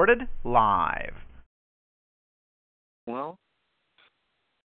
Recorded 0.00 0.28
live. 0.44 1.14
Well, 3.06 3.38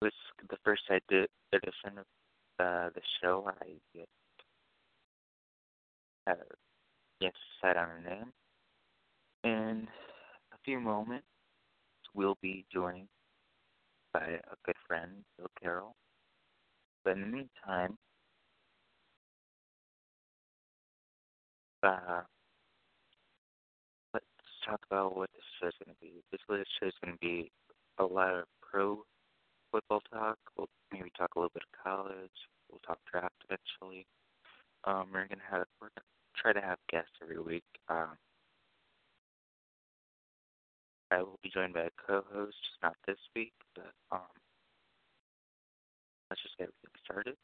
it 0.03 0.05
was 0.05 0.13
the 0.51 0.59
first 0.63 0.83
I 0.91 1.01
did 1.09 1.31
edition 1.51 1.97
of 1.97 2.05
uh, 2.61 2.91
the 2.95 3.01
show. 3.23 3.51
I 3.63 3.69
just, 3.97 4.09
uh, 6.27 6.35
yes, 7.21 7.33
sat 7.63 7.79
on 7.79 7.89
a 7.89 8.11
name. 8.11 8.33
In 9.45 9.89
a 10.53 10.59
few 10.63 10.79
moments, 10.79 11.25
we'll 12.13 12.37
be 12.43 12.67
joined 12.71 13.09
by 14.13 14.27
a 14.27 14.57
good 14.67 14.77
friend, 14.87 15.25
Bill 15.39 15.49
Carroll. 15.59 15.95
But 17.03 17.15
in 17.15 17.23
the 17.23 17.27
meantime, 17.29 17.97
uh, 21.83 22.25
talk 24.65 24.81
about 24.91 25.17
what 25.17 25.31
this 25.35 25.45
show's 25.61 25.73
going 25.85 25.95
to 25.95 26.01
be. 26.01 26.23
This 26.33 26.41
show's 26.81 26.93
going 27.05 27.15
to 27.15 27.21
be 27.21 27.51
a 27.99 28.05
lot 28.05 28.35
of 28.35 28.45
pro 28.63 29.05
football 29.71 30.03
talk. 30.13 30.39
We'll 30.57 30.69
maybe 30.93 31.11
talk 31.17 31.35
a 31.35 31.39
little 31.39 31.51
bit 31.53 31.65
of 31.65 31.83
college. 31.83 32.39
We'll 32.71 32.81
talk 32.87 32.99
draft 33.11 33.35
eventually. 33.49 34.07
Um, 34.85 35.09
we're 35.13 35.27
gonna 35.27 35.43
have 35.51 35.65
we're 35.81 35.89
gonna 35.97 36.05
try 36.37 36.53
to 36.53 36.61
have 36.61 36.79
guests 36.91 37.13
every 37.23 37.41
week. 37.41 37.65
Um, 37.89 38.17
I 41.11 41.23
will 41.23 41.39
be 41.43 41.51
joined 41.51 41.75
by 41.75 41.83
a 41.83 41.91
co-host, 42.07 42.57
not 42.83 42.97
this 43.07 43.19
week, 43.35 43.53
but 43.75 43.93
um, 44.13 44.21
let's 46.31 46.43
just 46.43 46.57
get 46.59 46.69
everything 46.69 47.01
started. 47.05 47.37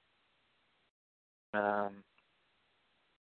Um, 1.54 2.04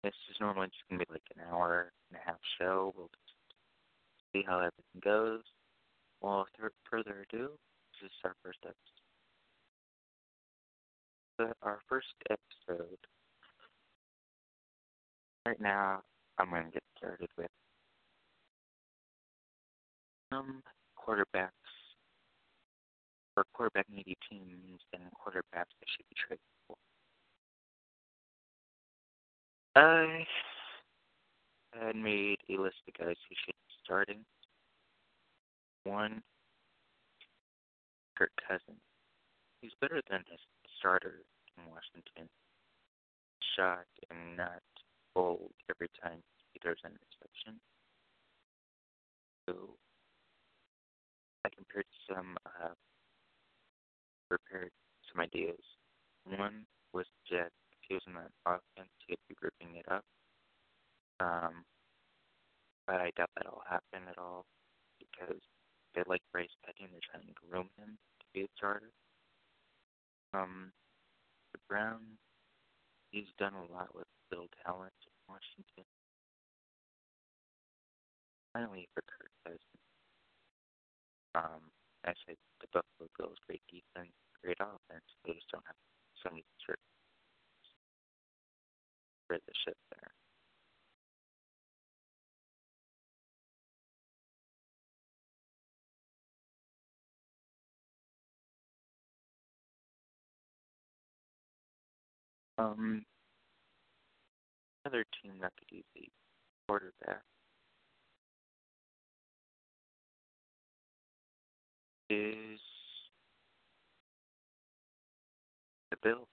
this 0.03 0.15
is 0.31 0.37
normally 0.39 0.67
just 0.67 0.83
gonna 0.89 0.99
be 1.05 1.11
like 1.13 1.27
an 1.35 1.43
hour 1.51 1.91
and 2.11 2.19
a 2.19 2.25
half 2.25 2.39
show. 2.59 2.93
We'll 2.97 3.09
see 4.37 4.45
how 4.47 4.57
everything 4.57 5.01
goes. 5.03 5.41
Well, 6.21 6.45
without 6.55 6.73
further 6.89 7.25
ado, 7.29 7.49
this 8.01 8.09
is 8.09 8.11
our 8.23 8.35
first 8.43 8.59
episode. 8.63 8.75
Our 11.61 11.79
first 11.87 12.07
episode. 12.29 12.97
Right 15.45 15.61
now, 15.61 16.01
I'm 16.39 16.49
going 16.49 16.65
to 16.65 16.71
get 16.71 16.83
started 16.97 17.29
with 17.37 17.47
some 20.33 20.63
quarterbacks 20.97 21.51
or 23.35 23.43
quarterback 23.53 23.85
needy 23.89 24.17
teams 24.29 24.81
and 24.93 25.03
quarterbacks 25.13 25.77
that 25.79 25.87
should 25.95 26.05
be 26.09 26.15
traded 26.27 26.39
for. 26.67 26.75
I 31.79 31.87
had 31.87 31.95
made 31.95 32.37
a 32.49 32.61
list 32.61 32.77
of 32.87 32.93
guys 32.93 33.15
who 33.29 33.35
should 33.45 33.53
be 33.53 33.73
starting. 33.83 34.25
One, 35.83 36.23
Kirk 38.17 38.31
Cousins. 38.47 38.81
He's 39.61 39.71
better 39.81 40.01
than 40.09 40.23
his 40.29 40.39
starter 40.79 41.21
in 41.57 41.63
Washington. 41.69 42.29
Shot 43.55 43.85
and 44.09 44.37
not 44.37 44.61
bold 45.13 45.51
every 45.69 45.89
time 46.01 46.21
he 46.53 46.59
throws 46.59 46.77
an 46.83 46.91
interception. 46.91 47.59
So 49.47 49.77
I 51.45 51.49
compared 51.55 51.85
some 52.09 52.37
uh, 52.45 52.73
prepared 54.29 54.71
some 55.11 55.21
ideas. 55.21 55.61
One 56.37 56.65
was. 56.93 57.05
If 57.29 57.51
he 57.87 57.93
was 57.93 58.03
in 58.07 58.13
that 58.15 58.31
offense, 58.45 58.91
he'd 59.07 59.17
be 59.29 59.35
ripping 59.41 59.75
it 59.77 59.85
up. 59.91 60.03
Um, 61.19 61.65
but 62.85 63.01
I 63.01 63.11
doubt 63.17 63.31
that'll 63.35 63.63
happen 63.67 64.07
at 64.09 64.17
all 64.17 64.45
because 64.99 65.41
they 65.95 66.03
like 66.07 66.21
Bryce 66.31 66.53
Petty 66.65 66.85
and 66.85 66.93
they're 66.93 67.09
trying 67.09 67.27
to 67.27 67.35
groom 67.41 67.69
him 67.77 67.97
to 68.21 68.25
be 68.33 68.45
a 68.45 68.47
starter. 68.55 68.91
Um, 70.33 70.71
the 71.53 71.59
Browns, 71.67 72.21
he's 73.11 73.29
done 73.39 73.53
a 73.55 73.65
lot 73.73 73.89
with 73.95 74.05
little 74.31 74.49
talent 74.65 74.93
in 75.07 75.15
Washington. 75.27 75.87
Finally, 78.53 78.87
for 78.93 79.01
Kirk 79.09 79.33
Cousins, 79.45 79.83
um, 81.35 81.61
I 82.05 82.13
said 82.25 82.37
the 82.61 82.67
Buffalo 82.73 83.09
Bills, 83.17 83.37
great 83.45 83.61
defense, 83.69 84.13
great 84.41 84.57
offense. 84.61 85.05
They 85.25 85.33
just 85.33 85.49
don't 85.51 85.65
have 85.65 85.77
somebody 86.23 86.41
to 86.41 86.57
sort 86.65 86.79
rid 89.29 89.41
the 89.45 89.53
ship 89.65 89.77
there. 89.91 90.16
Um, 102.57 103.05
another 104.85 105.05
team 105.21 105.33
that 105.41 105.53
could 105.59 105.75
use 105.77 105.83
a 105.97 106.09
quarterback 106.67 107.21
is 112.09 112.59
the 115.91 115.97
Bills. 116.01 116.27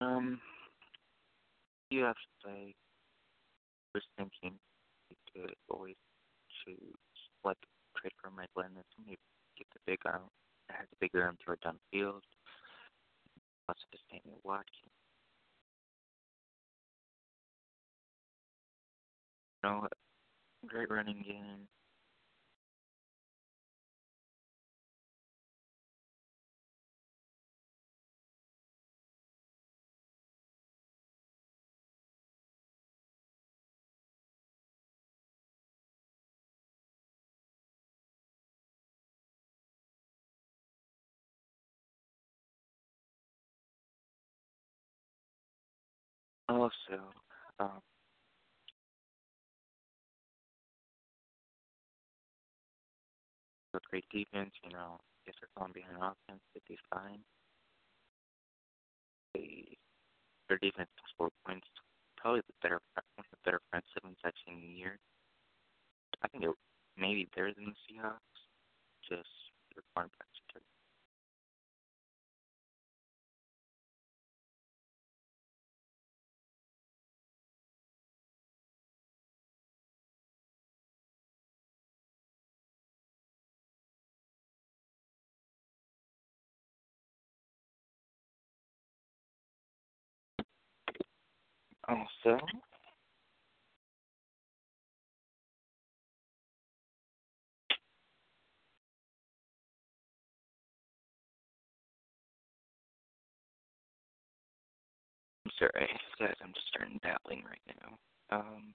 Um, 0.00 0.38
you 1.90 2.02
have 2.02 2.16
to 2.16 2.48
say, 2.48 2.74
was 3.94 4.02
thinking 4.16 4.58
you 5.10 5.16
could 5.32 5.54
always 5.68 5.96
choose, 6.64 6.78
like, 7.44 7.56
trade 7.96 8.12
for 8.20 8.30
Mike 8.30 8.48
Glennon, 8.56 8.82
maybe 9.06 9.18
get 9.56 9.66
the 9.72 9.80
big 9.86 9.98
arm, 10.04 10.22
has 10.70 10.86
a 10.92 10.96
bigger 11.00 11.22
arm 11.24 11.36
throw 11.44 11.54
downfield, 11.56 12.22
lots 13.68 13.82
of 13.92 14.00
Daniel 14.10 14.40
Watkins. 14.42 14.92
You 19.62 19.70
know, 19.70 19.88
great 20.66 20.90
running 20.90 21.22
game. 21.22 21.68
Also, 46.64 46.96
um, 47.60 47.84
great 53.90 54.08
defense, 54.08 54.48
you 54.64 54.72
know, 54.72 54.96
if 55.26 55.34
they're 55.36 55.52
falling 55.52 55.76
behind 55.76 56.00
offense, 56.00 56.40
they'd 56.54 56.64
be 56.64 56.78
fine. 56.88 57.20
They, 59.34 59.76
their 60.48 60.56
defense 60.56 60.88
can 60.96 61.04
score 61.12 61.28
points. 61.44 61.68
Probably 62.16 62.40
the 62.48 62.56
better, 62.62 62.80
one 62.96 63.04
of 63.18 63.24
the 63.28 63.44
better 63.44 63.60
front 63.68 63.84
sevens 63.92 64.16
I've 64.24 64.32
seen 64.48 64.64
in 64.64 64.74
years. 64.74 65.00
I 66.24 66.28
think 66.28 66.44
they're 66.44 66.56
maybe 66.96 67.28
better 67.36 67.52
than 67.52 67.76
the 67.76 67.76
Seahawks. 67.84 68.40
Just 69.04 69.28
their 69.76 69.84
cornerbacks 69.92 70.40
are 70.56 70.64
Also, 91.88 92.38
I'm 105.46 105.52
sorry, 105.58 105.88
guys, 106.20 106.36
I'm 106.42 106.52
just 106.54 106.68
starting 106.68 107.00
battling 107.02 107.42
right 107.46 107.76
now. 107.80 108.38
Um, 108.38 108.74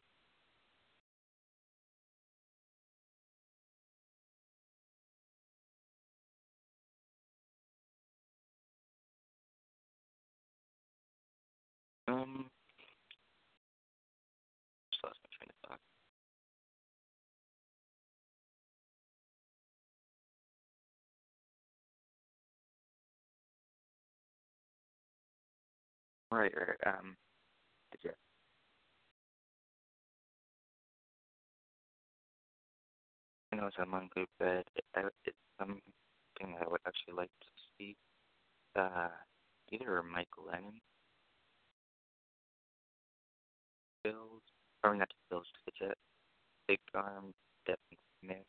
um, 12.07 12.45
Right, 26.31 26.53
right, 26.55 26.95
um. 26.95 27.15
I 33.51 33.55
know 33.55 33.67
it's 33.67 33.77
a 33.79 33.85
monthly. 33.85 34.25
I- 34.41 34.63
It's 35.25 35.37
something 35.59 35.81
I 36.41 36.67
would 36.67 36.81
actually 36.85 37.15
like 37.15 37.31
to 37.41 37.47
see. 37.77 37.97
Uh, 38.75 39.09
either 39.71 40.03
Mike 40.03 40.29
Glennon 40.37 40.79
Bills, 44.03 44.43
or 44.83 44.95
not 44.95 45.11
Bills, 45.29 45.47
the 45.65 45.71
Jet, 45.79 45.97
Big 46.67 46.79
Arm, 46.93 47.33
Devin 47.65 47.97
Smith, 48.21 48.47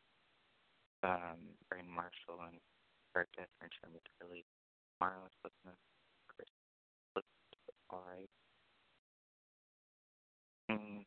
um, 1.02 1.38
Brandon 1.68 1.92
Marshall, 1.92 2.40
and 2.48 2.58
Bert 3.14 3.28
Catherine 3.36 3.70
Sherman 3.80 4.00
Turley, 4.20 4.44
Marlon 5.02 5.30
Smith, 5.62 5.76
alright. 7.92 8.30
Mm, 10.70 11.04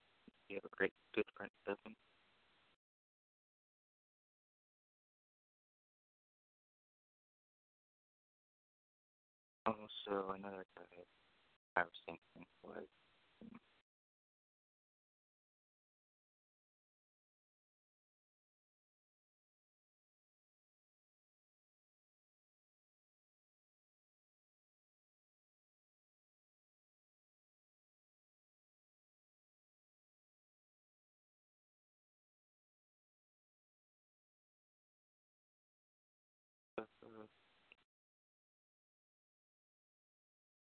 you 0.49 0.55
have 0.55 0.65
a 0.65 0.75
great, 0.75 0.93
good 1.15 1.25
front 1.35 1.51
seven. 1.65 1.95
Also, 9.65 10.31
another 10.31 10.65
guy 10.75 11.03
I 11.77 11.83
was 11.83 11.99
thinking 12.05 12.45
was 12.63 12.87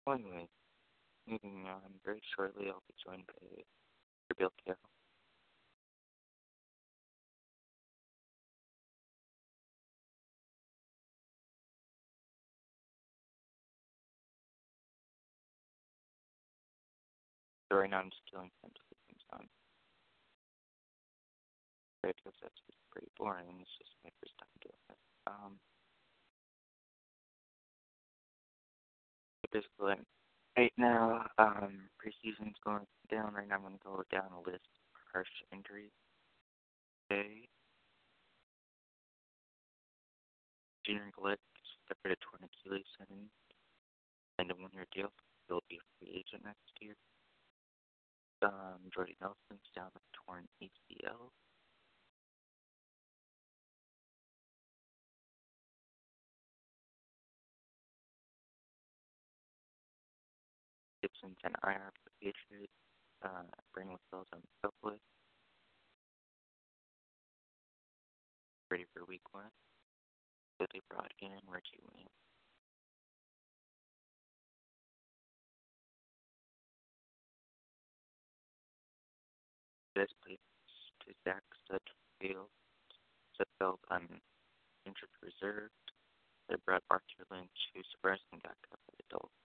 well, 0.06 0.16
anyway, 0.18 0.48
moving 1.28 1.66
on, 1.68 1.82
very 2.06 2.22
shortly 2.36 2.68
I'll 2.70 2.84
be 2.88 2.94
joined 3.04 3.26
by 3.28 3.64
Bill 4.38 4.54
Carroll. 4.64 4.80
So 17.72 17.78
right 17.80 17.90
now 17.90 18.00
I'm 18.00 18.10
just 18.12 18.22
killing 18.30 18.52
time 18.62 18.72
to 18.72 18.82
get 18.90 19.00
things 19.10 19.24
done. 19.32 19.48
Right, 22.04 22.16
because 22.22 22.38
that's 22.42 22.62
pretty 22.92 23.10
boring. 23.18 23.58
It's 23.62 23.74
just 23.82 23.92
my 24.06 24.12
first 24.22 24.38
time 24.38 24.54
doing 24.62 24.86
it. 24.94 25.00
Um, 25.26 25.58
but 29.52 29.62
basically, 29.62 30.06
right 30.58 30.74
now, 30.78 31.26
um, 31.38 31.90
preseason's 32.02 32.58
going 32.66 32.86
down. 33.12 33.34
Right 33.34 33.48
now, 33.48 33.56
I'm 33.56 33.62
going 33.62 33.74
to 33.74 33.84
go 33.84 34.04
down 34.12 34.34
a 34.34 34.40
list 34.40 34.66
of 34.66 35.02
harsh 35.14 35.28
injuries. 35.54 35.94
Okay. 37.12 37.48
Junior 40.86 41.12
Galette 41.18 41.40
suffered 41.88 42.14
a 42.14 42.20
torn 42.22 42.46
Achilles 42.46 42.86
tendon 42.98 43.30
and 44.38 44.52
a 44.52 44.56
one-year 44.56 44.86
deal. 44.94 45.10
He'll 45.48 45.66
be 45.70 45.78
a 45.78 45.86
free 45.98 46.14
agent 46.14 46.46
next 46.46 46.74
year. 46.82 46.96
Um, 48.42 48.86
Jordy 48.94 49.18
Nelson's 49.22 49.66
down 49.76 49.90
a 49.96 50.02
torn 50.14 50.46
ACL. 50.62 51.34
Gibson's 61.06 61.38
an 61.46 61.54
IR 61.62 61.94
Patriots. 62.18 62.74
Uh, 63.22 63.46
Brandon 63.74 63.98
Wills 64.12 64.26
on 64.34 64.42
the 64.64 64.70
list. 64.82 65.06
Ready 68.72 68.86
for 68.90 69.06
week 69.06 69.22
one. 69.32 69.54
So 70.58 70.66
they 70.74 70.82
brought 70.90 71.14
in 71.22 71.38
Williams. 71.46 72.10
This 79.96 80.10
place 80.26 80.42
to 81.06 81.14
Zach 81.24 81.46
Sudfeld, 81.70 82.50
Sudfeld 83.38 83.78
on 83.92 84.10
injured 84.88 85.14
reserve. 85.22 85.70
They 86.50 86.56
brought 86.66 86.84
Arthur 86.90 87.30
Lynch, 87.30 87.50
who 87.76 87.82
surprisingly 87.92 88.42
got 88.42 88.58
cut 88.68 88.80
by 88.90 88.94
the 88.98 89.04
Dolphins. 89.12 89.45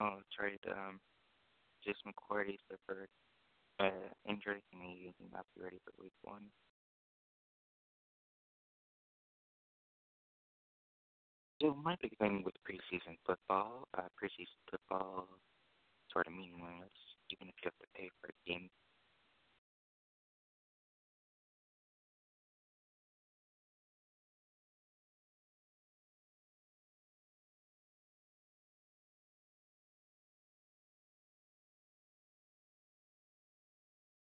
Oh, 0.00 0.16
that's 0.16 0.36
right. 0.40 0.60
Um, 0.70 1.00
Jason 1.84 2.12
McCourty 2.12 2.56
suffered 2.68 3.08
uh, 3.78 4.08
injury 4.28 4.62
and 4.72 4.82
he 4.82 5.12
will 5.18 5.30
not 5.32 5.46
be 5.56 5.62
ready 5.64 5.78
for 5.84 5.92
week 6.02 6.12
one. 6.22 6.44
So 11.60 11.76
my 11.82 11.96
big 12.00 12.16
thing 12.18 12.42
with 12.44 12.54
preseason 12.64 13.16
football, 13.26 13.86
uh, 13.96 14.08
preseason 14.16 14.60
football 14.70 15.28
sort 16.12 16.26
of 16.26 16.32
meaningless, 16.32 16.96
even 17.30 17.48
if 17.48 17.54
you 17.62 17.68
have 17.68 17.78
to 17.80 17.88
pay 17.94 18.08
for 18.20 18.28
a 18.28 18.36
game. 18.48 18.68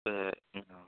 But, 0.07 0.39
you 0.55 0.63
know, 0.71 0.87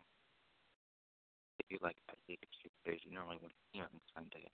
if 1.60 1.68
you 1.70 1.78
like 1.84 1.98
League 2.30 2.40
of 2.44 2.50
Super 2.64 2.96
you 3.04 3.12
normally 3.12 3.40
would 3.44 3.52
see 3.74 3.82
on 3.82 3.92
Sunday. 4.16 4.48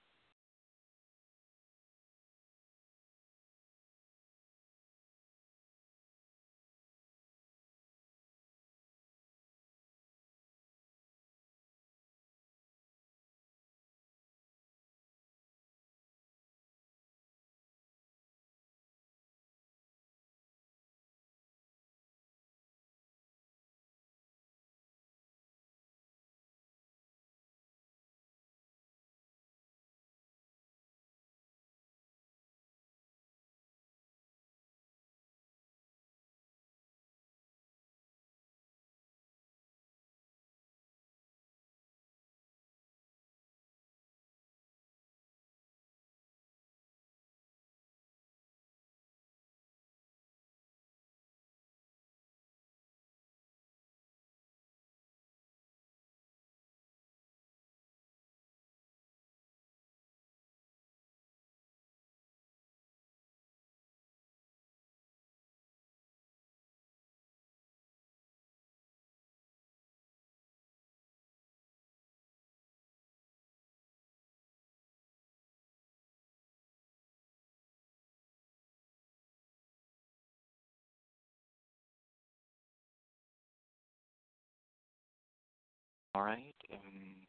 All 86.16 86.22
right. 86.24 86.56
In 86.70 87.28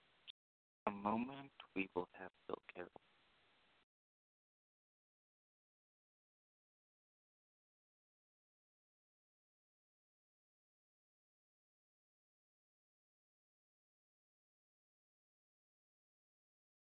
a 0.86 0.90
moment, 0.92 1.50
we 1.74 1.88
will 1.94 2.08
have 2.14 2.30
Bill 2.46 2.62
Carroll. 2.72 3.02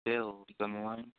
Bill, 0.06 0.46
you 0.48 0.56
on 0.66 0.74
the 0.74 0.80
line? 0.80 1.12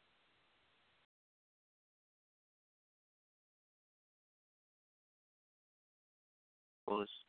Was 6.87 7.22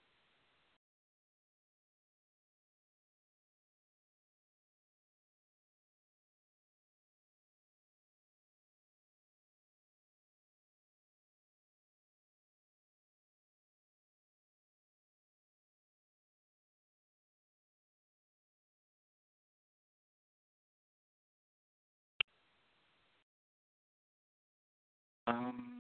Um. 25.28 25.73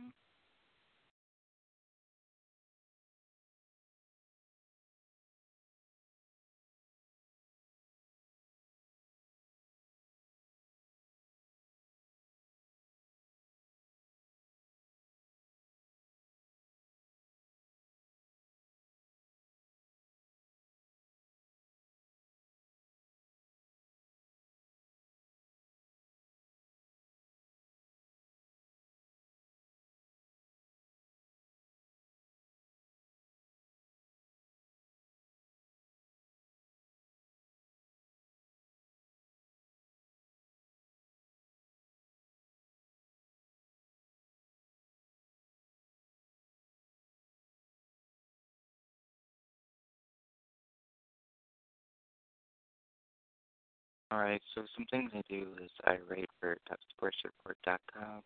All 54.13 54.22
right, 54.22 54.46
so 54.53 54.62
some 54.77 54.86
things 54.93 55.10
I 55.10 55.25
do 55.25 55.58
is 55.58 55.74
I 55.89 55.98
write 56.05 56.29
for 56.38 56.53
TopSportsReport.com. 56.70 58.22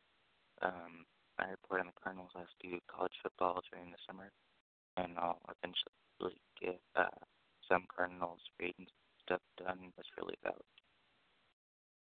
Um, 0.60 0.94
I 1.39 1.48
report 1.48 1.79
on 1.79 1.88
the 1.88 1.96
Cardinals. 1.96 2.36
I 2.36 2.44
do 2.60 2.75
college 2.91 3.15
football 3.24 3.63
during 3.72 3.96
the 3.96 4.03
summer, 4.03 4.27
and 5.00 5.15
I'll 5.15 5.39
eventually 5.48 6.44
get 6.60 6.84
uh, 7.00 7.24
some 7.72 7.88
Cardinals 7.88 8.44
reading 8.60 8.91
stuff 9.24 9.39
done. 9.56 9.96
That's 9.96 10.12
really 10.20 10.36
about 10.44 10.60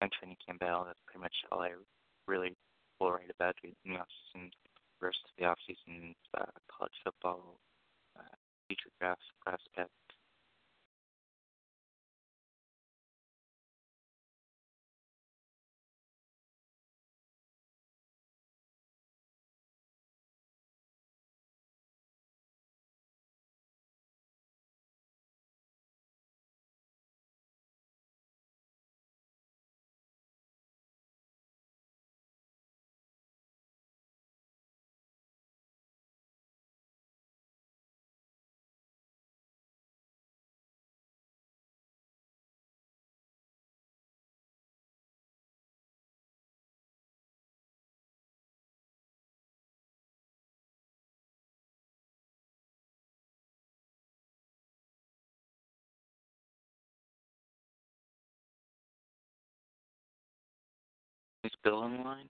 and 0.04 0.12
training 0.12 0.36
Campbell. 0.44 0.84
That's 0.84 1.00
pretty 1.08 1.24
much 1.24 1.36
all 1.48 1.64
I 1.64 1.72
really 2.28 2.52
will 3.00 3.16
write 3.16 3.32
about 3.32 3.56
in 3.64 3.72
the 3.88 4.04
off 4.04 4.12
season. 4.36 4.52
Rest 5.00 5.16
of 5.24 5.32
the 5.40 5.48
off 5.48 5.60
season, 5.64 6.12
uh, 6.36 6.52
college 6.68 6.92
football, 7.00 7.56
uh, 8.20 8.36
future 8.68 8.92
drafts, 9.00 9.24
prospects 9.40 9.96
Bill 61.64 61.76
on 61.76 61.96
the 61.96 62.02
line? 62.02 62.28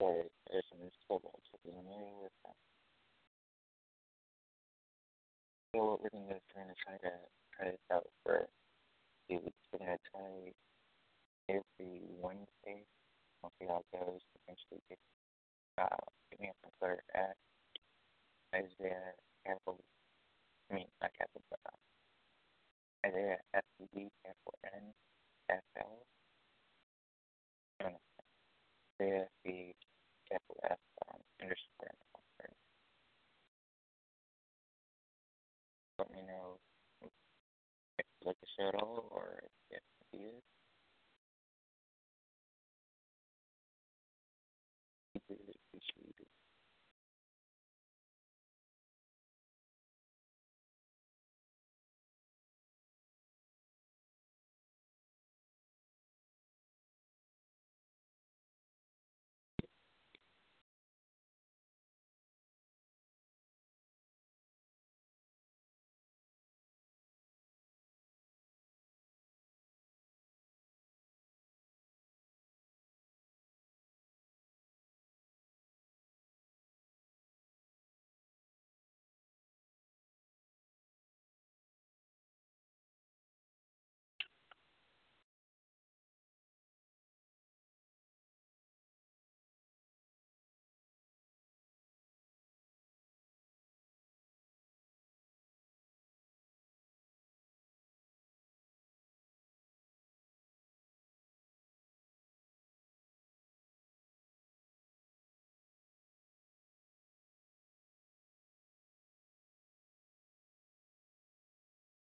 Sorry, 0.00 0.22
there's 0.50 0.64
some 0.70 0.90
trouble 1.06 1.40
with 2.22 2.32
that. 2.44 2.54
So 5.74 5.84
what 5.84 6.02
we're 6.02 6.10
gonna 6.10 6.28
do 6.28 6.34
is 6.36 6.42
trying 6.52 6.68
to 6.68 6.74
try 6.84 6.96
to 6.96 7.16
try 7.56 7.70
this 7.70 7.80
out 7.92 8.06
for 8.24 8.48
see, 9.28 9.38
we're 9.72 9.78
going 9.78 9.90
to 9.90 9.98
try 10.10 10.52
every 11.48 12.00
Wednesday. 12.20 12.84
See 13.58 13.66
how 13.66 13.80
it 13.80 13.90
goes. 13.92 14.20
Eventually, 14.46 14.82
get, 14.88 14.98
uh, 15.78 15.96
get 16.30 16.40
me 16.40 16.48
up 16.50 16.56
Twitter 16.78 17.02
at 17.14 17.36
Isaiah 18.54 19.14
Capital. 19.46 19.80
I 20.70 20.74
mean, 20.74 20.88
not 21.00 21.10
Capital, 21.18 21.42
but 21.50 21.60
uh, 21.66 23.08
Isaiah 23.08 23.38
F 23.54 23.64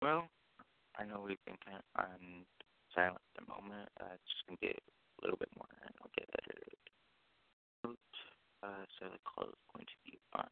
Well, 0.02 0.28
I 0.98 1.06
know 1.06 1.22
we've 1.22 1.42
been 1.46 1.62
kind 1.66 1.78
of 1.78 1.86
on 1.96 2.46
silent 2.96 3.22
at 3.38 3.46
the 3.46 3.48
moment. 3.48 3.90
Uh, 4.02 4.18
just 4.26 4.44
gonna 4.48 4.58
be 4.62 4.74
a 4.74 5.22
little 5.22 5.38
bit 5.38 5.50
more, 5.56 5.70
and 5.86 5.94
I'll 6.02 6.12
get 6.18 6.30
edited. 6.42 6.78
Uh, 8.64 8.86
so 9.00 9.10
the 9.10 9.18
call 9.26 9.50
is 9.50 9.58
going 9.74 9.86
to 9.86 10.00
be 10.06 10.20
on 10.38 10.46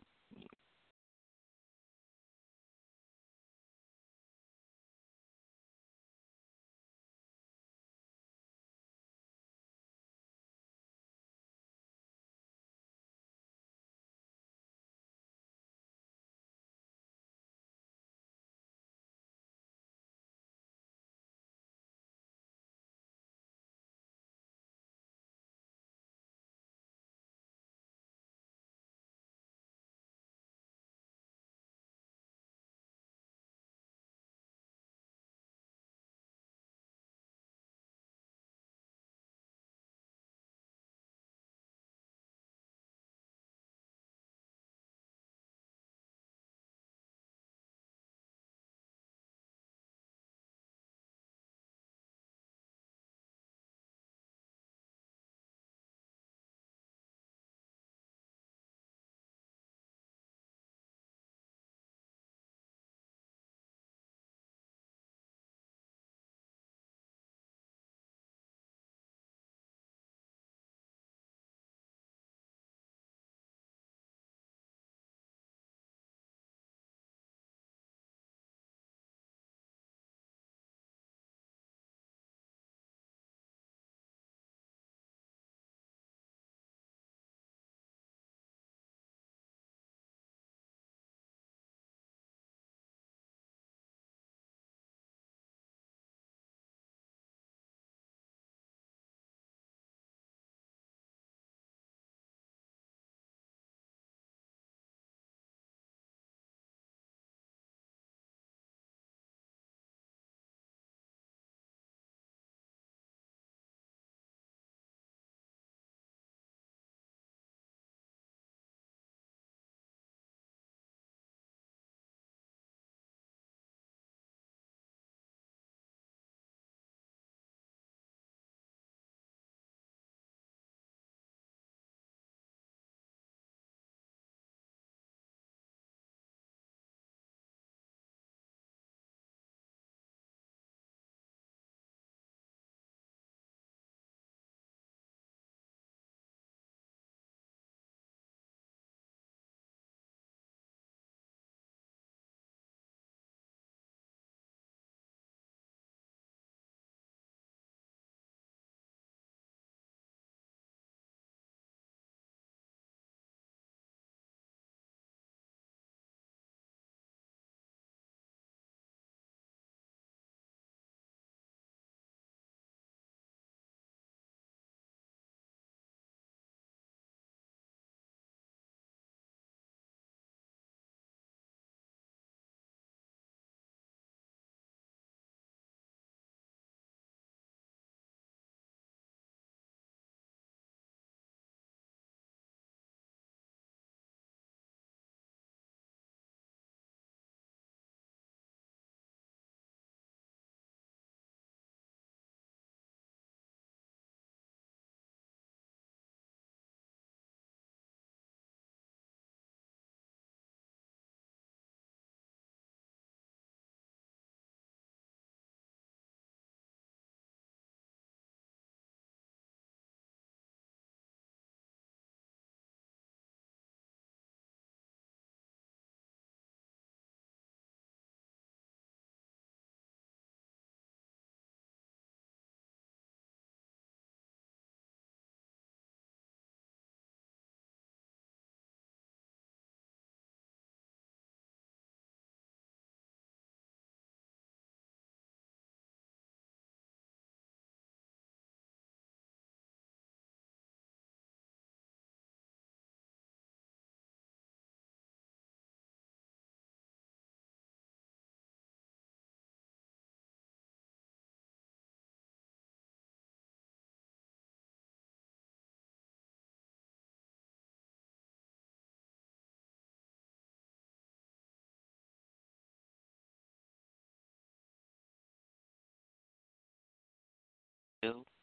mute. 278.03 278.38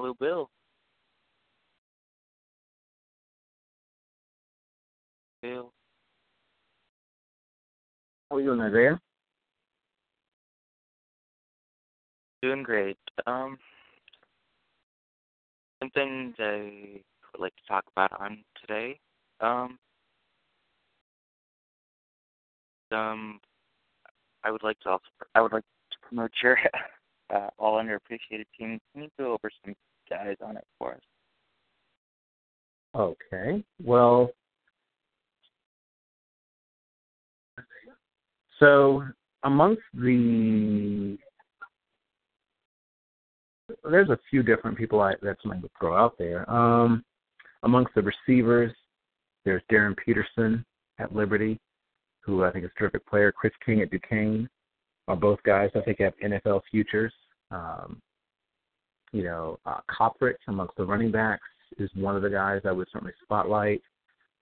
Hello, 0.00 0.14
Bill. 0.18 0.50
Bill. 5.42 5.74
How 8.30 8.36
are 8.36 8.40
you 8.40 8.46
doing, 8.46 8.62
Isaiah? 8.62 8.98
Doing 12.40 12.62
great. 12.62 12.96
Um, 13.26 13.58
some 15.82 15.90
things 15.90 16.34
I 16.38 17.02
would 17.34 17.42
like 17.42 17.54
to 17.56 17.62
talk 17.68 17.84
about 17.94 18.18
on 18.18 18.42
today. 18.58 18.98
Um, 19.42 19.78
um, 22.90 23.38
I 24.44 24.50
would 24.50 24.62
like 24.62 24.80
to 24.80 24.88
also 24.92 25.04
I 25.34 25.42
would 25.42 25.52
like 25.52 25.64
to 25.90 25.98
promote 26.08 26.30
your 26.42 26.56
uh, 27.34 27.50
all 27.58 27.78
underappreciated 27.78 28.46
team. 28.58 28.80
Can 28.94 29.02
you 29.02 29.08
go 29.18 29.34
over 29.34 29.50
some 29.62 29.74
guys 30.10 30.36
on 30.44 30.56
it 30.56 30.64
for 30.78 30.92
us? 30.92 31.00
Okay. 32.94 33.64
Well, 33.82 34.30
so 38.58 39.04
amongst 39.44 39.82
the 39.94 41.16
there's 43.88 44.10
a 44.10 44.18
few 44.28 44.42
different 44.42 44.76
people 44.76 45.00
I 45.00 45.14
that 45.22 45.36
somebody 45.42 45.62
would 45.62 45.70
throw 45.78 45.96
out 45.96 46.18
there. 46.18 46.48
Um, 46.50 47.04
amongst 47.62 47.94
the 47.94 48.02
receivers, 48.02 48.72
there's 49.44 49.62
Darrin 49.70 49.94
Peterson 50.04 50.64
at 50.98 51.14
Liberty, 51.14 51.58
who 52.20 52.44
I 52.44 52.50
think 52.50 52.64
is 52.64 52.70
a 52.74 52.78
terrific 52.78 53.06
player. 53.06 53.32
Chris 53.32 53.52
King 53.64 53.80
at 53.80 53.90
Duquesne 53.90 54.48
are 55.08 55.16
both 55.16 55.42
guys 55.44 55.70
I 55.74 55.80
think 55.80 56.00
have 56.00 56.12
NFL 56.22 56.62
futures. 56.70 57.12
Um, 57.50 58.00
you 59.12 59.24
know, 59.24 59.58
uh, 59.66 59.80
amongst 60.48 60.76
the 60.76 60.84
running 60.84 61.10
backs 61.10 61.42
is 61.78 61.90
one 61.94 62.16
of 62.16 62.22
the 62.22 62.30
guys 62.30 62.60
I 62.64 62.72
would 62.72 62.88
certainly 62.92 63.14
spotlight. 63.22 63.82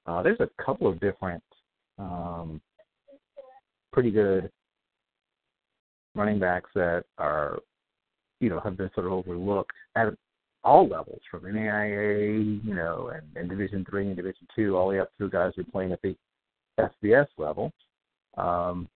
Uh, 0.06 0.22
there's 0.22 0.40
a 0.40 0.48
couple 0.62 0.86
of 0.86 1.00
different 1.00 1.42
um, 1.98 2.60
pretty 3.92 4.10
good 4.10 4.50
running 6.14 6.38
backs 6.38 6.70
that 6.74 7.04
are, 7.18 7.58
you 8.40 8.48
know, 8.48 8.60
have 8.60 8.76
been 8.76 8.90
sort 8.94 9.06
of 9.06 9.12
overlooked 9.12 9.72
at 9.96 10.08
all 10.64 10.88
levels, 10.88 11.20
from 11.30 11.42
NAIA, 11.42 12.64
you 12.64 12.74
know, 12.74 13.12
and, 13.14 13.24
and 13.36 13.48
Division 13.48 13.86
three 13.88 14.06
and 14.06 14.16
Division 14.16 14.46
two, 14.54 14.76
all 14.76 14.88
the 14.88 14.94
way 14.94 15.00
up 15.00 15.10
through 15.16 15.30
guys 15.30 15.52
who 15.56 15.62
are 15.62 15.64
playing 15.66 15.92
at 15.92 16.02
the 16.02 16.16
FBS 16.78 17.26
level. 17.36 17.72
Um, 18.36 18.88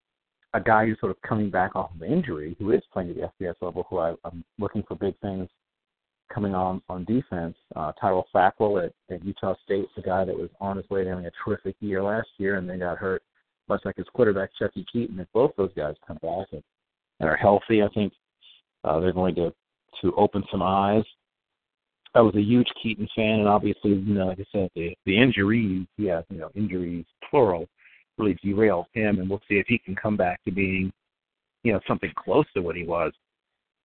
a 0.54 0.60
guy 0.60 0.86
who's 0.86 1.00
sort 1.00 1.12
of 1.12 1.22
coming 1.22 1.50
back 1.50 1.76
off 1.76 1.92
of 1.96 2.04
injury, 2.04 2.56
who 2.60 2.72
is 2.72 2.82
playing 2.92 3.12
at 3.12 3.16
the 3.16 3.46
FBS 3.46 3.56
level, 3.62 3.86
who 3.90 4.00
I, 4.00 4.16
I'm 4.26 4.44
looking 4.60 4.84
for 4.84 4.96
big 4.96 5.18
things 5.20 5.50
coming 6.34 6.56
on 6.56 6.82
on 6.90 7.04
defense. 7.06 7.56
Uh, 7.76 7.92
Kyler 8.02 8.24
Fackrell 8.34 8.86
at, 8.86 8.94
at 9.14 9.24
Utah 9.26 9.56
State, 9.64 9.88
the 9.96 10.02
guy 10.02 10.26
that 10.26 10.36
was 10.36 10.50
on 10.60 10.78
his 10.78 10.90
way 10.90 11.04
to 11.04 11.10
having 11.10 11.26
a 11.26 11.32
terrific 11.44 11.76
year 11.80 12.02
last 12.02 12.30
year 12.38 12.56
and 12.56 12.70
then 12.70 12.80
got 12.80 12.98
hurt, 12.98 13.24
much 13.70 13.82
like 13.86 13.98
his 13.98 14.08
quarterback 14.14 14.50
Chuckie 14.58 14.86
Keeton. 14.92 15.20
If 15.20 15.28
both 15.34 15.52
those 15.58 15.74
guys 15.76 15.96
come 16.06 16.18
back 16.22 16.48
and, 16.52 16.64
and 17.20 17.30
are 17.30 17.36
healthy, 17.36 17.84
I 17.84 17.90
think 17.90 18.14
uh, 18.84 19.00
they're 19.00 19.14
going 19.14 19.36
to 19.36 19.54
to 20.02 20.14
open 20.16 20.44
some 20.52 20.62
eyes. 20.62 21.04
I 22.14 22.22
was 22.22 22.36
a 22.36 22.42
huge 22.42 22.68
Keaton 22.82 23.08
fan, 23.16 23.40
and 23.40 23.48
obviously, 23.48 23.92
you 23.92 24.14
know, 24.14 24.28
like 24.28 24.40
I 24.40 24.46
said, 24.52 24.70
the 24.76 24.96
the 25.06 25.18
injuries, 25.18 25.88
yeah, 25.98 26.22
you 26.30 26.40
know, 26.40 26.52
injuries 26.56 27.06
plural, 27.30 27.68
really 28.18 28.38
derailed 28.44 28.88
him, 28.94 29.20
and 29.20 29.30
we'll 29.30 29.42
see 29.48 29.56
if 29.56 29.68
he 29.68 29.78
can 29.78 29.96
come 29.96 30.18
back 30.18 30.44
to 30.44 30.52
being, 30.52 30.92
you 31.64 31.72
know, 31.72 31.80
something 31.88 32.12
close 32.18 32.46
to 32.54 32.62
what 32.62 32.76
he 32.76 32.84
was 32.84 33.14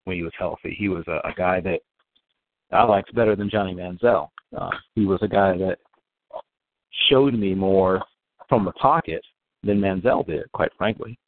when 0.05 0.17
he 0.17 0.23
was 0.23 0.33
healthy. 0.39 0.75
He 0.77 0.89
was 0.89 1.05
a, 1.07 1.21
a 1.25 1.33
guy 1.37 1.61
that 1.61 1.81
I 2.73 2.83
liked 2.85 3.15
better 3.15 3.37
than 3.37 3.51
Johnny 3.51 3.75
Manziel. 3.75 4.29
Uh, 4.57 4.71
he 4.95 5.07
was 5.07 5.21
a 5.23 5.29
guy 5.29 5.57
that 5.57 5.79
showed 7.09 7.35
me 7.35 7.55
more 7.55 8.03
from 8.49 8.65
the 8.65 8.73
pocket 8.73 9.23
than 9.63 9.81
Manziel 9.81 10.27
did, 10.27 10.51
quite 10.53 10.73
frankly, 10.77 11.19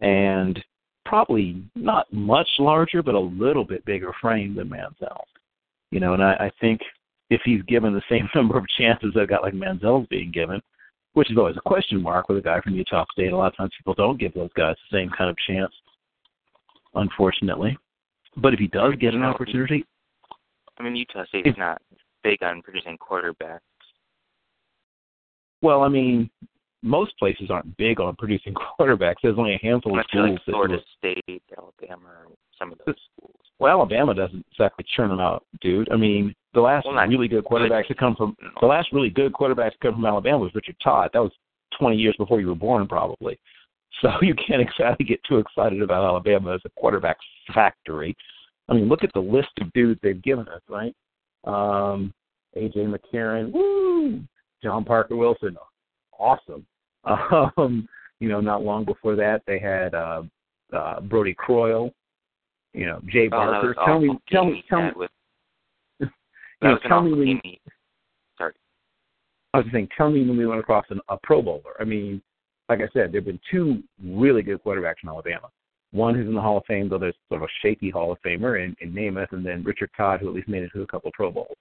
and 0.00 0.62
probably 1.04 1.62
not 1.74 2.12
much 2.12 2.48
larger, 2.58 3.02
but 3.02 3.14
a 3.14 3.20
little 3.20 3.64
bit 3.64 3.84
bigger 3.84 4.12
frame 4.20 4.54
than 4.54 4.68
Manziel. 4.68 5.22
You 5.90 6.00
know, 6.00 6.14
and 6.14 6.22
I, 6.22 6.32
I 6.34 6.50
think 6.60 6.80
if 7.30 7.40
he's 7.44 7.62
given 7.62 7.92
the 7.92 8.02
same 8.08 8.28
number 8.34 8.58
of 8.58 8.66
chances 8.78 9.12
that 9.14 9.22
a 9.22 9.26
guy 9.26 9.38
like 9.40 9.54
Manziel's 9.54 10.06
being 10.08 10.30
given, 10.30 10.60
which 11.14 11.30
is 11.30 11.38
always 11.38 11.56
a 11.56 11.68
question 11.68 12.02
mark 12.02 12.28
with 12.28 12.38
a 12.38 12.42
guy 12.42 12.60
from 12.60 12.74
Utah 12.74 13.04
State. 13.12 13.32
A 13.32 13.36
lot 13.36 13.48
of 13.48 13.56
times 13.56 13.72
people 13.76 13.94
don't 13.94 14.20
give 14.20 14.34
those 14.34 14.50
guys 14.56 14.76
the 14.90 14.96
same 14.96 15.10
kind 15.16 15.28
of 15.28 15.36
chance, 15.46 15.72
unfortunately. 16.94 17.76
But 18.36 18.54
if 18.54 18.60
he 18.60 18.68
does 18.68 18.94
get 19.00 19.14
an 19.14 19.24
opportunity, 19.24 19.84
I 20.80 20.82
mean, 20.82 20.96
Utah 20.96 21.26
State 21.26 21.46
is 21.46 21.54
not 21.58 21.82
big 22.24 22.42
on 22.42 22.62
producing 22.62 22.96
quarterbacks. 22.96 23.60
well, 25.60 25.82
I 25.82 25.88
mean, 25.88 26.30
most 26.82 27.16
places 27.18 27.50
aren't 27.50 27.76
big 27.76 28.00
on 28.00 28.16
producing 28.16 28.54
quarterbacks. 28.80 29.16
There's 29.22 29.38
only 29.38 29.54
a 29.54 29.58
handful 29.58 29.92
of 29.92 29.98
I 29.98 30.12
feel 30.12 30.24
schools 30.24 30.30
like 30.30 30.46
that 30.46 30.52
Florida 30.52 30.74
it. 30.74 30.84
State, 30.98 31.42
Alabama, 31.56 32.08
or 32.08 32.26
some 32.58 32.72
of 32.72 32.78
those 32.86 32.96
schools. 33.12 33.36
Well, 33.58 33.72
Alabama 33.72 34.14
doesn't 34.14 34.46
exactly 34.52 34.86
churn 34.96 35.10
them 35.10 35.20
out, 35.20 35.44
dude. 35.60 35.90
I 35.92 35.96
mean, 35.96 36.34
the 36.54 36.62
last 36.62 36.86
Well, 36.86 37.06
really 37.06 37.28
good 37.28 37.44
quarterback 37.44 37.86
to 37.88 37.94
come 37.94 38.16
from 38.16 38.34
the 38.62 38.66
last 38.66 38.88
really 38.90 39.10
good 39.10 39.34
quarterback 39.34 39.72
to 39.72 39.78
come 39.82 39.94
from 39.94 40.06
Alabama 40.06 40.38
was 40.38 40.54
Richard 40.54 40.76
Todd. 40.82 41.10
That 41.12 41.20
was 41.20 41.32
20 41.78 41.96
years 41.96 42.14
before 42.16 42.40
you 42.40 42.48
were 42.48 42.54
born, 42.54 42.88
probably. 42.88 43.38
So 44.02 44.08
you 44.22 44.34
can't 44.34 44.62
exactly 44.62 45.04
get 45.04 45.20
too 45.24 45.38
excited 45.38 45.82
about 45.82 46.04
Alabama 46.04 46.54
as 46.54 46.60
a 46.64 46.70
quarterback 46.70 47.18
factory. 47.52 48.16
I 48.70 48.74
mean, 48.74 48.88
look 48.88 49.02
at 49.04 49.12
the 49.12 49.20
list 49.20 49.50
of 49.60 49.72
dudes 49.72 50.00
they've 50.02 50.22
given 50.22 50.46
us, 50.48 50.62
right? 50.68 50.94
Um, 51.44 52.14
AJ 52.56 52.76
McCarron, 52.94 53.50
woo! 53.52 54.20
John 54.62 54.84
Parker 54.84 55.16
Wilson, 55.16 55.56
awesome. 56.18 56.66
Um, 57.56 57.88
you 58.20 58.28
know, 58.28 58.40
not 58.42 58.62
long 58.62 58.84
before 58.84 59.16
that, 59.16 59.40
they 59.46 59.58
had 59.58 59.94
uh, 59.94 60.22
uh, 60.74 61.00
Brody 61.00 61.32
Croyle. 61.34 61.90
You 62.74 62.84
know, 62.84 63.00
Jay 63.06 63.26
Oh, 63.26 63.30
Barker. 63.30 63.68
was 63.68 63.76
tell 63.86 63.98
me, 63.98 64.18
tell 64.30 64.44
me, 64.44 64.62
tell 64.68 64.82
me. 64.82 64.90
With, 64.94 65.10
You 66.00 66.08
know, 66.62 66.78
tell 66.86 67.00
me 67.00 67.12
when 67.12 67.40
you, 67.42 67.56
Sorry. 68.36 68.52
I 69.54 69.58
was 69.58 69.66
saying, 69.72 69.88
tell 69.96 70.10
me 70.10 70.26
when 70.26 70.36
we 70.36 70.46
went 70.46 70.60
across 70.60 70.84
an, 70.90 71.00
a 71.08 71.16
Pro 71.22 71.40
Bowler. 71.40 71.74
I 71.80 71.84
mean, 71.84 72.20
like 72.68 72.80
I 72.80 72.88
said, 72.92 73.10
there 73.12 73.22
have 73.22 73.24
been 73.24 73.40
two 73.50 73.82
really 74.04 74.42
good 74.42 74.62
quarterbacks 74.62 75.02
in 75.02 75.08
Alabama. 75.08 75.48
One 75.92 76.14
who's 76.14 76.28
in 76.28 76.34
the 76.34 76.40
Hall 76.40 76.58
of 76.58 76.64
Fame, 76.66 76.88
though 76.88 76.98
there's 76.98 77.16
sort 77.28 77.42
of 77.42 77.48
a 77.48 77.52
shaky 77.62 77.90
Hall 77.90 78.12
of 78.12 78.18
Famer 78.22 78.64
in, 78.64 78.76
in 78.80 78.92
Namath, 78.92 79.32
and 79.32 79.44
then 79.44 79.64
Richard 79.64 79.90
Todd, 79.96 80.20
who 80.20 80.28
at 80.28 80.34
least 80.34 80.48
made 80.48 80.62
it 80.62 80.70
to 80.74 80.82
a 80.82 80.86
couple 80.86 81.08
of 81.08 81.14
Pro 81.14 81.30
Bowls. 81.30 81.56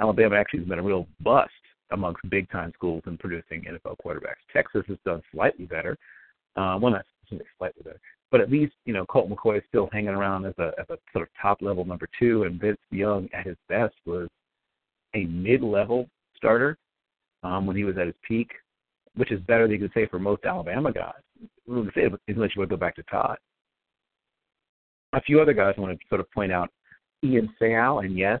Alabama 0.00 0.36
actually 0.36 0.60
has 0.60 0.68
been 0.68 0.78
a 0.78 0.82
real 0.82 1.06
bust 1.20 1.50
amongst 1.90 2.28
big 2.30 2.50
time 2.50 2.72
schools 2.74 3.02
in 3.06 3.18
producing 3.18 3.64
NFL 3.64 3.96
quarterbacks. 4.04 4.42
Texas 4.52 4.82
has 4.88 4.98
done 5.04 5.22
slightly 5.32 5.66
better. 5.66 5.96
Uh, 6.56 6.78
well, 6.80 6.92
not 6.92 7.04
slightly 7.58 7.82
better, 7.82 8.00
but 8.30 8.40
at 8.40 8.50
least 8.50 8.74
you 8.84 8.92
know 8.92 9.06
Colt 9.06 9.30
McCoy 9.30 9.58
is 9.58 9.64
still 9.68 9.88
hanging 9.92 10.10
around 10.10 10.44
as 10.44 10.54
a 10.58 10.72
as 10.78 10.86
a 10.90 10.98
sort 11.12 11.22
of 11.22 11.28
top 11.40 11.62
level 11.62 11.84
number 11.84 12.08
two, 12.18 12.44
and 12.44 12.60
Vince 12.60 12.78
Young 12.90 13.28
at 13.32 13.46
his 13.46 13.56
best 13.68 13.94
was 14.04 14.28
a 15.14 15.24
mid 15.24 15.62
level 15.62 16.08
starter 16.36 16.76
um, 17.42 17.66
when 17.66 17.76
he 17.76 17.84
was 17.84 17.96
at 17.98 18.06
his 18.06 18.14
peak, 18.26 18.50
which 19.16 19.32
is 19.32 19.40
better 19.42 19.64
than 19.64 19.72
you 19.72 19.78
could 19.78 19.92
say 19.94 20.06
for 20.06 20.18
most 20.18 20.44
Alabama 20.44 20.92
guys. 20.92 21.14
Unless 21.68 21.96
you 22.54 22.60
would 22.60 22.68
go 22.68 22.76
back 22.76 22.96
to 22.96 23.02
Todd. 23.04 23.38
A 25.14 25.20
few 25.20 25.40
other 25.40 25.52
guys 25.52 25.74
I 25.76 25.80
want 25.80 25.98
to 25.98 26.06
sort 26.08 26.20
of 26.20 26.30
point 26.32 26.52
out. 26.52 26.70
Ian 27.24 27.52
Seau, 27.60 28.04
and 28.04 28.16
yes, 28.18 28.40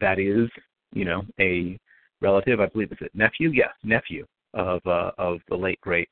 that 0.00 0.18
is 0.18 0.48
you 0.92 1.04
know 1.04 1.22
a 1.40 1.78
relative. 2.20 2.60
I 2.60 2.66
believe 2.66 2.92
it's 2.92 3.00
a 3.00 3.16
nephew. 3.16 3.50
Yes, 3.50 3.70
nephew 3.82 4.26
of 4.54 4.80
uh, 4.86 5.10
of 5.18 5.38
the 5.48 5.56
late 5.56 5.80
great 5.80 6.08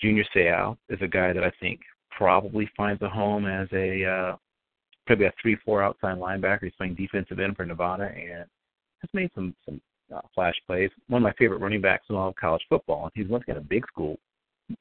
Junior 0.00 0.24
Seau 0.34 0.76
is 0.88 0.98
a 1.00 1.08
guy 1.08 1.32
that 1.32 1.44
I 1.44 1.52
think 1.60 1.80
probably 2.10 2.70
finds 2.76 3.02
a 3.02 3.08
home 3.08 3.46
as 3.46 3.68
a 3.72 4.04
uh, 4.04 4.36
probably 5.06 5.26
a 5.26 5.32
three 5.40 5.56
four 5.64 5.82
outside 5.82 6.18
linebacker. 6.18 6.64
He's 6.64 6.72
playing 6.76 6.94
defensive 6.94 7.40
end 7.40 7.56
for 7.56 7.64
Nevada 7.64 8.12
and 8.14 8.44
has 9.00 9.10
made 9.12 9.30
some 9.34 9.54
some 9.64 9.80
uh, 10.14 10.20
flash 10.34 10.54
plays. 10.66 10.90
One 11.08 11.22
of 11.22 11.24
my 11.24 11.32
favorite 11.38 11.60
running 11.60 11.80
backs 11.80 12.06
in 12.10 12.16
all 12.16 12.28
of 12.28 12.36
college 12.36 12.62
football, 12.68 13.04
and 13.04 13.12
he's 13.14 13.30
once 13.30 13.44
again 13.44 13.56
a 13.56 13.60
big 13.60 13.86
school, 13.86 14.18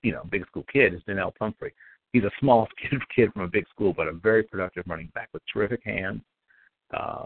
you 0.01 0.11
know, 0.11 0.23
big 0.29 0.45
school 0.47 0.65
kid 0.71 0.93
is 0.93 1.01
Donnel 1.07 1.33
Pumphrey. 1.37 1.73
He's 2.13 2.23
a 2.23 2.31
small 2.39 2.67
kid 2.81 2.99
kid 3.15 3.33
from 3.33 3.43
a 3.43 3.47
big 3.47 3.65
school, 3.69 3.93
but 3.93 4.07
a 4.07 4.13
very 4.13 4.43
productive 4.43 4.83
running 4.87 5.11
back 5.13 5.29
with 5.33 5.43
terrific 5.51 5.81
hands, 5.83 6.21
uh, 6.95 7.25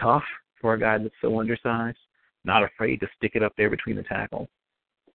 tough 0.00 0.24
for 0.60 0.74
a 0.74 0.80
guy 0.80 0.98
that's 0.98 1.14
so 1.20 1.38
undersized, 1.40 1.98
not 2.44 2.62
afraid 2.62 3.00
to 3.00 3.08
stick 3.16 3.32
it 3.34 3.42
up 3.42 3.52
there 3.56 3.70
between 3.70 3.96
the 3.96 4.02
tackles. 4.04 4.48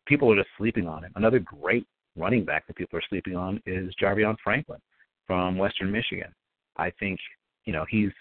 People 0.05 0.31
are 0.31 0.35
just 0.35 0.49
sleeping 0.57 0.87
on 0.87 1.03
him. 1.03 1.11
Another 1.15 1.39
great 1.39 1.85
running 2.15 2.45
back 2.45 2.65
that 2.67 2.75
people 2.75 2.97
are 2.97 3.03
sleeping 3.09 3.35
on 3.35 3.61
is 3.65 3.93
Jarvion 4.01 4.35
Franklin 4.43 4.79
from 5.25 5.57
Western 5.57 5.91
Michigan. 5.91 6.33
I 6.77 6.91
think, 6.99 7.19
you 7.65 7.73
know, 7.73 7.85
he's 7.89 8.11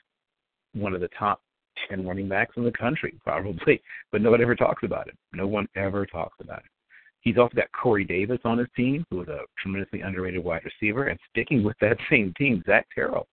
one 0.74 0.94
of 0.94 1.00
the 1.00 1.08
top 1.18 1.40
10 1.88 2.06
running 2.06 2.28
backs 2.28 2.56
in 2.56 2.64
the 2.64 2.72
country, 2.72 3.14
probably, 3.24 3.80
but 4.12 4.20
no 4.20 4.30
one 4.30 4.42
ever 4.42 4.54
talks 4.54 4.82
about 4.82 5.08
it. 5.08 5.16
No 5.32 5.46
one 5.46 5.68
ever 5.76 6.06
talks 6.06 6.36
about 6.40 6.60
him. 6.60 6.68
He's 7.26 7.38
also 7.38 7.56
got 7.56 7.72
Corey 7.72 8.04
Davis 8.04 8.38
on 8.44 8.58
his 8.58 8.68
team, 8.76 9.04
who 9.10 9.20
is 9.20 9.26
a 9.26 9.40
tremendously 9.60 10.02
underrated 10.02 10.44
wide 10.44 10.62
receiver. 10.64 11.08
And 11.08 11.18
sticking 11.28 11.64
with 11.64 11.76
that 11.80 11.98
same 12.10 12.32
team, 12.38 12.62
Zach 12.64 12.86
Terrell, 12.94 13.26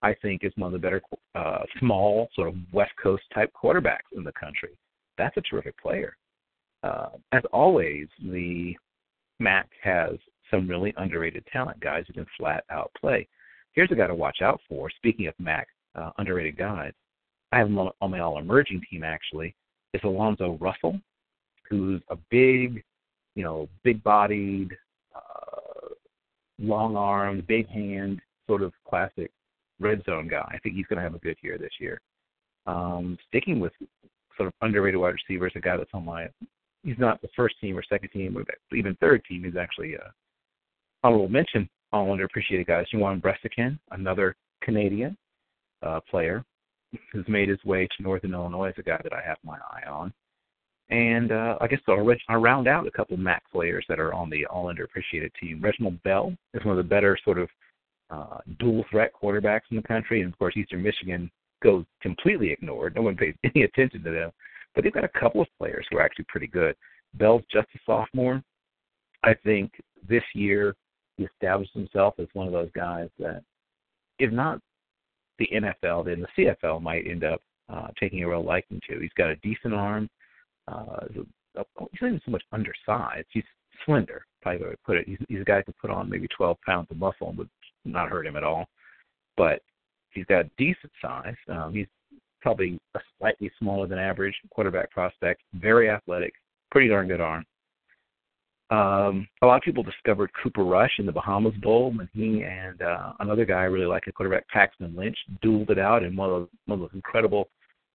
I 0.00 0.14
think, 0.14 0.44
is 0.44 0.52
one 0.56 0.68
of 0.68 0.72
the 0.72 0.78
better 0.78 1.02
uh, 1.34 1.58
small, 1.78 2.30
sort 2.34 2.48
of 2.48 2.54
West 2.72 2.92
Coast 3.02 3.22
type 3.34 3.52
quarterbacks 3.52 4.16
in 4.16 4.24
the 4.24 4.32
country. 4.32 4.70
That's 5.18 5.36
a 5.36 5.42
terrific 5.42 5.76
player. 5.76 6.16
Uh, 6.82 7.10
as 7.32 7.42
always, 7.52 8.08
the 8.22 8.74
MAC 9.40 9.68
has 9.82 10.12
some 10.50 10.66
really 10.66 10.94
underrated 10.96 11.44
talent, 11.52 11.78
guys 11.80 12.04
who 12.06 12.14
can 12.14 12.26
flat 12.38 12.64
out 12.70 12.92
play. 12.98 13.28
Here's 13.72 13.90
a 13.90 13.94
guy 13.94 14.06
to 14.06 14.14
watch 14.14 14.38
out 14.40 14.58
for. 14.70 14.88
Speaking 14.88 15.26
of 15.26 15.34
MAC 15.38 15.68
uh, 15.94 16.12
underrated 16.16 16.56
guys, 16.56 16.92
I 17.52 17.58
have 17.58 17.66
him 17.66 17.78
on 17.78 18.10
my 18.10 18.20
all 18.20 18.38
emerging 18.38 18.80
team 18.90 19.04
actually. 19.04 19.54
Is 19.92 20.00
Alonzo 20.02 20.56
Russell, 20.62 20.98
who's 21.68 22.00
a 22.08 22.16
big, 22.30 22.82
you 23.34 23.42
know, 23.42 23.68
big 23.82 24.02
bodied, 24.02 24.70
uh, 25.14 25.88
long 26.58 26.96
armed, 26.96 27.46
big 27.46 27.68
hand, 27.68 28.20
sort 28.46 28.62
of 28.62 28.72
classic 28.88 29.30
red 29.80 30.02
zone 30.04 30.28
guy. 30.28 30.48
I 30.52 30.58
think 30.58 30.76
he's 30.76 30.86
going 30.86 30.98
to 30.98 31.02
have 31.02 31.14
a 31.14 31.18
good 31.18 31.36
year 31.42 31.58
this 31.58 31.72
year. 31.80 32.00
Um, 32.66 33.18
sticking 33.28 33.60
with 33.60 33.72
sort 34.36 34.48
of 34.48 34.54
underrated 34.62 35.00
wide 35.00 35.14
receivers, 35.14 35.52
a 35.56 35.60
guy 35.60 35.76
that's 35.76 35.90
on 35.92 36.04
my 36.04 36.28
he's 36.84 36.98
not 36.98 37.20
the 37.22 37.28
first 37.34 37.56
team 37.60 37.76
or 37.76 37.82
second 37.82 38.10
team 38.10 38.36
or 38.36 38.44
even 38.76 38.94
third 38.96 39.22
team. 39.24 39.44
He's 39.44 39.56
actually 39.56 39.94
a 39.94 40.12
honorable 41.02 41.28
mention, 41.28 41.68
all 41.92 42.06
underappreciated 42.06 42.66
guys. 42.66 42.86
Juwan 42.92 43.20
Brescacin, 43.20 43.78
another 43.90 44.36
Canadian 44.62 45.16
uh, 45.82 46.00
player 46.08 46.44
who's 47.12 47.26
made 47.26 47.48
his 47.48 47.62
way 47.64 47.88
to 47.96 48.02
Northern 48.02 48.34
Illinois, 48.34 48.68
is 48.68 48.74
a 48.78 48.82
guy 48.82 49.00
that 49.02 49.12
I 49.12 49.20
have 49.26 49.38
my 49.44 49.58
eye 49.72 49.88
on. 49.88 50.12
And 50.90 51.32
uh, 51.32 51.56
I 51.60 51.66
guess 51.66 51.80
I'll, 51.88 52.06
I'll 52.28 52.40
round 52.40 52.68
out 52.68 52.86
a 52.86 52.90
couple 52.90 53.16
MAC 53.16 53.42
players 53.50 53.84
that 53.88 53.98
are 53.98 54.12
on 54.12 54.28
the 54.28 54.44
all 54.46 54.66
underappreciated 54.66 55.30
team. 55.40 55.60
Reginald 55.62 56.02
Bell 56.02 56.34
is 56.52 56.64
one 56.64 56.76
of 56.78 56.84
the 56.84 56.88
better 56.88 57.18
sort 57.24 57.38
of 57.38 57.48
uh, 58.10 58.38
dual 58.58 58.84
threat 58.90 59.10
quarterbacks 59.20 59.62
in 59.70 59.76
the 59.76 59.82
country, 59.82 60.20
and 60.20 60.32
of 60.32 60.38
course 60.38 60.56
Eastern 60.56 60.82
Michigan 60.82 61.30
goes 61.62 61.84
completely 62.02 62.50
ignored. 62.50 62.94
No 62.94 63.02
one 63.02 63.16
pays 63.16 63.34
any 63.44 63.64
attention 63.64 64.02
to 64.04 64.10
them. 64.10 64.30
But 64.74 64.84
they've 64.84 64.92
got 64.92 65.04
a 65.04 65.20
couple 65.20 65.40
of 65.40 65.48
players 65.58 65.86
who 65.90 65.98
are 65.98 66.02
actually 66.02 66.26
pretty 66.28 66.48
good. 66.48 66.76
Bell's 67.14 67.42
just 67.50 67.68
a 67.74 67.78
sophomore. 67.86 68.42
I 69.22 69.34
think 69.34 69.72
this 70.06 70.22
year 70.34 70.74
he 71.16 71.24
established 71.24 71.72
himself 71.72 72.14
as 72.18 72.26
one 72.34 72.46
of 72.46 72.52
those 72.52 72.70
guys 72.74 73.08
that, 73.18 73.42
if 74.18 74.32
not 74.32 74.60
the 75.38 75.48
NFL, 75.52 76.06
then 76.06 76.24
the 76.36 76.44
CFL 76.62 76.82
might 76.82 77.06
end 77.06 77.24
up 77.24 77.40
uh, 77.72 77.88
taking 77.98 78.22
a 78.22 78.28
real 78.28 78.44
liking 78.44 78.80
to. 78.88 79.00
He's 79.00 79.10
got 79.16 79.30
a 79.30 79.36
decent 79.36 79.74
arm. 79.74 80.08
Uh, 80.68 81.06
he's 81.12 81.24
not 81.54 82.08
even 82.08 82.20
so 82.24 82.30
much 82.30 82.42
undersized. 82.52 83.26
He's 83.30 83.44
slender, 83.84 84.24
probably 84.42 84.60
to 84.60 84.76
put 84.84 84.96
it. 84.96 85.08
He's, 85.08 85.18
he's 85.28 85.40
a 85.40 85.44
guy 85.44 85.58
who 85.58 85.64
can 85.64 85.74
put 85.80 85.90
on 85.90 86.10
maybe 86.10 86.28
12 86.36 86.56
pounds 86.66 86.88
of 86.90 86.96
muscle 86.96 87.28
and 87.28 87.38
would 87.38 87.50
not 87.84 88.08
hurt 88.08 88.26
him 88.26 88.36
at 88.36 88.44
all. 88.44 88.66
But 89.36 89.60
he's 90.10 90.26
got 90.26 90.46
decent 90.56 90.92
size. 91.02 91.34
Um, 91.48 91.74
he's 91.74 91.86
probably 92.40 92.78
a 92.94 93.00
slightly 93.18 93.50
smaller 93.58 93.86
than 93.86 93.98
average 93.98 94.34
quarterback 94.50 94.90
prospect, 94.90 95.42
very 95.54 95.90
athletic, 95.90 96.34
pretty 96.70 96.88
darn 96.88 97.08
good 97.08 97.20
arm. 97.20 97.44
Um, 98.70 99.28
a 99.42 99.46
lot 99.46 99.56
of 99.56 99.62
people 99.62 99.82
discovered 99.82 100.30
Cooper 100.42 100.64
Rush 100.64 100.92
in 100.98 101.06
the 101.06 101.12
Bahamas 101.12 101.54
Bowl 101.62 101.92
when 101.92 102.08
he 102.12 102.42
and 102.42 102.80
uh, 102.80 103.12
another 103.20 103.44
guy 103.44 103.60
I 103.60 103.64
really 103.64 103.86
like, 103.86 104.04
a 104.06 104.12
quarterback 104.12 104.48
Paxton 104.48 104.94
Lynch, 104.96 105.16
dueled 105.44 105.70
it 105.70 105.78
out 105.78 106.02
in 106.02 106.16
one 106.16 106.30
of 106.30 106.40
those, 106.40 106.48
one 106.66 106.80
of 106.80 106.80
those 106.80 106.94
incredible, 106.94 107.48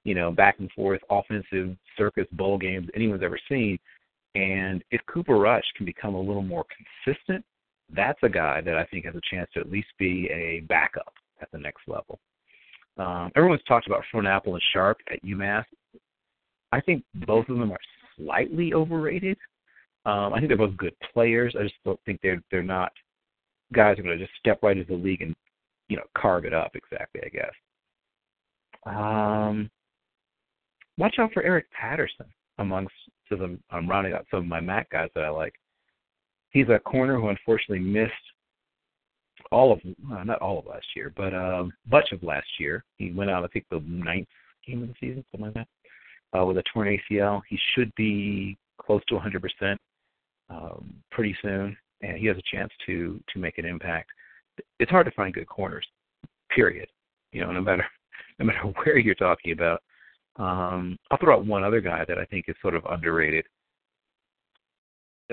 you 0.04 0.16
know, 0.16 0.32
back 0.32 0.60
and 0.60 0.72
forth 0.72 1.02
offensive 1.10 1.76
circus 1.98 2.26
bowl 2.34 2.58
games 2.58 2.88
anyone's 2.96 3.24
ever 3.24 3.40
seen. 3.50 3.78
And 4.36 4.84
if 4.92 5.02
Cooper 5.12 5.38
Rush 5.38 5.64
can 5.76 5.86
become 5.86 6.16
a 6.16 6.20
little 6.20 6.44
more 6.44 6.66
consistent, 7.06 7.44
that's 7.96 8.20
a 8.24 8.30
guy 8.30 8.62
that 8.62 8.78
I 8.78 8.86
think 8.86 9.06
has 9.06 9.16
a 9.16 9.22
chance 9.30 9.50
to 9.54 9.60
at 9.60 9.72
least 9.72 9.88
be 9.98 10.30
a 10.32 10.62
backup 10.68 11.14
at 11.42 11.52
the 11.52 11.58
next 11.58 11.82
level. 11.88 12.20
Um, 12.98 13.32
everyone's 13.36 13.64
talked 13.68 13.88
about 13.88 14.04
Apple 14.26 14.54
and 14.54 14.64
Sharpe 14.74 15.00
at 15.12 15.24
UMass. 15.24 15.64
I 16.72 16.82
think 16.82 17.04
both 17.26 17.50
of 17.50 17.58
them 17.58 17.72
are 17.72 17.80
slightly 18.18 18.74
overrated. 18.74 19.38
Um, 20.06 20.34
I 20.34 20.38
think 20.38 20.50
they're 20.50 20.58
both 20.58 20.78
good 20.78 20.94
players. 21.14 21.56
I 21.58 21.64
just 21.64 21.76
don't 21.84 22.00
think 22.06 22.20
they're 22.22 22.42
they're 22.52 22.64
not 22.64 22.92
guys 23.74 23.98
who 23.98 24.04
are 24.04 24.08
going 24.08 24.20
to 24.20 24.26
just 24.26 24.38
step 24.40 24.60
right 24.64 24.78
into 24.78 24.92
the 24.92 25.02
league 25.02 25.22
and 25.22 25.36
you 25.88 25.98
know 25.98 26.04
carve 26.18 26.46
it 26.46 26.54
up 26.54 26.72
exactly. 26.76 27.22
I 27.26 27.30
guess. 27.30 27.52
Um, 28.86 29.70
watch 31.00 31.16
out 31.18 31.34
for 31.34 31.42
Eric 31.42 31.66
Patterson 31.72 32.28
amongst 32.60 32.94
some. 33.30 33.60
I'm 33.72 33.90
rounding 33.90 34.14
out 34.14 34.28
some 34.30 34.42
of 34.42 34.46
my 34.46 34.60
MAC 34.60 34.92
guys 34.92 35.10
that 35.16 35.24
I 35.24 35.30
like. 35.30 35.54
He's 36.52 36.68
a 36.70 36.80
corner 36.80 37.20
who 37.20 37.30
unfortunately 37.30 37.80
missed 37.80 38.14
all 39.52 39.72
of 39.72 39.80
uh, 40.12 40.24
not 40.24 40.42
all 40.42 40.60
of 40.60 40.66
last 40.68 40.86
year, 40.96 41.12
but 41.16 41.34
um, 41.34 41.72
much 41.90 42.12
of 42.12 42.22
last 42.22 42.48
year. 42.60 42.84
He 42.98 43.12
went 43.12 43.32
out, 43.32 43.44
I 43.44 43.48
think, 43.48 43.66
the 43.72 43.82
ninth 43.88 44.28
game 44.68 44.84
of 44.84 44.90
the 44.90 44.96
season, 45.00 45.24
something 45.32 45.52
like 45.54 45.66
that, 46.34 46.40
uh, 46.40 46.46
with 46.46 46.58
a 46.58 46.64
torn 46.72 47.00
ACL. 47.12 47.42
He 47.48 47.58
should 47.74 47.94
be 47.96 48.58
close 48.80 49.02
to 49.08 49.16
100% 49.16 49.78
um, 50.50 50.94
pretty 51.12 51.36
soon, 51.42 51.76
and 52.02 52.18
he 52.18 52.28
has 52.28 52.38
a 52.38 52.56
chance 52.56 52.72
to 52.86 53.20
to 53.34 53.40
make 53.40 53.58
an 53.58 53.66
impact. 53.66 54.10
It's 54.80 54.92
hard 54.92 55.06
to 55.06 55.12
find 55.12 55.34
good 55.34 55.48
corners, 55.48 55.88
period. 56.54 56.88
You 57.32 57.42
know, 57.42 57.52
no 57.52 57.62
matter 57.62 57.86
no 58.40 58.46
matter 58.46 58.68
where 58.84 58.98
you're 58.98 59.16
talking 59.16 59.52
about. 59.52 59.82
Um, 60.40 60.98
I'll 61.12 61.18
throw 61.18 61.36
out 61.36 61.46
one 61.46 61.64
other 61.64 61.82
guy 61.82 62.06
that 62.08 62.18
I 62.18 62.26
think 62.26 62.46
is 62.48 62.56
sort 62.62 62.76
of 62.76 62.86
underrated. 62.90 63.46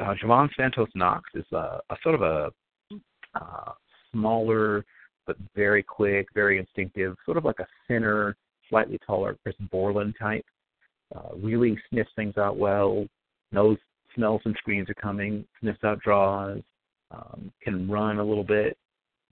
Uh, 0.01 0.15
Jovan 0.21 0.51
Santos 0.57 0.89
Knox 0.95 1.23
is 1.35 1.45
uh, 1.53 1.79
a 1.89 1.97
sort 2.03 2.17
of 2.17 2.23
a 2.23 2.51
uh, 3.35 3.73
smaller 4.13 4.85
but 5.27 5.37
very 5.55 5.83
quick, 5.83 6.29
very 6.35 6.59
instinctive, 6.59 7.17
sort 7.25 7.37
of 7.37 7.45
like 7.45 7.59
a 7.59 7.67
thinner, 7.89 8.37
slightly 8.69 8.99
taller 9.05 9.37
Chris 9.43 9.57
Borland 9.71 10.15
type. 10.21 10.45
Uh, 11.15 11.37
really 11.37 11.79
sniffs 11.91 12.11
things 12.17 12.37
out 12.37 12.57
well, 12.57 13.07
knows 13.53 13.77
smells 14.15 14.41
when 14.45 14.55
screens 14.55 14.89
are 14.91 14.95
coming, 14.95 15.45
sniffs 15.61 15.83
out 15.85 16.01
draws, 16.01 16.61
um, 17.11 17.53
can 17.63 17.89
run 17.89 18.19
a 18.19 18.25
little 18.25 18.45
bit, 18.45 18.77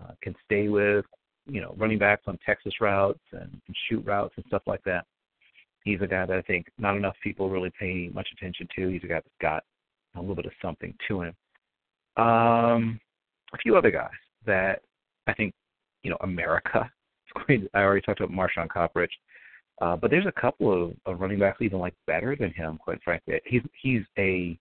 uh, 0.02 0.12
can 0.22 0.34
stay 0.44 0.68
with 0.68 1.04
you 1.46 1.60
know 1.60 1.74
running 1.76 1.98
backs 1.98 2.22
on 2.26 2.38
Texas 2.44 2.74
routes 2.80 3.20
and, 3.32 3.60
and 3.66 3.76
shoot 3.88 4.04
routes 4.06 4.34
and 4.36 4.44
stuff 4.46 4.62
like 4.66 4.82
that. 4.84 5.04
He's 5.84 6.00
a 6.00 6.06
guy 6.06 6.26
that 6.26 6.36
I 6.36 6.42
think 6.42 6.66
not 6.78 6.96
enough 6.96 7.14
people 7.22 7.50
really 7.50 7.70
pay 7.78 8.10
much 8.12 8.28
attention 8.36 8.66
to. 8.76 8.88
He's 8.88 9.04
a 9.04 9.06
guy 9.06 9.14
that's 9.14 9.28
got 9.40 9.62
a 10.16 10.20
little 10.20 10.34
bit 10.34 10.46
of 10.46 10.52
something 10.62 10.94
to 11.08 11.22
him. 11.22 11.34
Um, 12.16 13.00
a 13.52 13.58
few 13.58 13.76
other 13.76 13.90
guys 13.90 14.10
that 14.46 14.80
I 15.26 15.34
think 15.34 15.52
you 16.02 16.10
know 16.10 16.16
America. 16.20 16.90
I 17.48 17.58
already 17.74 18.00
talked 18.00 18.20
about 18.20 18.34
Marshaun 18.34 18.68
Coprich, 18.68 19.08
uh, 19.80 19.96
but 19.96 20.10
there's 20.10 20.26
a 20.26 20.40
couple 20.40 20.72
of, 20.72 20.92
of 21.04 21.20
running 21.20 21.38
backs 21.38 21.60
even 21.60 21.80
like 21.80 21.94
better 22.06 22.36
than 22.36 22.52
him. 22.52 22.78
Quite 22.78 23.02
frankly, 23.02 23.40
he's 23.44 23.62
he's 23.80 24.02
a 24.18 24.58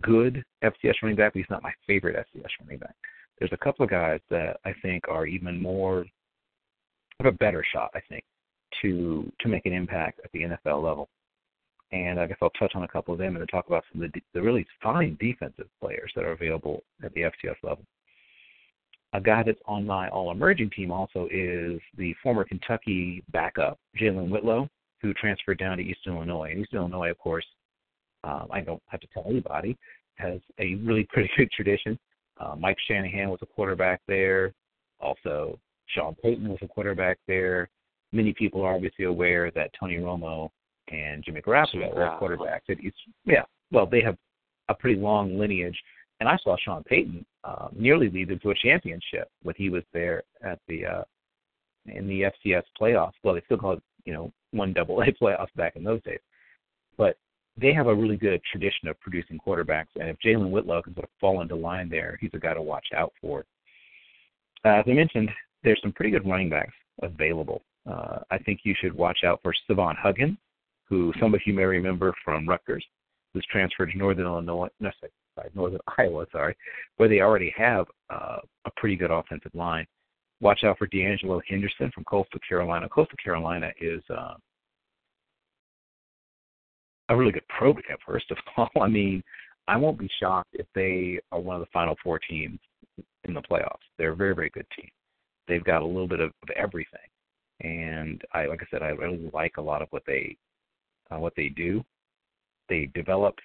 good 0.00 0.44
FCS 0.64 0.94
running 1.02 1.16
back, 1.16 1.32
but 1.32 1.40
he's 1.40 1.50
not 1.50 1.62
my 1.62 1.72
favorite 1.86 2.16
FCS 2.16 2.48
running 2.60 2.78
back. 2.78 2.94
There's 3.38 3.52
a 3.52 3.64
couple 3.64 3.84
of 3.84 3.90
guys 3.90 4.20
that 4.30 4.58
I 4.64 4.72
think 4.82 5.04
are 5.08 5.26
even 5.26 5.60
more 5.60 6.06
have 7.20 7.32
a 7.32 7.36
better 7.36 7.64
shot, 7.72 7.90
I 7.94 8.00
think, 8.08 8.24
to 8.82 9.30
to 9.40 9.48
make 9.48 9.66
an 9.66 9.72
impact 9.72 10.20
at 10.24 10.32
the 10.32 10.40
NFL 10.40 10.82
level. 10.82 11.08
And 11.92 12.18
I 12.18 12.26
guess 12.26 12.38
I'll 12.40 12.50
touch 12.50 12.72
on 12.74 12.84
a 12.84 12.88
couple 12.88 13.12
of 13.12 13.18
them 13.18 13.36
and 13.36 13.40
then 13.40 13.46
talk 13.48 13.66
about 13.66 13.84
some 13.92 14.02
of 14.02 14.12
the, 14.12 14.20
the 14.32 14.40
really 14.40 14.66
fine 14.82 15.16
defensive 15.20 15.68
players 15.78 16.10
that 16.16 16.24
are 16.24 16.32
available 16.32 16.82
at 17.04 17.12
the 17.12 17.22
FCS 17.22 17.56
level. 17.62 17.84
A 19.12 19.20
guy 19.20 19.42
that's 19.42 19.60
on 19.66 19.86
my 19.86 20.08
All 20.08 20.30
Emerging 20.30 20.70
team 20.70 20.90
also 20.90 21.28
is 21.30 21.78
the 21.98 22.14
former 22.22 22.44
Kentucky 22.44 23.22
backup 23.30 23.78
Jalen 24.00 24.30
Whitlow, 24.30 24.68
who 25.02 25.12
transferred 25.12 25.58
down 25.58 25.76
to 25.76 25.82
Eastern 25.82 26.14
Illinois. 26.14 26.52
And 26.52 26.62
Eastern 26.62 26.78
Illinois, 26.78 27.10
of 27.10 27.18
course, 27.18 27.44
um, 28.24 28.48
I 28.50 28.60
don't 28.60 28.82
have 28.86 29.00
to 29.00 29.06
tell 29.12 29.26
anybody, 29.28 29.76
has 30.16 30.40
a 30.58 30.76
really 30.76 31.04
pretty 31.12 31.30
good 31.36 31.50
tradition. 31.50 31.98
Uh, 32.38 32.56
Mike 32.58 32.78
Shanahan 32.88 33.28
was 33.28 33.40
a 33.42 33.46
quarterback 33.46 34.00
there. 34.08 34.54
Also, 35.00 35.58
Sean 35.88 36.14
Payton 36.22 36.48
was 36.48 36.58
a 36.62 36.68
quarterback 36.68 37.18
there. 37.28 37.68
Many 38.12 38.32
people 38.32 38.62
are 38.62 38.74
obviously 38.74 39.06
aware 39.06 39.50
that 39.52 39.70
Tony 39.78 39.96
Romo 39.96 40.50
and 40.88 41.24
Jimmy 41.24 41.40
Garoppolo 41.40 41.94
were 41.94 42.18
quarterbacks 42.20 42.68
at 42.68 42.80
East. 42.80 42.96
Yeah, 43.24 43.42
well, 43.70 43.86
they 43.86 44.02
have 44.02 44.16
a 44.68 44.74
pretty 44.74 45.00
long 45.00 45.38
lineage. 45.38 45.78
And 46.20 46.28
I 46.28 46.38
saw 46.44 46.56
Sean 46.56 46.84
Payton 46.84 47.24
uh, 47.42 47.68
nearly 47.74 48.08
lead 48.08 48.28
them 48.28 48.38
to 48.40 48.50
a 48.50 48.54
championship 48.54 49.28
when 49.42 49.56
he 49.58 49.70
was 49.70 49.82
there 49.92 50.22
at 50.44 50.60
the 50.68 50.86
uh, 50.86 51.02
in 51.86 52.06
the 52.06 52.30
FCS 52.46 52.62
playoffs. 52.80 53.14
Well, 53.24 53.34
they 53.34 53.42
still 53.46 53.58
called 53.58 53.78
it, 53.78 53.84
you 54.04 54.12
know, 54.12 54.32
one 54.52 54.72
double 54.72 55.00
A 55.02 55.06
playoffs 55.22 55.52
back 55.56 55.74
in 55.74 55.82
those 55.82 56.02
days. 56.02 56.20
But 56.96 57.16
they 57.60 57.72
have 57.72 57.86
a 57.86 57.94
really 57.94 58.16
good 58.16 58.40
tradition 58.50 58.88
of 58.88 59.00
producing 59.00 59.38
quarterbacks, 59.38 59.88
and 59.96 60.08
if 60.08 60.16
Jalen 60.24 60.50
Whitlow 60.50 60.82
can 60.82 60.94
sort 60.94 61.04
of 61.04 61.10
fall 61.20 61.40
into 61.40 61.54
line 61.54 61.88
there, 61.88 62.18
he's 62.20 62.30
a 62.34 62.38
guy 62.38 62.54
to 62.54 62.62
watch 62.62 62.86
out 62.96 63.12
for. 63.20 63.44
Uh, 64.64 64.76
as 64.76 64.84
I 64.86 64.92
mentioned, 64.92 65.30
there's 65.64 65.80
some 65.82 65.92
pretty 65.92 66.12
good 66.12 66.26
running 66.26 66.48
backs 66.48 66.72
available. 67.02 67.62
Uh, 67.90 68.18
I 68.30 68.38
think 68.38 68.60
you 68.64 68.74
should 68.80 68.92
watch 68.92 69.20
out 69.24 69.40
for 69.42 69.52
Savon 69.66 69.96
Huggins, 70.00 70.38
who 70.88 71.12
some 71.20 71.34
of 71.34 71.40
you 71.46 71.52
may 71.52 71.64
remember 71.64 72.14
from 72.24 72.48
Rutgers, 72.48 72.84
who's 73.32 73.46
transferred 73.50 73.90
to 73.92 73.98
Northern 73.98 74.26
Illinois, 74.26 74.68
no, 74.80 74.90
sorry, 75.34 75.50
Northern 75.54 75.80
Iowa, 75.98 76.26
sorry, 76.30 76.56
where 76.96 77.08
they 77.08 77.20
already 77.20 77.52
have 77.56 77.86
uh, 78.10 78.38
a 78.66 78.70
pretty 78.76 78.96
good 78.96 79.10
offensive 79.10 79.54
line. 79.54 79.86
Watch 80.40 80.64
out 80.64 80.78
for 80.78 80.88
De'Angelo 80.88 81.40
Henderson 81.48 81.90
from 81.94 82.04
Coastal 82.04 82.40
Carolina. 82.46 82.88
Coastal 82.88 83.16
Carolina 83.22 83.70
is 83.80 84.02
uh, 84.10 84.34
a 87.08 87.16
really 87.16 87.32
good 87.32 87.46
program, 87.48 87.98
first 88.06 88.30
of 88.30 88.38
all. 88.56 88.70
I 88.80 88.88
mean, 88.88 89.22
I 89.68 89.76
won't 89.76 89.98
be 89.98 90.10
shocked 90.20 90.50
if 90.54 90.66
they 90.74 91.20
are 91.30 91.40
one 91.40 91.56
of 91.56 91.60
the 91.60 91.70
final 91.72 91.96
four 92.02 92.18
teams 92.18 92.58
in 93.24 93.34
the 93.34 93.42
playoffs. 93.42 93.86
They're 93.98 94.12
a 94.12 94.16
very, 94.16 94.34
very 94.34 94.50
good 94.50 94.66
team. 94.76 94.88
They've 95.46 95.64
got 95.64 95.82
a 95.82 95.86
little 95.86 96.08
bit 96.08 96.20
of, 96.20 96.30
of 96.42 96.50
everything, 96.56 97.00
and 97.62 98.22
I, 98.32 98.46
like 98.46 98.60
I 98.62 98.66
said, 98.70 98.82
I 98.82 98.88
really 98.88 99.30
like 99.32 99.56
a 99.56 99.62
lot 99.62 99.82
of 99.82 99.88
what 99.90 100.02
they, 100.06 100.36
uh, 101.10 101.18
what 101.18 101.34
they 101.36 101.48
do. 101.48 101.84
They 102.68 102.90
develop 102.94 103.36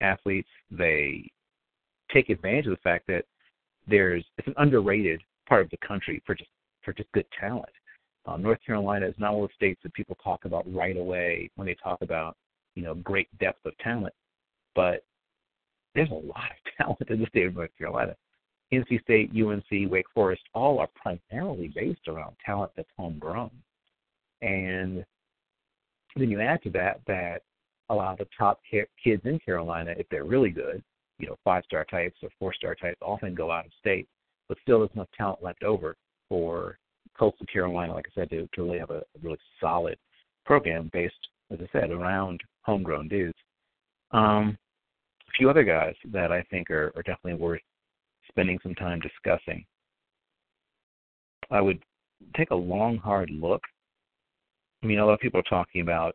athletes. 0.00 0.48
They 0.70 1.30
take 2.12 2.30
advantage 2.30 2.66
of 2.66 2.72
the 2.72 2.78
fact 2.78 3.06
that 3.08 3.24
there's 3.86 4.24
it's 4.36 4.48
an 4.48 4.54
underrated 4.58 5.20
part 5.48 5.62
of 5.62 5.70
the 5.70 5.86
country 5.86 6.22
for 6.26 6.34
just 6.34 6.50
for 6.82 6.92
just 6.92 7.10
good 7.12 7.26
talent. 7.38 7.68
Uh, 8.26 8.36
North 8.36 8.58
Carolina 8.64 9.06
is 9.06 9.14
not 9.18 9.34
one 9.34 9.44
of 9.44 9.50
the 9.50 9.54
states 9.54 9.80
that 9.82 9.94
people 9.94 10.16
talk 10.22 10.44
about 10.44 10.64
right 10.72 10.96
away 10.96 11.50
when 11.56 11.66
they 11.66 11.74
talk 11.82 11.98
about, 12.02 12.36
you 12.74 12.82
know, 12.82 12.94
great 12.94 13.26
depth 13.38 13.64
of 13.64 13.76
talent. 13.78 14.12
But 14.74 15.02
there's 15.94 16.10
a 16.10 16.14
lot 16.14 16.50
of 16.50 16.72
talent 16.78 16.98
in 17.08 17.20
the 17.20 17.26
state 17.26 17.46
of 17.46 17.54
North 17.54 17.70
Carolina. 17.78 18.14
NC 18.72 19.02
State, 19.02 19.30
UNC, 19.34 19.90
Wake 19.90 20.06
Forest, 20.14 20.42
all 20.54 20.78
are 20.78 20.88
primarily 20.94 21.68
based 21.68 22.06
around 22.06 22.36
talent 22.44 22.72
that's 22.76 22.88
homegrown. 22.98 23.50
And 24.42 25.04
then 26.16 26.30
you 26.30 26.40
add 26.40 26.62
to 26.62 26.70
that 26.70 27.00
that 27.06 27.42
a 27.90 27.94
lot 27.94 28.12
of 28.12 28.18
the 28.18 28.26
top 28.36 28.60
kids 28.70 29.22
in 29.24 29.38
Carolina, 29.38 29.94
if 29.96 30.06
they're 30.10 30.24
really 30.24 30.50
good, 30.50 30.82
you 31.18 31.26
know, 31.26 31.36
five 31.44 31.64
star 31.64 31.84
types 31.84 32.16
or 32.22 32.28
four 32.38 32.52
star 32.52 32.74
types, 32.74 32.98
often 33.00 33.34
go 33.34 33.50
out 33.50 33.66
of 33.66 33.72
state, 33.80 34.06
but 34.48 34.58
still 34.62 34.80
there's 34.80 34.90
enough 34.94 35.08
talent 35.16 35.42
left 35.42 35.62
over 35.62 35.96
for 36.28 36.78
Coastal 37.18 37.46
Carolina, 37.52 37.94
like 37.94 38.06
I 38.06 38.20
said, 38.20 38.30
to, 38.30 38.48
to 38.54 38.62
really 38.62 38.78
have 38.78 38.90
a, 38.90 39.02
really 39.22 39.38
solid 39.60 39.98
program 40.44 40.90
based, 40.92 41.14
as 41.50 41.58
I 41.60 41.68
said, 41.72 41.90
around 41.90 42.40
homegrown 42.62 43.08
dudes. 43.08 43.38
Um, 44.12 44.56
a 45.26 45.32
few 45.36 45.50
other 45.50 45.64
guys 45.64 45.94
that 46.12 46.30
I 46.32 46.42
think 46.50 46.70
are, 46.70 46.92
are 46.96 47.02
definitely 47.02 47.34
worth 47.34 47.60
spending 48.38 48.58
some 48.62 48.74
time 48.76 49.00
discussing. 49.00 49.64
I 51.50 51.60
would 51.60 51.82
take 52.36 52.50
a 52.50 52.54
long, 52.54 52.98
hard 52.98 53.30
look. 53.30 53.60
I 54.82 54.86
mean, 54.86 55.00
a 55.00 55.04
lot 55.04 55.14
of 55.14 55.18
people 55.20 55.40
are 55.40 55.50
talking 55.50 55.80
about, 55.80 56.14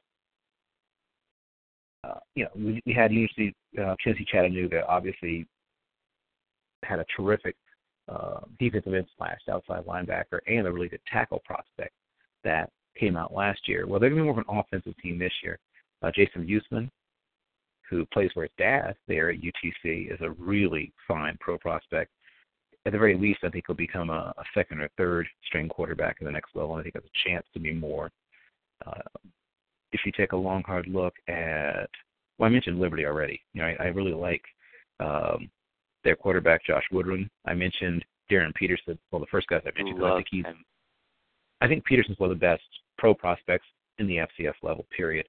uh, 2.05 2.19
you 2.35 2.45
know, 2.45 2.49
we, 2.55 2.81
we 2.85 2.93
had 2.93 3.11
University 3.11 3.53
uh, 3.77 3.95
Tennessee 4.01 4.25
Chattanooga 4.31 4.85
obviously 4.87 5.45
had 6.85 6.99
a 6.99 7.05
terrific 7.17 7.57
uh, 8.07 8.39
defensive 8.57 8.93
end 8.93 9.07
slash 9.17 9.39
outside 9.51 9.85
linebacker 9.85 10.39
and 10.47 10.65
a 10.65 10.71
really 10.71 10.87
good 10.87 11.01
tackle 11.11 11.41
prospect 11.43 11.93
that 12.45 12.69
came 12.97 13.17
out 13.17 13.33
last 13.33 13.67
year. 13.67 13.85
Well, 13.85 13.99
they're 13.99 14.09
going 14.09 14.19
to 14.19 14.23
be 14.23 14.31
more 14.31 14.39
of 14.39 14.45
an 14.47 14.57
offensive 14.57 14.93
team 15.01 15.19
this 15.19 15.33
year. 15.43 15.59
Uh, 16.01 16.11
Jacob 16.15 16.43
Huesman, 16.43 16.89
who 17.93 18.05
plays 18.07 18.31
for 18.33 18.43
his 18.43 18.51
dad 18.57 18.95
there 19.07 19.29
at 19.29 19.39
UTC, 19.39 20.13
is 20.13 20.19
a 20.21 20.31
really 20.31 20.91
fine 21.07 21.37
pro 21.39 21.57
prospect. 21.57 22.11
At 22.85 22.91
the 22.91 22.97
very 22.97 23.17
least, 23.17 23.39
I 23.43 23.49
think 23.49 23.65
he'll 23.67 23.75
become 23.75 24.09
a, 24.09 24.33
a 24.37 24.43
second 24.53 24.81
or 24.81 24.89
third 24.97 25.27
string 25.45 25.69
quarterback 25.69 26.17
at 26.19 26.25
the 26.25 26.31
next 26.31 26.55
level. 26.55 26.73
I 26.73 26.83
think 26.83 26.95
has 26.95 27.03
a 27.03 27.29
chance 27.29 27.45
to 27.53 27.59
be 27.59 27.73
more. 27.73 28.11
Uh, 28.85 28.99
if 29.93 30.01
you 30.05 30.11
take 30.11 30.33
a 30.33 30.37
long, 30.37 30.63
hard 30.63 30.87
look 30.87 31.13
at, 31.27 31.89
well, 32.37 32.47
I 32.47 32.49
mentioned 32.49 32.79
Liberty 32.79 33.05
already. 33.05 33.39
You 33.53 33.61
know, 33.61 33.67
I, 33.67 33.83
I 33.83 33.87
really 33.87 34.13
like 34.13 34.41
um, 34.99 35.49
their 36.03 36.15
quarterback 36.15 36.65
Josh 36.65 36.83
Woodrum. 36.91 37.29
I 37.45 37.53
mentioned 37.53 38.03
Darrin 38.29 38.51
Peterson. 38.53 38.97
Well, 39.11 39.21
the 39.21 39.27
first 39.27 39.47
guys 39.47 39.61
I 39.65 39.81
mentioned. 39.81 40.03
I 40.03 40.15
think 40.15 40.27
he's. 40.29 40.45
Him. 40.45 40.65
I 41.61 41.67
think 41.67 41.85
Peterson's 41.85 42.19
one 42.19 42.31
of 42.31 42.37
the 42.37 42.45
best 42.45 42.63
pro 42.97 43.13
prospects 43.13 43.67
in 43.99 44.07
the 44.07 44.17
FCS 44.17 44.55
level. 44.61 44.85
Period. 44.95 45.25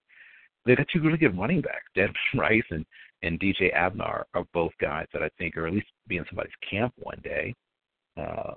They've 0.64 0.76
got 0.76 0.86
two 0.92 1.00
really 1.00 1.18
good 1.18 1.38
running 1.38 1.60
backs. 1.60 1.84
Devin 1.94 2.14
Rice 2.36 2.62
and 2.70 2.84
and 3.22 3.40
DJ 3.40 3.74
Abnar 3.74 4.26
are 4.34 4.44
both 4.52 4.72
guys 4.80 5.06
that 5.14 5.22
I 5.22 5.30
think 5.38 5.56
are 5.56 5.66
at 5.66 5.72
least 5.72 5.86
be 6.06 6.18
in 6.18 6.26
somebody's 6.28 6.52
camp 6.68 6.92
one 6.98 7.20
day. 7.24 7.54
Um, 8.18 8.56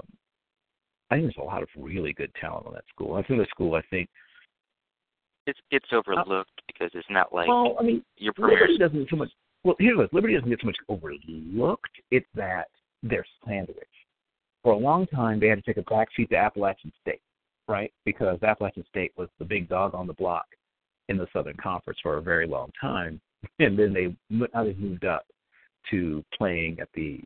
I 1.09 1.15
think 1.15 1.25
there's 1.25 1.41
a 1.41 1.45
lot 1.45 1.63
of 1.63 1.69
really 1.77 2.11
good 2.11 2.31
talent 2.39 2.67
on 2.67 2.73
that 2.73 2.83
school. 2.89 3.15
I 3.15 3.23
think 3.23 3.39
the 3.39 3.47
school. 3.49 3.75
I 3.75 3.81
think 3.89 4.09
it's 5.45 5.59
it's 5.71 5.85
overlooked 5.93 6.51
uh, 6.59 6.63
because 6.67 6.91
it's 6.93 7.07
not 7.09 7.33
like 7.33 7.47
well, 7.47 7.77
I 7.79 7.83
mean, 7.83 8.03
your 8.17 8.33
premier 8.33 8.59
Liberty 8.59 8.77
doesn't 8.77 9.09
so 9.09 9.15
much 9.15 9.29
well, 9.63 9.75
here's 9.79 9.97
what 9.97 10.13
Liberty 10.13 10.35
doesn't 10.35 10.49
get 10.49 10.59
so 10.61 10.67
much 10.67 10.77
overlooked. 10.89 11.89
It's 12.11 12.27
that 12.35 12.67
they're 13.03 13.25
sandwiched. 13.45 13.85
For 14.63 14.73
a 14.73 14.77
long 14.77 15.07
time, 15.07 15.39
they 15.39 15.47
had 15.47 15.63
to 15.63 15.73
take 15.73 15.77
a 15.77 15.89
backseat 15.89 16.29
to 16.29 16.35
Appalachian 16.35 16.91
State, 17.01 17.21
right? 17.67 17.91
Because 18.05 18.41
Appalachian 18.43 18.85
State 18.89 19.13
was 19.17 19.29
the 19.39 19.45
big 19.45 19.69
dog 19.69 19.95
on 19.95 20.07
the 20.07 20.13
block 20.13 20.45
in 21.09 21.17
the 21.17 21.27
Southern 21.33 21.55
Conference 21.61 21.99
for 22.01 22.17
a 22.17 22.21
very 22.21 22.47
long 22.47 22.71
time, 22.79 23.19
and 23.59 23.77
then 23.77 23.93
they 23.93 24.15
now 24.29 24.63
they've 24.63 24.77
moved 24.77 25.05
up 25.05 25.25
to 25.91 26.23
playing 26.37 26.79
at 26.79 26.89
the 26.93 27.21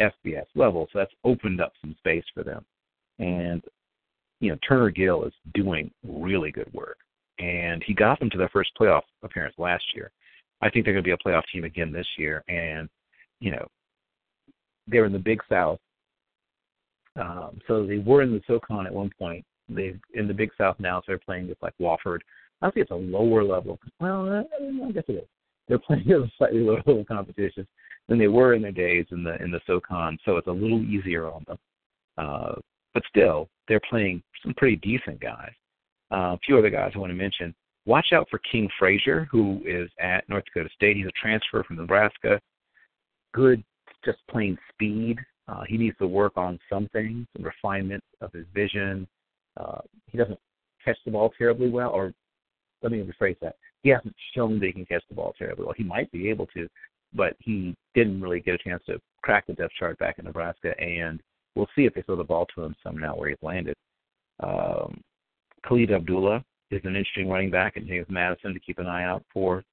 FBS 0.00 0.46
level, 0.54 0.88
so 0.92 0.98
that's 0.98 1.12
opened 1.24 1.60
up 1.60 1.72
some 1.80 1.94
space 1.98 2.24
for 2.32 2.42
them. 2.42 2.64
And 3.18 3.62
you 4.40 4.50
know, 4.50 4.58
Turner 4.66 4.90
Gill 4.90 5.24
is 5.24 5.32
doing 5.54 5.90
really 6.06 6.52
good 6.52 6.72
work, 6.72 6.98
and 7.38 7.82
he 7.84 7.94
got 7.94 8.18
them 8.18 8.30
to 8.30 8.38
their 8.38 8.48
first 8.50 8.70
playoff 8.80 9.02
appearance 9.22 9.54
last 9.58 9.84
year. 9.94 10.12
I 10.60 10.70
think 10.70 10.84
they're 10.84 10.94
going 10.94 11.04
to 11.04 11.08
be 11.08 11.12
a 11.12 11.16
playoff 11.16 11.44
team 11.52 11.64
again 11.64 11.92
this 11.92 12.06
year. 12.16 12.42
And, 12.48 12.88
you 13.40 13.52
know, 13.52 13.66
they're 14.86 15.04
in 15.04 15.12
the 15.12 15.18
Big 15.18 15.40
South. 15.48 15.78
Um, 17.16 17.60
so 17.66 17.86
they 17.86 17.98
were 17.98 18.22
in 18.22 18.32
the 18.32 18.42
SoCon 18.46 18.86
at 18.86 18.92
one 18.92 19.10
point. 19.18 19.44
They're 19.68 19.98
in 20.14 20.26
the 20.26 20.34
Big 20.34 20.50
South 20.56 20.76
now, 20.78 21.00
so 21.00 21.04
they're 21.08 21.18
playing 21.18 21.48
with 21.48 21.58
like 21.62 21.74
Wofford. 21.80 22.20
I 22.62 22.70
think 22.70 22.84
it's 22.84 22.90
a 22.90 22.94
lower 22.94 23.44
level. 23.44 23.78
Well, 24.00 24.44
I 24.86 24.92
guess 24.92 25.04
it 25.08 25.12
is. 25.12 25.28
They're 25.68 25.78
playing 25.78 26.10
a 26.10 26.30
slightly 26.38 26.60
lower 26.60 26.82
level 26.86 27.04
competition 27.04 27.66
than 28.08 28.18
they 28.18 28.28
were 28.28 28.54
in 28.54 28.62
their 28.62 28.72
days 28.72 29.06
in 29.10 29.22
the 29.22 29.40
in 29.42 29.50
the 29.50 29.60
SoCon, 29.66 30.18
so 30.24 30.36
it's 30.36 30.46
a 30.46 30.52
little 30.52 30.82
easier 30.82 31.30
on 31.30 31.44
them. 31.46 31.58
Uh, 32.16 32.54
but 32.94 33.02
still, 33.08 33.48
they're 33.68 33.80
playing 33.88 34.22
some 34.42 34.54
pretty 34.54 34.76
decent 34.76 35.20
guys. 35.20 35.52
Uh, 36.10 36.34
a 36.34 36.38
few 36.44 36.58
other 36.58 36.70
guys 36.70 36.92
I 36.94 36.98
want 36.98 37.10
to 37.10 37.16
mention. 37.16 37.54
Watch 37.86 38.12
out 38.12 38.28
for 38.30 38.40
King 38.50 38.68
Frazier, 38.78 39.28
who 39.30 39.60
is 39.64 39.90
at 40.00 40.28
North 40.28 40.44
Dakota 40.46 40.68
State. 40.74 40.96
He's 40.96 41.06
a 41.06 41.20
transfer 41.20 41.62
from 41.64 41.76
Nebraska. 41.76 42.40
Good, 43.32 43.62
just 44.04 44.18
plain 44.30 44.58
speed. 44.72 45.18
Uh, 45.48 45.62
he 45.66 45.78
needs 45.78 45.96
to 45.98 46.06
work 46.06 46.32
on 46.36 46.58
some 46.68 46.88
things, 46.92 47.26
some 47.34 47.44
refinement 47.44 48.02
of 48.20 48.32
his 48.32 48.46
vision. 48.54 49.06
Uh, 49.58 49.80
he 50.06 50.18
doesn't 50.18 50.38
catch 50.84 50.98
the 51.04 51.10
ball 51.10 51.32
terribly 51.38 51.70
well, 51.70 51.90
or 51.90 52.12
let 52.82 52.92
me 52.92 52.98
rephrase 52.98 53.38
that. 53.40 53.56
He 53.82 53.90
hasn't 53.90 54.14
shown 54.34 54.58
that 54.58 54.66
he 54.66 54.72
can 54.72 54.86
catch 54.86 55.02
the 55.08 55.14
ball 55.14 55.34
terribly 55.38 55.64
well. 55.64 55.74
He 55.76 55.84
might 55.84 56.10
be 56.12 56.28
able 56.28 56.46
to, 56.48 56.68
but 57.14 57.34
he 57.40 57.74
didn't 57.94 58.20
really 58.20 58.40
get 58.40 58.54
a 58.54 58.58
chance 58.58 58.82
to 58.86 59.00
crack 59.22 59.46
the 59.46 59.52
depth 59.54 59.72
chart 59.78 59.98
back 59.98 60.18
in 60.18 60.24
Nebraska. 60.24 60.78
And 60.80 61.20
we'll 61.54 61.68
see 61.74 61.84
if 61.84 61.94
they 61.94 62.02
throw 62.02 62.16
the 62.16 62.24
ball 62.24 62.46
to 62.54 62.62
him 62.62 62.74
some 62.82 62.98
now 62.98 63.16
where 63.16 63.30
he's 63.30 63.38
landed. 63.42 63.74
Um, 64.40 65.00
Khalid 65.66 65.92
Abdullah 65.92 66.44
is 66.70 66.80
an 66.84 66.96
interesting 66.96 67.28
running 67.28 67.50
back, 67.50 67.76
and 67.76 67.86
James 67.86 68.06
Madison 68.08 68.54
to 68.54 68.60
keep 68.60 68.78
an 68.78 68.86
eye 68.86 69.04
out 69.04 69.24
for. 69.32 69.64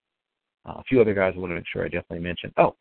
Uh, 0.68 0.74
a 0.80 0.84
few 0.90 1.00
other 1.00 1.14
guys 1.14 1.34
I 1.36 1.40
want 1.40 1.52
to 1.52 1.56
make 1.56 1.66
sure 1.72 1.84
I 1.84 1.90
definitely 1.90 2.20
mention. 2.20 2.52
Oh, 2.58 2.76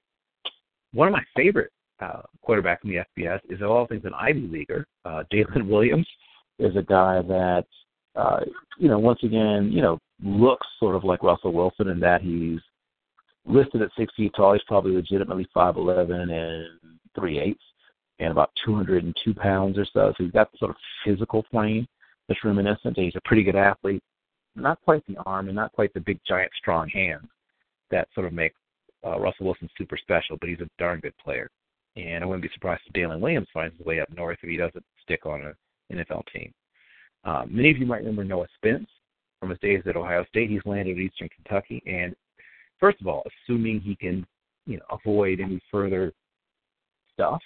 one 0.95 1.09
of 1.09 1.12
my 1.12 1.22
favorite 1.37 1.70
uh, 2.01 2.22
quarterback 2.41 2.81
in 2.85 2.91
the 2.91 3.05
FBS 3.18 3.41
is 3.51 3.61
of 3.61 3.70
all 3.70 3.87
things 3.87 4.05
an 4.05 4.14
Ivy 4.14 4.49
leaguer. 4.51 4.87
Uh, 5.05 5.25
Dalyn 5.33 5.68
Williams 5.68 6.07
is 6.59 6.75
a 6.77 6.83
guy 6.83 7.20
that, 7.22 7.64
uh, 8.16 8.41
you 8.79 8.89
know, 8.89 8.99
once 8.99 9.18
again, 9.22 9.70
you 9.70 9.83
know, 9.83 9.99
looks 10.25 10.66
sort 10.81 10.97
of 10.97 11.05
like 11.05 11.22
Russell 11.22 11.53
Wilson 11.53 11.89
in 11.89 12.01
that 12.01 12.22
he's 12.22 12.61
listed 13.47 13.83
at 13.83 13.91
six 13.97 14.12
feet 14.16 14.33
tall. 14.35 14.55
He's 14.55 14.62
probably 14.66 14.93
legitimately 14.93 15.47
five 15.53 15.77
eleven 15.77 16.31
and 16.31 16.66
three 17.14 17.39
eighths, 17.39 17.62
and 18.18 18.31
about 18.31 18.51
two 18.64 18.75
hundred 18.75 19.05
and 19.05 19.14
two 19.22 19.35
pounds 19.35 19.79
or 19.79 19.85
so. 19.85 20.12
So 20.16 20.25
he's 20.25 20.33
got 20.33 20.51
sort 20.59 20.70
of 20.70 20.77
physical 21.05 21.45
frame 21.51 21.87
that's 22.27 22.43
reminiscent. 22.43 22.97
And 22.97 23.05
he's 23.05 23.16
a 23.16 23.29
pretty 23.29 23.43
good 23.43 23.57
athlete. 23.57 24.03
Not 24.57 24.81
quite 24.85 25.05
the 25.07 25.16
arm 25.27 25.49
and 25.49 25.57
not 25.57 25.72
quite 25.72 25.93
the 25.95 26.01
big, 26.01 26.20
giant, 26.27 26.53
strong 26.57 26.89
hands 26.89 27.29
that 27.91 28.09
sort 28.14 28.27
of 28.27 28.33
make 28.33 28.53
uh, 29.05 29.18
Russell 29.18 29.47
Wilson 29.47 29.68
super 29.77 29.97
special, 29.97 30.37
but 30.41 30.49
he's 30.49 30.61
a 30.61 30.68
darn 30.79 31.01
good 31.01 31.16
player. 31.22 31.51
And 31.97 32.25
I 32.25 32.27
wouldn't 32.27 32.43
be 32.43 32.51
surprised 32.55 32.83
if 32.87 32.93
Dalyn 32.93 33.20
Williams 33.20 33.49
finds 33.53 33.77
his 33.77 33.87
way 33.87 34.01
up 34.01 34.09
north 34.11 34.39
if 34.43 34.49
he 34.49 34.57
doesn't 34.57 34.85
stick 35.03 35.27
on 35.27 35.43
an 35.43 35.55
NFL 35.93 36.22
team. 36.33 36.53
Um, 37.25 37.49
many 37.51 37.70
of 37.70 37.79
you 37.79 37.87
might 37.87 38.01
remember 38.01 38.25
Noah 38.25 38.47
Spence 38.57 38.89
from 39.45 39.51
his 39.51 39.59
days 39.61 39.82
at 39.86 39.95
Ohio 39.95 40.24
State. 40.30 40.49
He's 40.49 40.64
landed 40.64 40.97
at 40.97 41.03
Eastern 41.03 41.28
Kentucky, 41.28 41.82
and 41.86 42.16
first 42.80 42.99
of 43.03 43.07
all, 43.07 43.22
assuming 43.47 43.78
he 43.78 43.95
can, 43.95 44.26
you 44.66 44.78
know, 44.78 44.84
avoid 44.90 45.38
any 45.38 45.61
further 45.70 46.12
stuff 47.12 47.42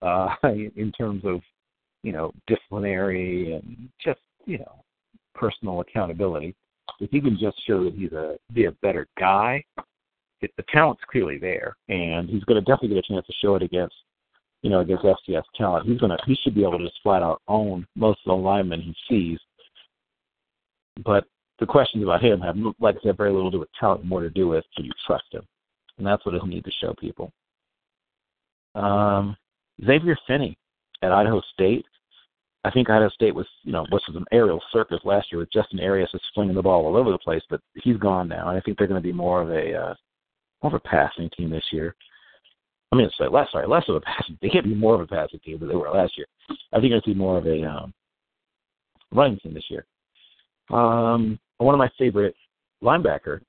uh, 0.00 0.28
in 0.44 0.92
terms 0.96 1.24
of, 1.24 1.40
you 2.04 2.12
know, 2.12 2.32
disciplinary 2.46 3.54
and 3.54 3.88
just, 4.02 4.20
you 4.46 4.58
know, 4.58 4.84
personal 5.34 5.80
accountability. 5.80 6.54
If 7.00 7.10
he 7.10 7.20
can 7.20 7.36
just 7.36 7.56
show 7.66 7.82
that 7.82 7.94
he's 7.94 8.12
a 8.12 8.36
be 8.52 8.66
a 8.66 8.72
better 8.80 9.08
guy, 9.18 9.64
it, 10.40 10.52
the 10.56 10.64
talent's 10.72 11.02
clearly 11.10 11.38
there, 11.38 11.76
and 11.88 12.30
he's 12.30 12.44
going 12.44 12.62
to 12.62 12.64
definitely 12.64 12.94
get 12.94 13.04
a 13.10 13.12
chance 13.12 13.26
to 13.26 13.32
show 13.42 13.56
it 13.56 13.62
against, 13.64 13.94
you 14.62 14.70
know, 14.70 14.80
against 14.80 15.02
FCS 15.02 15.42
talent. 15.56 15.88
He's 15.88 15.98
going 15.98 16.16
to 16.16 16.18
he 16.26 16.36
should 16.44 16.54
be 16.54 16.62
able 16.62 16.78
to 16.78 16.84
just 16.84 17.02
flat 17.02 17.24
out 17.24 17.42
own 17.48 17.88
most 17.96 18.20
of 18.24 18.30
the 18.30 18.40
linemen 18.40 18.80
he 18.80 18.94
sees. 19.08 19.40
But 21.04 21.24
the 21.60 21.66
questions 21.66 22.02
about 22.02 22.22
him 22.22 22.40
have, 22.40 22.56
like 22.80 22.96
I 22.96 23.00
said, 23.02 23.16
very 23.16 23.32
little 23.32 23.50
to 23.50 23.56
do 23.56 23.60
with 23.60 23.68
talent, 23.78 24.04
more 24.04 24.20
to 24.20 24.30
do 24.30 24.48
with 24.48 24.64
do 24.76 24.84
you 24.84 24.92
trust 25.06 25.24
him, 25.32 25.42
and 25.98 26.06
that's 26.06 26.24
what 26.24 26.34
he'll 26.34 26.46
need 26.46 26.64
to 26.64 26.72
show 26.80 26.94
people. 26.98 27.32
Um, 28.74 29.36
Xavier 29.84 30.16
Finney 30.26 30.56
at 31.02 31.12
Idaho 31.12 31.40
State. 31.52 31.84
I 32.64 32.70
think 32.70 32.90
Idaho 32.90 33.08
State 33.10 33.34
was, 33.34 33.46
you 33.62 33.72
know, 33.72 33.86
was 33.90 34.02
an 34.08 34.24
aerial 34.32 34.60
circus 34.72 34.98
last 35.04 35.28
year 35.30 35.38
with 35.38 35.52
Justin 35.52 35.80
Arias 35.80 36.10
just 36.10 36.24
flinging 36.34 36.56
the 36.56 36.62
ball 36.62 36.86
all 36.86 36.96
over 36.96 37.10
the 37.10 37.18
place, 37.18 37.42
but 37.48 37.60
he's 37.74 37.96
gone 37.96 38.28
now. 38.28 38.48
And 38.48 38.58
I 38.58 38.60
think 38.60 38.76
they're 38.76 38.88
going 38.88 39.00
to 39.00 39.06
be 39.06 39.12
more 39.12 39.40
of 39.40 39.50
a 39.50 39.74
uh, 39.74 39.94
more 40.62 40.74
of 40.74 40.82
a 40.84 40.88
passing 40.88 41.30
team 41.36 41.50
this 41.50 41.64
year. 41.70 41.94
I 42.90 42.96
mean, 42.96 43.08
sorry, 43.16 43.30
less 43.30 43.48
sorry, 43.52 43.66
less 43.68 43.84
of 43.88 43.96
a 43.96 44.00
passing. 44.00 44.38
They 44.42 44.48
can't 44.48 44.64
be 44.64 44.74
more 44.74 44.94
of 44.94 45.00
a 45.00 45.06
passing 45.06 45.40
team 45.40 45.60
than 45.60 45.68
they 45.68 45.76
were 45.76 45.90
last 45.90 46.16
year. 46.16 46.26
I 46.72 46.80
think 46.80 46.92
I 46.92 47.00
see 47.04 47.14
more 47.14 47.38
of 47.38 47.46
a 47.46 47.64
um, 47.64 47.94
running 49.12 49.38
team 49.38 49.54
this 49.54 49.70
year. 49.70 49.86
Um, 50.70 51.38
one 51.58 51.74
of 51.74 51.78
my 51.78 51.90
favorite 51.98 52.34
linebacker 52.82 53.40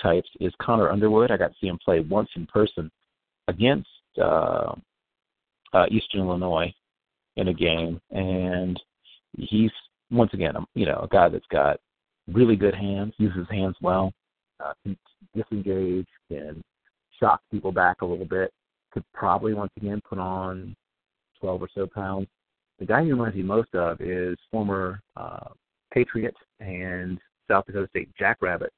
types 0.00 0.28
is 0.40 0.52
Connor 0.60 0.90
Underwood. 0.90 1.30
I 1.30 1.36
got 1.36 1.48
to 1.48 1.54
see 1.60 1.68
him 1.68 1.78
play 1.84 2.00
once 2.00 2.28
in 2.36 2.46
person 2.46 2.90
against 3.48 3.88
uh, 4.20 4.74
uh, 5.72 5.86
Eastern 5.90 6.20
Illinois 6.20 6.72
in 7.36 7.48
a 7.48 7.54
game, 7.54 8.00
and 8.10 8.80
he's 9.38 9.70
once 10.10 10.34
again, 10.34 10.54
you 10.74 10.84
know, 10.84 11.00
a 11.02 11.08
guy 11.08 11.28
that's 11.28 11.46
got 11.50 11.80
really 12.30 12.56
good 12.56 12.74
hands, 12.74 13.14
uses 13.16 13.38
his 13.38 13.48
hands 13.50 13.74
well, 13.80 14.12
uh, 14.62 14.72
can 14.82 14.96
disengage, 15.34 16.06
can 16.28 16.62
shock 17.18 17.40
people 17.50 17.72
back 17.72 18.02
a 18.02 18.06
little 18.06 18.26
bit. 18.26 18.52
Could 18.92 19.04
probably 19.14 19.54
once 19.54 19.72
again 19.78 20.02
put 20.06 20.18
on 20.18 20.76
12 21.40 21.62
or 21.62 21.68
so 21.74 21.86
pounds. 21.86 22.28
The 22.78 22.84
guy 22.84 23.04
he 23.04 23.10
reminds 23.10 23.36
me 23.36 23.42
most 23.42 23.74
of 23.74 24.00
is 24.00 24.36
former 24.50 25.00
uh, 25.16 25.48
Patriot 25.92 26.34
and 26.60 27.18
South 27.48 27.66
Dakota 27.66 27.88
State 27.88 28.08
Jackrabbit 28.18 28.72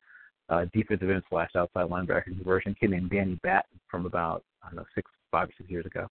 uh, 0.48 0.66
defensive 0.72 1.10
end 1.10 1.22
slash 1.30 1.50
outside 1.56 1.88
linebacker 1.88 2.24
conversion 2.24 2.76
kid 2.78 2.90
named 2.90 3.10
Danny 3.10 3.38
Batten 3.42 3.80
from 3.90 4.06
about 4.06 4.42
I 4.62 4.68
don't 4.68 4.76
know 4.76 4.84
six, 4.94 5.10
five 5.30 5.48
or 5.48 5.52
six 5.56 5.70
years 5.70 5.86
ago, 5.86 6.06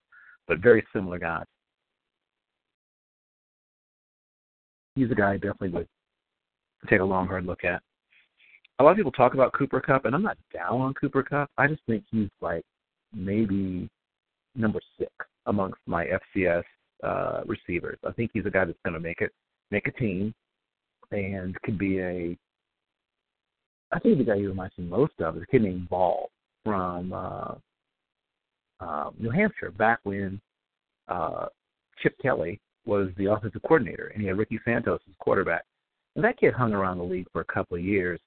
but 0.48 0.60
very 0.60 0.86
similar 0.94 1.20
guys. 1.20 1.46
He's 4.96 5.12
a 5.12 5.16
guy 5.16 5.32
I 5.32 5.38
definitely 5.38 5.70
would 5.70 5.88
take 6.90 7.00
a 7.00 7.06
long 7.06 7.28
hard 7.28 7.46
look 7.46 7.64
at. 7.64 7.82
A 8.80 8.84
lot 8.84 8.92
of 8.92 8.98
people 8.98 9.12
talk 9.12 9.34
about 9.34 9.54
Cooper 9.54 9.80
Kupp, 9.80 10.06
and 10.06 10.16
I'm 10.16 10.24
not 10.24 10.38
down 10.54 10.82
on 10.82 10.94
Cooper 10.96 11.24
Kupp. 11.24 11.50
I 11.58 11.68
just 11.68 11.82
think 11.88 12.04
he's 12.12 12.30
like 12.42 12.64
maybe 13.14 13.90
number 14.56 14.80
six 15.00 15.12
amongst 15.46 15.80
my 15.86 16.08
FCS 16.36 16.64
uh, 17.04 17.42
receivers. 17.46 17.98
I 18.08 18.12
think 18.12 18.32
he's 18.34 18.46
a 18.46 18.52
guy 18.52 18.66
that's 18.66 18.78
going 18.84 18.94
to 18.94 19.00
make 19.00 19.22
it, 19.22 19.32
make 19.72 19.88
a 19.88 19.92
team, 19.92 20.34
and 21.14 21.60
could 21.62 21.78
be 21.78 22.00
a. 22.00 22.38
I 23.92 24.00
think 24.00 24.18
the 24.18 24.24
guy 24.24 24.38
he 24.38 24.48
reminds 24.48 24.78
me 24.78 24.86
most 24.86 25.14
of 25.20 25.38
is 25.38 25.44
a 25.44 25.46
kid 25.48 25.62
named 25.62 25.88
Ball 25.88 26.30
from 26.64 27.14
uh, 27.14 27.56
uh, 28.80 29.12
New 29.20 29.30
Hampshire 29.30 29.72
back 29.72 30.00
when 30.04 30.42
uh, 31.08 31.46
Chip 32.02 32.16
Kelly 32.22 32.60
was 32.86 33.10
the 33.18 33.32
offensive 33.32 33.62
coordinator, 33.62 34.08
and 34.08 34.22
he 34.22 34.28
had 34.28 34.38
Ricky 34.38 34.60
Santos 34.66 35.00
as 35.08 35.16
quarterback. 35.20 35.64
And 36.16 36.24
that 36.24 36.38
kid 36.38 36.54
hung 36.54 36.74
around 36.74 36.98
the 36.98 37.04
league 37.04 37.28
for 37.32 37.42
a 37.42 37.46
couple 37.46 37.78
of 37.78 37.84
years, 37.84 38.20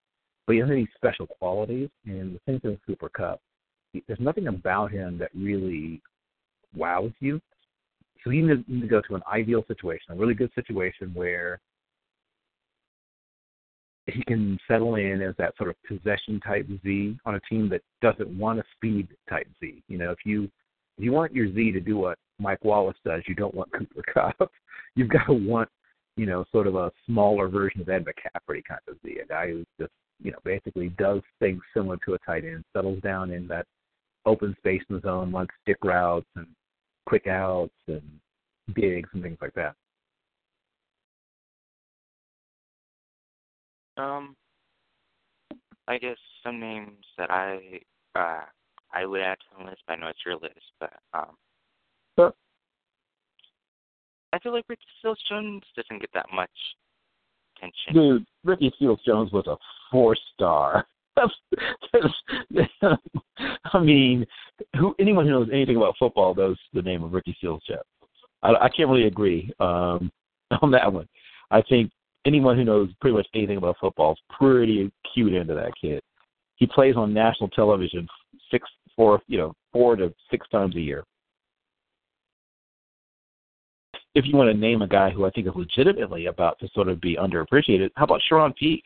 but 0.47 0.55
he 0.55 0.61
has 0.61 0.69
these 0.69 0.87
special 0.95 1.27
qualities. 1.27 1.89
And 2.05 2.35
the 2.35 2.41
same 2.47 2.61
thing 2.61 2.73
with 2.73 2.87
Cooper 2.87 3.09
Kupp. 3.09 3.41
There's 4.07 4.21
nothing 4.21 4.49
about 4.49 4.91
him 4.91 5.19
that 5.19 5.31
really 5.35 6.03
wows 6.75 7.13
you. 7.21 7.41
So 8.25 8.31
he 8.31 8.43
needs 8.43 8.67
to 8.67 8.89
go 8.89 9.01
to 9.03 9.15
an 9.15 9.23
ideal 9.33 9.65
situation, 9.69 10.13
a 10.13 10.17
really 10.17 10.35
good 10.35 10.51
situation 10.55 11.13
where 11.15 11.61
he 14.07 14.23
can 14.25 14.59
settle 14.69 14.95
in 14.97 15.21
as 15.21 15.35
that 15.39 15.57
sort 15.57 15.71
of 15.71 15.77
possession 15.87 16.41
type 16.41 16.67
Z 16.83 17.19
on 17.25 17.35
a 17.35 17.41
team 17.41 17.69
that 17.71 17.83
doesn't 18.01 18.29
want 18.39 18.61
a 18.61 18.65
speed 18.77 19.09
type 19.29 19.49
Z. 19.61 19.83
You 19.89 19.99
know, 19.99 20.11
if 20.11 20.19
you 20.25 20.45
if 20.99 21.05
you 21.05 21.13
want 21.13 21.35
your 21.35 21.53
Z 21.53 21.73
to 21.73 21.81
do 21.81 21.99
what 21.99 22.19
Mike 22.39 22.65
Wallace 22.65 22.97
does, 23.05 23.23
you 23.27 23.35
don't 23.35 23.55
want 23.55 23.73
Cooper 23.79 24.03
Kupp. 24.13 24.51
You've 24.95 25.11
got 25.11 25.27
to 25.27 25.33
want, 25.33 25.69
you 26.17 26.27
know, 26.27 26.45
sort 26.53 26.67
of 26.67 26.77
a 26.77 26.93
smaller 27.05 27.49
version 27.49 27.81
of 27.81 27.89
Ed 27.89 28.05
McCaffrey 28.05 28.63
kind 28.65 28.81
of 28.89 28.97
Z, 29.05 29.19
a 29.23 29.27
guy 29.27 29.49
who 29.49 29.65
just, 29.79 29.93
you 30.23 30.31
know, 30.31 30.39
basically 30.45 30.89
does 30.91 31.21
things 31.41 31.61
similar 31.75 31.99
to 32.07 32.15
a 32.15 32.19
tight 32.21 32.45
end, 32.45 32.65
settles 32.75 33.01
down 33.03 33.31
in 33.31 33.47
that 33.49 33.67
open 34.25 34.55
space 34.59 34.83
in 34.89 34.97
the 34.97 35.03
zone, 35.03 35.33
runs 35.33 35.49
stick 35.63 35.77
routes 35.85 36.27
and 36.37 36.47
quick 37.07 37.27
outs 37.27 37.75
and 37.89 38.03
digs 38.75 39.09
and 39.13 39.23
things 39.23 39.39
like 39.41 39.55
that. 39.55 39.75
Um, 43.97 44.37
I 45.89 45.99
guess 45.99 46.17
some 46.43 46.61
names 46.61 47.05
that 47.19 47.31
I 47.31 47.81
uh 48.15 48.43
I 48.93 49.07
would 49.07 49.21
add 49.21 49.39
to 49.39 49.59
the 49.59 49.71
list. 49.71 49.83
I 49.89 49.97
know 49.97 50.09
it's 50.09 50.19
your 50.25 50.37
list, 50.37 50.55
but 50.81 50.93
um, 51.13 51.37
sure. 52.19 52.33
I 54.33 54.39
feel 54.39 54.53
like 54.53 54.65
Ricky 54.69 54.83
Seals 55.03 55.19
Jones 55.29 55.63
doesn't 55.77 56.01
get 56.01 56.11
that 56.15 56.27
much 56.33 56.51
attention. 57.57 57.95
Dude, 57.95 58.27
Ricky 58.45 58.73
Seals 58.79 59.01
Jones 59.07 59.33
was 59.33 59.47
a 59.47 59.57
four 59.91 60.17
star. 60.35 60.87
I 63.73 63.79
mean, 63.81 64.27
who 64.79 64.95
anyone 65.01 65.25
who 65.25 65.33
knows 65.33 65.49
anything 65.53 65.77
about 65.77 65.95
football 65.99 66.35
knows 66.35 66.59
the 66.75 66.83
name 66.83 67.03
of 67.03 67.13
Ricky 67.13 67.37
Seals 67.41 67.63
Jones. 67.67 67.81
I, 68.43 68.51
I 68.53 68.69
can't 68.69 68.89
really 68.89 69.07
agree 69.07 69.51
um, 69.61 70.11
on 70.63 70.71
that 70.71 70.93
one. 70.93 71.09
I 71.51 71.63
think 71.63 71.91
anyone 72.27 72.57
who 72.57 72.65
knows 72.65 72.91
pretty 73.01 73.17
much 73.17 73.27
anything 73.35 73.57
about 73.57 73.77
football 73.81 74.13
is 74.13 74.19
pretty 74.39 74.91
cute 75.15 75.33
into 75.33 75.55
that 75.55 75.73
kid. 75.81 76.01
He 76.57 76.67
plays 76.67 76.97
on 76.97 77.15
national 77.15 77.49
television 77.51 78.07
six, 78.51 78.69
four, 78.95 79.21
you 79.29 79.39
know, 79.39 79.55
four 79.73 79.97
to 79.97 80.13
six 80.31 80.47
times 80.49 80.77
a 80.77 80.81
year. 80.81 81.05
If 84.15 84.25
you 84.27 84.37
want 84.37 84.51
to 84.51 84.59
name 84.59 84.83
a 84.83 84.89
guy 84.89 85.11
who 85.11 85.27
I 85.27 85.31
think 85.31 85.47
is 85.47 85.53
legitimately 85.55 86.27
about 86.27 86.59
to 86.61 86.69
sort 86.75 86.89
of 86.89 87.01
be 87.01 87.17
underappreciated, 87.17 87.91
how 87.97 88.05
about 88.05 88.23
Charone 88.31 88.57
Peake? 88.57 88.85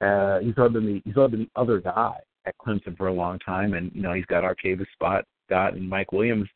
Uh, 0.00 0.40
he's 0.40 0.54
sort 0.54 0.68
of 0.68 0.72
been 0.74 0.86
the 0.86 1.02
he's 1.04 1.14
sort 1.14 1.26
of 1.26 1.30
been 1.32 1.48
the 1.54 1.60
other 1.60 1.80
guy 1.80 2.16
at 2.46 2.54
Clemson 2.64 2.96
for 2.96 3.08
a 3.08 3.12
long 3.12 3.38
time, 3.40 3.74
and 3.74 3.90
you 3.94 4.00
know 4.00 4.14
he's 4.14 4.24
got 4.26 4.44
Artavis 4.44 4.86
Spot, 4.94 5.24
Scott, 5.46 5.74
and 5.74 5.88
Mike 5.88 6.12
Williams 6.12 6.48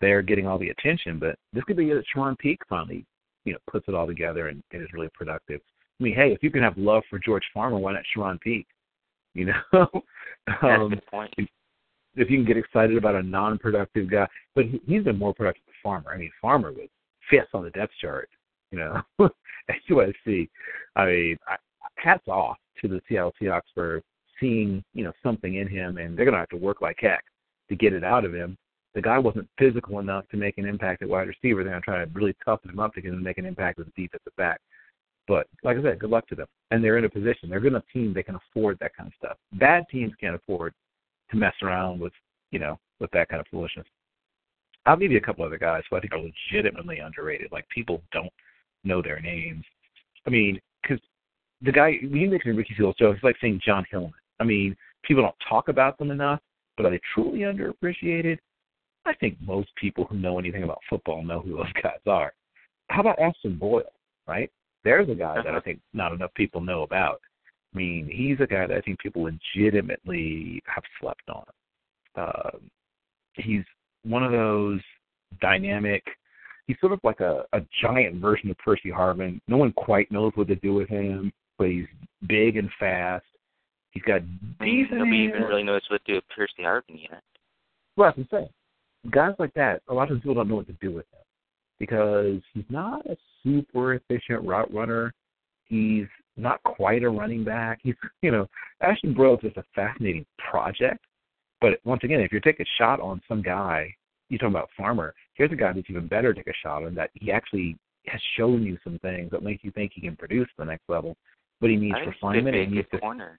they're 0.00 0.22
getting 0.22 0.46
all 0.46 0.58
the 0.58 0.70
attention. 0.70 1.18
But 1.18 1.36
this 1.52 1.64
could 1.64 1.76
be 1.76 1.88
that 1.90 2.04
Charone 2.14 2.38
Peake 2.38 2.60
finally, 2.68 3.04
you 3.50 3.54
know, 3.54 3.58
puts 3.68 3.88
it 3.88 3.94
all 3.96 4.06
together 4.06 4.46
and, 4.46 4.62
and 4.70 4.80
is 4.80 4.88
really 4.92 5.10
productive. 5.12 5.60
I 5.98 6.04
mean, 6.04 6.14
hey, 6.14 6.32
if 6.32 6.40
you 6.40 6.52
can 6.52 6.62
have 6.62 6.78
love 6.78 7.02
for 7.10 7.18
George 7.18 7.42
Farmer, 7.52 7.78
why 7.78 7.92
not 7.92 8.02
Charone 8.14 8.40
Peake? 8.40 8.68
You 9.34 9.46
know, 9.46 9.52
That's 10.46 10.62
um, 10.62 11.00
point. 11.10 11.34
if 11.36 12.30
you 12.30 12.36
can 12.36 12.44
get 12.44 12.56
excited 12.56 12.96
about 12.96 13.16
a 13.16 13.22
non-productive 13.22 14.08
guy, 14.08 14.28
but 14.54 14.66
he, 14.66 14.80
he's 14.86 15.02
been 15.02 15.18
more 15.18 15.34
productive 15.34 15.64
than 15.66 15.74
Farmer. 15.82 16.12
I 16.12 16.16
mean, 16.18 16.30
Farmer 16.40 16.70
was 16.70 16.88
fifth 17.28 17.52
on 17.54 17.64
the 17.64 17.70
depth 17.70 17.92
chart, 18.00 18.28
you 18.70 18.78
know, 18.78 19.02
at 19.68 19.76
USC. 19.90 20.48
I 20.94 21.06
mean, 21.06 21.36
I, 21.48 21.56
hats 21.96 22.28
off 22.28 22.56
to 22.82 22.88
the 22.88 23.00
Seattle 23.08 23.34
Seahawks 23.40 23.72
for 23.74 24.00
seeing, 24.38 24.84
you 24.94 25.02
know, 25.02 25.12
something 25.24 25.56
in 25.56 25.66
him, 25.66 25.98
and 25.98 26.16
they're 26.16 26.24
going 26.24 26.34
to 26.34 26.40
have 26.40 26.48
to 26.50 26.56
work 26.56 26.80
like 26.80 26.96
heck 27.00 27.24
to 27.68 27.76
get 27.76 27.92
it 27.92 28.04
out 28.04 28.24
of 28.24 28.32
him. 28.32 28.56
The 28.94 29.02
guy 29.02 29.18
wasn't 29.18 29.48
physical 29.58 30.00
enough 30.00 30.28
to 30.30 30.36
make 30.36 30.58
an 30.58 30.66
impact 30.66 31.02
at 31.02 31.08
wide 31.08 31.28
receiver. 31.28 31.62
They're 31.62 31.72
going 31.72 31.82
to 31.82 31.84
try 31.84 32.04
to 32.04 32.10
really 32.12 32.34
toughen 32.44 32.70
him 32.70 32.80
up 32.80 32.94
to 32.94 33.00
get 33.00 33.12
him 33.12 33.18
to 33.18 33.24
make 33.24 33.38
an 33.38 33.46
impact 33.46 33.78
as 33.78 33.86
a 33.86 34.00
defensive 34.00 34.34
back. 34.36 34.60
But 35.28 35.46
like 35.62 35.76
I 35.76 35.82
said, 35.82 36.00
good 36.00 36.10
luck 36.10 36.26
to 36.28 36.34
them. 36.34 36.48
And 36.72 36.82
they're 36.82 36.98
in 36.98 37.04
a 37.04 37.08
position. 37.08 37.48
They're 37.48 37.58
a 37.58 37.62
good 37.62 37.72
enough 37.72 37.84
team. 37.92 38.12
They 38.12 38.24
can 38.24 38.36
afford 38.36 38.78
that 38.80 38.96
kind 38.96 39.06
of 39.06 39.12
stuff. 39.16 39.36
Bad 39.52 39.84
teams 39.90 40.12
can't 40.20 40.34
afford 40.34 40.74
to 41.30 41.36
mess 41.36 41.54
around 41.62 42.00
with, 42.00 42.12
you 42.50 42.58
know, 42.58 42.78
with 42.98 43.10
that 43.12 43.28
kind 43.28 43.40
of 43.40 43.46
foolishness. 43.48 43.86
I'll 44.86 44.96
give 44.96 45.12
you 45.12 45.18
a 45.18 45.22
couple 45.22 45.44
other 45.44 45.58
guys 45.58 45.82
who 45.88 45.96
I 45.96 46.00
think 46.00 46.12
are 46.12 46.18
legitimately 46.20 46.98
underrated. 46.98 47.52
Like 47.52 47.68
people 47.68 48.02
don't 48.12 48.32
know 48.82 49.02
their 49.02 49.20
names. 49.20 49.64
I 50.26 50.30
mean, 50.30 50.60
because 50.82 50.98
the 51.62 51.72
guy 51.72 51.98
when 52.02 52.20
you 52.20 52.30
mention 52.30 52.56
Ricky 52.56 52.74
Seals 52.76 52.96
Joe, 52.98 53.10
it's 53.12 53.22
like 53.22 53.36
saying 53.40 53.60
John 53.64 53.84
Hillman. 53.90 54.12
I 54.40 54.44
mean, 54.44 54.76
people 55.04 55.22
don't 55.22 55.34
talk 55.48 55.68
about 55.68 55.98
them 55.98 56.10
enough, 56.10 56.40
but 56.76 56.86
are 56.86 56.90
they 56.90 57.00
truly 57.14 57.40
underappreciated? 57.40 58.38
I 59.06 59.14
think 59.14 59.36
most 59.40 59.68
people 59.76 60.04
who 60.04 60.16
know 60.16 60.38
anything 60.38 60.62
about 60.62 60.80
football 60.88 61.22
know 61.22 61.40
who 61.40 61.56
those 61.56 61.72
guys 61.82 62.00
are. 62.06 62.32
How 62.88 63.00
about 63.00 63.18
Ashton 63.18 63.56
Boyle, 63.56 63.82
right? 64.26 64.50
There's 64.84 65.08
a 65.08 65.14
guy 65.14 65.36
that 65.44 65.54
I 65.54 65.60
think 65.60 65.80
not 65.92 66.12
enough 66.12 66.32
people 66.34 66.60
know 66.60 66.82
about. 66.82 67.20
I 67.72 67.76
mean, 67.76 68.08
he's 68.12 68.40
a 68.40 68.46
guy 68.46 68.66
that 68.66 68.76
I 68.76 68.80
think 68.80 68.98
people 68.98 69.22
legitimately 69.22 70.62
have 70.66 70.82
slept 71.00 71.28
on. 71.28 71.44
Uh, 72.16 72.50
he's 73.34 73.62
one 74.04 74.24
of 74.24 74.32
those 74.32 74.80
dynamic. 75.40 76.02
He's 76.66 76.76
sort 76.80 76.92
of 76.92 77.00
like 77.04 77.20
a, 77.20 77.44
a 77.52 77.60
giant 77.82 78.20
version 78.20 78.50
of 78.50 78.58
Percy 78.58 78.90
Harvin. 78.90 79.40
No 79.46 79.56
one 79.56 79.72
quite 79.72 80.10
knows 80.10 80.32
what 80.34 80.48
to 80.48 80.56
do 80.56 80.74
with 80.74 80.88
him, 80.88 81.32
but 81.58 81.68
he's 81.68 81.86
big 82.26 82.56
and 82.56 82.70
fast. 82.80 83.24
He's 83.90 84.02
got 84.04 84.22
I 84.60 84.64
mean, 84.64 84.84
decent. 84.84 84.98
nobody 84.98 85.18
even 85.18 85.42
really 85.42 85.62
knows 85.62 85.82
what 85.90 86.04
to 86.04 86.12
do 86.12 86.14
with 86.16 86.24
Percy 86.34 86.62
Harvin 86.62 87.02
yet. 87.02 87.22
Well, 87.96 88.08
that's 88.08 88.18
what 88.18 88.22
I'm 88.22 88.28
saying. 88.30 88.50
Guys 89.10 89.34
like 89.38 89.54
that, 89.54 89.80
a 89.88 89.94
lot 89.94 90.10
of 90.10 90.18
people 90.18 90.34
don't 90.34 90.48
know 90.48 90.56
what 90.56 90.66
to 90.66 90.74
do 90.74 90.92
with 90.92 91.06
him 91.12 91.20
because 91.78 92.40
he's 92.52 92.64
not 92.68 93.04
a 93.06 93.16
super 93.42 93.94
efficient 93.94 94.44
route 94.46 94.72
runner. 94.72 95.14
He's 95.64 96.06
not 96.36 96.62
quite 96.64 97.02
a 97.02 97.08
running 97.08 97.42
back. 97.42 97.78
He's, 97.82 97.94
you 98.22 98.30
know, 98.30 98.46
Ashton 98.82 99.14
Boyle 99.14 99.34
is 99.36 99.40
just 99.42 99.56
a 99.56 99.64
fascinating 99.74 100.26
project. 100.50 101.04
But 101.60 101.80
once 101.84 102.02
again, 102.04 102.20
if 102.20 102.32
you 102.32 102.40
take 102.40 102.60
a 102.60 102.64
shot 102.78 103.00
on 103.00 103.22
some 103.28 103.42
guy, 103.42 103.94
you're 104.28 104.38
talking 104.38 104.54
about 104.54 104.68
Farmer. 104.76 105.14
Here's 105.34 105.52
a 105.52 105.56
guy 105.56 105.72
that's 105.72 105.88
even 105.88 106.06
better 106.06 106.32
to 106.34 106.40
take 106.42 106.52
a 106.54 106.58
shot 106.62 106.84
on 106.84 106.94
that 106.94 107.10
he 107.14 107.32
actually 107.32 107.76
has 108.06 108.20
shown 108.36 108.62
you 108.62 108.78
some 108.84 108.98
things 109.00 109.30
that 109.30 109.42
make 109.42 109.62
you 109.64 109.70
think 109.70 109.92
he 109.94 110.00
can 110.00 110.16
produce 110.16 110.48
the 110.58 110.64
next 110.64 110.84
level. 110.88 111.16
But 111.60 111.70
he 111.70 111.76
needs 111.76 111.94
I 111.96 112.04
think 112.04 112.14
he 112.14 112.20
could 112.20 112.26
refinement. 112.26 112.54
be 112.54 112.58
a 112.58 112.62
and 112.62 112.70
He 112.70 112.76
needs 112.76 112.88
to. 112.92 112.98
corner. 112.98 113.38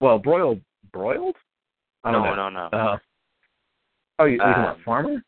Well, 0.00 0.18
broiled, 0.18 0.60
broiled. 0.92 1.36
I 2.04 2.10
don't 2.12 2.22
No, 2.22 2.34
know. 2.34 2.48
no, 2.50 2.68
no. 2.68 2.78
Uh, 2.78 2.98
oh, 4.20 4.24
you, 4.26 4.32
you 4.32 4.38
talking 4.38 4.62
about 4.62 4.76
Um, 4.76 4.82
Farmer? 4.84 5.22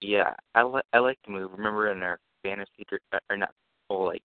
Yeah, 0.00 0.34
I 0.54 0.62
like 0.62 0.84
I 0.92 0.98
like 0.98 1.18
the 1.26 1.32
move. 1.32 1.50
Remember 1.56 1.90
in 1.90 2.02
our 2.02 2.18
fantasy 2.42 2.84
dr- 2.88 3.00
uh, 3.12 3.18
or 3.30 3.36
not, 3.38 3.52
oh 3.90 4.02
like 4.02 4.22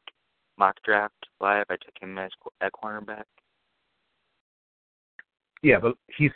mock 0.58 0.76
draft 0.84 1.16
live, 1.40 1.66
I 1.70 1.76
took 1.78 1.96
him 2.00 2.18
as 2.18 2.30
qu- 2.44 2.52
at 2.60 2.72
cornerback. 2.74 3.24
Yeah, 5.64 5.80
but 5.80 5.96
he's 6.18 6.32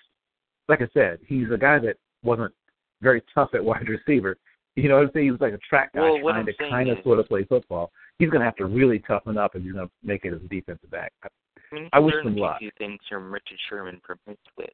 like 0.69 0.81
I 0.81 0.88
said, 0.93 1.19
he's 1.27 1.51
a 1.53 1.57
guy 1.57 1.79
that 1.79 1.97
wasn't 2.23 2.53
very 3.01 3.21
tough 3.33 3.49
at 3.53 3.63
wide 3.63 3.88
receiver. 4.07 4.38
You 4.75 4.89
know 4.89 4.95
what 4.95 5.03
I'm 5.07 5.11
saying? 5.13 5.25
He 5.25 5.31
was 5.31 5.41
like 5.41 5.53
a 5.53 5.57
track 5.69 5.93
guy 5.93 6.01
Well, 6.01 6.19
trying 6.21 6.45
to 6.45 6.53
kind 6.69 6.89
of 6.89 6.97
sort 7.03 7.19
of 7.19 7.27
play 7.27 7.43
football. 7.45 7.91
He's 8.19 8.29
going 8.29 8.39
to 8.41 8.45
have 8.45 8.57
to 8.57 8.65
really 8.65 8.99
toughen 8.99 9.38
up 9.38 9.55
if 9.55 9.63
he's 9.63 9.71
going 9.71 9.88
to 9.88 9.91
make 10.03 10.25
it 10.25 10.33
as 10.33 10.41
a 10.43 10.47
defensive 10.47 10.91
back. 10.91 11.13
I 11.23 11.27
mean, 11.75 11.89
I 11.93 11.99
wish 11.99 12.15
him 12.23 12.38
a 12.38 12.39
luck. 12.41 12.59
few 12.59 12.71
things 12.77 12.99
from 13.09 13.31
Richard 13.31 13.57
Sherman 13.69 14.01
from 14.05 14.17
his 14.27 14.38
switch. 14.53 14.69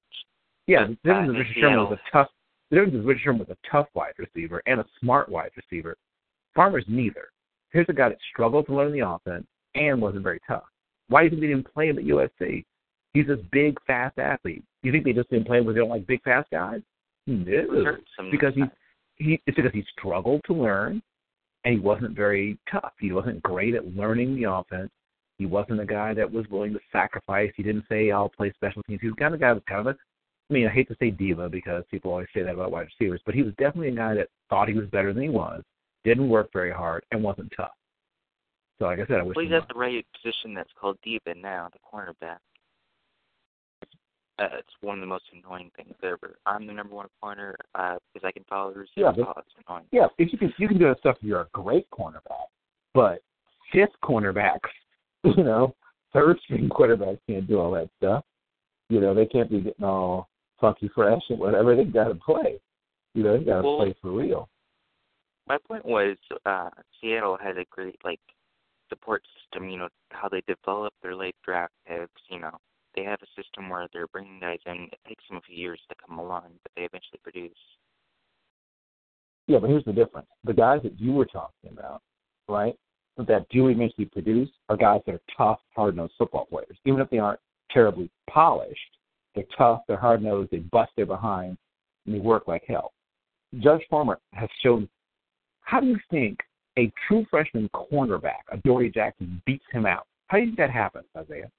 Yeah, 0.68 0.88
But, 1.04 1.12
uh, 1.12 1.24
is 1.24 1.30
in 1.30 1.36
Richard 1.36 1.56
Sherman 1.60 1.80
was 1.90 2.00
a 2.04 2.12
tough. 2.12 2.28
The 2.72 2.78
difference 2.78 2.96
is 2.96 3.06
Richard 3.06 3.22
Sherman 3.24 3.40
was 3.40 3.50
a 3.50 3.70
tough 3.70 3.88
wide 3.94 4.14
receiver 4.18 4.64
and 4.66 4.80
a 4.80 4.86
smart 5.02 5.28
wide 5.28 5.52
receiver. 5.58 5.98
Farmer's 6.56 6.86
neither. 6.88 7.28
Here's 7.72 7.90
a 7.90 7.94
guy 7.94 8.10
that 8.10 8.18
struggled 8.32 8.66
to 8.68 8.76
learn 8.76 8.94
the 8.94 9.06
offense 9.08 9.46
and 9.76 10.02
wasn't 10.02 10.24
very 10.24 10.40
tough. 10.48 10.64
Why 11.10 11.22
do 11.22 11.26
you 11.26 11.30
think 11.32 11.42
they 11.42 11.48
didn't 11.48 11.74
play 11.74 11.90
him 11.90 11.98
at 11.98 12.06
USC? 12.06 12.64
He's 13.14 13.28
this 13.28 13.40
big, 13.52 13.78
fast 13.86 14.18
athlete. 14.18 14.64
You 14.84 14.92
think 14.92 15.04
they 15.04 15.12
just 15.12 15.30
didn't 15.30 15.48
play 15.48 15.58
him 15.58 15.66
because 15.66 15.76
they 15.76 15.82
don't 15.82 15.90
like 15.90 16.08
big, 16.08 16.24
fast 16.24 16.50
guys? 16.50 16.82
No, 17.28 17.98
because 18.32 18.54
he 18.56 18.64
he 19.18 19.42
it's 19.46 19.56
because 19.56 19.74
he 19.74 19.84
struggled 19.98 20.42
to 20.48 20.54
learn 20.54 21.02
and 21.66 21.74
he 21.74 21.80
wasn't 21.80 22.16
very 22.16 22.58
tough. 22.72 22.94
He 23.00 23.12
wasn't 23.12 23.44
great 23.44 23.76
at 23.76 23.96
learning 23.96 24.36
the 24.36 24.50
offense. 24.50 24.90
He 25.38 25.46
wasn't 25.46 25.82
a 25.82 25.86
guy 25.86 26.14
that 26.14 26.32
was 26.32 26.48
willing 26.50 26.74
to 26.74 26.80
sacrifice. 26.92 27.52
He 27.56 27.64
didn't 27.64 27.86
say 27.90 28.12
I'll 28.12 28.30
play 28.30 28.52
special 28.54 28.82
teams. 28.84 29.02
He 29.02 29.08
was 29.08 29.16
kind 29.20 29.34
of 29.34 29.40
a 29.40 29.44
guy 29.44 29.50
that 29.50 29.56
was 29.56 29.64
kind 29.68 29.88
of 29.88 29.96
a 29.96 29.98
I 30.52 30.54
mean, 30.54 30.68
I 30.68 30.70
hate 30.70 30.90
to 30.90 30.96
say 31.00 31.12
diva 31.12 31.48
because 31.48 31.86
people 31.90 32.12
always 32.12 32.28
say 32.34 32.44
that 32.44 32.54
about 32.54 32.72
wide 32.72 32.88
receivers, 33.00 33.22
but 33.26 33.34
he 33.34 33.42
was 33.42 33.54
definitely 33.54 33.88
a 33.88 33.96
guy 33.96 34.14
that 34.16 34.28
thought 34.50 34.68
he 34.68 34.74
was 34.74 34.86
better 34.88 35.14
than 35.14 35.24
he 35.24 35.30
was, 35.30 35.64
didn't 36.04 36.28
work 36.28 36.50
very 36.52 36.72
hard, 36.74 37.06
and 37.12 37.24
wasn't 37.24 37.52
tough. 37.56 37.72
So 38.78 38.86
like 38.86 39.00
I 39.00 39.06
said, 39.06 39.20
I 39.20 39.24
wish 39.24 39.38
Well, 39.38 39.46
he's 39.46 39.54
at 39.54 39.68
the 39.70 39.80
right 39.80 40.06
position 40.14 40.54
that's 40.54 40.70
called 40.80 40.98
diva 41.04 41.36
now, 41.36 41.70
the 41.72 41.80
cornerback. 41.80 42.40
Uh, 44.40 44.58
it's 44.58 44.74
one 44.82 44.98
of 44.98 45.02
the 45.02 45.08
most 45.08 45.24
annoying 45.32 45.72
things 45.78 45.94
ever. 46.04 46.36
I'm 46.46 46.68
the 46.68 46.74
number 46.74 46.96
one 46.96 47.08
corner 47.22 47.56
uh, 47.76 47.98
because 48.14 48.28
I 48.28 48.32
can 48.34 48.44
follow 48.50 48.74
the 48.74 48.80
receiver. 48.80 49.14
Yeah, 49.16 49.24
but- 49.24 49.38
it's 49.38 49.66
annoying. 49.68 49.86
Yeah, 49.92 50.08
if 50.18 50.34
you 50.34 50.38
can 50.38 50.54
you 50.58 50.68
can 50.68 50.80
do 50.80 50.88
that 50.90 51.00
stuff 51.00 51.16
if 51.22 51.24
you're 51.24 51.42
a 51.42 51.48
great 51.54 51.88
cornerback. 51.92 52.50
But 52.94 53.22
fifth 53.72 53.94
cornerbacks, 54.04 54.60
you 55.24 55.44
know, 55.44 55.76
third 56.12 56.40
string 56.44 56.68
quarterbacks 56.72 57.20
can't 57.30 57.48
do 57.48 57.58
all 57.60 57.72
that 57.72 57.90
stuff. 58.00 58.26
You 58.90 59.00
know, 59.00 59.14
they 59.14 59.28
can't 59.28 59.50
be 59.50 59.62
getting 59.62 59.86
all 59.86 60.28
funky 60.62 60.90
fresh 60.94 61.22
and 61.30 61.40
whatever. 61.40 61.76
They've 61.76 61.92
got 61.92 62.08
to 62.08 62.16
play. 62.16 62.60
You 63.14 63.24
know, 63.24 63.38
they've 63.38 63.46
got 63.46 63.62
to 63.62 63.68
Well- 63.68 63.78
play 63.78 63.94
for 64.02 64.12
real. 64.12 64.48
My 65.48 65.58
point 65.58 65.84
was 65.84 66.16
uh, 66.46 66.70
Seattle 67.02 67.38
has 67.38 67.58
a 67.58 67.66
great 67.72 68.00
like 68.06 68.22
support 68.90 69.24
system. 69.36 69.68
You 69.70 69.80
know 69.80 69.90
how 70.12 70.30
they 70.30 70.42
develop 70.48 70.94
their 71.02 71.16
late 71.16 71.36
draft 71.44 71.74
picks. 71.86 72.22
You 72.30 72.40
know 72.40 72.58
they 72.96 73.04
have 73.04 73.20
a 73.22 73.42
system 73.42 73.70
where 73.70 73.88
they're 73.92 74.08
bringing 74.08 74.40
guys 74.40 74.60
in. 74.66 74.88
It 74.92 75.00
takes 75.08 75.24
them 75.28 75.38
a 75.38 75.42
few 75.42 75.58
years 75.58 75.80
to 75.90 75.96
come 76.08 76.20
along, 76.20 76.52
but 76.64 76.72
they 76.76 76.84
eventually 76.84 77.20
produce. 77.24 77.58
Yeah, 79.48 79.60
but 79.60 79.70
here's 79.70 79.84
the 79.86 79.94
difference. 79.94 80.28
The 80.44 80.54
guys 80.54 80.82
that 80.84 81.00
you 81.00 81.12
were 81.12 81.26
talking 81.26 81.72
about, 81.72 82.02
right, 82.48 82.76
that 83.18 83.48
do 83.50 83.68
eventually 83.68 84.06
produce 84.06 84.50
are 84.70 84.78
guys 84.78 85.02
that 85.06 85.16
are 85.16 85.22
tough, 85.36 85.60
hard 85.76 85.96
nosed 85.96 86.14
football 86.18 86.46
players. 86.46 86.78
Even 86.86 87.02
if 87.02 87.10
they 87.10 87.18
aren't 87.18 87.40
terribly 87.72 88.10
polished, 88.30 88.80
they're 89.36 89.44
tough, 89.58 89.82
they're 89.88 89.98
hard 89.98 90.22
nosed, 90.22 90.52
they 90.52 90.60
bust 90.60 90.92
their 90.96 91.06
behind, 91.06 91.58
and 92.06 92.16
they 92.16 92.20
work 92.20 92.48
like 92.48 92.64
hell. 92.68 92.94
Judge 93.60 93.82
Farmer 93.90 94.20
has 94.34 94.50
shown 94.64 94.88
how 95.62 95.80
do 95.80 95.88
you 95.88 96.00
think 96.10 96.40
a 96.78 96.92
true 97.08 97.26
freshman 97.30 97.70
cornerback, 97.70 98.42
Adoree' 98.52 98.90
Jackson, 98.90 99.42
beats 99.46 99.66
him 99.72 99.86
out? 99.86 100.08
How 100.28 100.38
do 100.38 100.44
you 100.44 100.50
think 100.50 100.58
that 100.58 100.72
happens, 100.72 101.06
Isaiah? 101.18 101.50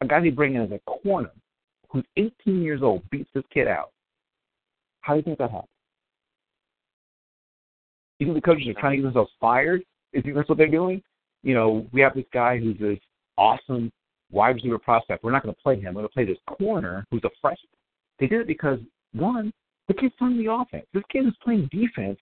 A 0.00 0.06
guy 0.06 0.20
they 0.20 0.30
bring 0.30 0.54
in 0.54 0.62
as 0.62 0.70
a 0.70 0.78
corner 0.90 1.30
who's 1.88 2.04
18 2.16 2.62
years 2.62 2.82
old 2.82 3.02
beats 3.10 3.30
this 3.34 3.44
kid 3.52 3.66
out. 3.66 3.90
How 5.00 5.14
do 5.14 5.18
you 5.18 5.22
think 5.24 5.38
that 5.38 5.50
happens? 5.50 5.68
You 8.18 8.26
think 8.26 8.36
the 8.36 8.42
coaches 8.42 8.68
are 8.68 8.80
trying 8.80 8.92
to 8.92 8.96
get 8.98 9.04
themselves 9.04 9.30
fired? 9.40 9.82
Is 10.12 10.22
think 10.22 10.34
that's 10.34 10.48
what 10.48 10.58
they're 10.58 10.68
doing? 10.68 11.02
You 11.42 11.54
know, 11.54 11.86
we 11.92 12.00
have 12.00 12.14
this 12.14 12.24
guy 12.32 12.58
who's 12.58 12.78
this 12.78 12.98
awesome 13.36 13.92
wide 14.30 14.56
receiver 14.56 14.78
prospect. 14.78 15.24
We're 15.24 15.32
not 15.32 15.42
going 15.42 15.54
to 15.54 15.60
play 15.60 15.76
him. 15.80 15.94
We're 15.94 16.02
going 16.02 16.08
to 16.08 16.14
play 16.14 16.24
this 16.24 16.38
corner 16.58 17.04
who's 17.10 17.24
a 17.24 17.30
freshman. 17.40 17.70
They 18.18 18.26
did 18.26 18.40
it 18.40 18.46
because 18.46 18.78
one, 19.12 19.52
the 19.86 19.94
kid's 19.94 20.14
learning 20.20 20.44
the 20.44 20.52
offense. 20.52 20.86
This 20.92 21.04
kid 21.10 21.26
is 21.26 21.34
playing 21.42 21.68
defense 21.72 22.18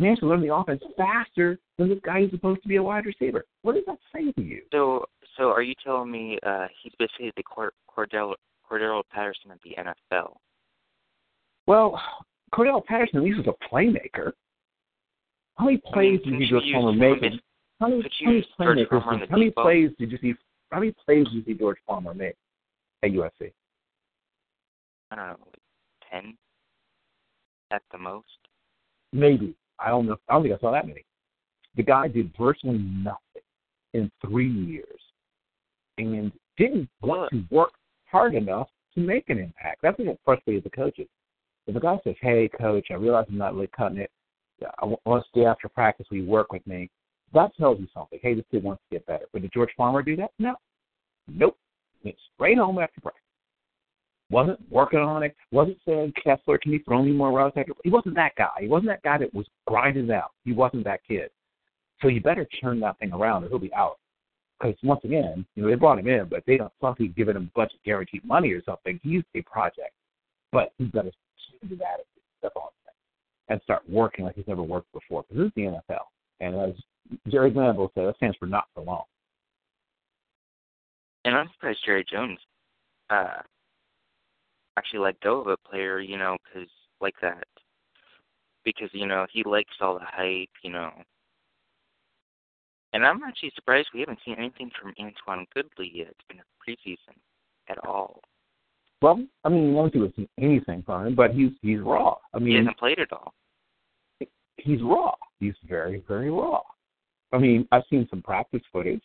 managed 0.00 0.20
to 0.20 0.26
learn 0.26 0.40
the 0.40 0.54
offense 0.54 0.82
faster 0.96 1.58
than 1.78 1.88
this 1.88 1.98
guy 2.04 2.22
who's 2.22 2.30
supposed 2.30 2.62
to 2.62 2.68
be 2.68 2.76
a 2.76 2.82
wide 2.82 3.06
receiver. 3.06 3.44
What 3.62 3.74
does 3.74 3.84
that 3.86 3.98
say 4.14 4.32
to 4.32 4.42
you? 4.42 4.62
So, 4.72 5.04
so 5.36 5.44
are 5.44 5.62
you 5.62 5.74
telling 5.84 6.10
me 6.10 6.38
uh, 6.44 6.66
he's 6.82 6.92
basically 6.98 7.32
the 7.36 7.42
Cord- 7.42 7.72
Cordell 7.88 8.34
Cordero 8.68 9.02
Patterson 9.12 9.50
of 9.50 9.58
the 9.64 9.76
NFL? 9.78 10.36
Well, 11.66 12.00
Cordell 12.54 12.84
Patterson 12.84 13.18
at 13.18 13.24
least 13.24 13.38
was 13.38 13.46
a 13.46 13.74
playmaker. 13.74 14.32
How 15.56 15.66
many 15.66 15.80
I 15.92 16.00
mean, 16.00 16.18
plays 16.18 16.20
did 16.24 16.40
you 16.40 16.60
use 16.60 16.72
Farmer 16.72 16.92
make? 16.92 17.22
How 17.78 17.88
many, 17.88 18.02
how 18.20 18.26
many 18.26 18.42
playmakers? 18.58 18.88
Farmer 18.88 19.12
on 19.12 19.18
did- 19.18 19.28
the 19.28 19.32
How 19.32 19.38
many 19.38 19.50
plays 19.50 19.90
did 19.98 20.12
you 20.12 20.18
see? 20.18 20.34
How 20.70 20.78
many 20.78 20.94
plays 21.04 21.24
did 21.26 21.34
you 21.34 21.44
see 21.44 21.54
George 21.54 21.78
Farmer 21.86 22.14
make 22.14 22.36
at 23.02 23.10
USC? 23.10 23.52
I 25.10 25.16
don't 25.16 25.26
know, 25.26 25.36
ten. 26.10 26.36
at 27.70 27.82
the 27.92 27.98
most. 27.98 28.26
Maybe 29.12 29.54
I 29.78 29.88
don't 29.88 30.06
know. 30.06 30.16
I 30.28 30.34
don't 30.34 30.42
think 30.42 30.54
I 30.54 30.58
saw 30.58 30.72
that 30.72 30.86
many. 30.86 31.04
The 31.76 31.82
guy 31.82 32.08
did 32.08 32.32
virtually 32.38 32.78
nothing 32.78 33.42
in 33.94 34.10
three 34.24 34.50
years, 34.50 35.00
and 35.98 36.32
didn't 36.56 36.88
want 37.00 37.30
to 37.32 37.44
work 37.50 37.72
hard 38.10 38.34
enough 38.34 38.68
to 38.94 39.00
make 39.00 39.28
an 39.30 39.38
impact. 39.38 39.80
That's 39.82 39.98
what 39.98 40.18
frustrated 40.24 40.64
the 40.64 40.70
coaches. 40.70 41.08
If 41.66 41.76
a 41.76 41.80
guy 41.80 41.98
says, 42.04 42.16
"Hey, 42.20 42.48
coach, 42.48 42.90
I 42.90 42.94
realize 42.94 43.26
I'm 43.28 43.38
not 43.38 43.54
really 43.54 43.68
cutting 43.68 43.98
it. 43.98 44.10
I 44.78 44.84
want 44.84 45.24
to 45.24 45.28
stay 45.30 45.44
after 45.44 45.68
practice. 45.68 46.06
Will 46.10 46.18
you 46.18 46.26
work 46.26 46.52
with 46.52 46.66
me?" 46.66 46.90
That 47.32 47.54
tells 47.56 47.78
you 47.78 47.86
something. 47.94 48.18
Hey, 48.22 48.34
this 48.34 48.44
kid 48.50 48.62
wants 48.62 48.82
to 48.90 48.96
get 48.96 49.06
better. 49.06 49.26
But 49.32 49.42
did 49.42 49.52
George 49.52 49.70
Farmer 49.76 50.02
do 50.02 50.16
that? 50.16 50.32
No. 50.38 50.56
Nope. 51.28 51.56
Went 52.04 52.16
straight 52.34 52.58
home 52.58 52.78
after 52.78 53.00
practice. 53.00 53.22
Wasn't 54.30 54.60
working 54.70 55.00
on 55.00 55.22
it. 55.22 55.36
Wasn't 55.50 55.76
saying, 55.86 56.12
Kessler, 56.22 56.58
can 56.58 56.72
you 56.72 56.80
throw 56.84 57.02
me 57.02 57.12
more 57.12 57.32
routes? 57.32 57.56
He 57.82 57.90
wasn't 57.90 58.14
that 58.14 58.34
guy. 58.36 58.50
He 58.60 58.68
wasn't 58.68 58.90
that 58.90 59.02
guy 59.02 59.18
that 59.18 59.34
was 59.34 59.46
grinding 59.66 60.10
out. 60.10 60.30
He 60.44 60.52
wasn't 60.52 60.84
that 60.84 61.00
kid. 61.06 61.30
So 62.00 62.08
you 62.08 62.20
better 62.20 62.46
turn 62.60 62.80
that 62.80 62.98
thing 62.98 63.12
around 63.12 63.44
or 63.44 63.48
he'll 63.48 63.58
be 63.58 63.74
out. 63.74 63.98
Because 64.58 64.76
once 64.82 65.00
again, 65.04 65.44
you 65.54 65.62
know, 65.62 65.68
they 65.68 65.74
brought 65.74 65.98
him 65.98 66.06
in, 66.06 66.26
but 66.28 66.44
they 66.46 66.56
don't 66.58 66.72
thought 66.80 66.98
he'd 66.98 67.16
given 67.16 67.36
him 67.36 67.50
a 67.54 67.58
bunch 67.58 67.72
of 67.74 67.82
guaranteed 67.82 68.24
money 68.24 68.50
or 68.52 68.62
something. 68.62 69.00
He's 69.02 69.22
a 69.34 69.42
project. 69.42 69.92
But 70.52 70.72
he's 70.78 70.90
got 70.90 71.02
to 71.02 71.10
change 71.10 71.70
his 71.70 71.80
attitude. 71.80 72.06
That's 72.42 72.54
all 72.56 72.72
I'm. 72.86 73.54
And 73.54 73.60
start 73.62 73.82
working 73.88 74.24
like 74.24 74.36
he's 74.36 74.46
never 74.46 74.62
worked 74.62 74.92
before. 74.92 75.24
Because 75.28 75.38
this 75.38 75.46
is 75.48 75.52
the 75.56 75.62
NFL. 75.62 76.04
And 76.40 76.54
as 76.54 76.74
Jerry 77.28 77.50
Glanville 77.50 77.90
said, 77.94 78.06
that 78.06 78.16
stands 78.16 78.36
for 78.36 78.46
not 78.46 78.64
for 78.74 78.82
long. 78.82 79.04
And 81.24 81.34
I'm 81.34 81.48
surprised 81.54 81.80
Jerry 81.84 82.04
Jones 82.10 82.38
uh, 83.10 83.42
actually 84.76 85.00
let 85.00 85.20
go 85.20 85.40
of 85.40 85.48
a 85.48 85.56
player, 85.56 86.00
you 86.00 86.16
know, 86.16 86.36
because 86.44 86.68
like 87.00 87.14
that, 87.20 87.44
because 88.64 88.88
you 88.92 89.06
know 89.06 89.26
he 89.30 89.42
likes 89.44 89.74
all 89.80 89.98
the 89.98 90.04
hype, 90.04 90.50
you 90.62 90.70
know. 90.70 90.90
And 92.92 93.04
I'm 93.04 93.22
actually 93.22 93.52
surprised 93.54 93.88
we 93.94 94.00
haven't 94.00 94.18
seen 94.24 94.36
anything 94.38 94.70
from 94.80 94.94
Antoine 94.98 95.46
Goodley 95.56 95.90
yet 95.92 96.14
in 96.30 96.38
the 96.38 96.72
preseason 96.72 97.16
at 97.68 97.78
all. 97.86 98.20
Well, 99.02 99.24
I 99.44 99.48
mean, 99.48 99.74
think 99.74 100.14
seen 100.16 100.28
anything 100.38 100.82
from 100.84 101.06
him, 101.06 101.14
but 101.14 101.32
he's 101.32 101.52
he's 101.62 101.80
raw. 101.80 102.16
I 102.34 102.38
mean, 102.38 102.48
he 102.48 102.56
hasn't 102.56 102.78
played 102.78 102.98
at 102.98 103.12
all. 103.12 103.34
He's 104.56 104.82
raw. 104.82 105.14
He's 105.38 105.54
very 105.68 106.02
very 106.06 106.30
raw. 106.30 106.60
I 107.32 107.38
mean, 107.38 107.66
I've 107.72 107.84
seen 107.88 108.06
some 108.10 108.22
practice 108.22 108.62
footage, 108.72 109.02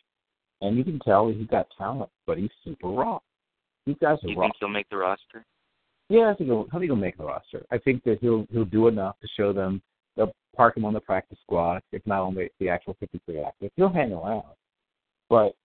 and 0.62 0.78
you 0.78 0.84
can 0.84 1.00
tell 1.00 1.28
he's 1.30 1.48
got 1.48 1.68
talent, 1.78 2.10
but 2.26 2.38
he's 2.38 2.50
super 2.64 2.88
raw. 2.88 3.20
These 3.86 3.98
guys 4.02 4.18
are 4.24 4.30
you 4.30 4.36
raw. 4.38 4.48
think 4.48 4.56
he'll 4.60 4.70
make 4.70 4.90
the 4.90 4.98
roster? 4.98 5.46
Yeah, 6.10 6.32
I 6.32 6.36
think 6.36 6.50
he'll, 6.50 6.68
I 6.72 6.74
think 6.74 6.86
he'll 6.86 6.96
make 6.96 7.18
the 7.18 7.26
roster. 7.26 7.66
I 7.72 7.78
think 7.78 8.04
that 8.04 8.20
he'll 8.22 8.48
he'll 8.52 8.66
do 8.66 8.88
enough 8.88 9.20
to 9.22 9.28
show 9.38 9.54
them. 9.54 9.82
They'll 10.16 10.34
park 10.56 10.78
him 10.78 10.86
on 10.86 10.94
the 10.94 11.00
practice 11.00 11.38
squad, 11.44 11.82
if 11.92 12.06
not 12.06 12.22
on 12.22 12.36
the, 12.36 12.48
the 12.60 12.70
actual 12.70 12.96
53 13.00 13.42
active. 13.42 13.72
He'll 13.76 13.90
hang 13.90 14.14
around. 14.14 14.44
But 15.30 15.56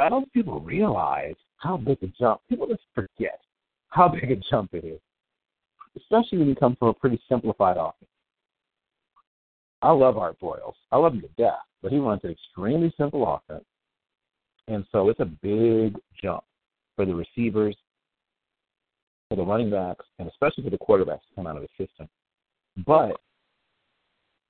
I 0.00 0.08
don't 0.08 0.22
think 0.22 0.32
people 0.32 0.60
realize 0.60 1.34
how 1.56 1.76
big 1.76 1.98
a 2.02 2.06
jump. 2.18 2.40
People 2.48 2.66
just 2.68 2.82
forget 2.94 3.40
how 3.88 4.08
big 4.20 4.30
a 4.30 4.36
jump 4.50 4.74
it 4.74 4.84
is, 4.84 5.00
especially 5.96 6.38
when 6.38 6.48
you 6.48 6.56
come 6.56 6.76
from 6.76 6.88
a 6.88 6.94
pretty 6.94 7.20
simplified 7.28 7.76
offense. 7.76 8.10
I 9.82 9.92
love 9.92 10.18
Art 10.18 10.36
Briles. 10.40 10.74
I 10.90 10.96
love 10.96 11.14
him 11.14 11.20
to 11.20 11.28
death, 11.36 11.60
but 11.82 11.92
he 11.92 11.98
runs 11.98 12.20
an 12.24 12.30
extremely 12.30 12.92
simple 12.96 13.26
offense. 13.26 13.64
And 14.66 14.84
so 14.92 15.08
it's 15.08 15.20
a 15.20 15.24
big 15.24 15.96
jump 16.20 16.44
for 16.96 17.06
the 17.06 17.14
receivers, 17.14 17.76
for 19.28 19.36
the 19.36 19.42
running 19.42 19.70
backs, 19.70 20.04
and 20.18 20.28
especially 20.28 20.64
for 20.64 20.70
the 20.70 20.78
quarterbacks 20.78 21.20
to 21.28 21.34
come 21.36 21.46
out 21.46 21.56
of 21.56 21.62
the 21.62 21.86
system. 21.86 22.08
But 22.86 23.20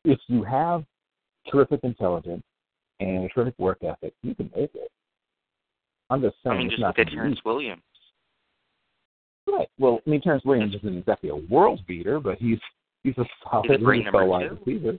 if 0.05 0.19
you 0.29 0.43
have 0.45 0.85
terrific 1.51 1.81
intelligence 1.83 2.43
and 3.01 3.25
a 3.25 3.29
terrific 3.29 3.59
work 3.59 3.79
ethic, 3.83 4.15
you 4.23 4.35
can 4.35 4.51
make 4.57 4.75
it. 4.75 4.91
I'm 6.11 6.23
just 6.23 6.37
saying. 6.43 6.57
I 6.57 6.59
mean, 6.59 6.71
just 6.71 6.81
look 6.81 6.99
at 6.99 7.09
Terrance. 7.09 7.39
Williams. 7.45 7.83
Right. 9.47 9.69
Well, 9.79 10.01
I 10.07 10.11
mean, 10.11 10.21
Terrance 10.21 10.45
Williams 10.45 10.75
isn't 10.75 10.99
exactly 10.99 11.31
a 11.31 11.37
world 11.37 11.81
beater, 11.87 12.19
but 12.19 12.39
he's 12.39 12.59
he's 13.03 13.17
a 13.19 13.25
solid 13.45 13.71
He's 13.71 13.77
a 13.77 13.85
great 13.85 14.05
number 14.05 14.25
wide 14.25 14.49
two. 14.49 14.59
receiver. 14.65 14.99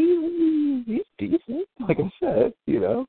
He's, 0.00 0.86
he's 0.86 1.02
decent. 1.18 1.68
Like 1.86 1.98
I 2.00 2.10
said, 2.20 2.52
you 2.66 2.80
know, 2.80 3.06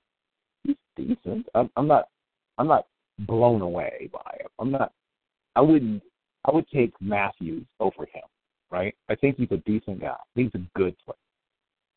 he's 0.64 0.76
decent. 0.96 1.48
I'm, 1.56 1.70
I'm 1.76 1.88
not. 1.88 2.08
I'm 2.58 2.68
not 2.68 2.88
blown 3.20 3.62
away 3.62 4.10
by 4.12 4.38
him. 4.40 4.50
I'm 4.60 4.72
not. 4.72 4.92
I 5.56 5.62
wouldn't. 5.62 6.04
I 6.46 6.52
would 6.52 6.68
take 6.74 6.94
Matthews 7.00 7.66
over 7.80 8.04
him. 8.04 8.24
Right. 8.70 8.96
I 9.10 9.16
think 9.16 9.38
he's 9.38 9.52
a 9.52 9.58
decent 9.58 10.02
guy. 10.02 10.16
He's 10.36 10.52
a 10.54 10.62
good 10.76 10.96
player. 11.06 11.16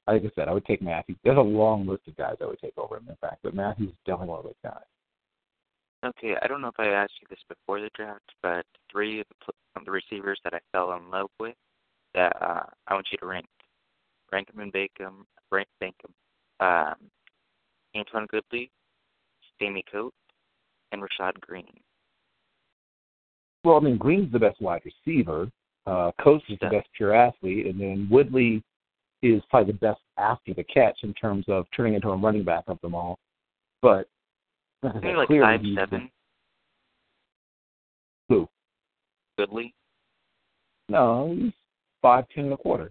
Like 0.07 0.23
I 0.23 0.31
said, 0.35 0.49
I 0.49 0.53
would 0.53 0.67
take 0.67 0.83
Matthews. 0.83 1.19
There's 1.25 1.39
a 1.39 1.41
long 1.41 1.87
list 1.87 2.03
of 2.09 2.17
guys 2.17 2.35
I 2.41 2.47
would 2.47 2.59
take 2.59 2.77
over 2.77 2.97
him, 2.97 3.07
in 3.09 3.17
fact, 3.17 3.39
but 3.43 3.55
Matthews 3.55 3.91
is 3.91 3.97
definitely 4.05 4.29
one 4.29 4.39
of 4.41 4.45
those 4.45 4.55
guys. 4.63 4.83
Okay, 6.05 6.35
I 6.43 6.47
don't 6.47 6.61
know 6.61 6.69
if 6.69 6.79
I 6.79 6.89
asked 6.89 7.15
you 7.23 7.27
this 7.31 7.39
before 7.49 7.81
the 7.81 7.89
draft, 7.95 8.31
but 8.43 8.67
three 8.93 9.21
of 9.21 9.27
the, 9.47 9.83
the 9.85 9.91
receivers 9.91 10.39
that 10.45 10.53
I 10.53 10.59
fell 10.73 10.93
in 10.93 11.11
love 11.11 11.31
with 11.41 11.55
that 12.15 12.37
uh, 12.43 12.65
I 12.87 12.95
want 12.95 13.07
you 13.11 13.19
to 13.19 13.27
rank. 13.27 13.47
Rank 14.35 14.51
them 14.53 14.59
and 14.59 14.73
them. 14.99 15.27
Rank, 15.53 15.69
bank 15.79 15.95
them. 16.03 16.13
Um, 16.59 16.97
Antoine 17.97 18.27
Goodley, 18.27 18.69
Sammy 19.61 19.85
Coates, 19.91 20.17
and 20.91 21.01
Rashad 21.01 21.41
Greene. 21.41 21.69
Well, 23.63 23.77
I 23.77 23.81
mean, 23.81 23.97
Greene's 23.97 24.33
the 24.33 24.41
best 24.41 24.61
wide 24.61 24.83
receiver. 24.85 25.49
Uh, 25.87 26.11
Coates 26.21 26.45
is 26.49 26.59
the 26.61 26.69
best 26.69 26.89
pure 26.97 27.15
athlete, 27.15 27.67
and 27.67 27.81
then 27.81 28.09
Goodley 28.11 28.61
is 29.23 29.41
probably 29.51 29.73
the 29.73 29.79
best 29.79 30.01
after 30.19 30.53
the 30.53 30.65
catch 30.65 30.99
in 31.05 31.15
terms 31.15 31.45
of 31.47 31.67
turning 31.77 31.95
into 31.95 32.09
a 32.09 32.17
running 32.17 32.43
back 32.43 32.65
of 32.67 32.81
them 32.81 32.97
all. 32.97 33.21
But 33.83 34.09
I 34.83 34.95
said, 34.95 35.17
like 35.17 35.29
five 35.29 35.61
seven. 35.77 36.11
Who? 38.29 38.49
Goodley. 39.39 39.73
No, 40.89 41.37
he's 41.39 41.53
five 42.03 42.25
ten 42.35 42.47
and 42.47 42.55
a 42.55 42.57
quarter. 42.57 42.91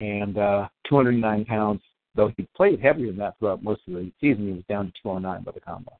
And 0.00 0.38
uh, 0.38 0.68
209 0.88 1.44
pounds. 1.46 1.80
Though 2.14 2.32
he 2.36 2.48
played 2.56 2.80
heavier 2.80 3.08
than 3.08 3.18
that 3.18 3.38
throughout 3.38 3.62
most 3.62 3.82
of 3.86 3.94
the 3.94 4.10
season, 4.20 4.46
he 4.46 4.52
was 4.52 4.62
down 4.68 4.86
to 4.86 4.92
209 5.02 5.42
by 5.42 5.52
the 5.52 5.60
combine. 5.60 5.94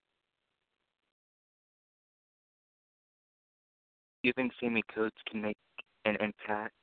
Do 4.22 4.28
you 4.28 4.32
think 4.32 4.53
Sammy 4.59 4.82
Coates 4.94 5.16
can 5.30 5.42
make 5.42 5.59
an 6.05 6.16
impact 6.20 6.74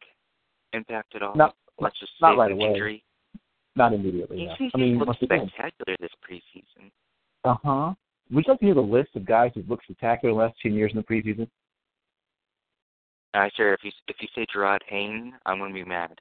impact 0.73 1.15
at 1.15 1.23
all? 1.23 1.35
Not- 1.35 1.55
Let's 1.79 1.99
just 1.99 2.11
not 2.21 2.33
say 2.35 2.37
right 2.37 2.51
away. 2.51 2.69
injury. 2.69 3.03
Not 3.75 3.93
immediately. 3.93 4.37
He 4.37 4.45
No. 4.45 4.69
I 4.75 4.77
mean, 4.77 4.93
to 4.93 4.99
look 4.99 5.07
once 5.07 5.21
again, 5.23 5.47
spectacular 5.47 5.97
this 5.99 6.11
preseason. 6.23 6.91
Uh 7.43 7.55
huh. 7.63 7.93
Would 8.31 8.45
you 8.45 8.53
like 8.53 8.59
to 8.59 8.65
hear 8.65 8.75
the 8.75 8.81
list 8.81 9.15
of 9.15 9.25
guys 9.25 9.51
who've 9.55 9.67
looked 9.67 9.85
spectacular 9.85 10.33
the 10.33 10.39
last 10.39 10.59
ten 10.61 10.73
years 10.73 10.91
in 10.93 10.97
the 10.97 11.03
preseason? 11.03 11.47
I 13.33 13.49
sure 13.55 13.73
if 13.73 13.83
you 13.83 13.91
if 14.07 14.17
you 14.21 14.27
say 14.35 14.45
Jarryd 14.55 14.81
Hayne, 14.87 15.33
I'm 15.47 15.57
gonna 15.57 15.73
be 15.73 15.83
mad. 15.83 16.19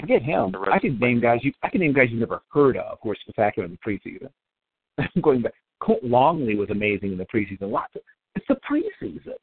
Forget 0.00 0.22
him. 0.22 0.54
I 0.70 0.78
can 0.78 0.98
name 0.98 1.20
guys 1.20 1.40
you 1.42 1.52
I 1.62 1.68
can 1.70 1.80
name 1.80 1.92
guys 1.94 2.08
you've 2.10 2.20
never 2.20 2.42
heard 2.52 2.76
of 2.76 2.98
who 3.02 3.10
are 3.10 3.16
spectacular 3.20 3.66
in 3.66 3.72
the 3.72 3.78
preseason. 3.78 4.28
Going 5.22 5.42
back, 5.42 5.54
Colt 5.80 6.02
Longley 6.02 6.54
was 6.54 6.70
amazing 6.70 7.12
in 7.12 7.18
the 7.18 7.24
preseason. 7.26 7.70
Lots 7.72 7.94
of 7.96 8.02
it's 8.34 8.46
the 8.48 8.56
preseason. 8.70 9.34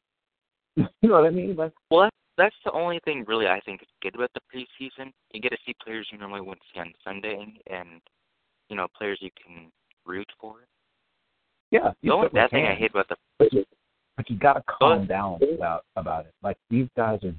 you 0.75 1.09
know 1.09 1.15
what 1.15 1.25
I 1.25 1.29
mean? 1.31 1.55
Like 1.55 1.71
Well, 1.89 2.01
that's, 2.03 2.15
that's 2.37 2.55
the 2.65 2.71
only 2.71 2.99
thing 3.03 3.25
really 3.27 3.47
I 3.47 3.59
think 3.61 3.81
is 3.81 3.87
good 4.01 4.15
about 4.15 4.31
the 4.33 4.41
preseason. 4.53 5.11
You 5.33 5.41
get 5.41 5.49
to 5.49 5.57
see 5.65 5.75
players 5.83 6.07
you 6.11 6.17
normally 6.19 6.41
wouldn't 6.41 6.61
see 6.73 6.79
on 6.79 6.93
Sunday, 7.03 7.53
and 7.67 8.01
you 8.69 8.75
know 8.75 8.87
players 8.95 9.17
you 9.21 9.29
can 9.43 9.71
root 10.05 10.27
for. 10.39 10.55
yeah, 11.71 11.89
The 11.89 11.95
you 12.01 12.13
only 12.13 12.29
bad 12.29 12.51
thing 12.51 12.65
I 12.65 12.75
hate 12.75 12.91
about 12.91 13.07
the 13.09 13.15
But 13.39 13.53
you, 13.53 13.65
but 14.17 14.29
you 14.29 14.37
got 14.37 14.53
to 14.53 14.63
calm 14.67 14.99
But- 15.01 15.07
down 15.07 15.39
about 15.55 15.85
about 15.95 16.25
it. 16.27 16.33
Like 16.43 16.57
these 16.69 16.87
guys 16.95 17.19
are. 17.23 17.33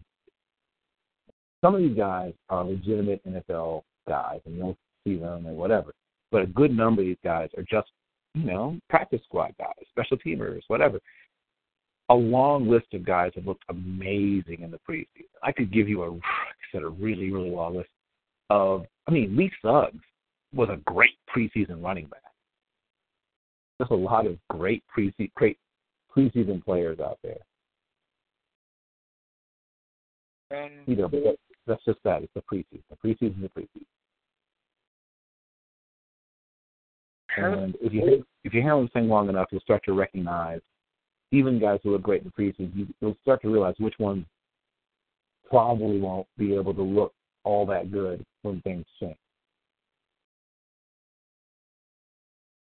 Some 1.65 1.75
of 1.75 1.81
these 1.81 1.97
guys 1.97 2.35
are 2.51 2.63
legitimate 2.63 3.23
NFL 3.25 3.85
guys, 4.07 4.41
and 4.45 4.55
you 4.55 4.61
don't 4.61 4.79
see 5.03 5.17
them 5.17 5.47
or 5.47 5.55
whatever. 5.55 5.95
But 6.31 6.43
a 6.43 6.47
good 6.47 6.77
number 6.77 7.01
of 7.01 7.07
these 7.07 7.17
guys 7.25 7.49
are 7.57 7.63
just, 7.63 7.89
you 8.35 8.45
know, 8.45 8.79
practice 8.91 9.23
squad 9.25 9.55
guys, 9.59 9.73
special 9.89 10.19
teamers, 10.19 10.61
whatever. 10.67 11.01
A 12.11 12.15
long 12.15 12.69
list 12.69 12.93
of 12.93 13.07
guys 13.07 13.33
have 13.35 13.47
looked 13.47 13.65
amazing 13.71 14.61
in 14.61 14.71
the 14.71 14.79
preseason. 14.87 15.25
I 15.43 15.53
could 15.53 15.73
give 15.73 15.89
you 15.89 16.03
a, 16.03 16.09
like 16.11 16.21
I 16.23 16.67
said, 16.71 16.83
a 16.83 16.89
really, 16.89 17.33
really 17.33 17.49
long 17.49 17.77
list 17.77 17.89
of. 18.51 18.85
I 19.07 19.11
mean, 19.11 19.35
Lee 19.35 19.51
Suggs 19.63 20.05
was 20.55 20.69
a 20.69 20.77
great 20.85 21.17
preseason 21.35 21.83
running 21.83 22.09
back. 22.09 22.21
There's 23.79 23.91
a 23.91 23.95
lot 23.95 24.27
of 24.27 24.37
great 24.51 24.83
preseason, 24.95 25.33
great 25.35 25.57
preseason 26.15 26.63
players 26.63 27.01
out 27.01 27.19
there. 27.23 27.39
and 30.51 30.73
You 30.87 30.97
know, 30.97 31.09
but 31.09 31.39
that's 31.67 31.85
just 31.85 31.99
that. 32.05 32.23
It's 32.23 32.33
the 32.35 32.43
preseason. 32.43 32.83
The 32.91 32.97
preseason 32.97 33.43
is 33.43 33.51
the 33.55 33.61
preseason. 33.61 33.87
And 37.37 37.77
if 37.81 37.93
you 37.93 38.25
if 38.45 38.55
you 38.55 38.63
handle 38.63 38.83
this 38.83 38.93
thing 38.93 39.09
long 39.09 39.29
enough, 39.29 39.49
you'll 39.51 39.61
start 39.61 39.83
to 39.87 39.93
recognize 39.93 40.61
even 41.33 41.59
guys 41.59 41.81
who 41.83 41.93
look 41.93 42.03
great 42.03 42.23
in 42.23 42.33
the 42.37 42.43
preseason. 42.43 42.95
You'll 43.01 43.17
start 43.23 43.43
to 43.43 43.51
realize 43.51 43.75
which 43.79 43.99
ones 43.99 44.25
probably 45.49 45.99
won't 46.01 46.29
be 46.39 46.55
able 46.55 46.75
to 46.75 46.83
look 46.83 47.13
all 47.43 47.67
that 47.67 47.91
good 47.91 48.25
when 48.43 48.61
things 48.63 48.85
change. 49.01 49.17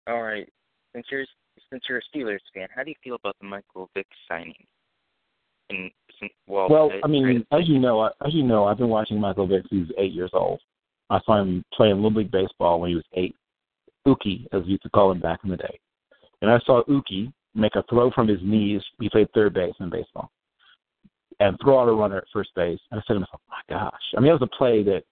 All 0.07 0.23
right. 0.23 0.49
Since 0.95 1.07
you're 1.11 1.27
since 1.71 1.85
you're 1.89 1.99
a 1.99 2.17
Steelers 2.17 2.39
fan, 2.55 2.69
how 2.75 2.83
do 2.83 2.91
you 2.91 2.97
feel 3.05 3.15
about 3.15 3.37
the 3.41 3.47
Michael 3.47 3.91
Vick 3.95 4.07
signing? 4.29 4.67
And 5.71 5.91
well, 6.47 6.69
well, 6.69 6.91
I 7.05 7.09
mean, 7.09 7.45
as 7.53 7.69
you 7.69 7.79
know, 7.79 8.11
as 8.25 8.35
you 8.35 8.43
know, 8.43 8.65
I've 8.65 8.79
been 8.79 8.89
watching 8.89 9.21
Michael 9.21 9.47
Vick 9.47 9.63
since 9.63 9.71
he 9.71 9.79
was 9.79 9.91
eight 9.99 10.13
years 10.13 10.31
old. 10.33 10.61
I 11.11 11.21
saw 11.25 11.41
him 11.41 11.65
playing 11.75 11.97
little 11.97 12.13
league 12.13 12.31
baseball 12.31 12.81
when 12.81 12.91
he 12.91 12.97
was 12.97 13.05
eight. 13.15 13.37
Uki, 14.07 14.47
as 14.53 14.63
you 14.65 14.73
used 14.73 14.83
to 14.83 14.91
call 14.91 15.13
him 15.13 15.21
back 15.21 15.41
in 15.45 15.51
the 15.51 15.57
day. 15.57 15.79
And 16.41 16.51
I 16.51 16.59
saw 16.61 16.83
Uki 16.85 17.33
make 17.55 17.77
a 17.77 17.85
throw 17.89 18.11
from 18.11 18.29
his 18.29 18.41
knees. 18.43 18.83
He 19.01 19.09
played 19.09 19.29
third 19.33 19.55
base 19.55 19.75
in 19.81 19.91
baseball, 19.91 20.31
and 21.41 21.57
throw 21.63 21.81
out 21.81 21.89
a 21.89 21.93
runner 21.93 22.19
at 22.19 22.25
first 22.33 22.51
base. 22.57 22.81
And 22.91 23.01
I 23.01 23.03
said 23.07 23.15
to 23.15 23.21
myself, 23.21 23.41
"My 23.49 23.61
gosh!" 23.69 24.03
I 24.17 24.21
mean, 24.21 24.29
that 24.29 24.41
was 24.41 24.49
a 24.53 24.57
play 24.57 24.83
that 24.85 25.05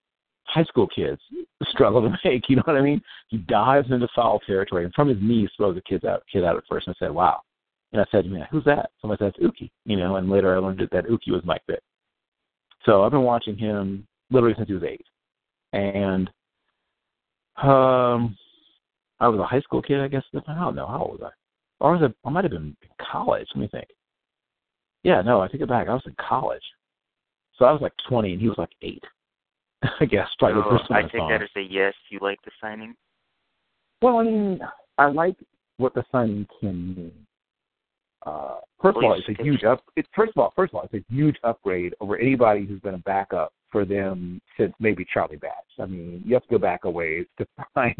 high 0.44 0.64
school 0.64 0.88
kids 0.88 1.20
struggle 1.70 2.02
to 2.02 2.16
make. 2.24 2.48
You 2.48 2.56
know 2.56 2.62
what 2.64 2.76
I 2.76 2.82
mean? 2.82 3.00
He 3.28 3.38
dives 3.38 3.90
into 3.90 4.08
foul 4.14 4.40
territory 4.40 4.84
and 4.84 4.94
from 4.94 5.08
his 5.08 5.18
knees 5.20 5.50
throws 5.56 5.76
the 5.76 5.82
kid 5.82 6.04
out 6.04 6.22
kid 6.32 6.44
out 6.44 6.56
at 6.56 6.64
first. 6.68 6.86
And 6.86 6.96
I 6.98 7.06
said, 7.06 7.14
"Wow." 7.14 7.40
And 7.92 8.00
I 8.00 8.04
said, 8.10 8.26
"Man, 8.26 8.46
who's 8.50 8.64
that?" 8.64 8.90
Somebody 9.00 9.18
said, 9.24 9.34
"It's 9.36 9.44
Uki." 9.44 9.70
You 9.84 9.96
know, 9.96 10.16
and 10.16 10.30
later 10.30 10.54
I 10.54 10.58
learned 10.58 10.80
that 10.92 11.06
Uki 11.06 11.32
was 11.32 11.42
Mike 11.44 11.62
Vick. 11.66 11.82
So 12.84 13.02
I've 13.02 13.10
been 13.10 13.22
watching 13.22 13.56
him 13.56 14.06
literally 14.30 14.54
since 14.56 14.68
he 14.68 14.74
was 14.74 14.84
eight, 14.84 15.04
and 15.72 16.28
um, 17.56 18.36
I 19.18 19.28
was 19.28 19.40
a 19.40 19.46
high 19.46 19.60
school 19.60 19.82
kid, 19.82 20.00
I 20.00 20.08
guess. 20.08 20.24
I 20.34 20.54
don't 20.54 20.74
know 20.74 20.86
how 20.86 21.02
old 21.02 21.20
was 21.20 21.32
I, 21.32 21.84
or 21.84 21.92
was 21.92 22.02
I? 22.02 22.28
I 22.28 22.30
might 22.30 22.44
have 22.44 22.52
been 22.52 22.76
in 22.82 22.88
college. 23.12 23.48
Let 23.54 23.60
me 23.60 23.68
think. 23.68 23.88
Yeah, 25.02 25.22
no, 25.22 25.40
I 25.40 25.48
take 25.48 25.60
it 25.60 25.68
back. 25.68 25.88
I 25.88 25.94
was 25.94 26.02
in 26.06 26.14
college, 26.18 26.62
so 27.56 27.64
I 27.64 27.72
was 27.72 27.80
like 27.80 27.92
20 28.08 28.32
and 28.32 28.40
he 28.40 28.48
was 28.48 28.58
like 28.58 28.70
eight. 28.82 29.02
I 30.00 30.04
guess 30.04 30.28
probably 30.38 30.62
so 30.62 30.70
the 30.70 30.78
first 30.78 30.90
I 30.90 30.98
I 30.98 31.02
take 31.02 31.12
that 31.12 31.42
as 31.42 31.48
a 31.56 31.60
yes. 31.60 31.94
You 32.10 32.18
like 32.20 32.38
the 32.44 32.50
signing? 32.60 32.94
Well, 34.02 34.18
I 34.18 34.24
mean, 34.24 34.60
I 34.98 35.06
like 35.06 35.36
what 35.76 35.94
the 35.94 36.04
signing 36.12 36.46
can 36.60 36.94
mean. 36.94 37.26
Uh, 38.26 38.56
first 38.80 38.98
of 38.98 39.04
all, 39.04 39.14
it's 39.14 39.38
a 39.38 39.42
huge 39.42 39.64
up. 39.64 39.82
It's 39.96 40.08
first 40.14 40.32
of 40.36 40.42
all, 40.42 40.52
first 40.54 40.72
of 40.72 40.78
all, 40.78 40.88
it's 40.90 40.94
a 40.94 41.12
huge 41.12 41.36
upgrade 41.42 41.94
over 42.00 42.18
anybody 42.18 42.66
who's 42.66 42.80
been 42.80 42.94
a 42.94 42.98
backup 42.98 43.52
for 43.70 43.84
them 43.84 44.40
since 44.58 44.72
maybe 44.78 45.06
Charlie 45.12 45.36
Batch. 45.36 45.52
I 45.78 45.86
mean, 45.86 46.22
you 46.24 46.34
have 46.34 46.42
to 46.44 46.50
go 46.50 46.58
back 46.58 46.84
a 46.84 46.90
ways 46.90 47.26
to 47.38 47.46
find 47.74 47.94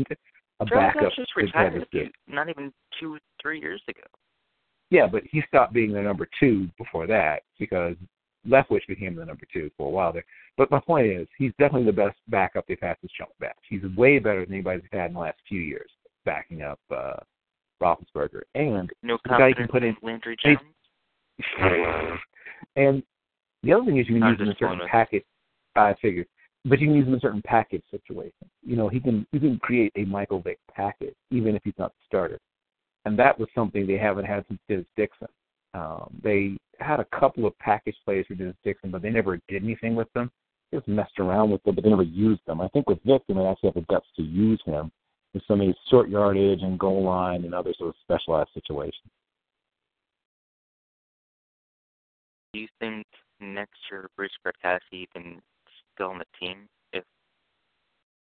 a 0.60 0.66
Charlie 0.66 0.86
backup. 0.86 1.02
Batch 1.02 1.16
just 1.16 1.36
retired 1.36 1.86
not 2.28 2.48
even 2.48 2.72
two, 2.98 3.18
three 3.40 3.60
years 3.60 3.82
ago. 3.88 4.02
Yeah, 4.90 5.06
but 5.06 5.22
he 5.30 5.42
stopped 5.46 5.72
being 5.72 5.92
the 5.92 6.02
number 6.02 6.28
two 6.38 6.68
before 6.76 7.06
that 7.06 7.42
because 7.58 7.94
Leftwich 8.46 8.86
became 8.88 9.14
the 9.14 9.24
number 9.24 9.44
two 9.52 9.70
for 9.76 9.86
a 9.86 9.90
while 9.90 10.12
there. 10.12 10.24
But 10.56 10.70
my 10.70 10.80
point 10.80 11.06
is, 11.06 11.28
he's 11.38 11.52
definitely 11.58 11.86
the 11.86 11.92
best 11.92 12.18
backup 12.28 12.66
they've 12.66 12.78
had 12.80 12.96
since 13.00 13.12
Charlie 13.16 13.32
Batch. 13.38 13.56
He's 13.68 13.82
way 13.96 14.18
better 14.18 14.44
than 14.44 14.54
anybody's 14.54 14.82
had 14.92 15.06
in 15.06 15.14
the 15.14 15.20
last 15.20 15.38
few 15.48 15.60
years, 15.60 15.90
backing 16.24 16.62
up 16.62 16.80
uh, 16.90 17.16
Roethlisberger. 17.80 18.42
And 18.54 18.90
No 19.02 19.18
The 19.24 19.30
guy 19.30 19.48
you 19.48 19.54
can 19.54 19.68
put 19.68 19.82
in- 19.82 19.96
Landry 20.02 20.36
Jones. 20.42 20.58
and 22.76 23.02
the 23.62 23.72
other 23.72 23.84
thing 23.84 23.98
is 23.98 24.08
you 24.08 24.14
can 24.16 24.22
I'm 24.22 24.32
use 24.32 24.40
him 24.40 24.48
in 24.48 24.56
certain 24.58 24.88
package. 24.88 25.24
I 25.76 25.94
figured, 26.02 26.26
but 26.64 26.80
you 26.80 26.88
can 26.88 26.96
use 26.96 27.06
him 27.06 27.14
in 27.14 27.20
certain 27.20 27.42
package 27.42 27.82
situations. 27.90 28.50
You 28.62 28.76
know, 28.76 28.88
he 28.88 29.00
can 29.00 29.26
you 29.32 29.40
can 29.40 29.58
create 29.58 29.92
a 29.96 30.04
Michael 30.04 30.40
Vick 30.40 30.58
package 30.74 31.14
even 31.30 31.54
if 31.54 31.62
he's 31.64 31.78
not 31.78 31.92
the 31.92 32.00
starter, 32.06 32.38
and 33.04 33.18
that 33.18 33.38
was 33.38 33.48
something 33.54 33.86
they 33.86 33.96
haven't 33.96 34.24
had 34.24 34.44
since 34.48 34.60
Dennis 34.68 34.86
Dixon. 34.96 35.28
Um, 35.74 36.10
they 36.22 36.56
had 36.80 36.98
a 37.00 37.06
couple 37.18 37.46
of 37.46 37.56
package 37.58 37.96
plays 38.04 38.26
for 38.26 38.34
Dennis 38.34 38.56
Dixon, 38.64 38.90
but 38.90 39.02
they 39.02 39.10
never 39.10 39.38
did 39.48 39.62
anything 39.62 39.94
with 39.94 40.12
them. 40.12 40.30
Just 40.74 40.88
messed 40.88 41.18
around 41.18 41.50
with 41.50 41.62
them, 41.62 41.74
but 41.74 41.84
they 41.84 41.90
never 41.90 42.02
used 42.02 42.42
them. 42.46 42.60
I 42.60 42.68
think 42.68 42.88
with 42.88 42.98
Vick, 43.04 43.22
they 43.26 43.34
might 43.34 43.50
actually 43.50 43.68
have 43.68 43.74
the 43.74 43.92
guts 43.92 44.06
to 44.16 44.22
use 44.22 44.60
him 44.64 44.90
in 45.34 45.40
some 45.46 45.60
of 45.60 45.66
these 45.66 45.76
short 45.90 46.08
yardage 46.08 46.62
and 46.62 46.78
goal 46.78 47.04
line 47.04 47.44
and 47.44 47.54
other 47.54 47.72
sort 47.78 47.90
of 47.90 47.94
specialized 48.02 48.50
situations. 48.54 49.10
Do 52.52 52.60
you 52.60 52.68
think 52.80 53.06
next 53.40 53.78
year 53.90 54.08
Bruce 54.16 54.32
Gradkowski 54.44 55.06
even 55.14 55.40
still 55.94 56.08
on 56.08 56.18
the 56.18 56.24
team 56.40 56.68
if 56.92 57.04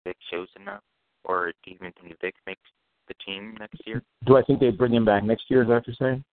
Vick 0.05 0.17
shows 0.31 0.47
enough, 0.59 0.81
or 1.25 1.51
do 1.63 1.71
you 1.71 1.75
even 1.75 1.93
think 2.01 2.15
Vick 2.21 2.35
makes 2.47 2.61
the 3.07 3.13
team 3.25 3.55
next 3.59 3.81
year? 3.85 4.01
Do 4.25 4.37
I 4.37 4.43
think 4.43 4.59
they'd 4.59 4.77
bring 4.77 4.93
him 4.93 5.05
back 5.05 5.23
next 5.23 5.43
year? 5.49 5.63
Is 5.63 5.67
that 5.67 5.73
what 5.73 5.87
you're 5.87 5.95
saying? 5.99 6.23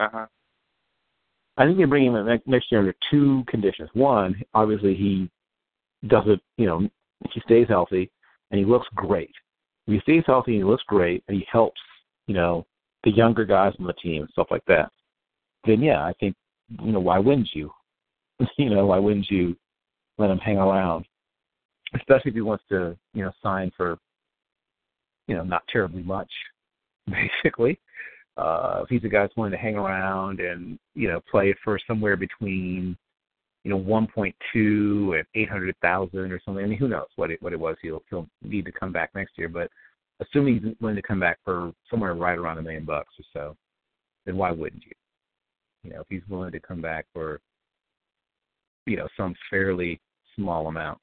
Uh 0.00 0.08
huh. 0.12 0.26
I 1.56 1.66
think 1.66 1.78
they 1.78 1.84
bring 1.84 2.06
him 2.06 2.26
back 2.26 2.46
next 2.46 2.70
year 2.70 2.80
under 2.80 2.94
two 3.10 3.44
conditions. 3.46 3.90
One, 3.92 4.40
obviously 4.54 4.94
he 4.94 5.30
doesn't, 6.08 6.40
you 6.56 6.66
know, 6.66 6.88
he 7.32 7.40
stays 7.44 7.66
healthy 7.68 8.10
and 8.50 8.58
he 8.58 8.64
looks 8.64 8.86
great. 8.94 9.30
He 9.86 10.00
stays 10.00 10.22
healthy 10.26 10.56
he 10.56 10.64
looks 10.64 10.84
great 10.86 11.24
and 11.28 11.36
he 11.36 11.46
helps, 11.50 11.80
you 12.26 12.34
know, 12.34 12.66
the 13.04 13.10
younger 13.10 13.44
guys 13.44 13.74
on 13.78 13.86
the 13.86 13.92
team, 13.94 14.22
and 14.22 14.30
stuff 14.30 14.46
like 14.50 14.64
that, 14.66 14.90
then 15.66 15.82
yeah, 15.82 16.04
I 16.04 16.12
think, 16.20 16.36
you 16.82 16.92
know, 16.92 17.00
why 17.00 17.18
wouldn't 17.18 17.48
you? 17.52 17.70
you 18.58 18.70
know, 18.70 18.86
why 18.86 18.98
wouldn't 18.98 19.28
you 19.28 19.56
let 20.18 20.30
him 20.30 20.38
hang 20.38 20.58
around? 20.58 21.04
Especially 21.94 22.30
if 22.30 22.34
he 22.34 22.40
wants 22.40 22.64
to, 22.68 22.96
you 23.12 23.24
know, 23.24 23.32
sign 23.42 23.72
for, 23.76 23.98
you 25.26 25.34
know, 25.34 25.42
not 25.42 25.62
terribly 25.68 26.02
much, 26.02 26.30
basically 27.10 27.78
uh, 28.36 28.80
if 28.82 28.88
he's 28.88 29.04
a 29.04 29.08
guy 29.08 29.22
that's 29.22 29.36
willing 29.36 29.52
to 29.52 29.58
hang 29.58 29.76
around 29.76 30.40
and 30.40 30.78
you 30.94 31.08
know 31.08 31.20
play 31.30 31.54
for 31.62 31.78
somewhere 31.86 32.16
between 32.16 32.96
you 33.64 33.70
know 33.70 33.78
1.2 33.78 34.34
and 35.18 35.26
800,000 35.34 36.32
or 36.32 36.40
something. 36.44 36.64
I 36.64 36.68
mean, 36.68 36.78
who 36.78 36.88
knows 36.88 37.06
what 37.16 37.30
it 37.30 37.42
what 37.42 37.52
it 37.52 37.60
was 37.60 37.76
he'll 37.82 38.02
he'll 38.10 38.28
need 38.42 38.64
to 38.64 38.72
come 38.72 38.92
back 38.92 39.10
next 39.14 39.38
year. 39.38 39.48
But 39.48 39.70
assuming 40.20 40.60
he's 40.60 40.74
willing 40.80 40.96
to 40.96 41.02
come 41.02 41.20
back 41.20 41.38
for 41.44 41.72
somewhere 41.90 42.14
right 42.14 42.38
around 42.38 42.58
a 42.58 42.62
million 42.62 42.84
bucks 42.84 43.14
or 43.18 43.24
so, 43.32 43.56
then 44.26 44.36
why 44.36 44.50
wouldn't 44.50 44.84
you? 44.84 44.92
You 45.84 45.90
know, 45.90 46.00
if 46.00 46.06
he's 46.08 46.28
willing 46.28 46.52
to 46.52 46.60
come 46.60 46.80
back 46.80 47.06
for 47.12 47.40
you 48.86 48.96
know 48.96 49.08
some 49.16 49.34
fairly 49.48 50.00
small 50.36 50.66
amount. 50.66 50.98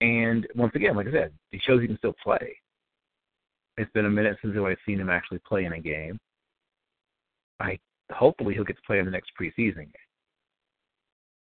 And 0.00 0.46
once 0.54 0.74
again, 0.74 0.96
like 0.96 1.06
I 1.08 1.12
said, 1.12 1.32
he 1.50 1.58
shows 1.58 1.80
he 1.80 1.86
can 1.86 1.98
still 1.98 2.14
play. 2.22 2.56
It's 3.78 3.90
been 3.92 4.06
a 4.06 4.10
minute 4.10 4.36
since 4.42 4.56
I've 4.56 4.76
seen 4.86 5.00
him 5.00 5.10
actually 5.10 5.40
play 5.46 5.64
in 5.64 5.72
a 5.72 5.80
game. 5.80 6.18
I 7.60 7.78
hopefully 8.10 8.54
he'll 8.54 8.64
get 8.64 8.76
to 8.76 8.82
play 8.86 8.98
in 8.98 9.04
the 9.04 9.10
next 9.10 9.30
preseason 9.40 9.76
game. 9.76 10.05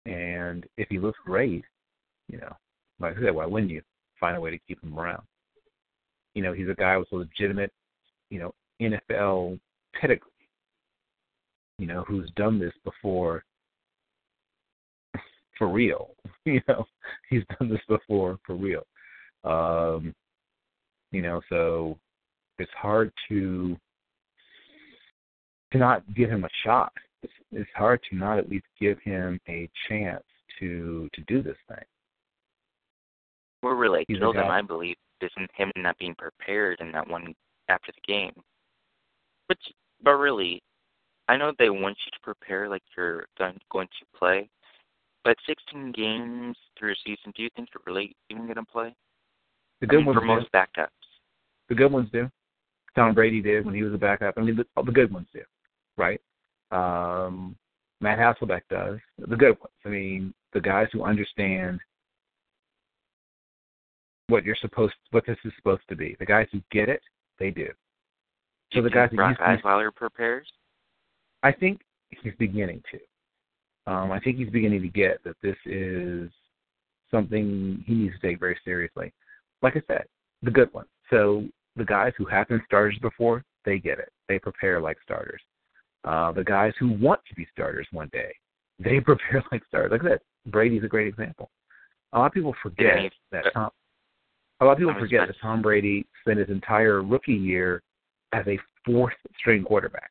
And 0.07 0.65
if 0.77 0.87
he 0.89 0.99
looks 0.99 1.19
great, 1.25 1.65
you 2.29 2.39
know, 2.39 2.55
like 2.99 3.17
I 3.17 3.21
said, 3.21 3.35
why 3.35 3.45
wouldn't 3.45 3.71
you 3.71 3.81
find 4.19 4.37
a 4.37 4.41
way 4.41 4.51
to 4.51 4.59
keep 4.67 4.81
him 4.81 4.97
around? 4.97 5.23
You 6.33 6.43
know, 6.43 6.53
he's 6.53 6.69
a 6.69 6.75
guy 6.75 6.97
with 6.97 7.11
a 7.11 7.15
legitimate, 7.15 7.71
you 8.29 8.39
know, 8.39 8.53
NFL 8.81 9.59
pedigree. 9.99 10.31
You 11.77 11.87
know, 11.87 12.05
who's 12.07 12.31
done 12.35 12.57
this 12.57 12.73
before 12.83 13.43
for 15.57 15.67
real. 15.67 16.11
You 16.45 16.61
know, 16.69 16.85
he's 17.29 17.43
done 17.59 17.67
this 17.67 17.81
before 17.89 18.37
for 18.45 18.55
real. 18.55 18.83
Um, 19.43 20.15
you 21.11 21.21
know, 21.21 21.41
so 21.49 21.97
it's 22.57 22.71
hard 22.71 23.11
to 23.27 23.75
to 25.73 25.77
not 25.77 26.03
give 26.15 26.29
him 26.29 26.45
a 26.45 26.49
shot. 26.63 26.93
It's, 27.51 27.69
hard 27.75 28.01
to 28.09 28.15
not 28.15 28.39
at 28.39 28.49
least 28.49 28.65
give 28.79 28.99
him 28.99 29.39
a 29.47 29.69
chance 29.87 30.23
to 30.59 31.09
to 31.13 31.21
do 31.27 31.41
this 31.41 31.57
thing. 31.67 31.83
What 33.61 33.71
really 33.71 34.05
He's 34.07 34.19
killed 34.19 34.35
him, 34.35 34.47
I 34.47 34.61
believe, 34.61 34.95
isn't 35.21 35.49
him 35.55 35.71
not 35.77 35.97
being 35.97 36.15
prepared 36.15 36.79
in 36.79 36.91
that 36.91 37.07
one 37.07 37.33
after 37.69 37.91
the 37.91 38.13
game. 38.13 38.33
But 39.47 39.57
but 40.03 40.15
really, 40.15 40.61
I 41.27 41.37
know 41.37 41.53
they 41.57 41.69
want 41.69 41.97
you 42.05 42.11
to 42.11 42.19
prepare 42.21 42.69
like 42.69 42.83
you're 42.95 43.25
going 43.37 43.57
going 43.71 43.87
to 43.87 44.17
play. 44.17 44.49
But 45.23 45.35
16 45.45 45.91
games 45.91 46.55
through 46.79 46.93
a 46.93 46.95
season, 47.05 47.33
do 47.35 47.43
you 47.43 47.49
think 47.55 47.67
you're 47.73 47.81
really 47.85 48.15
even 48.29 48.43
going 48.43 48.55
to 48.55 48.63
play? 48.63 48.95
The 49.81 49.87
I 49.87 49.89
good 49.89 49.97
mean, 49.97 50.05
ones 50.05 50.15
for 50.15 50.21
do. 50.21 50.27
most 50.27 50.51
backups. 50.53 50.87
The 51.67 51.75
good 51.75 51.91
ones 51.91 52.09
do. 52.13 52.29
Tom 52.95 53.13
Brady 53.13 53.41
did 53.41 53.65
when 53.65 53.75
he 53.75 53.83
was 53.83 53.93
a 53.93 53.97
backup. 53.97 54.35
I 54.37 54.41
mean, 54.41 54.55
the, 54.55 54.65
the 54.81 54.91
good 54.91 55.13
ones 55.13 55.27
do, 55.33 55.41
right? 55.97 56.21
Um, 56.71 57.55
Matt 58.01 58.19
Hasselbeck 58.19 58.61
does. 58.69 58.99
The 59.17 59.35
good 59.35 59.57
ones. 59.59 59.73
I 59.85 59.89
mean, 59.89 60.33
the 60.53 60.61
guys 60.61 60.87
who 60.91 61.03
understand 61.03 61.79
what 64.27 64.43
you're 64.43 64.57
supposed, 64.59 64.93
what 65.11 65.25
this 65.25 65.37
is 65.45 65.53
supposed 65.57 65.83
to 65.89 65.95
be. 65.95 66.15
The 66.19 66.25
guys 66.25 66.47
who 66.51 66.61
get 66.71 66.89
it, 66.89 67.01
they 67.39 67.49
do. 67.49 67.69
So 68.73 68.81
the 68.81 68.89
guys 68.89 69.09
Brock 69.13 69.37
Osweiler 69.39 69.93
prepares? 69.95 70.47
I 71.43 71.51
think 71.51 71.81
he's 72.09 72.33
beginning 72.37 72.83
to. 72.91 73.91
Um, 73.91 74.11
I 74.11 74.19
think 74.19 74.37
he's 74.37 74.49
beginning 74.49 74.81
to 74.81 74.89
get 74.89 75.23
that 75.23 75.37
this 75.41 75.55
is 75.65 76.29
something 77.09 77.83
he 77.87 77.93
needs 77.93 78.15
to 78.19 78.27
take 78.27 78.39
very 78.39 78.59
seriously. 78.65 79.13
Like 79.61 79.77
I 79.77 79.81
said, 79.87 80.03
the 80.41 80.51
good 80.51 80.73
ones. 80.73 80.89
So 81.09 81.45
the 81.77 81.85
guys 81.85 82.11
who 82.17 82.25
have 82.25 82.49
been 82.49 82.61
starters 82.65 82.97
before, 83.01 83.43
they 83.63 83.79
get 83.79 83.99
it. 83.99 84.09
They 84.27 84.39
prepare 84.39 84.81
like 84.81 84.97
starters. 85.03 85.41
Uh, 86.03 86.31
the 86.31 86.43
guys 86.43 86.73
who 86.79 86.93
want 86.93 87.19
to 87.27 87.35
be 87.35 87.47
starters 87.51 87.87
one 87.91 88.09
day, 88.13 88.33
they 88.79 88.99
prepare 89.05 89.43
like 89.51 89.63
starters. 89.67 89.91
Like 89.91 90.03
that, 90.03 90.21
Brady's 90.45 90.83
a 90.83 90.87
great 90.87 91.07
example. 91.07 91.49
A 92.13 92.19
lot 92.19 92.27
of 92.27 92.33
people 92.33 92.55
forget 92.61 93.03
Yeah, 93.03 93.09
that 93.31 93.53
Tom. 93.53 93.69
A 94.59 94.65
lot 94.65 94.71
of 94.71 94.77
people 94.79 94.95
forget 94.97 95.27
that 95.27 95.35
Tom 95.41 95.61
Brady 95.61 96.05
spent 96.21 96.39
his 96.39 96.49
entire 96.49 97.03
rookie 97.03 97.33
year 97.33 97.83
as 98.33 98.45
a 98.47 98.57
fourth 98.85 99.13
string 99.37 99.63
quarterback, 99.63 100.09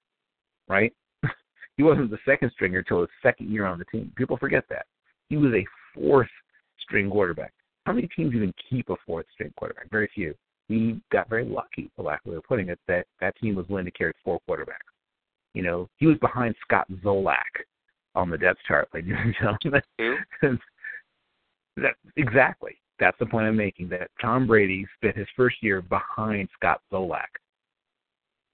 right? 0.68 0.92
he 1.76 1.82
wasn't 1.82 2.10
the 2.10 2.18
second 2.24 2.52
stringer 2.52 2.78
until 2.78 3.00
his 3.00 3.10
second 3.22 3.50
year 3.50 3.66
on 3.66 3.78
the 3.78 3.84
team. 3.86 4.12
People 4.16 4.36
forget 4.36 4.64
that. 4.68 4.86
He 5.28 5.36
was 5.36 5.52
a 5.52 5.66
fourth 5.94 6.28
string 6.78 7.10
quarterback. 7.10 7.52
How 7.86 7.92
many 7.92 8.08
teams 8.14 8.34
even 8.34 8.52
keep 8.70 8.88
a 8.90 8.96
fourth 9.04 9.26
string 9.32 9.52
quarterback? 9.56 9.90
Very 9.90 10.08
few. 10.14 10.34
We 10.68 11.00
got 11.12 11.28
very 11.28 11.44
lucky, 11.44 11.90
for 11.94 12.02
lack 12.02 12.20
of 12.24 12.26
a 12.26 12.30
way 12.30 12.36
of 12.36 12.44
putting 12.44 12.68
it, 12.68 12.78
that 12.88 13.06
that 13.20 13.36
team 13.36 13.54
was 13.54 13.68
willing 13.68 13.84
to 13.84 13.90
carry 13.92 14.12
four 14.24 14.40
quarterbacks. 14.48 14.90
You 15.56 15.62
know, 15.62 15.88
he 15.96 16.06
was 16.06 16.18
behind 16.18 16.54
Scott 16.62 16.86
Zolak 17.02 17.64
on 18.14 18.28
the 18.28 18.36
depth 18.36 18.60
chart, 18.68 18.90
ladies 18.92 19.14
and 19.16 19.34
gentlemen. 19.40 19.82
That 21.78 21.92
exactly. 22.16 22.72
That's 22.98 23.18
the 23.18 23.26
point 23.26 23.46
I'm 23.46 23.56
making. 23.56 23.90
That 23.90 24.10
Tom 24.18 24.46
Brady 24.46 24.86
spent 24.96 25.14
his 25.14 25.26
first 25.36 25.56
year 25.60 25.82
behind 25.82 26.48
Scott 26.58 26.80
Zolak, 26.90 27.28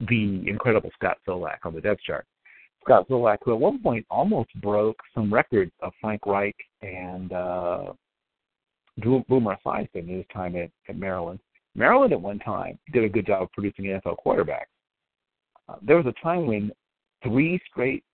the 0.08 0.42
incredible 0.48 0.90
Scott 0.96 1.18
Zolak 1.24 1.58
on 1.62 1.72
the 1.72 1.80
depth 1.80 2.02
chart. 2.02 2.26
Scott 2.84 3.08
Zolak, 3.08 3.38
who 3.44 3.52
at 3.52 3.60
one 3.60 3.80
point 3.80 4.04
almost 4.10 4.50
broke 4.60 4.96
some 5.14 5.32
records 5.32 5.70
of 5.82 5.92
Frank 6.00 6.26
Reich 6.26 6.56
and 6.82 7.32
uh, 7.32 7.92
Boomer 9.28 9.56
Esiason 9.64 9.88
in 9.94 10.08
his 10.08 10.26
time 10.32 10.56
at, 10.56 10.72
at 10.88 10.98
Maryland. 10.98 11.38
Maryland 11.76 12.12
at 12.12 12.20
one 12.20 12.40
time 12.40 12.76
did 12.92 13.04
a 13.04 13.08
good 13.08 13.26
job 13.26 13.42
of 13.42 13.52
producing 13.52 13.84
NFL 13.84 14.16
quarterbacks. 14.26 14.66
Uh, 15.68 15.76
there 15.80 15.96
was 15.96 16.06
a 16.06 16.24
time 16.24 16.48
when 16.48 16.72
three 17.22 17.60
straight 17.70 18.04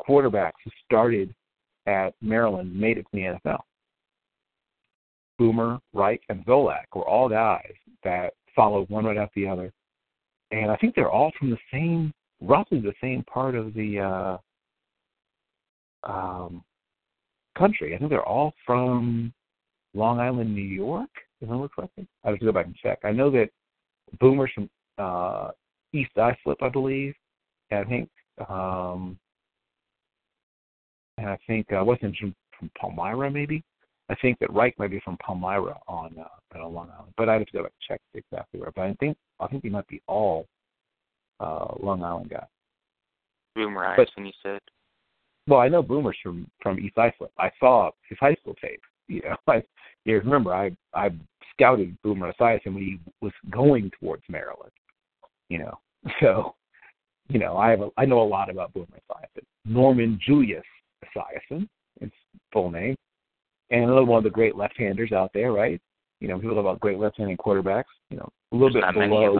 quarterbacks 0.00 0.52
who 0.64 0.70
started 0.84 1.34
at 1.86 2.14
Maryland 2.20 2.74
made 2.78 2.98
it 2.98 3.02
to 3.02 3.08
the 3.12 3.38
NFL. 3.46 3.60
Boomer, 5.38 5.80
Reich, 5.92 6.22
and 6.28 6.44
Zolak 6.46 6.84
were 6.94 7.06
all 7.06 7.28
guys 7.28 7.72
that 8.04 8.34
followed 8.54 8.88
one 8.88 9.04
right 9.04 9.16
after 9.16 9.40
the 9.40 9.48
other. 9.48 9.72
And 10.50 10.70
I 10.70 10.76
think 10.76 10.94
they're 10.94 11.10
all 11.10 11.32
from 11.38 11.50
the 11.50 11.58
same, 11.72 12.12
roughly 12.40 12.80
the 12.80 12.94
same 13.00 13.24
part 13.24 13.56
of 13.56 13.74
the 13.74 14.00
uh, 16.04 16.08
um, 16.08 16.62
country. 17.58 17.94
I 17.94 17.98
think 17.98 18.10
they're 18.10 18.22
all 18.22 18.52
from 18.64 19.32
Long 19.94 20.20
Island, 20.20 20.54
New 20.54 20.62
York, 20.62 21.10
if 21.40 21.48
I 21.48 21.52
remember 21.52 21.68
correctly. 21.68 22.06
I 22.24 22.30
have 22.30 22.38
to 22.38 22.44
go 22.44 22.52
back 22.52 22.66
and 22.66 22.76
check. 22.76 23.00
I 23.04 23.10
know 23.10 23.30
that 23.30 23.50
Boomer's 24.20 24.52
from 24.54 24.70
uh, 24.98 25.50
East 25.92 26.12
Islip, 26.16 26.62
I 26.62 26.68
believe. 26.68 27.14
I 27.80 27.84
think, 27.84 28.08
um, 28.48 29.18
and 31.18 31.28
I 31.28 31.38
think 31.46 31.66
uh, 31.72 31.84
wasn't 31.84 32.16
from, 32.16 32.34
from 32.58 32.70
Palmyra, 32.78 33.30
maybe. 33.30 33.62
I 34.10 34.14
think 34.16 34.38
that 34.40 34.52
Reich 34.52 34.78
might 34.78 34.90
be 34.90 35.00
from 35.00 35.16
Palmyra 35.18 35.78
on 35.88 36.14
uh, 36.18 36.58
on 36.58 36.74
Long 36.74 36.90
Island, 36.90 37.12
but 37.16 37.28
I 37.28 37.34
have 37.34 37.46
to 37.46 37.52
go 37.52 37.62
back 37.62 37.72
and 37.72 37.96
check 37.96 38.00
exactly 38.14 38.60
where. 38.60 38.70
But 38.72 38.82
I 38.82 38.94
think 39.00 39.16
I 39.40 39.46
think 39.46 39.62
they 39.62 39.70
might 39.70 39.86
be 39.88 40.02
all 40.06 40.46
uh, 41.40 41.74
Long 41.80 42.02
Island 42.02 42.30
guys. 42.30 42.46
Boomer 43.54 43.94
But- 43.96 44.08
when 44.16 44.26
you 44.26 44.32
said. 44.42 44.60
Well, 45.46 45.60
I 45.60 45.68
know 45.68 45.82
Boomer's 45.82 46.16
from 46.22 46.46
from 46.62 46.78
East 46.78 46.96
Islip. 46.96 47.30
I 47.38 47.50
saw 47.60 47.90
his 48.08 48.18
high 48.18 48.34
school 48.36 48.54
tape. 48.60 48.80
You 49.06 49.20
know, 49.20 49.36
I 49.46 49.62
you 50.06 50.16
remember 50.16 50.54
I 50.54 50.74
I 50.94 51.10
scouted 51.52 51.94
Boomer 52.02 52.32
Esiason 52.32 52.72
when 52.72 52.82
he 52.82 52.98
was 53.20 53.32
going 53.50 53.90
towards 54.00 54.22
Maryland. 54.30 54.72
You 55.50 55.58
know, 55.58 55.78
so 56.22 56.54
you 57.28 57.38
know 57.38 57.56
I 57.56 57.70
have 57.70 57.80
a, 57.80 57.88
I 57.96 58.04
know 58.04 58.20
a 58.20 58.24
lot 58.24 58.50
about 58.50 58.72
Boomer 58.72 58.86
Esiason. 59.10 59.44
Norman 59.64 60.18
Julius 60.24 60.64
Esiason, 61.04 61.68
his 62.00 62.10
full 62.52 62.70
name, 62.70 62.96
and 63.70 63.84
another 63.84 64.04
one 64.04 64.18
of 64.18 64.24
the 64.24 64.30
great 64.30 64.56
left-handers 64.56 65.12
out 65.12 65.30
there, 65.32 65.52
right? 65.52 65.80
You 66.20 66.28
know, 66.28 66.38
people 66.38 66.54
talk 66.54 66.60
about 66.60 66.80
great 66.80 66.98
left-handed 66.98 67.38
quarterbacks. 67.38 67.84
You 68.10 68.18
know, 68.18 68.28
a 68.52 68.54
little 68.54 68.72
There's 68.72 68.84
bit 68.84 68.94
not 68.94 68.96
many 68.96 69.16
of 69.16 69.32
below. 69.32 69.38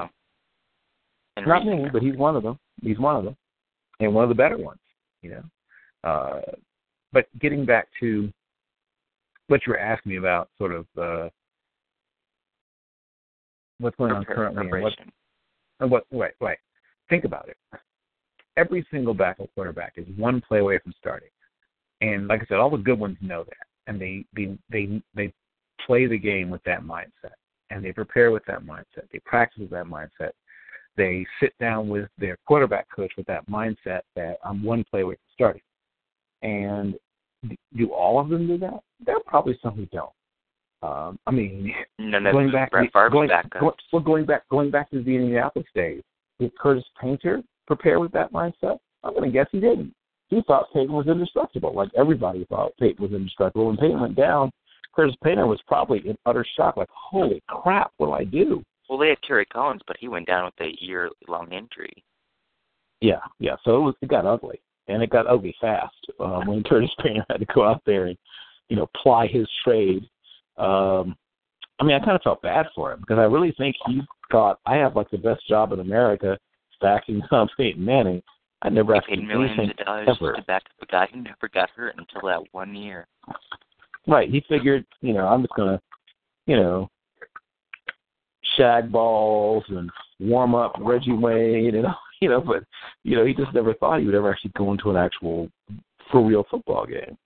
them. 1.37 1.47
Not 1.47 1.67
many, 1.67 1.89
but 1.91 2.03
he's 2.03 2.17
one 2.17 2.37
of 2.37 2.43
them. 2.43 2.59
He's 2.83 2.99
one 2.99 3.17
of 3.17 3.25
them, 3.25 3.37
and 4.01 4.15
one 4.15 4.25
of 4.25 4.29
the 4.29 4.35
better 4.35 4.59
ones. 4.59 4.81
You 5.23 5.31
know, 5.31 6.09
uh, 6.09 6.41
but 7.13 7.27
getting 7.41 7.65
back 7.65 7.89
to 8.01 8.33
what 9.49 9.61
you 9.67 9.73
were 9.73 9.79
asking 9.79 10.11
me 10.11 10.19
about, 10.19 10.49
sort 10.59 10.73
of 10.73 10.87
uh, 11.01 11.29
what's 13.79 13.97
going 13.97 14.13
on 14.13 14.25
currently, 14.25 14.63
and 14.63 14.83
what, 14.83 14.93
and 15.81 15.91
what 15.91 16.05
wait, 16.11 16.33
wait, 16.41 16.59
think 17.09 17.25
about 17.25 17.49
it. 17.49 17.57
Every 18.75 18.87
single 18.91 19.15
backup 19.15 19.49
quarterback 19.55 19.93
is 19.97 20.07
one 20.17 20.41
play 20.41 20.59
away 20.59 20.81
from 20.81 20.93
starting, 20.99 21.29
and 22.01 22.27
like 22.27 22.43
I 22.43 22.47
said, 22.47 22.59
all 22.59 22.71
the 22.71 22.77
good 22.77 22.99
ones 22.99 23.17
know 23.21 23.45
that, 23.45 23.67
and 23.87 24.01
they 24.01 24.25
they 24.35 24.59
they 24.69 25.01
they 25.15 25.33
play 25.87 26.07
the 26.07 26.19
game 26.19 26.51
with 26.51 26.63
that 26.65 26.83
mindset, 26.83 27.35
and 27.71 27.85
they 27.85 27.93
prepare 27.93 28.33
with 28.33 28.45
that 28.47 28.65
mindset. 28.65 29.09
They 29.13 29.21
practice 29.21 29.61
with 29.61 29.71
that 29.71 29.87
mindset 29.87 30.33
they 30.97 31.27
sit 31.41 31.53
down 31.59 31.89
with 31.89 32.09
their 32.19 32.37
quarterback 32.47 32.87
coach 32.95 33.13
with 33.17 33.27
that 33.27 33.49
mindset 33.49 34.01
that 34.17 34.39
I'm 34.45 34.63
one 34.63 34.85
play 34.91 35.01
away 35.03 35.15
from 35.15 35.33
starting. 35.33 35.63
And 36.43 36.95
do 37.77 37.93
all 37.93 38.21
of 38.21 38.29
them 38.29 38.47
do 38.47 38.59
that? 38.59 38.81
There 39.05 39.17
are 39.17 39.23
probably 39.27 39.59
some 39.63 39.75
who 39.75 39.87
don't. 39.87 40.11
Um, 40.83 41.19
I 41.27 41.31
mean, 41.31 41.73
None 41.99 42.27
of 42.27 42.33
going 42.33 42.53
back, 42.53 42.71
Brett 42.71 42.93
going, 42.93 43.31
backups. 43.31 43.61
go- 43.61 43.75
well, 43.93 44.03
going 44.03 44.27
back, 44.27 44.49
going 44.51 44.71
back 44.71 44.91
to 44.91 45.03
the 45.03 45.17
Indianapolis 45.17 45.67
days, 45.75 46.03
did 46.39 46.57
Curtis 46.59 46.85
Painter 47.01 47.43
prepare 47.67 48.01
with 48.01 48.13
that 48.13 48.33
mindset? 48.33 48.79
I'm 49.03 49.15
going 49.15 49.25
to 49.25 49.31
guess 49.31 49.49
he 49.53 49.61
didn't. 49.61 49.95
He 50.29 50.43
thought 50.47 50.73
Peyton 50.73 50.93
was 50.93 51.07
indestructible, 51.07 51.75
like 51.75 51.91
everybody 51.97 52.47
thought 52.47 52.77
Peyton 52.79 53.03
was 53.03 53.13
indestructible. 53.13 53.67
When 53.67 53.77
Peyton 53.77 54.01
went 54.01 54.17
down, 54.17 54.51
Curtis 54.95 55.17
Painter 55.23 55.47
was 55.47 55.61
probably 55.67 55.99
in 56.09 56.17
utter 56.25 56.47
shock, 56.57 56.77
like, 56.77 56.89
"Holy 56.91 57.43
crap, 57.49 57.93
what 57.99 58.07
do 58.07 58.13
I 58.13 58.25
do?" 58.25 58.65
Well, 58.89 58.99
they 58.99 59.09
had 59.09 59.23
Kerry 59.23 59.47
Collins, 59.47 59.83
but 59.87 59.97
he 59.99 60.09
went 60.09 60.27
down 60.27 60.45
with 60.45 60.67
a 60.67 60.85
year-long 60.85 61.53
injury. 61.53 62.05
Yeah, 63.01 63.21
yeah. 63.39 63.57
So 63.65 63.77
it 63.77 63.81
was 63.81 63.95
it 64.01 64.09
got 64.09 64.27
ugly, 64.27 64.61
and 64.89 65.03
it 65.03 65.11
got 65.11 65.27
ugly 65.27 65.55
fast 65.61 65.95
um, 66.21 66.47
when 66.47 66.63
Curtis 66.69 66.95
Painter 67.03 67.25
had 67.29 67.41
to 67.41 67.47
go 67.55 67.65
out 67.65 67.83
there 67.85 68.07
and 68.07 68.17
you 68.69 68.77
know 68.77 68.89
ply 69.03 69.27
his 69.27 69.49
trade. 69.63 70.05
Um, 70.57 71.17
I 71.81 71.85
mean, 71.85 71.97
I 71.97 72.05
kind 72.05 72.13
of 72.17 72.23
felt 72.23 72.43
bad 72.43 72.67
for 72.75 72.93
him 72.93 73.01
because 73.01 73.19
I 73.19 73.25
really 73.25 73.53
think 73.59 73.77
he 73.87 74.01
thought 74.31 74.61
I 74.65 74.77
have 74.77 74.97
like 74.97 75.11
the 75.11 75.19
best 75.19 75.47
job 75.49 75.73
in 75.73 75.81
America, 75.81 76.39
stacking 76.77 77.23
up 77.31 77.49
Peyton 77.57 77.85
Manning. 77.85 78.23
I 78.63 78.71
never 78.71 78.95
asked 78.95 79.09
paid 79.09 79.19
him 79.19 79.27
millions 79.27 79.59
anything 79.59 79.77
of 79.81 79.87
dollars 79.87 80.09
ever. 80.21 80.33
to 80.33 80.43
back 80.43 80.63
up 80.65 80.89
a 80.89 80.91
guy 80.91 81.09
who 81.13 81.21
never 81.21 81.49
got 81.53 81.71
hurt 81.71 81.97
until 81.99 82.27
that 82.29 82.41
one 82.53 82.75
year. 82.75 83.07
Right. 84.07 84.31
He 84.31 84.43
figured, 84.49 84.87
you 85.03 85.13
know, 85.13 85.27
I'm 85.27 85.43
just 85.43 85.55
gonna, 85.55 85.81
you 86.47 86.57
know, 86.57 86.91
shag 88.57 88.91
balls 88.91 89.65
and 89.69 89.91
warm 90.21 90.55
up 90.55 90.75
Reggie 90.81 91.13
Wayne 91.13 91.75
and 91.75 91.87
all, 91.87 91.99
you 92.21 92.29
know, 92.29 92.41
but 92.41 92.65
you 93.03 93.17
know, 93.17 93.27
he 93.27 93.35
just 93.35 93.53
never 93.53 93.75
thought 93.75 94.01
he 94.01 94.07
would 94.07 94.15
ever 94.15 94.33
actually 94.33 94.53
go 94.57 94.73
into 94.73 94.91
an 94.91 94.97
actual 94.97 95.49
for 96.11 96.25
real 96.25 96.45
football 96.51 96.87
game. 96.87 97.17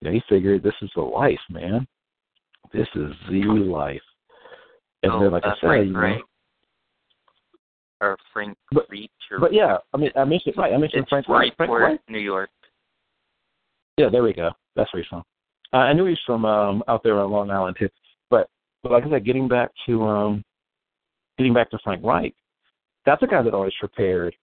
You 0.00 0.08
know, 0.08 0.12
he 0.12 0.22
figured 0.28 0.62
this 0.62 0.74
is 0.82 0.90
the 0.94 1.02
life, 1.02 1.40
man. 1.50 1.86
This 2.72 2.88
is 2.94 3.12
the 3.30 3.42
life. 3.44 4.02
And 5.02 5.12
oh, 5.12 5.20
then 5.20 5.32
like 5.32 5.44
uh, 5.44 5.48
I 5.48 5.52
said, 5.52 5.66
Frank 5.66 5.86
you 5.86 5.92
know, 5.92 6.00
Wright. 6.00 6.20
Or 8.00 8.16
Frank 8.32 8.56
But- 8.72 8.88
Reach 8.90 9.10
or 9.30 9.38
but 9.38 9.52
yeah, 9.52 9.78
I 9.94 9.96
mean 9.96 10.10
I 10.16 10.24
mentioned 10.24 10.54
right, 10.56 10.72
I 10.72 10.76
mentioned 10.76 11.06
Frank 11.08 11.28
Wright. 11.28 11.52
Frank 11.56 11.72
Wright. 11.72 12.00
New 12.08 12.18
York. 12.18 12.50
Yeah, 13.96 14.08
there 14.10 14.22
we 14.22 14.34
go. 14.34 14.50
That's 14.74 14.92
where 14.92 15.02
he's 15.02 15.08
from. 15.08 15.22
Uh, 15.72 15.78
I 15.78 15.92
knew 15.94 16.04
he's 16.04 16.18
from 16.26 16.44
um 16.44 16.82
out 16.88 17.02
there 17.02 17.18
on 17.18 17.30
Long 17.30 17.50
Island 17.50 17.76
too. 17.78 17.88
But 18.30 18.48
but 18.82 18.92
like 18.92 19.04
I 19.04 19.10
said, 19.10 19.24
getting 19.24 19.48
back 19.48 19.70
to 19.86 20.02
um 20.02 20.44
getting 21.38 21.54
back 21.54 21.70
to 21.70 21.78
Frank 21.82 22.04
Reich, 22.04 22.34
that's 23.06 23.22
a 23.22 23.26
guy 23.26 23.42
that 23.42 23.54
always 23.54 23.72
prepared 23.80 24.34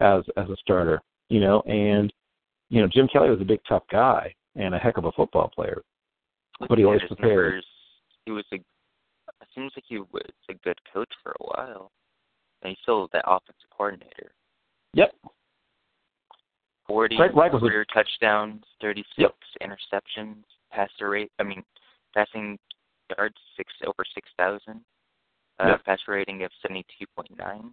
as 0.00 0.22
as 0.36 0.48
a 0.48 0.56
starter, 0.56 1.00
you 1.28 1.40
know, 1.40 1.60
and 1.62 2.12
you 2.70 2.80
know, 2.80 2.88
Jim 2.92 3.06
Kelly 3.12 3.28
was 3.28 3.40
a 3.40 3.44
big 3.44 3.60
tough 3.68 3.82
guy 3.90 4.34
and 4.56 4.74
a 4.74 4.78
heck 4.78 4.96
of 4.96 5.04
a 5.04 5.12
football 5.12 5.48
player. 5.54 5.82
But 6.68 6.78
he 6.78 6.84
always 6.84 7.02
prepared. 7.06 7.44
numbers, 7.52 7.66
he 8.24 8.32
was 8.32 8.44
a. 8.52 8.56
It 8.56 9.48
seems 9.54 9.72
like 9.76 9.84
he 9.86 9.98
was 9.98 10.30
a 10.48 10.54
good 10.54 10.78
coach 10.92 11.10
for 11.22 11.32
a 11.32 11.44
while, 11.44 11.90
and 12.62 12.70
he's 12.70 12.78
still 12.82 13.08
that 13.12 13.24
offensive 13.26 13.68
coordinator. 13.76 14.32
Yep. 14.94 15.14
Forty 16.86 17.16
Frank 17.16 17.34
Reich 17.34 17.52
was 17.52 17.60
career 17.60 17.86
touchdowns, 17.92 18.62
thirty-six 18.80 19.16
Yep. 19.16 19.34
interceptions, 19.62 20.42
passer 20.70 21.10
rate. 21.10 21.30
I 21.38 21.44
mean, 21.44 21.62
passing 22.14 22.58
yards 23.16 23.36
six 23.56 23.72
over 23.86 24.04
six 24.14 24.28
thousand. 24.36 24.80
Uh, 25.60 25.68
Yep. 25.68 25.84
Passer 25.84 26.12
rating 26.12 26.42
of 26.42 26.50
seventy-two 26.60 27.06
point 27.16 27.36
nine. 27.38 27.72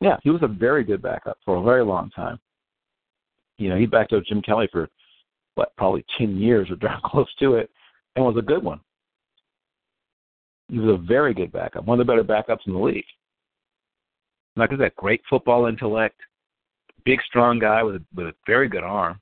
Yeah, 0.00 0.16
he 0.22 0.30
was 0.30 0.42
a 0.42 0.48
very 0.48 0.82
good 0.82 1.02
backup 1.02 1.38
for 1.44 1.56
a 1.56 1.62
very 1.62 1.84
long 1.84 2.10
time. 2.10 2.38
You 3.58 3.68
know, 3.68 3.76
he 3.76 3.86
backed 3.86 4.12
up 4.12 4.24
Jim 4.24 4.42
Kelly 4.42 4.68
for 4.72 4.88
what, 5.54 5.76
probably 5.76 6.04
ten 6.18 6.36
years 6.36 6.70
or 6.70 6.76
darn 6.80 7.00
close 7.04 7.32
to 7.38 7.54
it, 7.54 7.70
and 8.16 8.24
was 8.24 8.36
a 8.36 8.42
good 8.42 8.64
one. 8.64 8.80
He 10.68 10.78
was 10.78 10.98
a 10.98 11.06
very 11.06 11.34
good 11.34 11.52
backup, 11.52 11.84
one 11.84 12.00
of 12.00 12.06
the 12.06 12.10
better 12.10 12.24
backups 12.24 12.66
in 12.66 12.72
the 12.72 12.78
league. 12.78 13.04
Like 14.56 14.72
I 14.72 14.78
said, 14.78 14.94
great 14.96 15.22
football 15.28 15.66
intellect, 15.66 16.20
big, 17.04 17.20
strong 17.22 17.58
guy 17.58 17.82
with 17.82 17.96
a, 17.96 18.02
with 18.14 18.26
a 18.26 18.34
very 18.46 18.68
good 18.68 18.84
arm, 18.84 19.20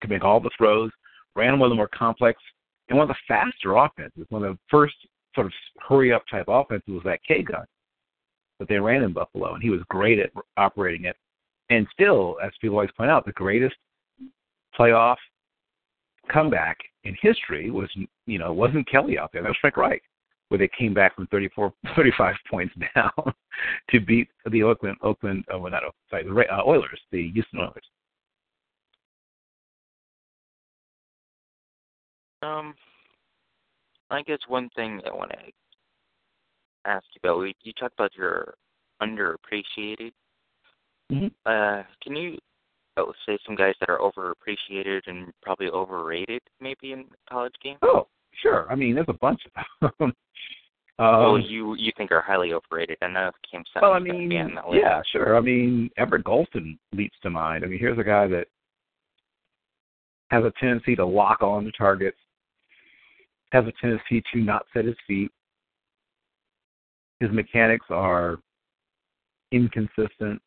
could 0.00 0.10
make 0.10 0.24
all 0.24 0.40
the 0.40 0.50
throws, 0.56 0.90
ran 1.36 1.58
one 1.58 1.66
of 1.66 1.70
the 1.70 1.76
more 1.76 1.88
complex 1.88 2.40
and 2.88 2.98
one 2.98 3.08
of 3.08 3.14
the 3.14 3.34
faster 3.34 3.76
offenses. 3.76 4.26
One 4.30 4.42
of 4.44 4.54
the 4.54 4.58
first 4.70 4.94
sort 5.34 5.46
of 5.46 5.52
hurry 5.88 6.12
up 6.12 6.24
type 6.30 6.46
offenses 6.48 6.88
was 6.88 7.02
that 7.04 7.22
K 7.26 7.42
gun 7.42 7.64
that 8.58 8.68
they 8.68 8.78
ran 8.78 9.02
in 9.02 9.12
Buffalo, 9.12 9.54
and 9.54 9.62
he 9.62 9.70
was 9.70 9.80
great 9.88 10.18
at 10.18 10.30
operating 10.56 11.04
it. 11.04 11.16
And 11.70 11.86
still, 11.92 12.36
as 12.42 12.50
people 12.60 12.76
always 12.76 12.90
point 12.96 13.10
out, 13.10 13.24
the 13.24 13.32
greatest 13.32 13.76
playoff 14.78 15.16
comeback 16.32 16.78
in 17.04 17.16
history 17.20 17.70
was, 17.70 17.88
you 18.26 18.38
know, 18.38 18.52
wasn't 18.52 18.88
Kelly 18.90 19.18
out 19.18 19.30
there. 19.32 19.42
That 19.42 19.48
was 19.48 19.58
Frank 19.60 19.76
Reich, 19.76 20.02
where 20.48 20.58
they 20.58 20.70
came 20.78 20.94
back 20.94 21.14
from 21.14 21.26
34, 21.28 21.72
35 21.96 22.34
points 22.50 22.74
down 22.94 23.10
to 23.90 24.00
beat 24.00 24.28
the 24.50 24.62
Oakland, 24.62 24.96
Oakland, 25.02 25.44
oh, 25.52 25.66
not, 25.66 25.82
sorry, 26.10 26.24
the 26.24 26.30
uh, 26.30 26.62
Oilers, 26.66 27.00
the 27.12 27.30
Houston 27.30 27.60
Oilers. 27.60 27.84
Um, 32.42 32.74
I 34.10 34.22
guess 34.22 34.38
one 34.46 34.70
thing 34.76 35.00
I 35.04 35.14
want 35.14 35.32
to 35.32 35.38
ask 36.84 37.04
you 37.12 37.28
about, 37.28 37.54
you 37.62 37.72
talked 37.72 37.94
about 37.94 38.14
your 38.16 38.54
underappreciated. 39.02 40.12
Mm-hmm. 41.10 41.26
Uh, 41.44 41.82
can 42.02 42.16
you 42.16 42.38
oh, 42.96 43.12
say 43.26 43.38
some 43.44 43.56
guys 43.56 43.74
that 43.80 43.88
are 43.88 43.98
overappreciated 43.98 45.00
and 45.06 45.32
probably 45.42 45.68
overrated, 45.68 46.40
maybe 46.60 46.92
in 46.92 47.06
college 47.28 47.54
game? 47.62 47.76
Oh, 47.82 48.06
sure. 48.42 48.70
I 48.70 48.74
mean, 48.74 48.94
there's 48.94 49.06
a 49.08 49.12
bunch 49.14 49.40
of 49.80 49.90
them. 49.98 50.12
um, 50.98 51.22
well, 51.22 51.38
you 51.38 51.74
you 51.76 51.92
think 51.96 52.12
are 52.12 52.20
highly 52.20 52.52
overrated? 52.52 52.98
I 53.02 53.08
know 53.08 53.30
Cam 53.50 53.64
Well, 53.80 53.92
I 53.92 53.98
mean, 53.98 54.30
yeah, 54.72 55.02
sure. 55.12 55.36
I 55.36 55.40
mean, 55.40 55.90
Everett 55.96 56.24
Golson 56.24 56.78
leaps 56.92 57.16
to 57.22 57.30
mind. 57.30 57.64
I 57.64 57.68
mean, 57.68 57.78
here's 57.78 57.98
a 57.98 58.04
guy 58.04 58.26
that 58.28 58.46
has 60.30 60.44
a 60.44 60.52
tendency 60.60 60.94
to 60.96 61.06
lock 61.06 61.42
on 61.42 61.64
to 61.64 61.72
targets, 61.72 62.18
has 63.52 63.64
a 63.66 63.72
tendency 63.80 64.22
to 64.32 64.40
not 64.40 64.66
set 64.74 64.84
his 64.84 64.96
feet. 65.06 65.30
His 67.20 67.30
mechanics 67.32 67.86
are 67.90 68.38
inconsistent. 69.50 70.40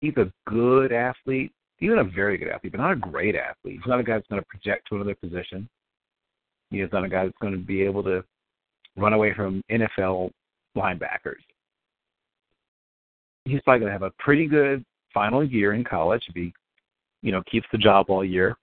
He's 0.00 0.16
a 0.16 0.32
good 0.46 0.92
athlete, 0.92 1.52
even 1.80 1.98
a 1.98 2.04
very 2.04 2.38
good 2.38 2.48
athlete, 2.48 2.72
but 2.72 2.80
not 2.80 2.92
a 2.92 2.96
great 2.96 3.36
athlete. 3.36 3.78
He's 3.82 3.86
not 3.88 4.00
a 4.00 4.02
guy 4.02 4.14
that's 4.14 4.26
going 4.28 4.40
to 4.40 4.46
project 4.48 4.88
to 4.88 4.96
another 4.96 5.14
position. 5.14 5.68
He 6.70 6.80
is 6.80 6.90
not 6.92 7.04
a 7.04 7.08
guy 7.08 7.24
that's 7.24 7.38
going 7.40 7.52
to 7.52 7.58
be 7.58 7.82
able 7.82 8.02
to 8.04 8.24
run 8.96 9.12
away 9.12 9.34
from 9.34 9.62
NFL 9.70 10.30
linebackers. 10.76 11.40
He's 13.44 13.60
probably 13.62 13.80
going 13.80 13.88
to 13.88 13.92
have 13.92 14.02
a 14.02 14.12
pretty 14.18 14.46
good 14.46 14.84
final 15.12 15.44
year 15.44 15.72
in 15.72 15.82
college 15.82 16.22
if 16.28 16.34
he, 16.34 16.52
you 17.22 17.32
know, 17.32 17.42
keeps 17.50 17.66
the 17.72 17.78
job 17.78 18.06
all 18.08 18.24
year. 18.24 18.56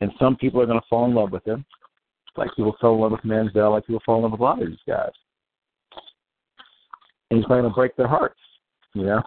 And 0.00 0.10
some 0.18 0.36
people 0.36 0.60
are 0.60 0.66
going 0.66 0.80
to 0.80 0.86
fall 0.90 1.06
in 1.06 1.14
love 1.14 1.30
with 1.30 1.46
him, 1.46 1.64
like 2.36 2.50
people 2.56 2.76
fell 2.80 2.94
in 2.94 3.00
love 3.00 3.12
with 3.12 3.20
Manziel, 3.20 3.72
like 3.72 3.86
people 3.86 4.02
fall 4.04 4.16
in 4.16 4.22
love 4.22 4.32
with 4.32 4.40
a 4.40 4.44
lot 4.44 4.60
of 4.60 4.68
these 4.68 4.78
guys 4.86 5.12
and 7.32 7.38
he's 7.38 7.48
going 7.48 7.64
to 7.64 7.70
break 7.70 7.96
their 7.96 8.06
hearts. 8.06 8.38
You 8.92 9.04
know, 9.04 9.22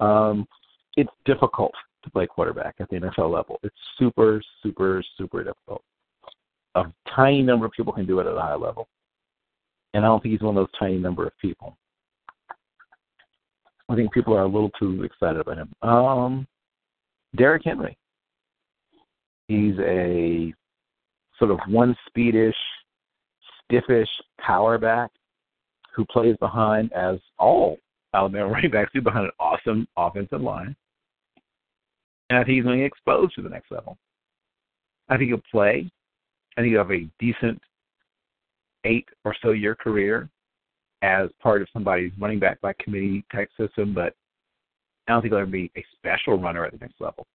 um, 0.00 0.48
it's 0.96 1.10
difficult 1.26 1.72
to 2.02 2.10
play 2.10 2.26
quarterback 2.26 2.76
at 2.80 2.88
the 2.88 2.96
NFL 2.96 3.30
level. 3.30 3.60
It's 3.62 3.76
super, 3.98 4.42
super, 4.62 5.04
super 5.18 5.44
difficult. 5.44 5.82
A 6.76 6.84
tiny 7.14 7.42
number 7.42 7.66
of 7.66 7.72
people 7.72 7.92
can 7.92 8.06
do 8.06 8.18
it 8.20 8.26
at 8.26 8.36
a 8.36 8.40
high 8.40 8.54
level, 8.54 8.88
and 9.92 10.04
I 10.04 10.08
don't 10.08 10.22
think 10.22 10.32
he's 10.32 10.42
one 10.42 10.56
of 10.56 10.62
those 10.62 10.78
tiny 10.78 10.98
number 10.98 11.26
of 11.26 11.32
people. 11.40 11.76
I 13.88 13.94
think 13.94 14.12
people 14.12 14.34
are 14.34 14.42
a 14.42 14.46
little 14.46 14.70
too 14.70 15.04
excited 15.04 15.40
about 15.40 15.58
him. 15.58 15.72
Um, 15.82 16.46
Derrick 17.36 17.62
Henry. 17.64 17.96
He's 19.48 19.74
a 19.80 20.54
sort 21.38 21.50
of 21.50 21.58
one 21.68 21.94
speedish, 22.08 22.54
stiffish 23.70 24.08
power 24.40 24.78
back 24.78 25.10
who 25.94 26.04
plays 26.06 26.36
behind, 26.40 26.92
as 26.92 27.18
all 27.38 27.76
Alabama 28.14 28.48
running 28.52 28.70
backs 28.70 28.90
do, 28.94 29.00
behind 29.00 29.26
an 29.26 29.32
awesome 29.38 29.86
offensive 29.96 30.40
line. 30.40 30.74
And 32.30 32.38
I 32.38 32.44
think 32.44 32.56
he's 32.56 32.64
going 32.64 32.78
to 32.78 32.84
exposed 32.84 33.34
to 33.34 33.42
the 33.42 33.50
next 33.50 33.70
level. 33.70 33.98
I 35.08 35.16
think 35.16 35.28
he'll 35.28 35.42
play. 35.50 35.90
I 36.56 36.60
think 36.60 36.72
he'll 36.72 36.82
have 36.82 36.90
a 36.92 37.08
decent 37.18 37.60
eight 38.84 39.08
or 39.24 39.34
so 39.42 39.50
year 39.50 39.74
career 39.74 40.28
as 41.02 41.28
part 41.42 41.62
of 41.62 41.68
somebody's 41.72 42.12
running 42.18 42.38
back 42.38 42.60
by 42.60 42.72
committee 42.80 43.24
type 43.32 43.48
system, 43.58 43.92
but 43.92 44.14
I 45.06 45.12
don't 45.12 45.22
think 45.22 45.32
he'll 45.32 45.40
ever 45.40 45.50
be 45.50 45.70
a 45.76 45.84
special 45.96 46.38
runner 46.38 46.64
at 46.64 46.72
the 46.72 46.78
next 46.78 47.00
level. 47.00 47.26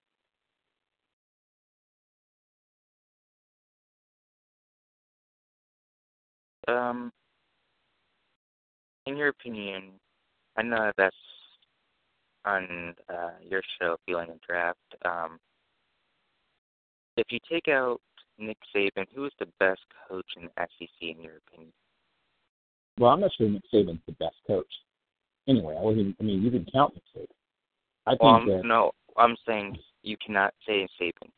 Um, 6.68 7.12
in 9.06 9.18
your 9.18 9.30
opinion, 9.30 9.92
I 10.56 10.62
know 10.62 10.92
that's 10.98 11.16
on 12.46 12.96
uh, 13.10 13.32
your 13.48 13.62
show, 13.80 13.98
Feeling 14.06 14.30
and 14.30 14.40
Draft. 14.48 14.78
Um, 15.04 15.40
if 17.18 17.28
you 17.32 17.40
take 17.52 17.68
out 17.68 18.00
Nick 18.40 18.58
Saban, 18.76 19.06
who 19.14 19.26
is 19.26 19.32
the 19.40 19.48
best 19.60 19.82
coach 20.08 20.26
in 20.38 20.44
the 20.44 20.52
SEC 20.58 20.90
in 21.02 21.22
your 21.22 21.38
opinion? 21.48 21.72
Well, 23.00 23.12
I'm 23.12 23.22
not 23.22 23.32
sure 23.38 23.50
Nick 23.50 23.64
Saban's 23.74 24.02
the 24.06 24.14
best 24.14 24.36
coach. 24.48 24.68
Anyway, 25.48 25.76
I 25.78 25.82
wasn't. 25.82 26.16
I 26.20 26.24
mean, 26.24 26.42
you 26.42 26.52
can 26.52 26.66
count 26.72 26.94
Nick 26.94 27.04
Saban. 27.16 27.36
I 28.06 28.12
think 28.12 28.22
well, 28.22 28.46
that, 28.46 28.66
no, 28.66 28.92
I'm 29.18 29.36
saying 29.48 29.78
you 30.04 30.18
cannot 30.26 30.54
say 30.66 30.88
Saban. 31.00 31.30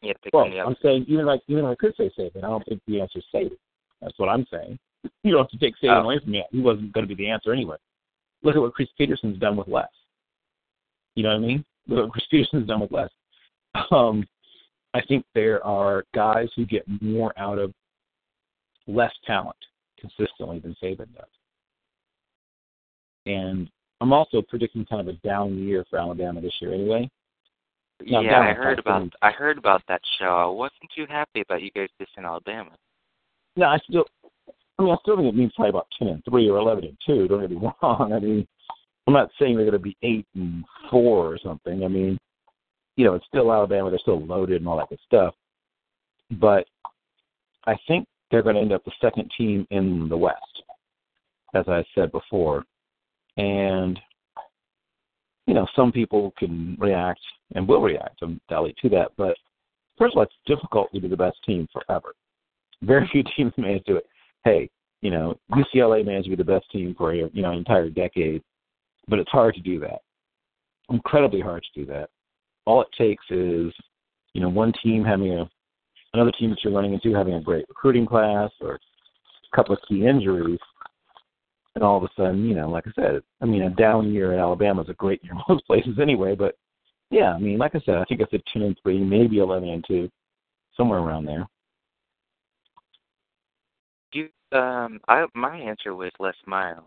You 0.00 0.08
have 0.08 0.16
to 0.16 0.22
pick 0.22 0.34
well, 0.34 0.48
one 0.48 0.58
I'm 0.58 0.76
saying 0.82 1.06
even 1.08 1.26
like 1.26 1.42
even 1.48 1.64
if 1.64 1.70
I 1.70 1.74
could 1.76 1.94
say 1.96 2.10
Saban, 2.18 2.44
I 2.44 2.48
don't 2.48 2.64
think 2.66 2.80
the 2.86 3.00
answer 3.00 3.18
is 3.18 3.24
Saban. 3.34 3.56
That's 4.00 4.18
what 4.18 4.28
I'm 4.28 4.46
saying. 4.50 4.78
you 5.22 5.32
don't 5.32 5.42
have 5.42 5.50
to 5.50 5.58
take 5.58 5.74
Saban 5.82 6.02
oh. 6.02 6.04
away 6.04 6.18
from 6.18 6.32
me. 6.32 6.44
He 6.50 6.60
wasn't 6.60 6.92
going 6.92 7.06
to 7.06 7.14
be 7.14 7.22
the 7.22 7.30
answer 7.30 7.52
anyway. 7.52 7.76
Look 8.42 8.56
at 8.56 8.62
what 8.62 8.74
Chris 8.74 8.88
Petersen's 8.98 9.38
done 9.38 9.56
with 9.56 9.68
less. 9.68 9.88
You 11.14 11.22
know 11.22 11.30
what 11.30 11.36
I 11.36 11.46
mean? 11.46 11.64
Look 11.86 11.98
at 11.98 12.02
what 12.04 12.12
Chris 12.12 12.24
Petersen's 12.30 12.66
done 12.66 12.80
with 12.80 12.92
less. 12.92 13.10
Um, 13.90 14.26
I 14.94 15.00
think 15.02 15.24
there 15.34 15.64
are 15.64 16.04
guys 16.14 16.48
who 16.54 16.66
get 16.66 16.84
more 17.00 17.32
out 17.38 17.58
of 17.58 17.72
less 18.86 19.12
talent 19.26 19.56
consistently 19.98 20.58
than 20.58 20.76
Saban 20.82 21.12
does. 21.14 21.24
And 23.26 23.70
I'm 24.00 24.12
also 24.12 24.42
predicting 24.42 24.84
kind 24.86 25.00
of 25.00 25.14
a 25.14 25.18
down 25.26 25.56
year 25.56 25.84
for 25.88 25.98
Alabama 25.98 26.40
this 26.40 26.52
year 26.60 26.74
anyway. 26.74 27.08
Yeah, 28.04 28.18
I 28.18 28.52
heard 28.52 28.80
about 28.80 29.12
I 29.22 29.30
heard 29.30 29.58
about 29.58 29.82
that 29.86 30.00
show. 30.18 30.24
I 30.24 30.46
wasn't 30.46 30.90
too 30.96 31.06
happy 31.08 31.40
about 31.40 31.62
you 31.62 31.70
guys 31.70 31.88
dissing 32.00 32.24
Alabama. 32.24 32.70
No, 33.56 33.66
I 33.66 33.78
still 33.88 34.06
I 34.78 34.82
mean, 34.82 34.92
I 34.92 34.96
still 35.02 35.16
think 35.16 35.28
it 35.28 35.36
means 35.36 35.52
probably 35.54 35.70
about 35.70 35.86
ten 35.98 36.08
and 36.08 36.24
three 36.24 36.48
or 36.48 36.58
eleven 36.58 36.84
and 36.84 36.96
two. 37.06 37.28
Don't 37.28 37.42
get 37.42 37.50
me 37.50 37.56
wrong. 37.82 38.12
I 38.12 38.18
mean, 38.18 38.46
I'm 39.06 39.14
not 39.14 39.30
saying 39.38 39.56
they're 39.56 39.70
going 39.70 39.72
to 39.72 39.78
be 39.78 39.96
eight 40.02 40.26
and 40.34 40.64
four 40.90 41.32
or 41.32 41.38
something. 41.38 41.84
I 41.84 41.88
mean, 41.88 42.18
you 42.96 43.04
know, 43.04 43.14
it's 43.14 43.26
still 43.26 43.52
Alabama. 43.52 43.90
They're 43.90 43.98
still 43.98 44.24
loaded 44.24 44.56
and 44.56 44.68
all 44.68 44.78
that 44.78 44.88
good 44.88 44.98
stuff. 45.06 45.34
But 46.32 46.66
I 47.66 47.76
think 47.86 48.06
they're 48.30 48.42
going 48.42 48.56
to 48.56 48.60
end 48.60 48.72
up 48.72 48.84
the 48.84 48.92
second 49.00 49.30
team 49.36 49.66
in 49.70 50.08
the 50.08 50.16
West, 50.16 50.62
as 51.54 51.64
I 51.68 51.84
said 51.94 52.12
before. 52.12 52.64
And 53.36 53.98
you 55.46 55.54
know, 55.54 55.66
some 55.74 55.90
people 55.90 56.32
can 56.38 56.76
react 56.78 57.20
and 57.54 57.66
will 57.66 57.82
react 57.82 58.22
undoubtedly 58.22 58.74
to 58.82 58.88
that. 58.90 59.12
But 59.16 59.36
first 59.98 60.14
of 60.14 60.18
all, 60.18 60.22
it's 60.22 60.32
difficult 60.46 60.92
to 60.94 61.00
be 61.00 61.08
the 61.08 61.16
best 61.16 61.36
team 61.44 61.66
forever. 61.72 62.14
Very 62.82 63.08
few 63.12 63.22
teams 63.36 63.52
manage 63.56 63.84
to 63.84 63.92
do 63.92 63.96
it 63.98 64.06
hey, 64.44 64.68
you 65.00 65.10
know, 65.10 65.38
UCLA 65.52 66.04
managed 66.04 66.24
to 66.24 66.30
be 66.30 66.36
the 66.36 66.44
best 66.44 66.70
team 66.70 66.94
for 66.96 67.12
a 67.12 67.16
you 67.16 67.42
know 67.42 67.50
an 67.50 67.58
entire 67.58 67.88
decade, 67.88 68.42
but 69.08 69.18
it's 69.18 69.30
hard 69.30 69.54
to 69.54 69.60
do 69.60 69.80
that. 69.80 70.00
Incredibly 70.90 71.40
hard 71.40 71.62
to 71.62 71.80
do 71.80 71.86
that. 71.86 72.10
All 72.64 72.82
it 72.82 72.88
takes 72.96 73.24
is, 73.30 73.72
you 74.34 74.40
know, 74.40 74.48
one 74.48 74.72
team 74.82 75.04
having 75.04 75.32
a 75.32 75.50
another 76.14 76.32
team 76.32 76.50
that 76.50 76.58
you're 76.62 76.72
running 76.72 76.92
into 76.92 77.14
having 77.14 77.34
a 77.34 77.40
great 77.40 77.64
recruiting 77.68 78.06
class 78.06 78.50
or 78.60 78.74
a 78.74 79.56
couple 79.56 79.74
of 79.74 79.80
key 79.88 80.06
injuries, 80.06 80.60
and 81.74 81.82
all 81.82 81.96
of 81.96 82.02
a 82.04 82.08
sudden, 82.16 82.44
you 82.46 82.54
know, 82.54 82.68
like 82.68 82.86
I 82.86 82.90
said, 82.94 83.22
I 83.40 83.46
mean, 83.46 83.62
a 83.62 83.70
down 83.70 84.12
year 84.12 84.32
at 84.32 84.38
Alabama 84.38 84.82
is 84.82 84.88
a 84.88 84.94
great 84.94 85.22
year 85.24 85.32
most 85.48 85.66
places 85.66 85.98
anyway. 86.00 86.34
But 86.34 86.56
yeah, 87.10 87.32
I 87.32 87.38
mean, 87.38 87.58
like 87.58 87.74
I 87.74 87.80
said, 87.84 87.96
I 87.96 88.04
think 88.04 88.20
it's 88.20 88.32
a 88.32 88.38
ten 88.52 88.62
and 88.62 88.78
three, 88.82 88.98
maybe 88.98 89.38
eleven 89.38 89.68
and 89.68 89.84
two, 89.86 90.10
somewhere 90.76 91.00
around 91.00 91.24
there. 91.24 91.46
You 94.12 94.28
um 94.56 95.00
I 95.08 95.26
my 95.34 95.56
answer 95.56 95.94
was 95.94 96.10
Les 96.20 96.34
Miles. 96.46 96.84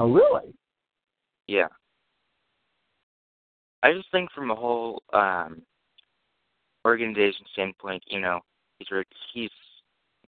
Oh 0.00 0.10
really? 0.10 0.54
Yeah. 1.46 1.68
I 3.84 3.92
just 3.92 4.10
think 4.10 4.32
from 4.32 4.50
a 4.50 4.54
whole 4.54 5.02
um 5.12 5.62
organization 6.86 7.44
standpoint, 7.52 8.02
you 8.06 8.20
know, 8.20 8.40
he's 8.78 8.88
he's 9.32 9.50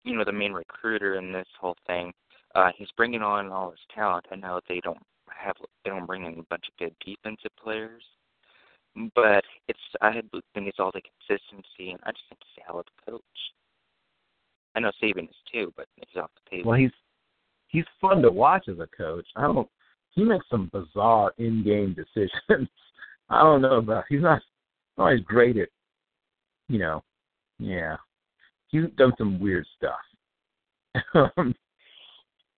you 0.04 0.14
know 0.14 0.24
the 0.24 0.32
main 0.32 0.52
recruiter 0.52 1.16
in 1.16 1.32
this 1.32 1.48
whole 1.58 1.76
thing. 1.86 2.12
Uh, 2.54 2.70
he's 2.76 2.88
bringing 2.96 3.22
on 3.22 3.48
all 3.48 3.70
his 3.70 3.80
talent. 3.94 4.26
I 4.30 4.36
know 4.36 4.60
they 4.68 4.80
don't 4.80 4.98
have 5.28 5.56
they 5.84 5.90
don't 5.90 6.06
bring 6.06 6.26
in 6.26 6.38
a 6.38 6.42
bunch 6.50 6.66
of 6.68 6.76
good 6.78 6.94
defensive 7.04 7.50
players, 7.62 8.02
but 9.14 9.42
it's 9.68 9.78
I 10.02 10.12
think 10.12 10.68
it's 10.68 10.78
all 10.78 10.92
the 10.92 11.00
consistency, 11.00 11.92
and 11.92 12.00
I 12.04 12.12
just 12.12 12.24
think 12.28 12.40
he's 12.44 12.62
a 12.62 12.66
hell 12.66 12.80
of 12.80 12.86
a 12.86 13.10
coach. 13.10 13.22
I 14.74 14.80
know 14.80 14.92
Saban 15.02 15.30
is 15.30 15.36
too, 15.50 15.72
but 15.78 15.86
he's 15.96 16.22
off 16.22 16.30
the 16.44 16.56
table. 16.56 16.70
Well, 16.72 16.78
he's 16.78 16.90
he's 17.68 17.86
fun 18.02 18.20
to 18.20 18.30
watch 18.30 18.68
as 18.68 18.80
a 18.80 18.88
coach. 18.94 19.26
I 19.34 19.42
don't. 19.42 19.68
He 20.10 20.24
makes 20.24 20.46
some 20.50 20.70
bizarre 20.72 21.32
in-game 21.38 21.94
decisions. 22.14 22.68
I 23.28 23.42
don't 23.42 23.62
know 23.62 23.76
about. 23.76 24.04
He's 24.08 24.22
not 24.22 24.40
always 24.98 25.20
great 25.20 25.56
at, 25.56 25.68
you 26.68 26.78
know, 26.78 27.02
yeah. 27.58 27.96
He's 28.68 28.84
done 28.96 29.12
some 29.18 29.38
weird 29.40 29.66
stuff. 29.76 29.98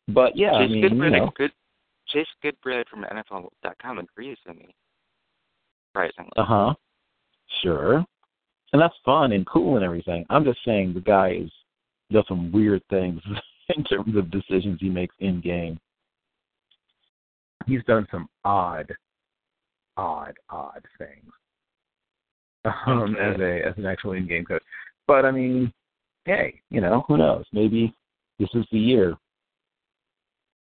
but 0.08 0.36
yeah, 0.36 0.52
Chase 0.52 0.60
I 0.60 0.66
mean, 0.68 0.82
Goodbread, 0.82 1.12
you 1.12 1.18
know, 1.18 1.32
good, 1.36 1.52
Chase 2.08 2.26
Goodbread 2.42 2.88
from 2.88 3.04
NFL.com 3.04 3.98
agrees 3.98 4.38
with 4.46 4.56
me. 4.56 4.74
Surprisingly. 5.90 6.30
uh 6.36 6.44
huh, 6.44 6.74
sure, 7.62 8.04
and 8.72 8.80
that's 8.80 8.94
fun 9.04 9.32
and 9.32 9.46
cool 9.46 9.76
and 9.76 9.84
everything. 9.84 10.24
I'm 10.30 10.44
just 10.44 10.60
saying 10.64 10.94
the 10.94 11.00
guy 11.00 11.38
is 11.42 11.50
does 12.10 12.24
some 12.28 12.52
weird 12.52 12.82
things 12.88 13.20
in 13.76 13.84
terms 13.84 14.16
of 14.16 14.30
decisions 14.30 14.78
he 14.80 14.88
makes 14.88 15.14
in 15.20 15.40
game. 15.40 15.78
He's 17.66 17.84
done 17.84 18.06
some 18.10 18.28
odd, 18.44 18.94
odd, 19.98 20.34
odd 20.48 20.82
things 20.96 21.30
um, 22.86 23.14
Okay. 23.14 23.20
as 23.34 23.40
a 23.40 23.68
as 23.68 23.74
an 23.76 23.84
actual 23.86 24.12
in 24.12 24.26
game 24.26 24.44
coach. 24.44 24.62
But 25.06 25.24
I 25.26 25.30
mean, 25.30 25.72
hey, 26.24 26.60
you 26.70 26.80
know, 26.80 27.04
who 27.08 27.16
knows? 27.18 27.44
Maybe 27.52 27.94
this 28.38 28.48
is 28.54 28.64
the 28.72 28.78
year 28.78 29.16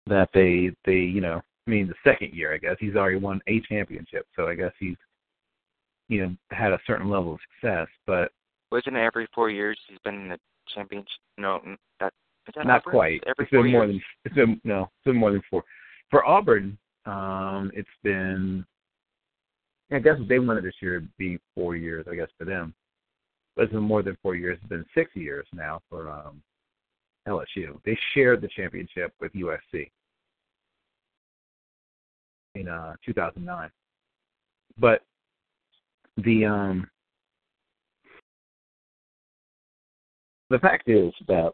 that 0.08 0.30
they 0.34 0.72
they 0.86 0.98
you 0.98 1.22
know 1.22 1.42
I 1.68 1.70
mean 1.70 1.88
the 1.88 1.94
second 2.10 2.34
year 2.34 2.54
I 2.54 2.58
guess 2.58 2.76
he's 2.80 2.96
already 2.96 3.18
won 3.18 3.40
a 3.48 3.62
championship, 3.62 4.26
so 4.36 4.48
I 4.48 4.56
guess 4.56 4.72
he's 4.80 4.98
you 6.10 6.22
know 6.26 6.36
had 6.52 6.74
a 6.74 6.80
certain 6.88 7.10
level 7.10 7.34
of 7.34 7.40
success, 7.54 7.88
but 8.08 8.32
Wasn't 8.72 8.96
it 8.96 9.00
every 9.00 9.28
four 9.34 9.50
years 9.50 9.78
he's 9.88 10.00
been 10.04 10.16
in 10.16 10.30
the 10.30 10.40
championship? 10.74 11.08
No, 11.38 11.62
that 12.00 12.14
not 12.66 12.82
Auburn? 12.82 12.92
quite. 12.92 13.24
Every 13.28 13.44
It's 13.46 13.52
been 13.52 13.72
more 13.72 13.86
years? 13.86 13.96
than 13.96 14.02
it's 14.26 14.36
been 14.36 14.62
no, 14.64 14.84
it's 14.84 15.06
been 15.06 15.16
more 15.18 15.32
than 15.32 15.42
four. 15.50 15.64
For 16.10 16.26
Auburn, 16.26 16.78
um, 17.06 17.72
it's 17.74 17.88
been 18.04 18.66
I 19.92 20.00
guess 20.00 20.16
they 20.28 20.38
it 20.38 20.64
this 20.64 20.74
year 20.82 20.98
it'd 20.98 21.18
be 21.18 21.38
four 21.54 21.76
years, 21.76 22.06
I 22.10 22.16
guess, 22.16 22.30
for 22.38 22.46
them. 22.46 22.74
But 23.56 23.64
it's 23.64 23.74
been 23.74 23.84
more 23.84 24.02
than 24.02 24.18
four 24.22 24.36
years, 24.36 24.58
it's 24.62 24.70
been 24.70 24.86
six 24.96 25.12
years 25.16 25.46
now 25.54 25.82
for 25.90 26.10
um 26.10 26.42
LSU. 27.28 27.82
They 27.86 27.98
shared 28.14 28.42
the 28.42 28.48
championship 28.48 29.14
with 29.20 29.34
USC 29.34 29.90
in 32.56 32.68
uh 32.68 32.94
two 33.06 33.14
thousand 33.14 33.46
nine. 33.46 33.70
But 34.78 35.02
the 36.18 36.46
um 36.46 36.90
the 40.50 40.60
fact 40.60 40.90
is 40.90 41.14
that 41.28 41.54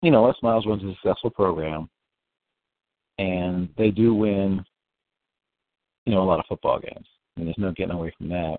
you 0.00 0.10
know 0.10 0.24
Les 0.24 0.34
Miles 0.42 0.66
runs 0.66 0.82
a 0.82 0.92
successful 0.94 1.30
program, 1.30 1.90
and 3.18 3.68
they 3.76 3.90
do 3.90 4.14
win 4.14 4.64
you 6.06 6.14
know 6.14 6.22
a 6.22 6.24
lot 6.24 6.38
of 6.38 6.46
football 6.46 6.78
games. 6.78 7.06
I 7.36 7.40
mean, 7.40 7.46
there's 7.46 7.58
no 7.58 7.72
getting 7.72 7.94
away 7.94 8.14
from 8.16 8.28
that. 8.30 8.58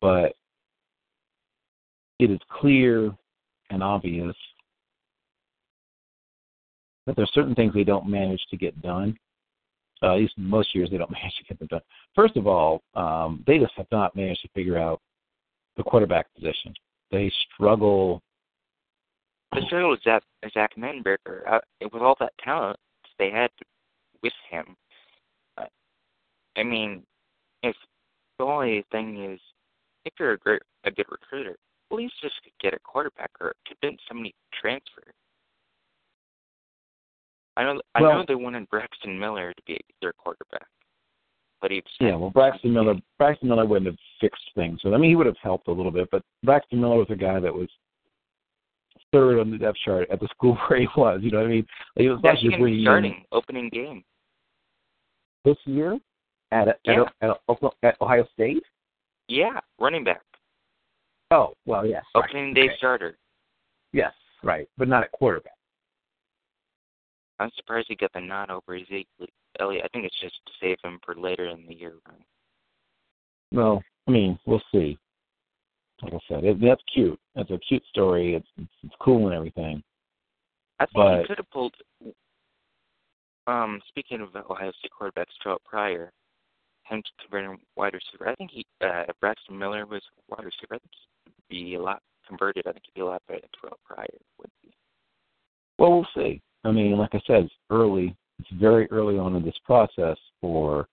But 0.00 0.34
it 2.18 2.30
is 2.30 2.40
clear 2.50 3.14
and 3.70 3.82
obvious 3.82 4.34
that 7.06 7.16
there's 7.16 7.30
certain 7.32 7.54
things 7.54 7.72
they 7.72 7.84
don't 7.84 8.08
manage 8.08 8.44
to 8.50 8.56
get 8.56 8.80
done. 8.82 9.16
Uh, 10.02 10.12
at 10.14 10.18
least 10.18 10.34
most 10.36 10.74
years 10.74 10.90
they 10.90 10.98
don't 10.98 11.10
manage 11.22 11.34
to 11.38 11.44
get 11.44 11.58
them 11.58 11.68
done. 11.68 11.80
First 12.14 12.36
of 12.36 12.46
all, 12.46 12.82
um, 12.94 13.44
they 13.46 13.58
just 13.58 13.72
have 13.76 13.86
not 13.92 14.16
managed 14.16 14.42
to 14.42 14.48
figure 14.48 14.78
out 14.78 15.00
the 15.76 15.82
quarterback 15.82 16.26
position. 16.34 16.74
They 17.10 17.30
struggle. 17.54 18.22
The 19.52 19.62
struggle 19.66 19.90
with 19.90 20.02
Zach, 20.02 20.22
Zach 20.52 20.72
Mettenberger, 20.76 21.40
uh, 21.48 21.60
with 21.80 22.02
all 22.02 22.16
that 22.20 22.32
talent 22.42 22.78
they 23.18 23.30
had 23.30 23.50
with 24.22 24.32
him. 24.50 24.76
I 26.56 26.62
mean, 26.62 27.02
if 27.62 27.76
the 28.38 28.44
only 28.44 28.84
thing 28.90 29.22
is, 29.24 29.40
if 30.04 30.12
you're 30.18 30.32
a 30.32 30.38
great, 30.38 30.62
a 30.84 30.90
good 30.90 31.06
recruiter, 31.10 31.56
at 31.90 31.96
least 31.96 32.14
just 32.22 32.34
get 32.60 32.74
a 32.74 32.78
quarterback 32.80 33.30
or 33.40 33.52
convince 33.66 34.00
somebody 34.08 34.30
to 34.30 34.60
transfer. 34.60 35.12
I 37.56 37.64
know, 37.64 37.80
I 37.94 38.02
Well- 38.02 38.18
know 38.18 38.24
they 38.26 38.34
wanted 38.34 38.68
Braxton 38.68 39.18
Miller 39.18 39.52
to 39.54 39.62
be 39.62 39.78
their 40.00 40.12
quarterback, 40.12 40.68
but 41.60 41.70
he 41.70 41.82
Yeah, 42.00 42.16
well, 42.16 42.30
Braxton 42.30 42.72
Miller, 42.72 42.96
Braxton 43.18 43.48
Miller 43.48 43.64
wouldn't 43.64 43.86
have 43.86 43.98
fixed 44.20 44.50
things. 44.54 44.82
So 44.82 44.92
I 44.92 44.98
mean, 44.98 45.10
he 45.10 45.16
would 45.16 45.26
have 45.26 45.38
helped 45.38 45.68
a 45.68 45.72
little 45.72 45.92
bit, 45.92 46.08
but 46.10 46.22
Braxton 46.42 46.80
Miller 46.80 46.96
was 46.98 47.10
a 47.10 47.16
guy 47.16 47.40
that 47.40 47.54
was 47.54 47.68
third 49.12 49.38
on 49.38 49.50
the 49.50 49.56
depth 49.58 49.78
chart 49.78 50.10
at 50.10 50.20
the 50.20 50.28
school 50.28 50.54
where 50.68 50.80
he 50.80 50.88
was. 50.96 51.22
You 51.22 51.30
know 51.30 51.38
what 51.38 51.46
I 51.46 51.50
mean? 51.50 51.66
Like, 51.96 52.04
it 52.06 52.10
was 52.10 52.20
Yeah, 52.22 52.30
like 52.30 52.38
he 52.40 52.44
you're 52.46 52.52
can 52.52 52.58
be 52.60 52.62
bringing 52.64 52.78
in 52.80 52.84
starting 52.84 53.26
opening 53.32 53.68
game. 53.70 54.04
this 55.44 55.56
year 55.64 55.98
at 56.52 56.68
at, 56.68 56.78
Yeah. 56.84 57.02
at, 57.20 57.30
at, 57.30 57.40
Oklahoma- 57.48 57.76
at 57.82 58.00
Ohio 58.00 58.26
State. 58.32 58.62
Yeah, 59.28 59.58
running 59.80 60.04
back, 60.04 60.22
Oh, 61.32 61.54
well, 61.66 61.84
yes. 61.84 62.04
right, 62.14 62.24
opening 62.28 62.54
day 62.54 62.66
okay. 62.68 62.76
starter. 62.76 63.18
Yes, 63.92 64.12
right, 64.44 64.68
but 64.78 64.86
not 64.88 65.02
at 65.02 65.10
quarterback. 65.12 65.52
I'm 67.38 67.50
surprised 67.56 67.86
he 67.88 67.96
got 67.96 68.12
the 68.12 68.20
nod 68.20 68.50
over 68.50 68.74
Ezekiel 68.76 69.26
Elliott. 69.58 69.84
I 69.84 69.88
think 69.88 70.04
it's 70.06 70.20
just 70.20 70.36
to 70.46 70.52
save 70.60 70.78
him 70.82 70.98
for 71.04 71.14
later 71.16 71.46
in 71.48 71.66
the 71.66 71.74
year. 71.74 71.94
run. 72.06 72.24
Well, 73.52 73.82
I 74.06 74.10
mean, 74.10 74.38
we'll 74.46 74.62
see. 74.72 74.96
Like 76.02 76.14
I 76.14 76.18
said, 76.28 76.44
it, 76.44 76.60
that's 76.60 76.82
cute. 76.92 77.18
That's 77.34 77.50
a 77.50 77.58
cute 77.58 77.82
story. 77.90 78.34
It's, 78.34 78.46
it's 78.58 78.68
it's 78.84 78.94
cool 79.00 79.26
and 79.26 79.34
everything. 79.34 79.82
I 80.78 80.84
think 80.86 80.94
But- 80.94 81.20
he 81.22 81.26
could 81.26 81.38
have 81.38 81.50
pulled. 81.50 81.74
Um, 83.46 83.80
speaking 83.88 84.20
of 84.20 84.34
Ohio 84.34 84.72
State 84.78 84.90
quarterbacks, 84.98 85.26
Terrell 85.42 85.60
Pryor, 85.64 86.12
him 86.88 87.02
converting 87.20 87.58
wide 87.76 87.94
receiver. 87.94 88.28
I 88.28 88.34
think 88.36 88.50
he, 88.52 88.64
uh, 88.80 89.04
if 89.08 89.18
Braxton 89.20 89.58
Miller 89.58 89.86
was 89.86 90.02
wide 90.28 90.44
receiver, 90.44 90.74
I 90.74 90.78
think 90.78 90.90
he'd 91.24 91.48
be 91.48 91.74
a 91.74 91.82
lot 91.82 92.00
converted. 92.26 92.66
I 92.66 92.72
think 92.72 92.84
he'd 92.86 93.00
be 93.00 93.02
a 93.02 93.06
lot 93.06 93.22
better 93.28 93.40
than 93.40 93.50
Terrell 93.60 93.78
Pryor 93.84 94.06
would 94.38 94.50
be. 94.62 94.70
Well, 95.78 95.92
we'll 95.92 96.08
see. 96.16 96.40
I 96.64 96.70
mean, 96.72 96.96
like 96.96 97.14
I 97.14 97.20
said, 97.26 97.44
it's 97.44 97.54
early. 97.70 98.16
It's 98.38 98.48
very 98.60 98.90
early 98.90 99.18
on 99.18 99.34
in 99.36 99.44
this 99.44 99.58
process 99.64 100.16
for 100.40 100.88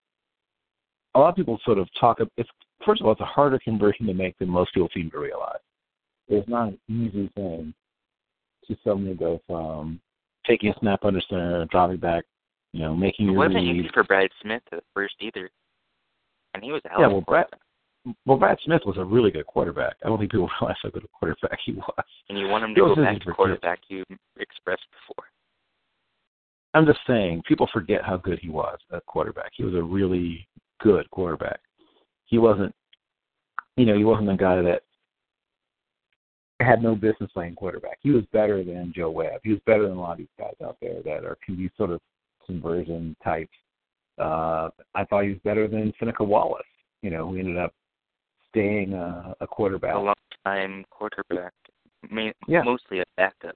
a 1.15 1.19
lot 1.19 1.29
of 1.29 1.35
people. 1.35 1.59
Sort 1.65 1.77
of 1.77 1.87
talk. 1.99 2.19
It's 2.37 2.49
first 2.85 3.01
of 3.01 3.07
all, 3.07 3.13
it's 3.13 3.21
a 3.21 3.25
harder 3.25 3.59
conversion 3.59 4.05
to 4.07 4.13
make 4.13 4.37
than 4.39 4.49
most 4.49 4.73
people 4.73 4.89
seem 4.93 5.09
to 5.11 5.19
realize. 5.19 5.59
It's 6.27 6.47
not 6.47 6.69
an 6.69 6.79
easy 6.87 7.29
thing 7.35 7.73
to 8.67 8.77
suddenly 8.83 9.13
go 9.13 9.41
from 9.47 9.99
taking 10.47 10.69
a 10.69 10.79
snap 10.79 11.03
under 11.03 11.21
center, 11.29 11.65
dropping 11.65 11.97
back, 11.97 12.23
you 12.71 12.81
know, 12.81 12.95
making 12.95 13.27
It 13.27 13.31
your 13.31 13.39
wasn't 13.39 13.55
read. 13.55 13.75
easy 13.75 13.89
for 13.93 14.03
Brad 14.03 14.29
Smith 14.41 14.63
at 14.71 14.83
first 14.93 15.15
either, 15.19 15.49
and 16.53 16.63
he 16.63 16.71
was 16.71 16.81
a 16.85 16.89
hell 16.89 16.99
Yeah, 17.01 17.05
of 17.07 17.11
a 17.11 17.15
well, 17.15 17.23
Brad- 17.27 18.15
Well, 18.25 18.37
Brad 18.37 18.57
Smith 18.63 18.81
was 18.85 18.97
a 18.97 19.03
really 19.03 19.31
good 19.31 19.45
quarterback. 19.45 19.95
I 20.03 20.07
don't 20.09 20.19
think 20.19 20.31
people 20.31 20.49
realize 20.61 20.77
how 20.81 20.89
good 20.89 21.03
a 21.03 21.07
quarterback 21.07 21.59
he 21.65 21.73
was. 21.73 22.05
And 22.29 22.37
you 22.37 22.47
want 22.47 22.63
him 22.63 22.75
to 22.75 22.81
go 22.81 22.95
back 22.95 23.21
to 23.21 23.31
quarterback 23.31 23.79
you 23.87 24.03
expressed 24.39 24.85
before. 24.91 25.25
I'm 26.73 26.85
just 26.85 26.99
saying, 27.05 27.43
people 27.47 27.69
forget 27.71 28.03
how 28.03 28.17
good 28.17 28.39
he 28.39 28.49
was 28.49 28.79
at 28.91 29.05
quarterback. 29.05 29.51
He 29.55 29.63
was 29.63 29.75
a 29.75 29.83
really 29.83 30.47
good 30.81 31.09
quarterback. 31.11 31.59
He 32.25 32.39
wasn't, 32.39 32.73
you 33.77 33.85
know, 33.85 33.95
he 33.95 34.03
wasn't 34.03 34.31
a 34.31 34.35
guy 34.37 34.59
that 34.61 34.81
had 36.59 36.81
no 36.81 36.95
business 36.95 37.31
playing 37.33 37.55
quarterback. 37.55 37.99
He 38.01 38.09
was 38.09 38.23
better 38.31 38.63
than 38.63 38.93
Joe 38.95 39.11
Webb. 39.11 39.41
He 39.43 39.51
was 39.51 39.59
better 39.65 39.87
than 39.87 39.97
a 39.97 40.01
lot 40.01 40.13
of 40.13 40.17
these 40.19 40.27
guys 40.39 40.53
out 40.63 40.77
there 40.81 41.01
that 41.03 41.25
are 41.25 41.37
can 41.45 41.55
be 41.55 41.69
sort 41.77 41.91
of 41.91 42.01
conversion 42.45 43.15
types. 43.23 43.51
Uh, 44.19 44.69
I 44.95 45.05
thought 45.05 45.23
he 45.23 45.29
was 45.29 45.39
better 45.43 45.67
than 45.67 45.93
Seneca 45.99 46.23
Wallace. 46.23 46.63
You 47.01 47.09
know, 47.09 47.29
who 47.29 47.37
ended 47.37 47.57
up 47.57 47.73
staying 48.49 48.93
a, 48.93 49.35
a 49.41 49.47
quarterback. 49.47 49.95
A 49.95 49.99
long 49.99 50.13
time 50.45 50.85
quarterback, 50.89 51.53
ma- 52.09 52.31
Yeah. 52.47 52.61
mostly 52.63 52.99
a 52.99 53.03
backup, 53.17 53.55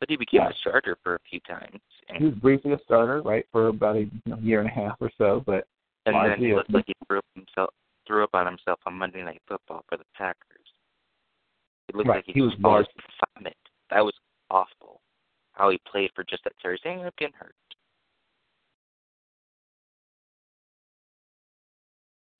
but 0.00 0.10
he 0.10 0.16
became 0.16 0.40
Yeah. 0.42 0.48
a 0.50 0.54
starter 0.54 0.96
for 1.02 1.14
a 1.14 1.18
few 1.30 1.40
times. 1.40 1.80
And 2.08 2.18
He 2.18 2.24
was 2.26 2.34
briefly 2.34 2.72
a 2.72 2.78
starter, 2.84 3.22
right, 3.22 3.46
for 3.52 3.68
about 3.68 3.96
a 3.96 4.00
you 4.00 4.10
know, 4.26 4.36
year 4.38 4.60
and 4.60 4.68
a 4.68 4.72
half 4.72 4.96
or 5.00 5.10
so, 5.16 5.42
but 5.46 5.66
And 6.06 6.14
then 6.16 6.38
he 6.38 6.54
looked 6.54 6.70
like 6.70 6.84
he 6.86 6.94
threw 7.06 7.18
up 7.18 7.24
himself 7.34 7.70
threw 8.04 8.24
up 8.24 8.30
on 8.34 8.46
himself 8.46 8.80
on 8.84 8.94
Monday 8.94 9.22
Night 9.22 9.40
Football 9.46 9.84
for 9.88 9.96
the 9.96 10.04
Packers. 10.18 10.66
It 11.88 11.94
looked 11.94 12.08
Right, 12.08 12.16
like 12.16 12.24
he, 12.26 12.32
he 12.32 12.42
was 12.42 12.52
large- 12.58 12.86
vomit. 13.36 13.56
That 13.90 14.04
was 14.04 14.14
awful. 14.50 15.00
How 15.52 15.70
he 15.70 15.78
played 15.86 16.10
for 16.14 16.24
just 16.24 16.42
that 16.44 16.52
Thursday 16.62 16.90
ended 16.90 17.06
up 17.06 17.16
getting 17.16 17.34
hurt. 17.38 17.54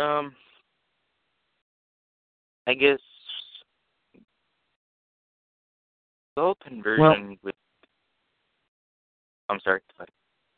Um, 0.02 0.34
I 2.66 2.74
guess 2.74 2.98
Goal 6.36 6.56
conversion 6.64 7.02
well, 7.02 7.36
with. 7.42 7.54
I'm 9.50 9.60
sorry. 9.62 9.80
Uh, 10.00 10.06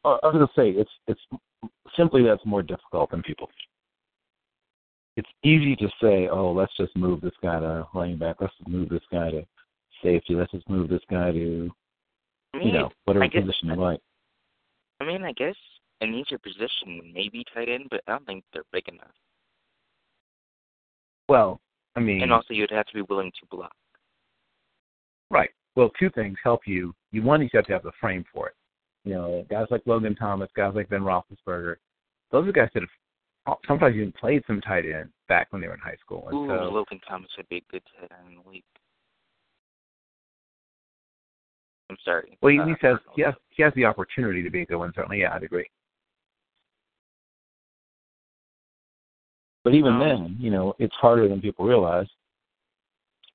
I 0.05 0.27
was 0.27 0.35
going 0.35 0.47
to 0.47 0.53
say 0.55 0.81
it's 0.81 0.91
it's 1.09 1.21
simply 1.97 2.23
that's 2.23 2.45
more 2.47 2.63
difficult 2.63 3.11
than 3.11 3.23
people. 3.23 3.51
It's 5.17 5.29
easy 5.43 5.75
to 5.77 5.89
say, 6.01 6.29
oh, 6.29 6.53
let's 6.53 6.73
just 6.77 6.97
move 6.97 7.21
this 7.21 7.33
guy 7.43 7.59
to 7.61 7.87
running 7.95 8.19
back. 8.19 8.37
Let's 8.41 8.53
just 8.59 8.69
move 8.69 8.89
this 8.89 9.03
guy 9.11 9.31
to 9.31 9.45
safety. 10.03 10.35
Let's 10.35 10.53
just 10.53 10.69
move 10.69 10.89
this 10.89 11.03
guy 11.09 11.33
to, 11.33 11.71
I 12.53 12.59
mean, 12.59 12.69
you 12.69 12.73
know, 12.73 12.91
whatever 13.05 13.27
guess, 13.29 13.43
position 13.43 13.69
you 13.69 13.77
like. 13.77 14.01
I 15.01 15.05
mean, 15.05 15.23
I 15.23 15.33
guess 15.33 15.55
an 16.01 16.15
easier 16.15 16.39
position 16.39 17.13
maybe 17.15 17.45
tight 17.55 17.69
end, 17.69 17.87
but 17.91 18.01
I 18.07 18.13
don't 18.13 18.27
think 18.27 18.45
they're 18.53 18.65
big 18.73 18.89
enough. 18.89 19.15
Well, 21.29 21.61
I 21.97 22.01
mean, 22.01 22.23
and 22.23 22.33
also 22.33 22.55
you'd 22.55 22.71
have 22.71 22.87
to 22.87 22.95
be 22.95 23.03
willing 23.03 23.31
to 23.41 23.47
block. 23.57 23.73
Right. 25.31 25.51
Well, 25.77 25.91
two 25.99 26.11
things 26.11 26.37
help 26.43 26.63
you. 26.67 26.95
You 27.13 27.23
one, 27.23 27.41
you 27.43 27.49
have 27.55 27.67
to 27.67 27.73
have 27.73 27.83
the 27.83 27.93
frame 28.01 28.25
for 28.33 28.49
it. 28.49 28.55
You 29.05 29.15
know, 29.15 29.47
guys 29.51 29.67
like 29.71 29.83
Logan 29.87 30.15
Thomas, 30.15 30.49
guys 30.57 30.73
like 30.75 30.89
Ben 30.89 31.01
Roethlisberger, 31.01 31.77
those 32.31 32.49
are 32.49 32.53
guys 32.53 32.71
that 32.75 32.83
have 33.47 33.57
sometimes 33.67 33.97
even 33.97 34.13
played 34.13 34.43
some 34.47 34.61
tight 34.61 34.85
end 34.87 35.11
back 35.29 35.49
when 35.51 35.61
they 35.61 35.69
were 35.69 35.75
in 35.75 35.81
high 35.81 35.97
school. 36.01 36.27
And 36.29 36.39
Ooh, 36.39 36.49
so, 36.49 36.73
Logan 36.73 37.01
Thomas 37.07 37.29
would 37.37 37.49
be 37.49 37.59
a 37.59 37.73
good 37.73 37.83
tight 38.01 38.11
end 38.19 38.31
in 38.31 38.43
the 38.43 38.51
league. 38.51 38.65
I'm 41.91 41.97
sorry. 42.05 42.39
Well, 42.41 42.53
he, 42.53 42.59
uh, 42.59 42.67
he 42.67 42.75
says 42.81 42.97
he 43.15 43.23
has 43.23 43.35
he 43.51 43.63
has 43.63 43.73
the 43.75 43.85
opportunity 43.85 44.43
to 44.43 44.51
be 44.51 44.63
a 44.63 44.67
good 44.67 44.79
one. 44.79 44.93
Certainly, 44.95 45.21
yeah, 45.21 45.35
I'd 45.35 45.43
agree. 45.43 45.69
But 49.65 49.75
even 49.75 49.95
um, 49.95 50.01
then, 50.01 50.37
you 50.39 50.51
know, 50.51 50.75
it's 50.79 50.95
harder 50.95 51.27
than 51.29 51.41
people 51.41 51.65
realize. 51.65 52.07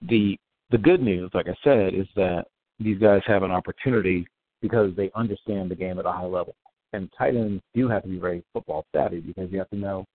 The 0.04 0.38
the 0.72 0.78
good 0.78 1.02
news, 1.02 1.32
like 1.34 1.48
I 1.48 1.56
said, 1.64 1.94
is 1.94 2.08
that 2.16 2.46
these 2.80 3.00
guys 3.00 3.22
have 3.26 3.44
an 3.44 3.52
opportunity 3.52 4.28
because 4.62 4.96
they 4.96 5.12
understand 5.16 5.72
the 5.72 5.76
game 5.76 6.00
at 6.00 6.06
a 6.06 6.12
high 6.12 6.26
level. 6.26 6.56
And 6.94 7.10
tight 7.18 7.36
ends 7.36 7.62
do 7.74 7.88
have 7.90 8.04
to 8.04 8.08
be 8.08 8.20
very 8.20 8.44
football 8.54 8.86
savvy 8.96 9.20
because 9.20 9.52
you 9.52 9.58
have 9.58 9.70
to 9.72 9.76
know 9.76 10.06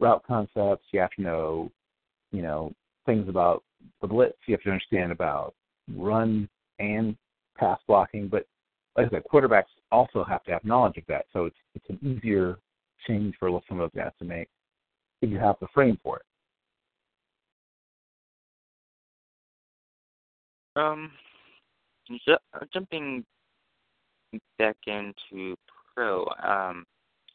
route 0.00 0.22
concepts, 0.26 0.84
you 0.92 1.00
have 1.00 1.10
to 1.12 1.22
know, 1.22 1.70
you 2.32 2.42
know, 2.42 2.72
things 3.06 3.28
about 3.28 3.62
the 4.00 4.06
blitz, 4.06 4.36
you 4.46 4.52
have 4.54 4.62
to 4.62 4.70
understand 4.70 5.12
about 5.12 5.54
run 5.96 6.48
and 6.78 7.16
pass 7.56 7.78
blocking. 7.86 8.28
But 8.28 8.46
like 8.96 9.08
I 9.08 9.10
said, 9.10 9.22
quarterbacks 9.32 9.64
also 9.90 10.24
have 10.24 10.42
to 10.44 10.52
have 10.52 10.64
knowledge 10.64 10.98
of 10.98 11.04
that. 11.08 11.26
So 11.32 11.46
it's 11.46 11.56
it's 11.74 11.88
an 11.88 11.98
easier 12.02 12.58
change 13.06 13.34
for 13.38 13.48
some 13.68 13.80
of 13.80 13.90
those 13.90 14.02
guys 14.02 14.12
to 14.18 14.24
make 14.24 14.48
if 15.24 15.30
you 15.30 15.38
have 15.38 15.56
the 15.60 15.66
frame 15.74 15.98
for 16.02 16.18
it. 16.18 16.22
Um, 20.76 21.10
ju- 22.26 22.66
jumping 22.72 23.24
back 24.58 24.76
into 24.86 25.56
pro, 25.94 26.26
um, 26.42 26.84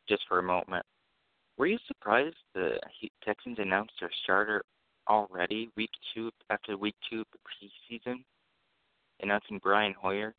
just 0.07 0.24
for 0.28 0.40
a 0.40 0.44
moment, 0.44 0.86
were 1.57 1.68
you 1.68 1.78
surprised 1.88 2.36
the 2.53 2.80
Texans 3.24 3.57
announced 3.60 3.94
their 3.99 4.11
starter 4.24 4.64
already 5.10 5.70
week 5.76 5.90
two 6.14 6.32
after 6.49 6.78
week 6.78 6.95
two 7.10 7.22
of 7.22 7.28
the 7.32 7.40
preseason, 7.98 8.24
announcing 9.22 9.60
Brian 9.64 9.94
Hoyer? 9.99 10.36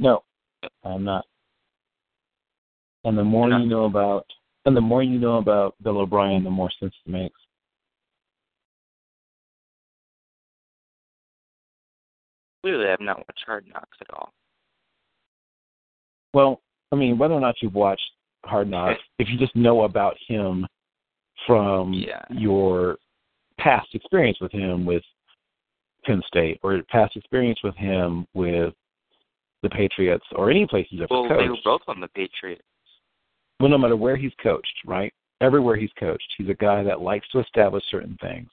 No, 0.00 0.22
I'm 0.84 1.04
not. 1.04 1.24
And 3.04 3.16
the 3.18 3.24
more 3.24 3.48
you 3.48 3.66
know 3.66 3.84
about, 3.84 4.26
and 4.64 4.76
the 4.76 4.80
more 4.80 5.02
you 5.02 5.18
know 5.18 5.38
about 5.38 5.74
Bill 5.82 5.98
O'Brien, 5.98 6.44
the 6.44 6.50
more 6.50 6.70
sense 6.78 6.94
it 7.04 7.10
makes. 7.10 7.38
Clearly, 12.62 12.86
I've 12.88 13.00
not 13.00 13.18
watched 13.18 13.42
Hard 13.44 13.66
Knocks 13.72 13.98
at 14.00 14.14
all. 14.14 14.32
Well, 16.32 16.60
I 16.92 16.96
mean, 16.96 17.18
whether 17.18 17.34
or 17.34 17.40
not 17.40 17.56
you've 17.60 17.74
watched 17.74 18.02
Hard 18.44 18.70
Knocks, 18.70 19.00
if 19.18 19.28
you 19.28 19.38
just 19.38 19.56
know 19.56 19.82
about 19.82 20.16
him 20.28 20.66
from 21.46 21.92
yeah. 21.92 22.22
your 22.30 22.98
past 23.58 23.88
experience 23.94 24.38
with 24.40 24.52
him 24.52 24.84
with 24.84 25.02
Penn 26.04 26.22
State 26.26 26.60
or 26.62 26.82
past 26.88 27.16
experience 27.16 27.58
with 27.64 27.76
him 27.76 28.26
with 28.34 28.72
the 29.62 29.70
Patriots 29.70 30.24
or 30.34 30.50
any 30.50 30.66
place 30.66 30.86
he's 30.88 31.00
ever 31.00 31.08
well, 31.10 31.28
coached. 31.28 31.40
they 31.40 31.48
were 31.48 31.56
both 31.64 31.82
on 31.88 32.00
the 32.00 32.08
Patriots. 32.08 32.62
Well, 33.60 33.70
no 33.70 33.78
matter 33.78 33.96
where 33.96 34.16
he's 34.16 34.32
coached, 34.42 34.74
right? 34.86 35.12
Everywhere 35.40 35.76
he's 35.76 35.92
coached, 35.98 36.34
he's 36.36 36.48
a 36.48 36.54
guy 36.54 36.82
that 36.82 37.00
likes 37.00 37.28
to 37.30 37.40
establish 37.40 37.84
certain 37.90 38.16
things 38.20 38.48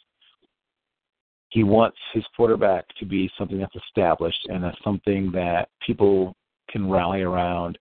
he 1.49 1.63
wants 1.63 1.97
his 2.13 2.23
quarterback 2.35 2.85
to 2.99 3.05
be 3.05 3.29
something 3.37 3.59
that's 3.59 3.75
established 3.75 4.47
and 4.49 4.63
that's 4.63 4.81
something 4.83 5.31
that 5.31 5.69
people 5.85 6.35
can 6.69 6.89
rally 6.89 7.21
around. 7.21 7.77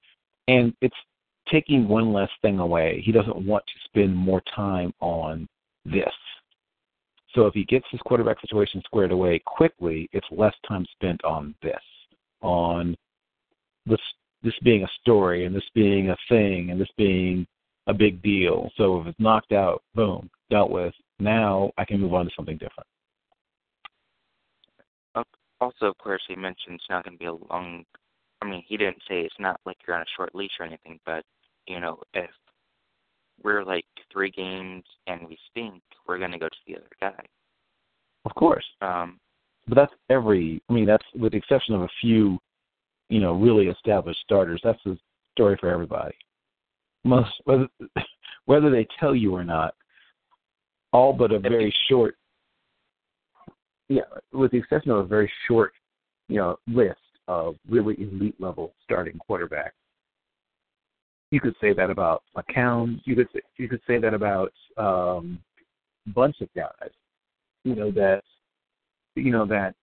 And 0.49 0.74
it's 0.81 0.97
taking 1.51 1.86
one 1.86 2.12
less 2.12 2.31
thing 2.40 2.59
away. 2.59 3.03
He 3.05 3.12
doesn't 3.12 3.47
want 3.47 3.65
to 3.66 3.73
spend 3.85 4.16
more 4.16 4.43
time 4.55 4.93
on 5.01 5.47
this. 5.85 6.12
So 7.35 7.47
if 7.47 7.53
he 7.53 7.65
gets 7.65 7.85
his 7.90 8.01
quarterback 8.01 8.40
situation 8.40 8.82
squared 8.86 9.12
away 9.12 9.40
quickly, 9.45 10.09
it's 10.12 10.27
less 10.31 10.55
time 10.66 10.86
spent 10.93 11.23
on 11.24 11.55
this, 11.62 11.77
on 12.40 12.97
this 13.85 14.01
this 14.43 14.55
being 14.62 14.85
a 14.85 14.89
story 15.01 15.44
and 15.44 15.55
this 15.55 15.69
being 15.74 16.10
a 16.10 16.16
thing 16.28 16.70
and 16.70 16.81
this 16.81 16.89
being 16.97 17.47
a 17.86 17.94
big 17.94 18.23
deal. 18.23 18.70
So 18.77 19.01
if 19.01 19.09
it's 19.09 19.20
knocked 19.20 19.52
out, 19.52 19.82
boom, 19.94 20.31
dealt 20.51 20.70
with. 20.70 20.94
Now 21.19 21.73
I 21.78 21.85
can 21.85 22.01
move 22.01 22.15
on 22.15 22.27
to 22.27 22.31
something 22.36 22.56
different 22.56 22.86
also, 25.60 25.86
of 25.86 25.98
course, 25.98 26.23
he 26.28 26.36
mentioned 26.36 26.77
it's 26.77 26.85
not 26.90 27.05
going 27.05 27.15
to 27.15 27.19
be 27.19 27.27
a 27.27 27.32
long. 27.32 27.85
I 28.43 28.47
mean, 28.47 28.62
he 28.66 28.77
didn't 28.77 29.02
say 29.09 29.20
it's 29.20 29.35
not 29.39 29.60
like 29.66 29.77
you're 29.86 29.97
on 29.97 30.02
a 30.02 30.16
short 30.16 30.35
leash 30.35 30.52
or 30.60 30.66
anything, 30.66 31.01
but 31.05 31.24
you 31.66 31.81
know, 31.81 31.98
if 32.15 32.31
we're 33.43 33.65
like 33.65 33.85
three 34.12 34.31
games 34.31 34.85
and 35.06 35.27
we 35.28 35.36
stink, 35.51 35.82
we're 36.06 36.19
going 36.19 36.32
to 36.32 36.39
go 36.39 36.48
to 36.48 36.56
the 36.66 36.77
other 36.77 36.89
guy. 37.01 37.24
Of 38.24 38.35
course. 38.35 38.65
Um, 38.81 39.19
but 39.66 39.74
that's 39.74 39.93
every. 40.10 40.62
I 40.69 40.73
mean, 40.73 40.86
that's 40.86 41.05
with 41.15 41.32
the 41.32 41.39
exception 41.39 41.74
of 41.74 41.82
a 41.82 41.89
few, 42.01 42.39
you 43.09 43.21
know, 43.21 43.33
really 43.33 43.69
established 43.69 44.21
starters. 44.21 44.61
That's 44.63 44.83
the 44.85 44.99
story 45.37 45.57
for 45.61 45.69
everybody. 45.69 46.15
Most 47.05 47.31
whether 47.45 47.69
whether 48.47 48.71
they 48.71 48.87
tell 48.99 49.15
you 49.15 49.35
or 49.35 49.45
not, 49.45 49.75
all 50.93 51.13
but 51.13 51.33
a 51.33 51.39
very 51.39 51.75
short 51.89 52.17
yeah, 53.89 54.03
with 54.33 54.51
the 54.51 54.59
exception 54.59 54.91
of 54.91 54.99
a 54.99 55.05
very 55.05 55.31
short, 55.47 55.73
you 56.29 56.37
know, 56.37 56.59
list 56.67 57.01
of 57.27 57.57
really 57.69 57.95
elite 58.01 58.39
level 58.39 58.75
starting 58.85 59.19
quarterbacks. 59.29 59.71
You 61.31 61.41
could 61.41 61.55
say 61.61 61.73
that 61.75 61.91
about 61.91 62.23
McCown. 62.37 63.01
You 63.05 63.17
could 63.17 63.29
say, 63.35 63.41
you 63.57 63.69
could 63.69 63.83
say 63.87 63.99
that 63.99 64.15
about 64.15 64.53
um, 64.77 65.39
a 66.07 66.11
bunch 66.11 66.37
of 66.41 66.49
guys. 66.55 66.91
You 67.65 67.75
know 67.75 67.91
that 67.93 68.23
you 69.15 69.31
know 69.31 69.47
that 69.47 69.75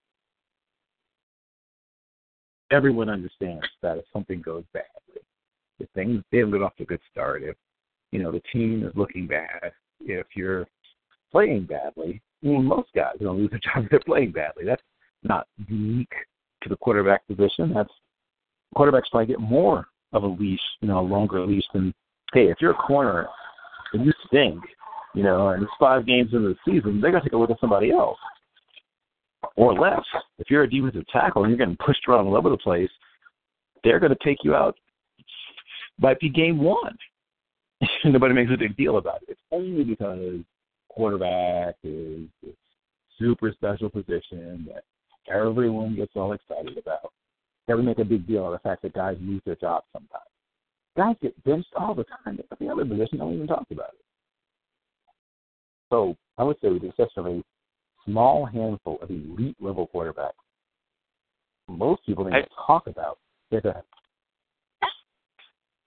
everyone 2.72 3.10
understands 3.10 3.66
that 3.82 3.98
if 3.98 4.06
something 4.12 4.42
goes 4.42 4.64
badly, 4.74 5.22
if 5.80 5.90
things 5.94 6.24
haven't 6.32 6.52
got 6.52 6.62
off 6.62 6.76
to 6.78 6.84
a 6.84 6.88
good 6.88 7.02
start, 7.12 7.44
if 7.44 7.56
you 8.12 8.22
know 8.22 8.32
the 8.32 8.42
team 8.52 8.86
is 8.86 8.94
looking 8.96 9.28
bad, 9.28 9.72
if 10.02 10.28
you're 10.36 10.68
playing 11.32 11.66
badly, 11.66 12.22
I 12.44 12.48
mean, 12.48 12.66
most 12.66 12.90
guys 12.96 13.16
don't 13.22 13.38
lose 13.38 13.50
their 13.50 13.60
job 13.74 13.86
if 13.86 13.90
they're 13.90 14.00
playing 14.06 14.32
badly. 14.32 14.66
That's 14.66 14.82
not 15.24 15.48
unique 15.68 16.14
to 16.64 16.70
the 16.70 16.78
quarterback 16.78 17.26
position. 17.28 17.74
That's 17.74 17.92
quarterbacks 18.76 19.10
probably 19.12 19.28
get 19.28 19.40
more 19.40 19.88
of 20.14 20.24
a 20.24 20.28
leash, 20.28 20.60
you 20.82 20.88
know, 20.88 21.00
a 21.00 21.02
longer 21.02 21.46
leash 21.46 21.66
than 21.74 21.94
hey, 22.34 22.50
if 22.50 22.58
you're 22.60 22.72
a 22.72 22.76
corner 22.76 23.28
and 23.94 24.06
you 24.06 24.12
stink, 24.28 24.60
you 25.14 25.24
know, 25.24 25.50
and 25.50 25.64
it's 25.64 25.72
five 25.80 26.06
games 26.06 26.34
into 26.34 26.50
the 26.50 26.56
season, 26.66 27.00
they're 27.00 27.12
gonna 27.12 27.24
take 27.24 27.34
a 27.34 27.38
look 27.38 27.52
at 27.52 27.60
somebody 27.60 27.92
else. 27.92 28.18
Or 29.57 29.73
less. 29.73 30.03
If 30.38 30.49
you're 30.49 30.64
a 30.64 30.69
defensive 30.69 31.07
tackle 31.11 31.44
and 31.44 31.52
you're 31.52 31.57
getting 31.57 31.77
pushed 31.77 32.07
around 32.07 32.27
all 32.27 32.36
over 32.36 32.49
the 32.49 32.57
place, 32.57 32.90
they're 33.84 33.99
gonna 33.99 34.15
take 34.23 34.40
you 34.44 34.56
out 34.56 34.76
might 35.99 36.19
be 36.19 36.30
game 36.30 36.60
one. 36.60 36.98
Nobody 38.06 38.34
makes 38.34 38.52
a 38.53 38.57
big 38.57 38.76
deal 38.76 38.98
about 38.98 39.22
it. 39.23 39.30
It's 39.30 39.41
only 39.52 39.84
because 39.84 40.40
quarterback 40.90 41.76
is 41.84 42.27
this 42.41 42.56
super 43.19 43.52
special 43.52 43.90
position 43.90 44.68
that 44.73 44.84
everyone 45.32 45.95
gets 45.95 46.11
all 46.15 46.34
excited 46.34 46.77
about. 46.77 47.11
Never 47.68 47.82
make 47.82 47.99
a 47.99 48.06
big 48.06 48.27
deal 48.27 48.45
of 48.45 48.53
the 48.53 48.60
fact 48.60 48.82
that 48.84 48.94
guys 48.94 49.18
lose 49.22 49.41
their 49.45 49.56
jobs 49.56 49.86
sometimes. 49.91 50.23
Guys 50.95 51.15
get 51.22 51.44
benched 51.44 51.73
all 51.76 51.95
the 51.95 52.06
time. 52.23 52.40
The 52.60 52.68
other 52.68 52.86
position 52.86 53.18
don't 53.18 53.34
even 53.34 53.48
talk 53.48 53.65
about 53.72 53.90
it. 53.90 54.06
So 55.91 56.15
I 56.38 56.44
would 56.44 56.57
say 56.61 56.69
with 56.69 56.84
the 56.84 56.90
exception 56.90 57.26
of 57.26 57.44
small 58.06 58.45
handful 58.45 58.99
of 59.02 59.10
elite 59.10 59.57
level 59.60 59.90
quarterbacks, 59.94 60.32
most 61.68 62.06
people 62.06 62.23
don't 62.23 62.34
even 62.34 62.45
talk 62.65 62.88
about. 62.88 63.18
Yeah, 63.52 63.60
go 63.61 63.69
ahead. 63.69 63.84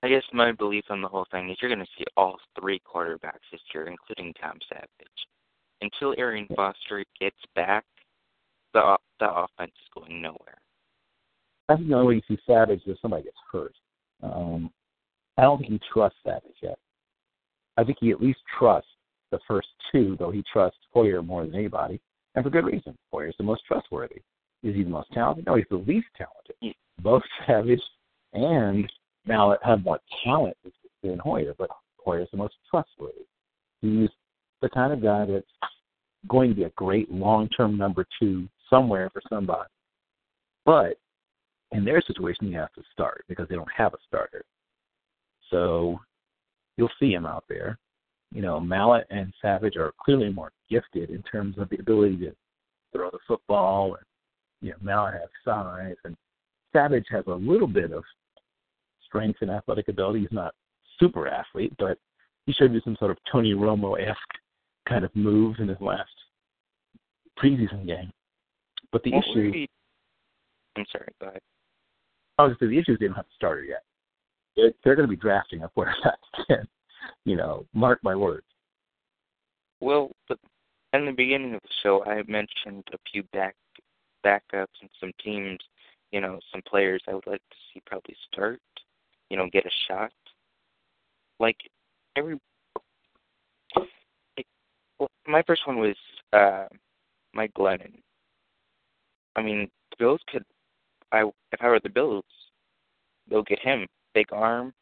I 0.03 0.09
guess 0.09 0.23
my 0.33 0.53
belief 0.53 0.85
on 0.91 1.03
the 1.03 1.09
whole 1.09 1.27
thing 1.31 1.51
is 1.51 1.57
you're 1.61 1.75
going 1.75 1.85
to 1.85 1.93
see 1.99 2.05
all 2.17 2.37
three 2.59 2.81
quarterbacks 2.81 3.47
this 3.51 3.61
year, 3.75 3.87
including 3.89 4.33
Tom 4.41 4.59
Savage. 4.69 4.89
Until 5.81 6.15
Arian 6.19 6.47
Foster 6.55 7.05
gets 7.21 7.37
back, 7.55 7.85
the 8.75 8.97
the 9.19 9.29
offense 9.29 9.73
is 9.73 9.89
going 9.95 10.23
nowhere. 10.23 10.59
I 11.69 11.77
think 11.77 11.89
the 11.89 11.95
only 11.95 12.07
way 12.07 12.23
you 12.29 12.37
see 12.37 12.43
Savage 12.47 12.81
is 12.81 12.95
if 12.95 12.99
somebody 13.01 13.25
gets 13.25 13.37
hurt. 13.53 13.75
Um, 14.23 14.71
I 15.37 15.43
don't 15.43 15.59
think 15.59 15.73
he 15.73 15.81
trusts 15.93 16.19
Savage 16.25 16.57
yet. 16.63 16.79
I 17.77 17.85
think 17.85 17.99
he 18.01 18.11
at 18.11 18.23
least 18.23 18.41
trusts 18.59 18.91
the 19.31 19.39
first 19.47 19.69
two, 19.93 20.17
though 20.19 20.31
he 20.31 20.43
trusts 20.53 20.79
Hoyer 20.93 21.23
more 21.23 21.45
than 21.45 21.55
anybody, 21.55 22.01
and 22.39 22.45
for 22.45 22.51
good 22.51 22.67
reason. 22.67 22.97
Hoyer's 23.13 23.35
the 23.37 23.43
most 23.43 23.63
trustworthy. 23.67 24.23
Is 24.63 24.77
he 24.77 24.85
the 24.85 24.91
most 24.91 25.11
talented? 25.13 25.47
No, 25.47 25.57
he's 25.57 25.67
the 25.71 25.77
least 25.77 26.07
talented. 26.17 26.77
Both 27.03 27.23
Savage 27.47 27.83
and 28.33 28.89
Mallett 29.27 29.59
have 29.65 29.83
more 29.83 29.99
talent 30.25 30.57
than 31.03 31.19
Hoyer, 31.19 31.55
but 31.59 31.69
Hoyer's 31.97 32.29
the 32.31 32.37
most 32.37 32.55
trustworthy. 32.71 33.27
He's 33.83 34.09
the 34.63 34.69
kind 34.69 34.93
of 34.93 35.03
guy 35.03 35.27
that's 35.27 35.47
going 36.29 36.51
to 36.51 36.55
be 36.55 36.63
a 36.63 36.71
great 36.71 37.11
long-term 37.11 37.77
number 37.77 38.07
two 38.21 38.49
somewhere 38.71 39.11
for 39.13 39.21
somebody. 39.29 39.69
But 40.65 40.99
in 41.73 41.85
their 41.85 42.01
situation, 42.01 42.47
he 42.47 42.53
has 42.53 42.69
to 42.77 42.83
start 42.93 43.25
because 43.29 43.49
they 43.49 43.57
don't 43.57 43.69
have 43.77 43.95
a 43.95 43.99
starter. 44.07 44.45
So 45.51 45.99
you'll 46.77 46.89
see 47.01 47.11
him 47.11 47.27
out 47.27 47.45
there. 47.49 47.81
You 48.33 48.43
know, 48.43 48.61
Mallett 48.61 49.07
and 49.11 49.33
Savage 49.41 49.77
are 49.77 49.93
clearly 49.99 50.31
more 50.31 50.53
gifted 50.69 51.11
in 51.11 51.23
terms 51.23 51.57
of 51.59 51.69
the 51.71 51.79
ability 51.79 52.17
to 52.19 52.33
throw 52.93 53.11
the 53.11 53.19
football. 53.27 53.95
And, 53.95 54.05
you 54.61 54.71
know, 54.71 54.77
Mallett 54.83 55.15
has 55.15 55.29
size, 55.45 55.97
and 56.05 56.15
Savage 56.73 57.07
has 57.11 57.25
a 57.27 57.35
little 57.35 57.67
bit 57.67 57.93
of 57.93 58.05
strength 59.07 59.39
and 59.41 59.51
athletic 59.51 59.89
ability. 59.89 60.21
He's 60.21 60.29
not 60.33 60.55
super 61.01 61.27
athlete, 61.27 61.73
but 61.79 61.99
he 62.45 62.53
showed 62.53 62.73
you 62.75 62.81
some 62.85 62.97
sort 62.99 63.11
of 63.11 63.17
Tony 63.33 63.55
Romo 63.55 63.99
esque 63.99 64.19
kind 64.87 65.05
of 65.05 65.15
moves 65.17 65.59
in 65.61 65.69
his 65.69 65.81
last 65.81 66.11
preseason 67.43 67.87
game. 67.87 68.11
But 68.93 69.03
the 69.05 69.13
Well, 69.13 69.21
issue, 69.23 69.51
we- 69.53 69.69
I'm 70.77 70.85
sorry. 70.93 71.09
Go 71.21 71.29
ahead. 71.29 71.41
I 72.39 72.45
was 72.45 72.57
the 72.61 72.67
issue 72.79 72.93
is 72.93 72.99
they 73.01 73.07
don't 73.07 73.17
have 73.17 73.25
a 73.25 73.35
starter 73.35 73.65
yet. 73.65 73.83
They're, 74.57 74.73
they're 74.85 74.95
going 74.97 75.09
to 75.09 75.11
be 75.11 75.17
drafting 75.21 75.63
a 75.63 75.69
quarterback. 75.69 76.19
You 77.25 77.37
know, 77.37 77.67
mark 77.75 78.01
my 78.03 78.15
words. 78.15 78.47
Well, 79.81 80.11
in 80.93 81.07
the 81.07 81.13
beginning 81.13 81.55
of 81.55 81.61
the 81.63 81.69
show, 81.83 82.05
I 82.05 82.23
mentioned 82.27 82.85
a 82.93 82.99
few 83.11 83.23
back 83.33 83.55
backups 84.25 84.67
and 84.81 84.91
some 85.01 85.13
teams. 85.23 85.59
You 86.11 86.21
know, 86.21 86.39
some 86.51 86.63
players 86.67 87.03
I 87.07 87.15
would 87.15 87.27
like 87.27 87.43
to 87.51 87.57
see 87.73 87.83
probably 87.87 88.17
start. 88.33 88.61
You 89.31 89.37
know, 89.37 89.49
get 89.53 89.67
a 89.67 89.71
shot. 89.87 90.13
Like 91.39 91.59
every. 92.17 92.39
Well, 94.99 95.11
my 95.27 95.43
first 95.47 95.67
one 95.67 95.79
was 95.79 95.97
uh, 96.33 96.67
Mike 97.35 97.53
Glennon. 97.57 98.01
I 99.37 99.43
mean, 99.43 99.69
the 99.91 99.97
Bills 99.99 100.21
could. 100.29 100.45
I 101.13 101.23
if 101.53 101.61
I 101.61 101.69
were 101.69 101.81
the 101.81 101.91
Bills, 101.91 102.25
they'll 103.29 103.43
get 103.43 103.61
him. 103.61 103.87
Big 104.15 104.27
arm. 104.33 104.73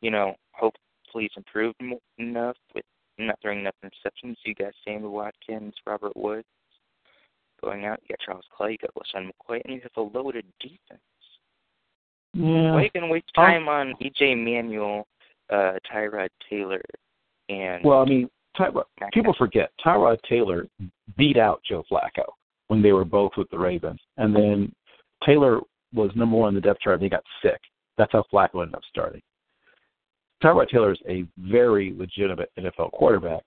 You 0.00 0.12
know, 0.12 0.36
hopefully 0.52 0.87
he's 1.14 1.30
improved 1.36 1.76
enough 2.18 2.56
with 2.74 2.84
not 3.18 3.38
throwing 3.42 3.60
enough 3.60 3.74
interceptions. 3.84 4.36
You 4.44 4.54
got 4.54 4.72
Sammy 4.84 5.08
Watkins, 5.08 5.74
Robert 5.86 6.16
Woods 6.16 6.46
going 7.62 7.84
out. 7.84 8.00
You 8.02 8.14
got 8.14 8.24
Charles 8.24 8.44
Clay, 8.56 8.72
you 8.72 8.78
got 8.78 8.94
LeSean 8.94 9.28
McCoy, 9.28 9.60
and 9.64 9.74
you 9.74 9.80
have 9.82 9.90
a 9.96 10.18
loaded 10.18 10.44
defense. 10.60 11.00
Yeah. 12.34 12.72
Why 12.72 12.80
are 12.80 12.82
you 12.84 12.90
going 12.90 13.06
to 13.06 13.12
waste 13.12 13.32
time 13.34 13.68
on 13.68 13.94
E.J. 14.00 14.34
Manuel, 14.34 15.06
uh, 15.50 15.72
Tyrod 15.92 16.28
Taylor, 16.48 16.82
and 17.48 17.82
Well, 17.84 18.00
I 18.00 18.04
mean, 18.04 18.28
Ty- 18.56 18.70
Mac 19.00 19.12
people 19.12 19.34
forget 19.36 19.70
Tyrod 19.84 20.18
Taylor 20.28 20.66
beat 21.16 21.36
out 21.36 21.60
Joe 21.68 21.84
Flacco 21.90 22.24
when 22.68 22.82
they 22.82 22.92
were 22.92 23.04
both 23.04 23.32
with 23.36 23.48
the 23.50 23.58
Ravens, 23.58 24.00
and 24.18 24.34
then 24.34 24.72
Taylor 25.24 25.60
was 25.94 26.10
number 26.14 26.36
one 26.36 26.50
in 26.50 26.54
the 26.54 26.60
depth 26.60 26.80
chart. 26.80 26.94
and 26.94 27.02
He 27.02 27.08
got 27.08 27.24
sick. 27.42 27.60
That's 27.96 28.12
how 28.12 28.24
Flacco 28.32 28.62
ended 28.62 28.74
up 28.74 28.82
starting. 28.88 29.22
Tyrod 30.42 30.68
Taylor 30.68 30.92
is 30.92 30.98
a 31.08 31.24
very 31.38 31.94
legitimate 31.96 32.50
NFL 32.58 32.92
quarterback, 32.92 33.42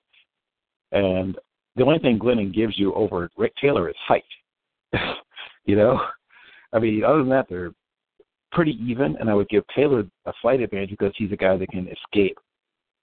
and 0.92 1.38
the 1.76 1.84
only 1.84 2.00
thing 2.00 2.20
Glennon 2.20 2.54
gives 2.54 2.78
you 2.78 2.94
over 2.94 3.30
Rick 3.38 3.54
Taylor 3.62 3.90
is 3.90 3.96
height. 4.06 4.24
you 5.66 5.76
know, 5.76 6.00
I 6.74 6.80
mean, 6.80 7.04
other 7.04 7.20
than 7.20 7.30
that, 7.30 7.48
they're 7.50 7.72
pretty 8.52 8.78
even, 8.84 9.16
and 9.20 9.30
I 9.30 9.34
would 9.34 9.48
give 9.50 9.64
Taylor 9.74 10.04
a 10.26 10.34
slight 10.42 10.62
advantage 10.62 10.90
because 10.90 11.14
he's 11.18 11.32
a 11.32 11.38
guy 11.38 11.56
that 11.56 11.70
can 11.70 11.88
escape 11.88 12.38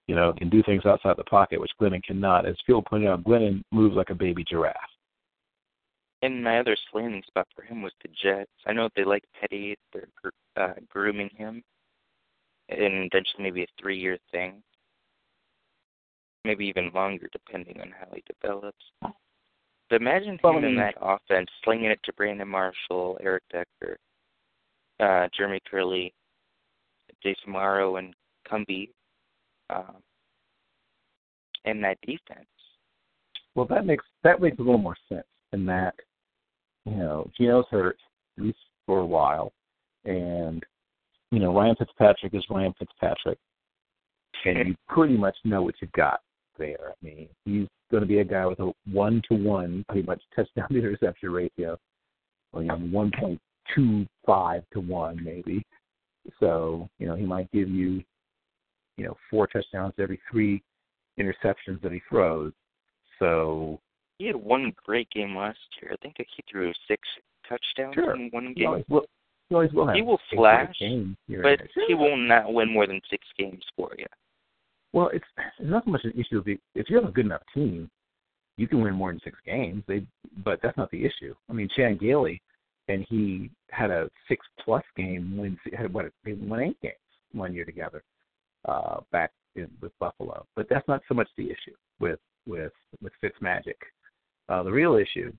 you 0.09 0.15
know, 0.15 0.33
can 0.33 0.49
do 0.49 0.63
things 0.63 0.87
outside 0.87 1.17
the 1.17 1.23
pocket, 1.25 1.61
which 1.61 1.69
Glennon 1.79 2.03
cannot. 2.03 2.47
As 2.47 2.55
Phil 2.65 2.81
pointed 2.81 3.09
out, 3.09 3.23
Glennon 3.23 3.61
moves 3.71 3.95
like 3.95 4.09
a 4.09 4.15
baby 4.15 4.43
giraffe. 4.43 4.75
And 6.23 6.43
my 6.43 6.59
other 6.59 6.75
landing 6.95 7.21
spot 7.27 7.47
for 7.55 7.61
him 7.61 7.83
was 7.83 7.91
the 8.01 8.09
Jets. 8.19 8.49
I 8.65 8.73
know 8.73 8.89
they 8.95 9.03
like 9.03 9.23
Petty. 9.39 9.77
They're 9.93 10.07
uh, 10.59 10.73
grooming 10.89 11.29
him, 11.37 11.61
and 12.69 13.09
eventually 13.11 13.43
maybe 13.43 13.63
a 13.63 13.67
three-year 13.81 14.17
thing, 14.31 14.61
maybe 16.45 16.65
even 16.65 16.91
longer, 16.93 17.27
depending 17.31 17.79
on 17.81 17.91
how 17.99 18.07
he 18.13 18.23
develops. 18.41 18.85
But 19.01 20.01
imagine 20.01 20.37
him 20.41 20.63
in 20.63 20.75
that 20.75 20.95
offense, 21.01 21.49
slinging 21.63 21.89
it 21.89 21.99
to 22.03 22.13
Brandon 22.13 22.47
Marshall, 22.47 23.17
Eric 23.21 23.43
Decker, 23.51 23.97
uh, 24.99 25.27
Jeremy 25.35 25.59
Kerley, 25.71 26.13
Jace 27.25 27.35
Amaro, 27.47 27.97
and 27.97 28.13
Cumby, 28.49 28.89
um, 29.71 29.95
and 31.65 31.83
that 31.83 31.97
defense. 32.01 32.45
Well, 33.55 33.65
that 33.67 33.85
makes 33.85 34.05
that 34.23 34.41
makes 34.41 34.59
a 34.59 34.61
little 34.61 34.77
more 34.77 34.95
sense 35.09 35.25
in 35.53 35.65
that, 35.65 35.95
you 36.85 36.95
know, 36.95 37.29
Geno's 37.37 37.65
hurt 37.71 37.97
at 38.37 38.43
least 38.43 38.59
for 38.85 38.99
a 38.99 39.05
while, 39.05 39.51
and 40.05 40.63
you 41.31 41.39
know 41.39 41.53
Ryan 41.55 41.75
Fitzpatrick 41.75 42.33
is 42.33 42.43
Ryan 42.49 42.73
Fitzpatrick, 42.77 43.37
and 44.45 44.69
you 44.69 44.75
pretty 44.87 45.17
much 45.17 45.35
know 45.43 45.61
what 45.63 45.75
you've 45.81 45.91
got 45.91 46.21
there. 46.57 46.89
I 46.91 47.05
mean, 47.05 47.29
he's 47.45 47.67
going 47.91 48.01
to 48.01 48.07
be 48.07 48.19
a 48.19 48.23
guy 48.23 48.45
with 48.45 48.59
a 48.59 48.71
one 48.91 49.21
to 49.29 49.35
one, 49.35 49.85
pretty 49.89 50.05
much 50.05 50.21
touchdown 50.35 50.69
to 50.69 50.77
interception 50.79 51.31
ratio, 51.31 51.77
or 52.53 52.61
you 52.61 52.67
know, 52.69 52.77
one 52.77 53.11
point 53.19 53.39
two 53.75 54.05
five 54.25 54.63
to 54.73 54.79
one 54.79 55.23
maybe. 55.23 55.63
So 56.39 56.89
you 56.99 57.07
know 57.07 57.15
he 57.15 57.25
might 57.25 57.51
give 57.51 57.69
you, 57.69 58.03
you 58.97 59.05
know, 59.05 59.17
four 59.29 59.47
touchdowns 59.47 59.93
every 59.99 60.19
three 60.31 60.61
interceptions 61.19 61.81
that 61.81 61.91
he 61.91 62.01
throws. 62.09 62.53
So 63.19 63.79
He 64.17 64.27
had 64.27 64.35
one 64.35 64.73
great 64.85 65.09
game 65.11 65.35
last 65.35 65.59
year. 65.81 65.91
I 65.91 65.97
think 66.01 66.15
he 66.17 66.25
threw 66.49 66.71
six 66.87 67.01
touchdowns 67.47 67.95
Sure. 67.95 68.15
in 68.15 68.29
one 68.31 68.53
game. 68.53 68.83
will. 68.87 69.05
He 69.49 69.55
always 69.55 69.73
will 69.73 69.87
have. 69.87 69.95
He 69.95 70.01
will 70.01 70.19
flash, 70.31 70.75
game 70.79 71.17
here 71.27 71.41
but 71.41 71.59
he 71.87 71.95
will 71.95 72.15
not 72.15 72.53
win 72.53 72.71
more 72.71 72.85
than 72.85 73.01
six 73.09 73.25
games 73.37 73.63
for 73.75 73.91
you. 73.97 74.05
Well, 74.93 75.09
it's 75.13 75.25
it's 75.59 75.69
not 75.69 75.85
so 75.85 75.91
much 75.91 76.03
an 76.03 76.13
issue 76.15 76.37
of 76.37 76.45
the, 76.45 76.59
if 76.75 76.89
you 76.89 76.95
have 76.95 77.09
a 77.09 77.11
good 77.11 77.25
enough 77.25 77.41
team, 77.53 77.89
you 78.57 78.67
can 78.67 78.81
win 78.81 78.93
more 78.93 79.11
than 79.11 79.21
six 79.23 79.37
games. 79.45 79.83
They, 79.87 80.05
but 80.43 80.59
that's 80.61 80.77
not 80.77 80.91
the 80.91 81.03
issue. 81.03 81.33
I 81.49 81.53
mean, 81.53 81.69
Chan 81.75 81.97
Gailey, 81.97 82.41
and 82.87 83.05
he 83.09 83.49
had 83.71 83.89
a 83.89 84.09
six 84.27 84.45
plus 84.63 84.83
game 84.95 85.37
when 85.37 85.57
had 85.77 85.93
what 85.93 86.05
they 86.23 86.33
won 86.33 86.59
eight 86.61 86.81
games 86.81 86.95
one 87.31 87.53
year 87.53 87.65
together, 87.65 88.03
uh, 88.67 88.99
back 89.11 89.31
in, 89.55 89.67
with 89.81 89.91
Buffalo. 89.99 90.45
But 90.55 90.67
that's 90.69 90.87
not 90.87 91.01
so 91.07 91.15
much 91.15 91.29
the 91.37 91.45
issue 91.45 91.75
with 91.99 92.19
with 92.45 92.73
with 93.01 93.13
Fitzmagic. 93.23 93.75
Uh, 94.47 94.63
the 94.63 94.71
real 94.71 94.95
issue 94.95 95.31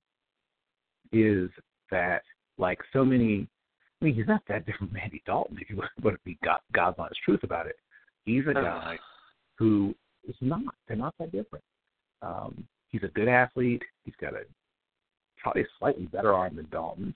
is 1.12 1.49
that 1.93 2.23
like 2.59 2.78
so 2.93 3.05
many. 3.05 3.47
I 4.01 4.05
mean, 4.05 4.14
he's 4.14 4.27
not 4.27 4.43
that 4.48 4.66
different 4.66 4.93
from 4.93 5.01
Andy 5.01 5.22
Dalton 5.27 5.59
if 5.60 5.68
you 5.68 5.77
want 6.02 6.16
to 6.16 6.20
be 6.24 6.39
God, 6.44 6.60
God's 6.72 6.97
honest 6.98 7.20
truth 7.24 7.43
about 7.43 7.66
it. 7.66 7.77
He's 8.24 8.44
a 8.48 8.55
guy 8.55 8.97
who 9.56 9.94
is 10.28 10.36
not. 10.40 10.74
They're 10.86 10.97
not 10.97 11.14
that 11.18 11.32
different. 11.32 11.64
Um, 12.22 12.64
he's 12.89 13.02
a 13.02 13.09
good 13.09 13.28
athlete. 13.28 13.82
He's 14.05 14.14
got 14.20 14.35
a 14.35 14.43
probably 15.43 15.62
a 15.62 15.66
slightly 15.78 16.06
better 16.06 16.35
arm 16.35 16.56
than 16.56 16.68
Dalton, 16.70 17.14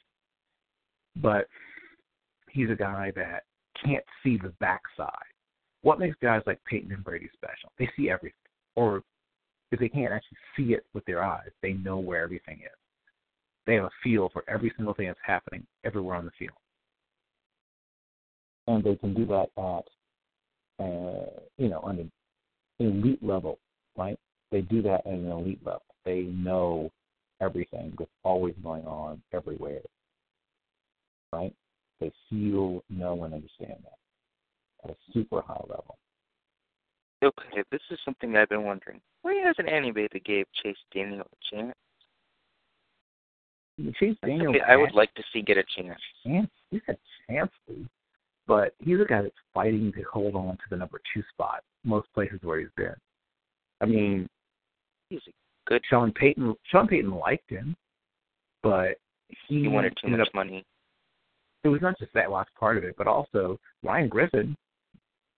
but 1.16 1.46
he's 2.50 2.70
a 2.70 2.74
guy 2.74 3.12
that 3.16 3.44
can't 3.84 4.04
see 4.22 4.38
the 4.38 4.52
backside. 4.60 5.08
What 5.82 5.98
makes 5.98 6.16
guys 6.22 6.40
like 6.46 6.58
Peyton 6.64 6.92
and 6.92 7.04
Brady 7.04 7.28
special? 7.34 7.70
They 7.78 7.90
see 7.96 8.08
everything, 8.08 8.38
or 8.74 9.02
if 9.70 9.80
they 9.80 9.88
can't 9.88 10.12
actually 10.12 10.38
see 10.56 10.72
it 10.72 10.86
with 10.94 11.04
their 11.04 11.22
eyes, 11.22 11.50
they 11.62 11.72
know 11.72 11.98
where 11.98 12.22
everything 12.22 12.60
is. 12.64 12.78
They 13.66 13.74
have 13.74 13.84
a 13.84 13.90
feel 14.02 14.30
for 14.32 14.44
every 14.48 14.72
single 14.76 14.94
thing 14.94 15.08
that's 15.08 15.18
happening 15.24 15.66
everywhere 15.84 16.16
on 16.16 16.24
the 16.24 16.30
field, 16.38 16.56
and 18.66 18.82
they 18.82 18.96
can 18.96 19.14
do 19.14 19.26
that 19.26 19.50
at, 19.58 20.84
uh, 20.84 21.40
you 21.58 21.68
know, 21.68 21.80
on 21.80 21.98
an 21.98 22.12
elite 22.78 23.22
level, 23.22 23.58
right? 23.96 24.18
They 24.50 24.62
do 24.62 24.82
that 24.82 25.06
at 25.06 25.12
an 25.12 25.30
elite 25.30 25.60
level. 25.64 25.82
They 26.04 26.22
know 26.22 26.90
everything 27.40 27.92
that's 27.98 28.10
always 28.22 28.54
going 28.62 28.86
on 28.86 29.22
everywhere, 29.32 29.80
right? 31.32 31.54
They 32.00 32.12
feel, 32.30 32.82
know, 32.90 33.24
and 33.24 33.34
understand 33.34 33.76
that 33.82 33.98
at 34.84 34.90
a 34.90 34.96
super 35.12 35.40
high 35.40 35.62
level. 35.68 35.96
Okay, 37.22 37.62
this 37.70 37.80
is 37.90 37.98
something 38.04 38.36
I've 38.36 38.50
been 38.50 38.64
wondering. 38.64 39.00
Why 39.22 39.34
hasn't 39.44 39.68
anybody 39.68 40.20
gave 40.20 40.46
Chase 40.62 40.76
Daniel 40.92 41.22
a 41.22 41.56
chance? 41.56 41.74
Chase 43.98 44.16
Daniel, 44.24 44.54
I 44.68 44.76
would 44.76 44.92
like 44.92 45.12
to 45.14 45.22
see 45.32 45.42
get 45.42 45.56
a 45.56 45.64
chance. 45.76 45.98
chance 46.24 46.50
he's 46.70 46.82
a 46.88 46.96
chance 47.28 47.50
to, 47.66 47.86
but 48.46 48.74
he's 48.78 49.00
a 49.00 49.04
guy 49.04 49.22
that's 49.22 49.34
fighting 49.52 49.92
to 49.92 50.02
hold 50.12 50.34
on 50.34 50.56
to 50.56 50.62
the 50.70 50.76
number 50.76 51.00
two 51.12 51.22
spot 51.32 51.62
most 51.84 52.08
places 52.14 52.38
where 52.42 52.60
he's 52.60 52.68
been. 52.76 52.94
I 53.80 53.86
mean, 53.86 54.28
he's 55.10 55.20
a 55.28 55.30
good. 55.66 55.82
Sean 55.88 56.12
Payton. 56.12 56.54
Sean 56.70 56.88
Payton 56.88 57.10
liked 57.10 57.50
him, 57.50 57.76
but 58.62 58.96
he, 59.48 59.62
he 59.62 59.68
wanted 59.68 59.96
too 60.02 60.10
much 60.10 60.20
up, 60.20 60.34
money. 60.34 60.64
It 61.64 61.68
was 61.68 61.80
not 61.80 61.98
just 61.98 62.12
that 62.14 62.30
last 62.30 62.50
part 62.58 62.76
of 62.76 62.84
it, 62.84 62.94
but 62.96 63.06
also 63.06 63.58
Ryan 63.82 64.08
Griffin 64.08 64.56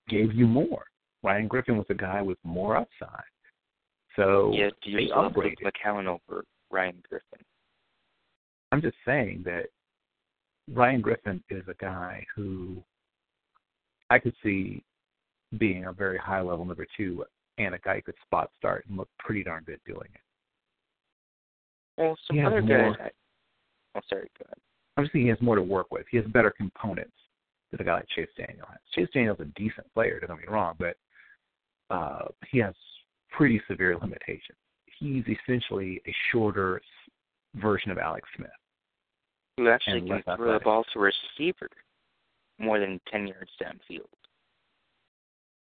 gave 0.08 0.32
you 0.34 0.46
more. 0.46 0.84
Ryan 1.22 1.48
Griffin 1.48 1.76
was 1.76 1.86
a 1.90 1.94
guy 1.94 2.22
with 2.22 2.38
more 2.44 2.76
upside. 2.76 3.24
So 4.14 4.52
yeah, 4.54 4.70
do 4.82 4.90
you 4.90 5.08
they 5.08 5.12
upgraded. 5.12 5.56
McCown 5.64 6.06
over 6.06 6.44
Ryan 6.70 7.02
Griffin? 7.08 7.44
I'm 8.72 8.82
just 8.82 8.96
saying 9.04 9.42
that 9.44 9.66
Ryan 10.72 11.00
Griffin 11.00 11.42
is 11.50 11.62
a 11.68 11.74
guy 11.74 12.24
who 12.34 12.82
I 14.10 14.18
could 14.18 14.34
see 14.42 14.82
being 15.58 15.86
a 15.86 15.92
very 15.92 16.18
high 16.18 16.40
level 16.40 16.64
number 16.64 16.86
two 16.96 17.24
and 17.58 17.74
a 17.74 17.78
guy 17.78 17.96
who 17.96 18.02
could 18.02 18.14
spot 18.24 18.50
start 18.56 18.84
and 18.88 18.96
look 18.96 19.08
pretty 19.18 19.42
darn 19.42 19.64
good 19.64 19.80
doing 19.86 20.08
it. 20.14 20.20
Well, 21.96 22.16
some 22.26 22.44
other 22.44 22.60
guys. 22.60 22.94
I, 23.00 23.10
oh, 23.96 24.00
sorry. 24.08 24.30
Go 24.38 24.44
ahead. 24.44 24.58
I'm 24.96 25.04
just 25.04 25.12
thinking 25.12 25.26
he 25.26 25.30
has 25.30 25.40
more 25.40 25.56
to 25.56 25.62
work 25.62 25.90
with. 25.90 26.06
He 26.10 26.16
has 26.18 26.26
better 26.26 26.50
components 26.50 27.16
than 27.70 27.80
a 27.80 27.84
guy 27.84 27.94
like 27.94 28.08
Chase 28.14 28.28
Daniel 28.36 28.66
has. 28.68 28.78
Chase 28.94 29.08
Daniel's 29.12 29.40
a 29.40 29.44
decent 29.58 29.92
player, 29.94 30.20
don't 30.20 30.38
get 30.38 30.48
me 30.48 30.54
wrong, 30.54 30.74
but 30.78 30.96
uh, 31.90 32.26
he 32.50 32.58
has 32.58 32.74
pretty 33.30 33.60
severe 33.68 33.96
limitations. 33.96 34.58
He's 34.98 35.24
essentially 35.26 36.00
a 36.06 36.14
shorter 36.32 36.80
version 37.56 37.90
of 37.90 37.98
Alex 37.98 38.28
Smith. 38.36 38.48
Who 39.58 39.68
actually 39.68 40.02
can 40.02 40.22
throw 40.36 40.54
the 40.54 40.60
ball 40.60 40.84
to 40.92 40.98
a 40.98 41.10
receiver 41.38 41.68
more 42.58 42.78
than 42.78 43.00
ten 43.10 43.26
yards 43.26 43.50
downfield? 43.62 44.08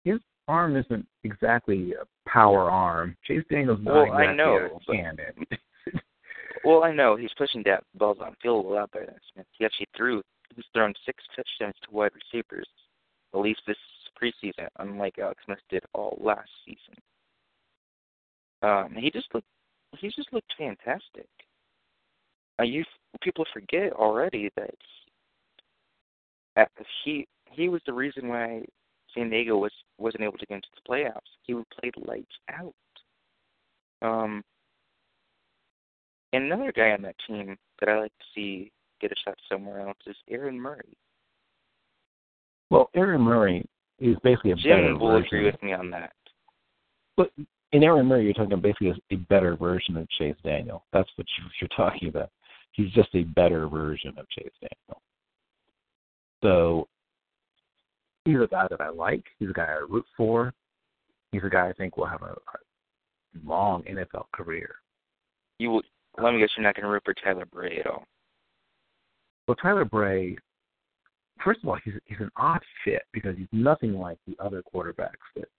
His 0.04 0.20
arm 0.48 0.76
isn't 0.78 1.06
exactly 1.24 1.94
a 1.94 2.30
power 2.30 2.70
arm. 2.70 3.16
Chase 3.26 3.44
Daniel's 3.50 3.80
not 3.82 3.94
Well, 3.94 4.04
exactly 4.04 4.28
I 4.28 4.36
know, 4.36 4.56
a 4.58 4.70
but- 4.86 4.96
cannon. 4.96 5.34
Well, 6.64 6.84
I 6.84 6.92
know 6.92 7.16
he's 7.16 7.30
pushing 7.38 7.62
down 7.62 7.82
balls 7.94 8.18
on 8.20 8.36
field 8.42 8.66
a 8.66 8.70
lot 8.70 8.90
better 8.92 9.06
than 9.06 9.20
Smith. 9.32 9.46
He 9.52 9.66
actually 9.66 9.88
threw. 9.96 10.24
He's 10.56 10.66
thrown 10.74 10.96
six 11.06 11.24
touchdowns 11.36 11.76
to 11.84 11.92
wide 11.92 12.10
receivers, 12.16 12.68
at 13.36 13.40
least 13.40 13.60
this 13.68 13.78
preseason, 14.20 14.68
unlike 14.80 15.20
Alex 15.20 15.44
Smith 15.46 15.60
did 15.70 15.84
all 15.94 16.18
last 16.20 16.50
season. 16.66 16.96
Um, 18.64 18.96
he 18.98 19.12
just 19.12 19.28
looked. 19.36 19.46
He 20.00 20.08
just 20.08 20.34
looked 20.34 20.52
fantastic. 20.58 21.28
Uh, 22.60 22.64
you 22.64 22.84
people 23.22 23.46
forget 23.54 23.94
already 23.94 24.50
that 24.56 24.74
he, 26.56 26.62
uh, 26.62 26.66
he 27.04 27.28
he 27.52 27.70
was 27.70 27.82
the 27.86 27.94
reason 27.94 28.28
why 28.28 28.64
San 29.14 29.30
Diego 29.30 29.58
was 29.58 29.72
wasn't 29.98 30.24
able 30.24 30.38
to 30.38 30.46
get 30.46 30.56
into 30.56 30.68
the 30.76 30.94
playoffs. 30.94 31.20
He 31.44 31.54
played 31.80 31.94
lights 32.06 32.36
out. 32.50 32.74
Um, 34.02 34.44
and 36.34 36.44
another 36.44 36.72
guy 36.76 36.92
on 36.92 37.02
that 37.04 37.16
team 37.28 37.56
that 37.80 37.90
I 37.90 38.00
like 38.00 38.12
to 38.20 38.26
see 38.34 38.72
get 39.02 39.12
a 39.12 39.16
shot 39.24 39.36
somewhere 39.50 39.82
else 39.82 39.98
is 40.08 40.16
Aaron 40.30 40.60
Murray. 40.60 40.98
well, 42.70 42.90
Aaron 42.96 43.22
Murray 43.22 43.66
is 44.00 44.18
basically 44.24 44.52
a 44.52 44.56
better 44.56 44.88
Jim 44.88 45.00
will 45.00 45.12
version. 45.12 45.26
agree 45.28 45.46
with 45.46 45.62
me 45.64 45.74
on 45.74 45.90
that. 45.92 46.14
But 47.18 47.32
in 47.72 47.84
Aaron 47.84 48.06
Murray, 48.06 48.26
you're 48.26 48.34
talking 48.34 48.60
basically 48.60 48.90
a, 48.90 49.14
a 49.14 49.18
better 49.30 49.56
version 49.56 49.96
of 49.98 50.10
Chase 50.10 50.36
Daniel. 50.44 50.84
That's 50.92 51.10
what 51.16 51.28
you, 51.38 51.46
you're 51.62 51.70
talking 51.76 52.10
about. 52.10 52.30
He's 52.72 52.92
just 52.92 53.10
a 53.16 53.24
better 53.24 53.68
version 53.68 54.14
of 54.18 54.28
Chase 54.30 54.52
Daniel. 54.62 55.02
So 56.46 56.88
he's 58.24 58.36
a 58.36 58.48
guy 58.48 58.68
that 58.70 58.80
I 58.80 58.90
like. 58.90 59.24
He's 59.40 59.50
a 59.50 59.54
guy 59.54 59.66
I 59.66 59.84
root 59.90 60.06
for. 60.16 60.54
He's 61.32 61.42
a 61.44 61.50
guy 61.50 61.70
I 61.70 61.74
think 61.74 61.98
will 61.98 62.06
have 62.06 62.22
a, 62.22 62.36
a 62.36 62.60
long 63.44 63.82
NFL 63.84 64.26
career. 64.32 64.76
You 65.58 65.72
will. 65.72 65.82
Let 66.22 66.34
me 66.34 66.40
guess, 66.40 66.50
you're 66.56 66.64
not 66.64 66.76
going 66.76 66.84
to 66.84 66.90
root 66.90 67.02
for 67.04 67.16
Tyler 67.16 67.46
Bray 67.46 67.80
at 67.80 67.88
all. 67.88 68.06
Well, 69.48 69.56
Tyler 69.56 69.84
Bray, 69.86 70.38
first 71.44 71.62
of 71.64 71.68
all, 71.68 71.78
he's 71.84 71.96
he's 72.06 72.20
an 72.20 72.32
odd 72.38 72.62
fit 72.86 73.02
because 73.12 73.36
he's 73.38 73.48
nothing 73.52 73.96
like 73.96 74.20
the 74.28 74.36
other 74.40 74.64
quarterbacks 74.74 75.10
that 75.36 75.50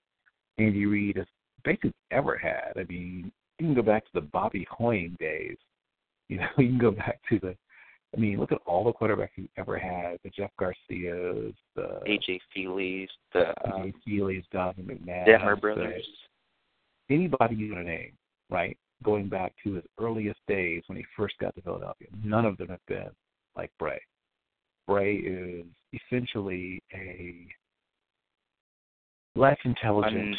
Andy 0.59 0.87
Reid 0.87 1.17
has 1.17 1.27
basically 1.65 1.93
ever 2.13 2.39
had. 2.39 2.73
I 2.77 2.85
mean, 2.89 3.33
you 3.59 3.67
can 3.67 3.75
go 3.75 3.83
back 3.83 4.05
to 4.05 4.11
the 4.15 4.21
Bobby 4.21 4.67
Hoying 4.71 5.17
days. 5.19 5.57
You 6.29 6.39
know, 6.39 6.49
you 6.59 6.69
can 6.69 6.79
go 6.79 6.93
back 6.93 7.19
to 7.29 7.41
the. 7.41 7.57
I 8.16 8.18
mean, 8.18 8.38
look 8.38 8.52
at 8.52 8.59
all 8.66 8.84
the 8.84 8.93
quarterbacks 8.93 9.30
he's 9.34 9.48
ever 9.59 9.76
had: 9.78 10.18
the 10.24 10.30
Jeff 10.30 10.51
Garcias, 10.59 11.55
the 11.74 12.01
AJ 12.06 12.40
Feeley's, 12.55 13.10
the 13.32 13.52
AJ 13.66 13.93
Feeley's, 14.05 14.44
Donovan 14.52 14.86
McNabb, 14.86 15.26
the- 15.55 15.60
brothers. 15.60 16.06
anybody 17.10 17.56
you 17.56 17.74
want 17.74 17.86
to 17.86 17.90
name, 17.90 18.12
right? 18.51 18.76
Going 19.05 19.28
back 19.28 19.52
to 19.64 19.74
his 19.74 19.84
earliest 20.01 20.40
days 20.48 20.82
when 20.86 20.97
he 20.97 21.05
first 21.16 21.36
got 21.38 21.55
to 21.56 21.60
Philadelphia, 21.60 22.09
none 22.24 22.47
of 22.47 22.56
them 22.56 22.68
have 22.68 22.84
been 22.88 23.10
like 23.55 23.70
Bray. 23.78 24.01
Bray 24.86 25.16
is 25.16 25.66
essentially 25.93 26.82
a 26.94 27.47
less 29.34 29.59
intelligent 29.64 30.16
Un- 30.16 30.36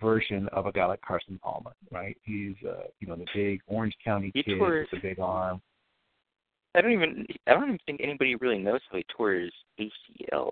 version 0.00 0.48
of 0.52 0.66
a 0.66 0.72
guy 0.72 0.86
like 0.86 1.00
Carson 1.00 1.40
Palmer, 1.42 1.72
right? 1.90 2.16
He's 2.22 2.54
uh, 2.64 2.84
you 3.00 3.08
know 3.08 3.16
the 3.16 3.26
big 3.34 3.60
Orange 3.66 3.94
County 4.04 4.30
He 4.34 4.44
kid 4.44 4.60
with 4.60 4.88
the 4.92 5.00
big 5.00 5.18
arm. 5.18 5.60
I 6.74 6.80
don't 6.80 6.92
even. 6.92 7.26
I 7.46 7.52
don't 7.52 7.64
even 7.64 7.78
think 7.86 8.00
anybody 8.02 8.34
really 8.36 8.58
knows 8.58 8.80
how 8.90 8.98
he 8.98 9.04
tore 9.16 9.32
his 9.32 9.52
ACL. 9.80 10.50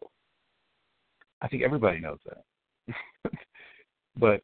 I 1.41 1.49
think 1.49 1.63
everybody 1.63 2.01
knows 2.01 2.19
that. 2.27 2.93
but 4.17 4.43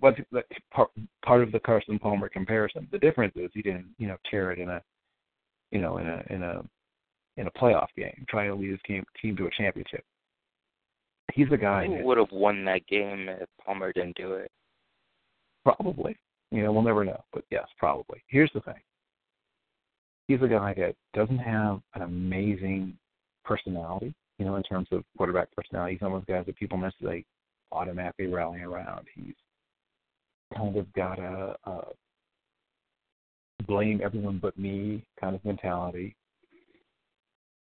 but 0.00 0.16
part 0.72 0.90
part 1.24 1.42
of 1.42 1.52
the 1.52 1.60
Carson 1.60 1.98
Palmer 1.98 2.28
comparison, 2.28 2.88
the 2.90 2.98
difference 2.98 3.34
is 3.36 3.50
he 3.54 3.62
didn't 3.62 3.86
you 3.98 4.08
know 4.08 4.16
tear 4.30 4.52
it 4.52 4.58
in 4.58 4.68
a 4.68 4.82
you 5.70 5.80
know 5.80 5.98
in 5.98 6.08
a 6.08 6.22
in 6.30 6.42
a 6.42 6.62
in 7.36 7.46
a 7.46 7.50
playoff 7.52 7.88
game, 7.96 8.24
trying 8.28 8.50
to 8.50 8.56
lead 8.56 8.70
his 8.70 8.80
team 8.86 9.04
team 9.20 9.36
to 9.36 9.46
a 9.46 9.50
championship. 9.56 10.04
He's 11.32 11.46
a 11.52 11.56
guy 11.56 11.86
Who 11.86 12.04
would 12.04 12.18
have 12.18 12.32
won 12.32 12.64
that 12.64 12.86
game 12.88 13.28
if 13.28 13.48
Palmer 13.64 13.92
didn't 13.92 14.16
do 14.16 14.32
it? 14.32 14.50
probably 15.62 16.16
you 16.50 16.62
know 16.62 16.72
we'll 16.72 16.82
never 16.82 17.04
know, 17.04 17.22
but 17.32 17.44
yes, 17.50 17.66
probably. 17.78 18.22
Here's 18.28 18.50
the 18.54 18.60
thing: 18.60 18.80
he's 20.30 20.42
a 20.42 20.48
guy 20.48 20.72
that 20.74 20.94
doesn't 21.12 21.38
have 21.38 21.80
an 21.94 22.02
amazing 22.02 22.96
personality, 23.44 24.14
you 24.38 24.44
know, 24.44 24.54
in 24.54 24.62
terms 24.62 24.86
of 24.92 25.02
quarterback 25.16 25.48
personality. 25.56 25.94
He's 25.94 26.02
one 26.02 26.12
of 26.12 26.24
those 26.24 26.36
guys 26.36 26.46
that 26.46 26.56
people 26.56 26.78
necessarily 26.78 27.26
automatically 27.72 28.28
rally 28.28 28.60
around. 28.60 29.06
He's 29.12 29.34
kind 30.56 30.76
of 30.76 30.92
got 30.92 31.18
a, 31.18 31.56
a 31.64 31.80
blame 33.66 34.00
everyone 34.04 34.38
but 34.40 34.56
me 34.56 35.04
kind 35.20 35.34
of 35.34 35.44
mentality. 35.44 36.14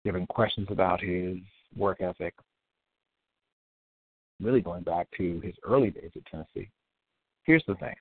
Giving 0.05 0.27
questions 0.27 0.67
about 0.71 1.01
his 1.01 1.37
work 1.77 2.01
ethic, 2.01 2.35
really 4.41 4.61
going 4.61 4.83
back 4.83 5.07
to 5.19 5.41
his 5.41 5.55
early 5.65 5.91
days 5.91 6.11
at 6.17 6.27
Tennessee. 6.27 6.69
Here's 7.45 7.65
the 7.69 7.77
thing. 7.77 7.95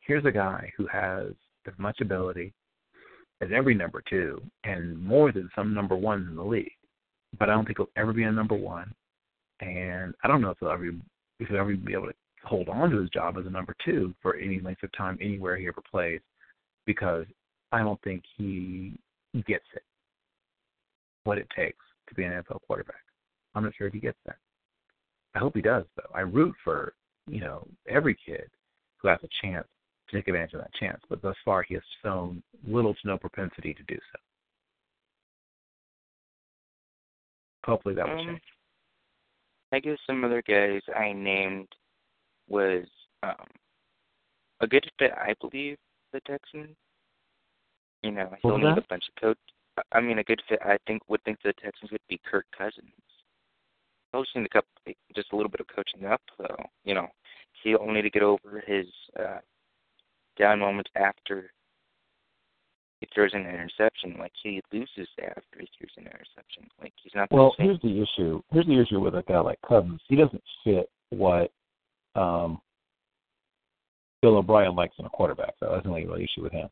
Here's 0.00 0.24
a 0.24 0.32
guy 0.32 0.72
who 0.76 0.88
has 0.88 1.28
as 1.68 1.74
much 1.78 2.00
ability 2.00 2.52
as 3.40 3.50
every 3.54 3.74
number 3.74 4.02
two 4.08 4.42
and 4.64 4.98
more 4.98 5.32
than 5.32 5.50
some 5.54 5.74
number 5.74 5.96
ones 5.96 6.26
in 6.28 6.36
the 6.36 6.42
league. 6.42 6.70
But 7.38 7.50
I 7.50 7.54
don't 7.54 7.64
think 7.64 7.78
he'll 7.78 7.88
ever 7.96 8.12
be 8.12 8.22
a 8.24 8.32
number 8.32 8.54
one. 8.54 8.92
And 9.60 10.14
I 10.22 10.28
don't 10.28 10.40
know 10.40 10.50
if 10.50 10.58
he'll 10.58 10.70
ever 10.70 10.86
if 11.38 11.48
he'll 11.48 11.58
ever 11.58 11.76
be 11.76 11.92
able 11.92 12.06
to 12.06 12.14
hold 12.44 12.68
on 12.68 12.90
to 12.90 13.00
his 13.00 13.10
job 13.10 13.36
as 13.38 13.46
a 13.46 13.50
number 13.50 13.74
two 13.84 14.14
for 14.22 14.36
any 14.36 14.60
length 14.60 14.82
of 14.82 14.92
time 14.92 15.18
anywhere 15.20 15.56
he 15.56 15.66
ever 15.66 15.82
plays 15.90 16.20
because 16.86 17.26
I 17.72 17.80
don't 17.80 18.00
think 18.02 18.22
he 18.36 18.92
gets 19.46 19.64
it. 19.74 19.82
What 21.24 21.38
it 21.38 21.48
takes 21.54 21.84
to 22.08 22.14
be 22.14 22.24
an 22.24 22.32
NFL 22.32 22.60
quarterback. 22.66 23.02
I'm 23.54 23.64
not 23.64 23.74
sure 23.76 23.88
if 23.88 23.92
he 23.92 24.00
gets 24.00 24.18
that. 24.26 24.36
I 25.34 25.40
hope 25.40 25.54
he 25.54 25.62
does 25.62 25.84
though. 25.96 26.14
I 26.14 26.20
root 26.20 26.54
for, 26.62 26.94
you 27.26 27.40
know, 27.40 27.66
every 27.88 28.16
kid 28.24 28.48
who 28.98 29.08
has 29.08 29.18
a 29.22 29.28
chance 29.42 29.66
take 30.12 30.28
advantage 30.28 30.54
of 30.54 30.60
that 30.60 30.74
chance, 30.74 31.00
but 31.08 31.22
thus 31.22 31.36
far 31.44 31.62
he 31.62 31.74
has 31.74 31.82
shown 32.02 32.42
little 32.66 32.94
to 32.94 33.00
no 33.04 33.18
propensity 33.18 33.74
to 33.74 33.82
do 33.84 33.96
so. 34.12 34.18
Hopefully 37.64 37.94
that 37.94 38.06
will 38.08 38.18
Um, 38.20 38.26
change. 38.26 38.42
I 39.72 39.80
guess 39.80 39.98
some 40.06 40.24
other 40.24 40.42
guys 40.42 40.80
I 40.94 41.12
named 41.12 41.68
was 42.48 42.86
um, 43.22 43.34
a 44.60 44.66
good 44.66 44.88
fit, 44.98 45.12
I 45.12 45.34
believe, 45.40 45.76
the 46.12 46.20
Texans. 46.20 46.76
You 48.02 48.12
know, 48.12 48.32
he'll 48.42 48.58
need 48.58 48.66
that? 48.66 48.78
a 48.78 48.86
bunch 48.88 49.04
of 49.08 49.20
coach. 49.20 49.38
I 49.92 50.00
mean, 50.00 50.18
a 50.18 50.24
good 50.24 50.40
fit. 50.48 50.60
I 50.64 50.78
think 50.86 51.02
would 51.08 51.22
think 51.24 51.38
the 51.42 51.52
Texans 51.54 51.90
would 51.90 52.06
be 52.08 52.20
Kirk 52.30 52.46
Cousins. 52.56 52.92
He'll 54.12 54.22
just 54.22 54.36
need 54.36 54.46
a 54.46 54.48
couple, 54.48 54.70
just 55.14 55.32
a 55.32 55.36
little 55.36 55.50
bit 55.50 55.60
of 55.60 55.66
coaching 55.66 56.06
up, 56.06 56.22
though. 56.38 56.64
You 56.84 56.94
know, 56.94 57.08
he'll 57.62 57.90
need 57.90 58.02
to 58.02 58.10
get 58.10 58.22
over 58.22 58.62
his 58.64 58.86
uh, 59.18 59.38
down 60.38 60.60
moments 60.60 60.90
after 60.96 61.50
he 63.00 63.08
throws 63.14 63.32
an 63.34 63.42
interception, 63.42 64.16
like 64.18 64.32
he 64.42 64.62
loses 64.72 65.08
after 65.22 65.58
he 65.58 65.68
throws 65.78 65.90
an 65.96 66.04
interception. 66.04 66.68
Like 66.80 66.92
he's 67.02 67.12
not. 67.14 67.30
Well, 67.30 67.54
the 67.58 67.62
same. 67.62 67.66
here's 67.66 67.82
the 67.82 68.02
issue. 68.02 68.42
Here's 68.52 68.66
the 68.66 68.80
issue 68.80 69.00
with 69.00 69.14
a 69.14 69.22
guy 69.22 69.40
like 69.40 69.58
Cousins. 69.66 70.00
He 70.08 70.16
doesn't 70.16 70.42
fit 70.64 70.88
what 71.10 71.52
um, 72.14 72.60
Bill 74.22 74.38
O'Brien 74.38 74.74
likes 74.74 74.94
in 74.98 75.04
a 75.04 75.10
quarterback. 75.10 75.54
So 75.60 75.68
that's 75.70 75.82
the 75.82 75.90
only 75.90 76.06
real 76.06 76.16
issue 76.16 76.42
with 76.42 76.52
him. 76.52 76.68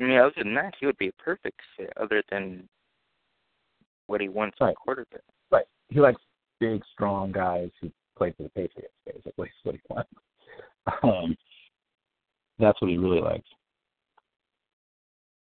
I 0.00 0.04
mean, 0.04 0.18
other 0.18 0.32
than 0.36 0.54
that, 0.54 0.74
he 0.80 0.86
would 0.86 0.98
be 0.98 1.08
a 1.08 1.22
perfect 1.22 1.60
fit. 1.76 1.92
Other 2.00 2.22
than 2.30 2.68
what 4.06 4.20
he 4.20 4.28
wants 4.28 4.56
in 4.60 4.68
a 4.68 4.74
quarterback. 4.74 5.22
Right. 5.52 5.66
He 5.88 6.00
likes 6.00 6.20
big, 6.58 6.82
strong 6.92 7.30
guys 7.30 7.70
who 7.80 7.90
play 8.16 8.34
for 8.36 8.42
the 8.42 8.48
Patriots. 8.48 8.94
Basically, 9.06 9.48
is 9.48 9.54
what 9.62 9.74
he 9.76 9.80
wants. 9.88 10.10
Um, 11.02 11.36
that's 12.58 12.80
what 12.80 12.90
he 12.90 12.98
really 12.98 13.20
likes. 13.20 13.48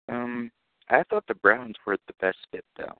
Um, 0.09 0.51
I 0.89 1.03
thought 1.09 1.25
the 1.27 1.35
Browns 1.35 1.75
were 1.85 1.97
the 2.07 2.13
best 2.19 2.37
fit 2.51 2.65
though. 2.77 2.97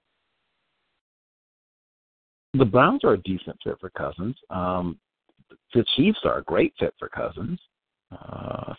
The 2.54 2.64
Browns 2.64 3.04
are 3.04 3.14
a 3.14 3.22
decent 3.22 3.56
fit 3.64 3.76
for 3.80 3.90
Cousins. 3.90 4.36
Um, 4.50 4.98
the 5.74 5.84
Chiefs 5.96 6.18
are 6.24 6.38
a 6.38 6.44
great 6.44 6.74
fit 6.78 6.94
for 6.98 7.08
Cousins. 7.08 7.58
Uh, 8.10 8.74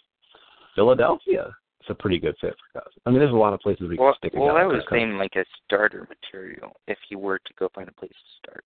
Philadelphia 0.76 1.56
is 1.82 1.88
a 1.90 1.96
pretty 1.96 2.20
good 2.20 2.36
fit 2.40 2.56
for 2.56 2.82
Cousins. 2.82 3.02
I 3.06 3.10
mean, 3.10 3.20
there's 3.20 3.32
a 3.32 3.36
lot 3.36 3.54
of 3.54 3.60
places 3.60 3.88
we 3.90 3.98
Well, 3.98 4.14
can 4.22 4.30
stick 4.30 4.40
well, 4.40 4.58
I 4.58 4.66
was 4.66 4.84
saying 4.90 5.18
like 5.18 5.36
a 5.36 5.46
starter 5.66 6.08
material 6.10 6.76
if 6.88 6.98
he 7.10 7.16
were 7.16 7.40
to 7.40 7.54
go 7.58 7.70
find 7.74 7.90
a 7.90 7.94
place 7.94 8.12
to 8.12 8.50
start. 8.50 8.64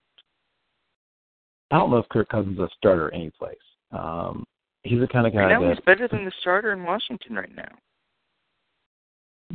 I 1.71 1.77
don't 1.77 1.91
know 1.91 1.97
if 1.97 2.09
Kirk 2.09 2.29
Cousins 2.29 2.57
is 2.57 2.63
a 2.63 2.69
starter 2.77 3.13
any 3.13 3.29
place. 3.31 3.57
Um, 3.91 4.45
he's 4.83 4.99
the 4.99 5.07
kind 5.07 5.27
of 5.27 5.33
guy 5.33 5.39
Right 5.41 5.49
now, 5.51 5.61
that, 5.61 5.75
he's 5.75 5.85
better 5.85 6.07
than 6.07 6.25
the 6.25 6.31
starter 6.41 6.71
in 6.73 6.83
Washington 6.83 7.35
right 7.35 7.53
now. 7.55 7.69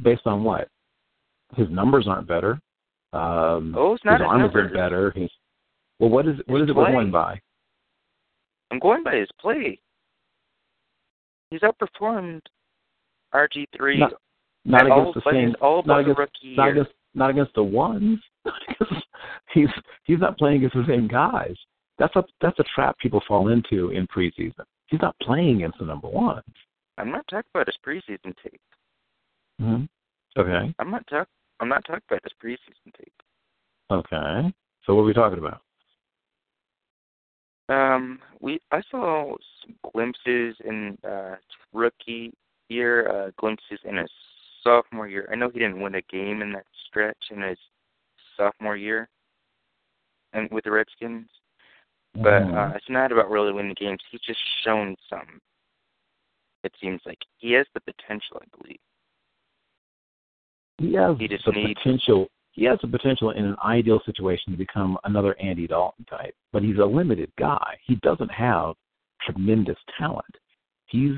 based 0.02 0.26
on 0.26 0.44
what? 0.44 0.68
His 1.56 1.68
numbers 1.70 2.06
aren't 2.08 2.26
better. 2.28 2.60
Um, 3.12 3.74
Oh, 3.76 3.94
it's 3.94 4.04
not 4.04 4.20
his 4.20 4.26
arm 4.26 4.44
isn't 4.44 4.72
better. 4.72 5.10
His 5.14 5.30
well, 5.98 6.10
what 6.10 6.26
is 6.26 6.36
what 6.46 6.60
His 6.60 6.64
is 6.66 6.70
it 6.70 6.76
we're 6.76 6.90
going 6.90 7.10
by? 7.10 7.40
I'm 8.70 8.78
going 8.78 9.02
by 9.04 9.16
his 9.16 9.28
play. 9.38 9.78
He's 11.50 11.60
outperformed 11.60 12.40
RG 13.34 13.66
three 13.76 13.98
Not- 13.98 14.14
Not 14.64 14.90
all, 14.90 15.10
against 15.10 15.24
the 15.24 15.30
same. 15.30 15.54
all 15.60 15.82
not 15.84 16.00
against, 16.00 16.18
rookie 16.18 16.56
not 16.56 16.64
year. 16.64 16.72
against 16.72 16.92
not 17.14 17.30
against 17.30 17.54
the 17.54 17.62
ones. 17.62 18.18
he's 19.54 19.68
he's 20.04 20.18
not 20.18 20.38
playing 20.38 20.56
against 20.58 20.74
the 20.76 20.84
same 20.88 21.06
guys. 21.06 21.54
That's 21.98 22.16
a 22.16 22.24
that's 22.40 22.58
a 22.58 22.64
trap 22.74 22.96
people 22.98 23.22
fall 23.28 23.48
into 23.48 23.90
in 23.90 24.06
preseason. 24.06 24.64
He's 24.92 25.00
not 25.00 25.16
playing 25.22 25.56
against 25.56 25.78
the 25.78 25.86
number 25.86 26.06
one. 26.06 26.42
I'm 26.98 27.10
not 27.10 27.24
talking 27.30 27.48
about 27.54 27.66
his 27.66 27.78
preseason 27.84 28.34
tape. 28.42 28.60
Mm-hmm. 29.58 29.84
Okay. 30.38 30.74
I'm 30.78 30.90
not 30.90 31.06
talk. 31.06 31.28
I'm 31.60 31.70
not 31.70 31.82
talking 31.86 32.02
about 32.10 32.20
his 32.22 32.32
preseason 32.44 32.92
tape. 32.98 33.22
Okay. 33.90 34.52
So 34.84 34.94
what 34.94 35.00
are 35.00 35.04
we 35.04 35.14
talking 35.14 35.38
about? 35.38 35.62
Um, 37.70 38.18
we 38.40 38.60
I 38.70 38.82
saw 38.90 39.34
some 39.64 39.76
glimpses 39.92 40.56
in 40.62 40.98
uh 41.08 41.36
rookie 41.72 42.34
year, 42.68 43.08
uh 43.08 43.30
glimpses 43.38 43.78
in 43.84 43.96
his 43.96 44.10
sophomore 44.62 45.08
year. 45.08 45.26
I 45.32 45.36
know 45.36 45.48
he 45.48 45.58
didn't 45.58 45.80
win 45.80 45.94
a 45.94 46.02
game 46.02 46.42
in 46.42 46.52
that 46.52 46.66
stretch 46.86 47.30
in 47.30 47.40
his 47.40 47.58
sophomore 48.36 48.76
year, 48.76 49.08
and 50.34 50.50
with 50.50 50.64
the 50.64 50.70
Redskins. 50.70 51.28
But 52.14 52.42
Mhm. 52.42 52.54
uh, 52.72 52.76
it's 52.76 52.88
not 52.90 53.10
about 53.10 53.30
really 53.30 53.52
winning 53.52 53.74
games. 53.74 54.02
He's 54.10 54.20
just 54.20 54.40
shown 54.62 54.96
some. 55.08 55.40
It 56.62 56.74
seems 56.80 57.00
like 57.06 57.18
he 57.38 57.52
has 57.52 57.66
the 57.74 57.80
potential, 57.80 58.40
I 58.42 58.56
believe. 58.56 58.80
he 60.78 60.94
has 60.94 61.16
he 61.18 61.28
just 61.28 61.44
the 61.44 61.52
needs- 61.52 61.78
potential. 61.80 62.28
He 62.52 62.64
has 62.64 62.78
the 62.80 62.88
potential 62.88 63.30
in 63.30 63.44
an 63.44 63.56
ideal 63.64 64.00
situation 64.00 64.52
to 64.52 64.58
become 64.58 64.98
another 65.04 65.34
Andy 65.40 65.66
Dalton 65.66 66.04
type, 66.06 66.34
but 66.52 66.62
he's 66.62 66.78
a 66.78 66.84
limited 66.84 67.32
guy. 67.36 67.78
He 67.82 67.94
doesn't 67.96 68.30
have 68.30 68.76
tremendous 69.20 69.78
talent. 69.96 70.36
He's 70.86 71.16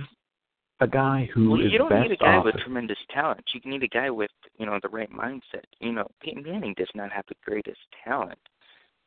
a 0.81 0.87
guy 0.87 1.25
who 1.33 1.51
Well, 1.51 1.61
is 1.61 1.73
you 1.73 1.79
don't 1.79 2.01
need 2.03 2.13
a 2.13 2.17
guy 2.17 2.39
with 2.39 2.57
tremendous 2.59 2.99
talent. 3.11 3.43
You 3.55 3.61
need 3.65 3.83
a 3.83 3.89
guy 3.89 4.11
with, 4.11 4.31
you 4.59 4.67
know, 4.67 4.79
the 4.81 4.89
right 4.91 5.11
mindset. 5.11 5.65
You 5.81 5.93
know, 5.93 6.07
Peyton 6.21 6.43
Manning 6.43 6.75
does 6.75 6.91
not 6.95 7.11
have 7.11 7.25
the 7.27 7.37
greatest 7.45 7.81
talent. 8.05 8.39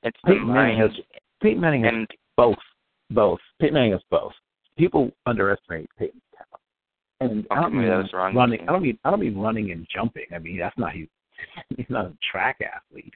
It's 0.03 0.19
the 0.23 0.31
Peyton 0.33 0.47
Manning 0.47 0.77
has 0.79 0.91
Peyton 1.41 1.61
Manning 1.61 1.85
and 1.85 2.07
both. 2.35 2.57
Both. 3.11 3.39
Peyton 3.59 3.73
Manning 3.73 3.91
has 3.91 4.01
both. 4.09 4.33
People 4.77 5.11
underestimate 5.25 5.89
Peyton's 5.97 6.21
talent. 6.35 6.61
And 7.19 7.47
I 7.51 7.61
don't 7.61 7.73
mean 7.73 7.87
that 7.87 7.97
was 7.97 8.13
wrong. 8.13 8.35
running. 8.35 8.61
I 8.67 8.71
don't 8.71 8.83
mean 8.83 8.99
I 9.03 9.09
don't 9.09 9.19
mean 9.19 9.37
running 9.37 9.71
and 9.71 9.87
jumping. 9.93 10.25
I 10.33 10.39
mean 10.39 10.59
that's 10.59 10.77
not 10.77 10.93
he's 10.93 11.07
he's 11.77 11.89
not 11.89 12.05
a 12.05 12.13
track 12.31 12.59
athlete, 12.61 13.13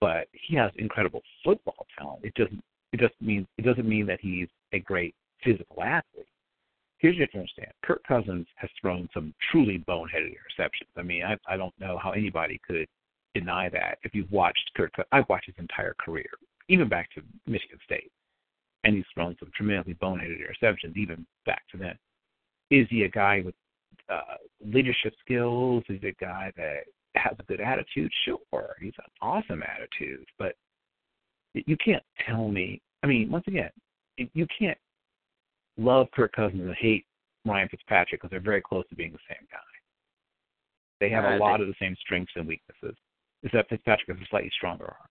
but 0.00 0.26
he 0.32 0.56
has 0.56 0.70
incredible 0.76 1.22
football 1.44 1.86
talent. 1.98 2.24
It 2.24 2.34
doesn't 2.34 2.62
it 2.92 2.98
doesn't 2.98 3.20
mean 3.20 3.46
it 3.58 3.62
doesn't 3.62 3.88
mean 3.88 4.06
that 4.06 4.18
he's 4.20 4.48
a 4.72 4.80
great 4.80 5.14
physical 5.44 5.82
athlete. 5.82 6.26
Here's 6.98 7.14
what 7.14 7.18
you 7.18 7.22
have 7.22 7.30
to 7.30 7.38
understand: 7.38 7.72
Kirk 7.82 8.02
Cousins 8.06 8.46
has 8.56 8.70
thrown 8.80 9.08
some 9.14 9.32
truly 9.50 9.82
boneheaded 9.88 10.34
interceptions. 10.34 10.90
I 10.96 11.02
mean, 11.02 11.22
I 11.24 11.36
I 11.52 11.56
don't 11.56 11.78
know 11.78 11.98
how 12.02 12.10
anybody 12.10 12.60
could 12.66 12.86
deny 13.34 13.68
that. 13.70 13.98
If 14.02 14.14
you've 14.14 14.30
watched 14.30 14.70
Kirk, 14.76 14.92
I've 15.12 15.28
watched 15.28 15.46
his 15.46 15.54
entire 15.58 15.94
career, 15.94 16.28
even 16.70 16.88
back 16.88 17.10
to 17.12 17.22
Michigan 17.46 17.78
State, 17.84 18.10
and 18.84 18.94
he's 18.94 19.04
thrown 19.12 19.36
some 19.38 19.50
tremendously 19.54 19.94
boneheaded 19.94 20.38
interceptions, 20.40 20.96
even 20.96 21.26
back 21.44 21.62
to 21.72 21.76
then. 21.76 21.98
Is 22.70 22.86
he 22.88 23.02
a 23.02 23.08
guy 23.08 23.42
with 23.44 23.54
uh, 24.08 24.36
leadership 24.64 25.12
skills? 25.20 25.82
Is 25.88 26.00
he 26.00 26.08
a 26.08 26.12
guy 26.14 26.52
that 26.56 26.84
has 27.16 27.34
a 27.38 27.42
good 27.42 27.60
attitude? 27.60 28.12
Sure, 28.24 28.76
he's 28.80 28.92
an 28.98 29.10
awesome 29.20 29.62
attitude, 29.62 30.24
but 30.38 30.54
you 31.54 31.76
can't 31.84 32.04
tell 32.26 32.48
me. 32.48 32.80
I 33.02 33.08
mean, 33.08 33.30
once 33.30 33.44
again, 33.48 33.70
you 34.16 34.46
can't 34.56 34.78
love 35.76 36.06
Kirk 36.14 36.32
Cousins 36.32 36.60
and 36.62 36.74
hate 36.76 37.04
Ryan 37.44 37.68
Fitzpatrick 37.68 38.20
because 38.20 38.30
they're 38.30 38.38
very 38.40 38.62
close 38.62 38.84
to 38.90 38.94
being 38.94 39.12
the 39.12 39.18
same 39.28 39.46
guy. 39.50 39.58
They 41.00 41.08
have 41.10 41.24
Uh, 41.24 41.36
a 41.36 41.38
lot 41.38 41.56
they- 41.56 41.62
of 41.64 41.68
the 41.68 41.74
same 41.80 41.96
strengths 41.96 42.32
and 42.36 42.46
weaknesses. 42.46 42.96
That 43.52 43.68
Fitzpatrick 43.68 44.08
has 44.16 44.24
a 44.24 44.28
slightly 44.28 44.50
stronger 44.50 44.84
arm. 44.84 45.09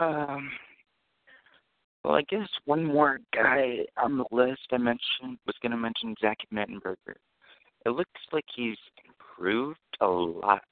Um, 0.00 0.50
well, 2.02 2.14
I 2.14 2.22
guess 2.22 2.48
one 2.64 2.84
more 2.84 3.20
guy 3.34 3.80
on 4.02 4.16
the 4.16 4.24
list 4.32 4.62
I 4.72 4.78
mentioned 4.78 5.38
was 5.46 5.54
going 5.60 5.72
to 5.72 5.76
mention 5.76 6.14
Zach 6.20 6.38
Mettenberger. 6.52 7.16
It 7.84 7.90
looks 7.90 8.10
like 8.32 8.46
he's 8.54 8.78
improved 9.06 9.78
a 10.00 10.06
lot 10.06 10.62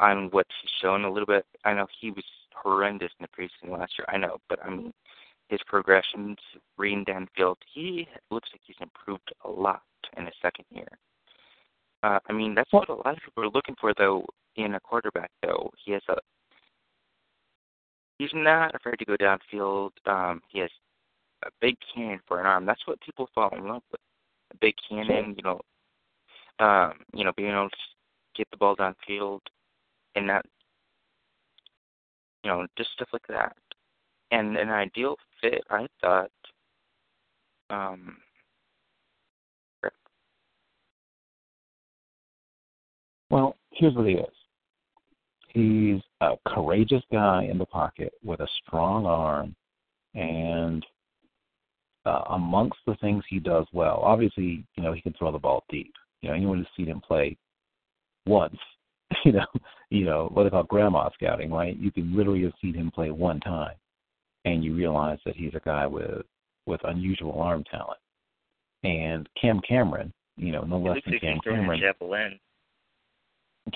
on 0.00 0.28
what 0.30 0.46
he's 0.60 0.70
shown 0.82 1.04
a 1.04 1.10
little 1.10 1.26
bit. 1.26 1.46
I 1.64 1.72
know 1.72 1.86
he 2.00 2.10
was 2.10 2.24
horrendous 2.54 3.10
in 3.18 3.26
the 3.26 3.42
preseason 3.42 3.72
last 3.76 3.92
year. 3.98 4.06
I 4.08 4.18
know, 4.18 4.36
but 4.48 4.62
I 4.62 4.70
mean, 4.70 4.92
his 5.48 5.60
progressions, 5.66 6.36
reading 6.76 7.06
downfield, 7.06 7.56
he 7.72 8.06
looks 8.30 8.50
like 8.52 8.60
he's 8.64 8.76
improved 8.80 9.32
a 9.44 9.50
lot 9.50 9.82
in 10.16 10.26
his 10.26 10.34
second 10.42 10.66
year. 10.70 10.88
Uh, 12.02 12.18
I 12.28 12.32
mean, 12.32 12.54
that's 12.54 12.72
what 12.72 12.90
a 12.90 12.94
lot 12.94 13.16
of 13.16 13.22
people 13.24 13.44
are 13.44 13.50
looking 13.50 13.74
for, 13.80 13.92
though, 13.96 14.26
in 14.56 14.74
a 14.74 14.80
quarterback. 14.80 15.30
Though 15.42 15.70
he 15.82 15.92
has 15.92 16.02
a 16.08 16.16
he's 18.18 18.30
not 18.34 18.74
afraid 18.74 18.98
to 18.98 19.04
go 19.04 19.16
downfield. 19.16 19.90
Um, 20.06 20.42
he 20.48 20.60
has 20.60 20.70
a 21.44 21.50
big 21.60 21.76
cannon 21.94 22.20
for 22.26 22.40
an 22.40 22.46
arm. 22.46 22.66
That's 22.66 22.86
what 22.86 23.00
people 23.00 23.28
fall 23.34 23.50
in 23.56 23.66
love 23.66 23.82
with. 23.90 24.00
A 24.52 24.56
big 24.60 24.74
cannon, 24.88 25.34
you 25.36 25.42
know, 25.42 25.60
um, 26.64 26.94
you 27.12 27.24
know, 27.24 27.32
being 27.36 27.50
able 27.50 27.70
to 27.70 27.76
get 28.36 28.48
the 28.50 28.56
ball 28.56 28.76
downfield 28.76 29.40
and 30.14 30.26
not, 30.26 30.44
you 32.42 32.50
know, 32.50 32.66
just 32.76 32.90
stuff 32.92 33.08
like 33.12 33.26
that. 33.28 33.56
And 34.30 34.56
an 34.56 34.70
ideal 34.70 35.16
fit, 35.40 35.62
I 35.70 35.86
thought. 36.00 36.30
Um, 37.70 38.18
Well, 43.30 43.56
here's 43.72 43.94
what 43.94 44.06
he 44.06 44.14
is. 44.14 44.37
He's 45.48 46.00
a 46.20 46.34
courageous 46.46 47.02
guy 47.10 47.44
in 47.50 47.58
the 47.58 47.66
pocket 47.66 48.12
with 48.22 48.40
a 48.40 48.48
strong 48.64 49.06
arm, 49.06 49.54
and 50.14 50.84
uh, 52.04 52.22
amongst 52.30 52.78
the 52.86 52.96
things 52.96 53.22
he 53.28 53.38
does 53.38 53.66
well, 53.72 54.00
obviously, 54.02 54.64
you 54.76 54.82
know, 54.82 54.92
he 54.92 55.00
can 55.00 55.14
throw 55.14 55.32
the 55.32 55.38
ball 55.38 55.64
deep. 55.68 55.92
You 56.20 56.28
know, 56.28 56.34
anyone 56.34 56.58
who's 56.58 56.68
seen 56.76 56.86
him 56.86 57.00
play 57.00 57.36
once, 58.26 58.56
you 59.24 59.32
know, 59.32 59.46
you 59.90 60.04
know 60.04 60.30
what 60.32 60.44
they 60.44 60.50
call 60.50 60.64
grandma 60.64 61.08
scouting, 61.14 61.50
right? 61.50 61.76
You 61.76 61.90
can 61.90 62.16
literally 62.16 62.42
have 62.42 62.52
seen 62.60 62.74
him 62.74 62.90
play 62.90 63.10
one 63.10 63.40
time, 63.40 63.74
and 64.44 64.64
you 64.64 64.74
realize 64.74 65.18
that 65.24 65.36
he's 65.36 65.54
a 65.54 65.60
guy 65.64 65.86
with 65.86 66.22
with 66.66 66.80
unusual 66.84 67.40
arm 67.40 67.64
talent. 67.70 67.98
And 68.84 69.28
Cam 69.40 69.60
Cameron, 69.66 70.12
you 70.36 70.52
know, 70.52 70.62
no 70.62 70.78
less 70.78 70.98
than 71.04 71.18
Cam 71.18 71.38
Cameron. 71.42 71.80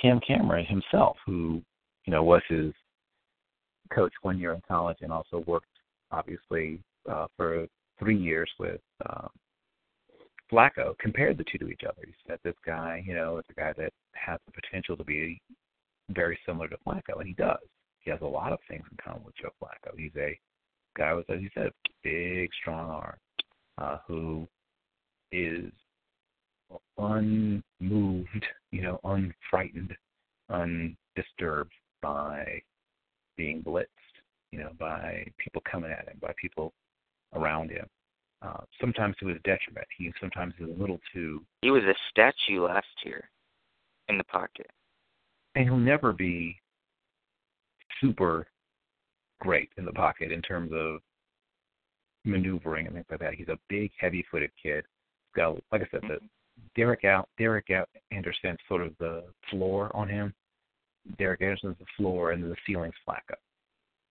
Cam 0.01 0.21
Cameron 0.27 0.67
himself, 0.67 1.17
who 1.27 1.63
you 2.05 2.11
know 2.13 2.23
was 2.23 2.43
his 2.49 2.73
coach 3.93 4.13
one 4.23 4.39
year 4.39 4.53
in 4.53 4.63
college 4.67 4.99
and 5.03 5.13
also 5.13 5.45
worked 5.47 5.67
obviously 6.11 6.81
uh, 7.11 7.27
for 7.37 7.67
three 7.99 8.17
years 8.17 8.51
with 8.59 8.81
um, 9.09 9.29
Flacco 10.51 10.97
compared 10.99 11.39
the 11.39 11.45
two 11.45 11.59
to 11.59 11.69
each 11.69 11.83
other. 11.89 12.03
He 12.07 12.15
said 12.27 12.39
this 12.45 12.55
guy, 12.65 13.03
you 13.07 13.15
know, 13.15 13.39
is 13.39 13.45
a 13.51 13.55
guy 13.55 13.73
that 13.77 13.93
has 14.15 14.39
the 14.47 14.53
potential 14.53 14.97
to 14.97 15.05
be 15.05 15.41
very 16.11 16.39
similar 16.47 16.69
to 16.69 16.77
Flacco, 16.87 17.19
and 17.19 17.27
he 17.27 17.35
does. 17.35 17.59
He 18.01 18.11
has 18.11 18.21
a 18.21 18.27
lot 18.27 18.53
of 18.53 18.59
things 18.69 18.85
in 18.91 18.97
common 19.03 19.25
with 19.25 19.37
Joe 19.37 19.51
Flacco. 19.63 19.97
He's 19.97 20.15
a 20.17 20.39
guy 20.97 21.15
with, 21.15 21.29
as 21.31 21.41
you 21.41 21.49
said, 21.55 21.71
big, 22.03 22.51
strong 22.61 22.91
arm, 22.91 23.17
uh, 23.79 23.99
who 24.07 24.47
is 25.31 25.73
unmoved, 26.99 28.47
you 28.71 28.83
know, 28.83 29.01
unfrightened, 29.05 29.95
undisturbed 30.51 31.73
by 32.01 32.61
being 33.37 33.63
blitzed, 33.63 33.87
you 34.51 34.59
know, 34.59 34.71
by 34.79 35.27
people 35.39 35.63
coming 35.71 35.91
at 35.91 36.09
him, 36.09 36.19
by 36.21 36.33
people 36.41 36.73
around 37.35 37.71
him. 37.71 37.87
Uh, 38.43 38.61
sometimes 38.81 39.15
to 39.21 39.29
his 39.29 39.39
detriment. 39.45 39.87
He 39.97 40.13
sometimes 40.21 40.53
is 40.59 40.69
a 40.69 40.81
little 40.81 40.99
too. 41.15 41.45
He 41.63 41.71
was 41.71 41.85
a 41.85 41.95
statue 42.11 42.65
last 42.65 42.87
year 43.05 43.31
in 44.09 44.19
the 44.19 44.25
pocket. 44.25 44.67
And 45.55 45.65
he'll 45.65 45.77
never 45.77 46.13
be 46.13 46.57
super 48.01 48.49
great 49.41 49.71
in 49.77 49.85
the 49.85 49.93
pocket 49.93 50.33
in 50.33 50.43
terms 50.43 50.73
of 50.75 51.01
maneuvering 52.25 52.87
and 52.87 52.95
things 52.95 53.07
like 53.11 53.21
that. 53.21 53.35
He's 53.35 53.49
a 53.49 53.59
big, 53.69 53.93
heavy-footed 53.99 54.51
kid. 54.61 54.85
He's 54.85 55.41
got, 55.41 55.55
like 55.71 55.83
I 55.83 55.87
said, 55.91 56.01
the 56.03 56.19
Derek 56.77 57.05
out, 57.05 57.29
Derek 57.39 57.71
out 57.71 57.89
Anderson 58.11 58.57
sort 58.69 58.83
of 58.83 58.93
the 58.99 59.25
floor 59.51 59.95
on 59.95 60.09
him. 60.09 60.35
Derek 61.19 61.43
Anderson's 61.43 61.77
the 61.79 61.87
floor, 61.97 62.31
and 62.31 62.43
the 62.43 62.57
ceiling's 62.67 62.95
Flacco. 63.07 63.35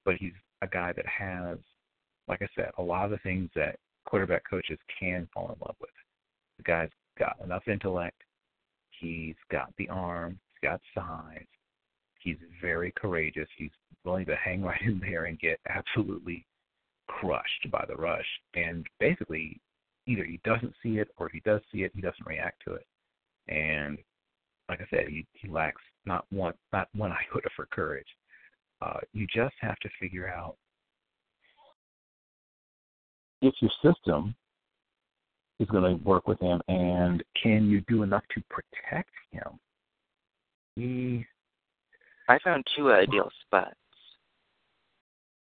But 0.05 0.15
he's 0.15 0.33
a 0.61 0.67
guy 0.67 0.93
that 0.93 1.05
has, 1.07 1.57
like 2.27 2.41
I 2.41 2.47
said, 2.55 2.71
a 2.77 2.81
lot 2.81 3.05
of 3.05 3.11
the 3.11 3.17
things 3.19 3.49
that 3.55 3.77
quarterback 4.05 4.43
coaches 4.49 4.77
can 4.99 5.27
fall 5.33 5.45
in 5.45 5.55
love 5.65 5.75
with. 5.79 5.89
The 6.57 6.63
guy's 6.63 6.89
got 7.17 7.37
enough 7.43 7.67
intellect. 7.67 8.21
He's 8.99 9.35
got 9.51 9.73
the 9.77 9.89
arm. 9.89 10.39
He's 10.53 10.69
got 10.69 10.81
size. 10.93 11.45
He's 12.19 12.37
very 12.61 12.91
courageous. 12.95 13.47
He's 13.57 13.71
willing 14.03 14.25
to 14.25 14.35
hang 14.35 14.61
right 14.63 14.81
in 14.81 14.99
there 14.99 15.25
and 15.25 15.39
get 15.39 15.59
absolutely 15.69 16.45
crushed 17.07 17.69
by 17.71 17.85
the 17.87 17.95
rush. 17.95 18.27
And 18.53 18.85
basically, 18.99 19.59
either 20.11 20.23
he 20.23 20.39
doesn't 20.43 20.73
see 20.83 20.97
it 20.97 21.09
or 21.17 21.27
if 21.27 21.33
he 21.33 21.41
does 21.41 21.61
see 21.71 21.83
it, 21.83 21.91
he 21.95 22.01
doesn't 22.01 22.25
react 22.25 22.61
to 22.65 22.73
it. 22.73 22.85
And 23.47 23.97
like 24.69 24.81
I 24.81 24.85
said, 24.89 25.07
he, 25.07 25.25
he 25.33 25.47
lacks 25.47 25.81
not 26.05 26.25
one 26.29 26.53
not 26.73 26.89
one 26.95 27.11
iota 27.33 27.49
for 27.55 27.65
courage. 27.67 28.07
Uh, 28.81 28.99
you 29.13 29.27
just 29.33 29.55
have 29.61 29.77
to 29.79 29.89
figure 29.99 30.27
out 30.27 30.55
if 33.41 33.53
your 33.61 33.71
system 33.83 34.35
is 35.59 35.67
going 35.67 35.83
to 35.83 36.03
work 36.03 36.27
with 36.27 36.39
him 36.39 36.59
and 36.67 37.23
can 37.41 37.69
you 37.69 37.81
do 37.87 38.01
enough 38.03 38.23
to 38.33 38.41
protect 38.49 39.11
him. 39.31 39.59
He 40.75 41.25
I 42.27 42.39
found 42.43 42.65
two 42.75 42.91
ideal 42.91 43.29
spots. 43.45 43.75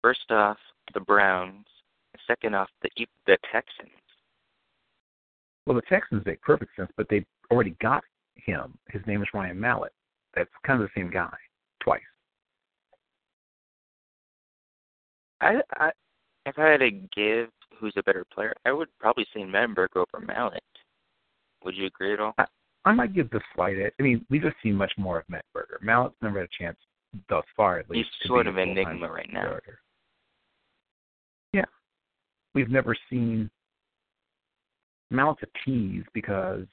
First 0.02 0.30
off, 0.30 0.58
the 0.92 1.00
Browns. 1.00 1.66
Second 2.26 2.54
off, 2.54 2.68
the 2.82 2.90
the 3.26 3.38
Texans. 3.50 3.90
Well, 5.66 5.76
the 5.76 5.82
Texans 5.82 6.24
make 6.26 6.42
perfect 6.42 6.76
sense, 6.76 6.90
but 6.96 7.06
they've 7.08 7.24
already 7.50 7.76
got 7.80 8.04
him. 8.36 8.76
His 8.90 9.02
name 9.06 9.22
is 9.22 9.28
Ryan 9.32 9.58
Mallett. 9.58 9.92
That's 10.34 10.50
kind 10.66 10.82
of 10.82 10.88
the 10.88 11.00
same 11.00 11.10
guy, 11.10 11.32
twice. 11.82 12.00
I, 15.40 15.60
I 15.76 15.90
if 16.46 16.58
I 16.58 16.68
had 16.68 16.80
to 16.80 16.90
give 16.90 17.48
who's 17.78 17.94
a 17.96 18.02
better 18.02 18.24
player, 18.32 18.54
I 18.64 18.72
would 18.72 18.88
probably 18.98 19.26
say 19.32 19.40
Mettenberger 19.40 19.96
over 19.96 20.24
Mallett. 20.24 20.62
Would 21.64 21.76
you 21.76 21.86
agree 21.86 22.12
at 22.12 22.20
all? 22.20 22.34
I, 22.38 22.44
I 22.84 22.92
might 22.92 23.14
give 23.14 23.30
the 23.30 23.40
slight 23.54 23.78
edge. 23.78 23.92
I 23.98 24.02
mean, 24.02 24.24
we've 24.28 24.42
just 24.42 24.56
seen 24.62 24.74
much 24.74 24.92
more 24.98 25.18
of 25.18 25.26
Mettenberger. 25.26 25.82
Mallett's 25.82 26.16
never 26.20 26.40
had 26.40 26.48
a 26.48 26.62
chance 26.62 26.76
thus 27.28 27.44
far, 27.56 27.78
at 27.78 27.88
least. 27.88 28.10
He's 28.20 28.28
sort 28.28 28.46
of 28.46 28.56
an 28.56 28.70
enigma 28.70 29.10
right 29.10 29.32
now. 29.32 29.44
Starter. 29.44 29.78
Yeah, 31.52 31.64
we've 32.54 32.70
never 32.70 32.94
seen 33.08 33.50
Mallett's 35.10 35.42
a 35.42 35.46
tease 35.64 36.04
because 36.12 36.66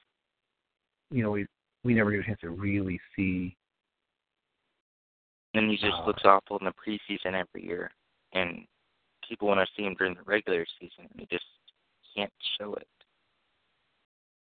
you 1.10 1.24
know 1.24 1.32
we 1.32 1.46
we 1.84 1.94
never 1.94 2.12
get 2.12 2.22
a 2.22 2.24
chance 2.24 2.40
to 2.42 2.50
really 2.50 3.00
see. 3.16 3.56
And 5.54 5.70
he 5.70 5.76
just 5.76 5.98
uh, 6.02 6.06
looks 6.06 6.24
awful 6.24 6.58
in 6.60 6.66
the 6.66 6.72
preseason 6.72 7.34
every 7.34 7.68
year, 7.68 7.92
and 8.34 8.66
people 9.28 9.48
want 9.48 9.60
to 9.60 9.68
see 9.76 9.84
him 9.84 9.96
during 9.98 10.16
the 10.16 10.24
regular 10.24 10.66
season, 10.80 11.10
and 11.12 11.20
he 11.20 11.28
just 11.30 11.46
can't 12.16 12.32
show 12.60 12.74
it. 12.76 12.88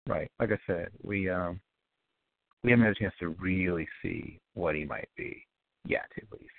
Right, 0.07 0.30
like 0.39 0.51
I 0.51 0.57
said, 0.68 0.89
we 1.03 1.30
um 1.30 1.61
we 2.64 2.72
haven't 2.72 2.85
had 2.85 2.95
a 2.95 2.99
chance 2.99 3.14
to 3.19 3.30
really 3.30 3.88
see 4.01 4.39
what 4.53 4.76
he 4.76 4.84
might 4.84 5.07
be 5.15 5.45
yet, 5.85 6.10
at 6.18 6.23
least. 6.31 6.51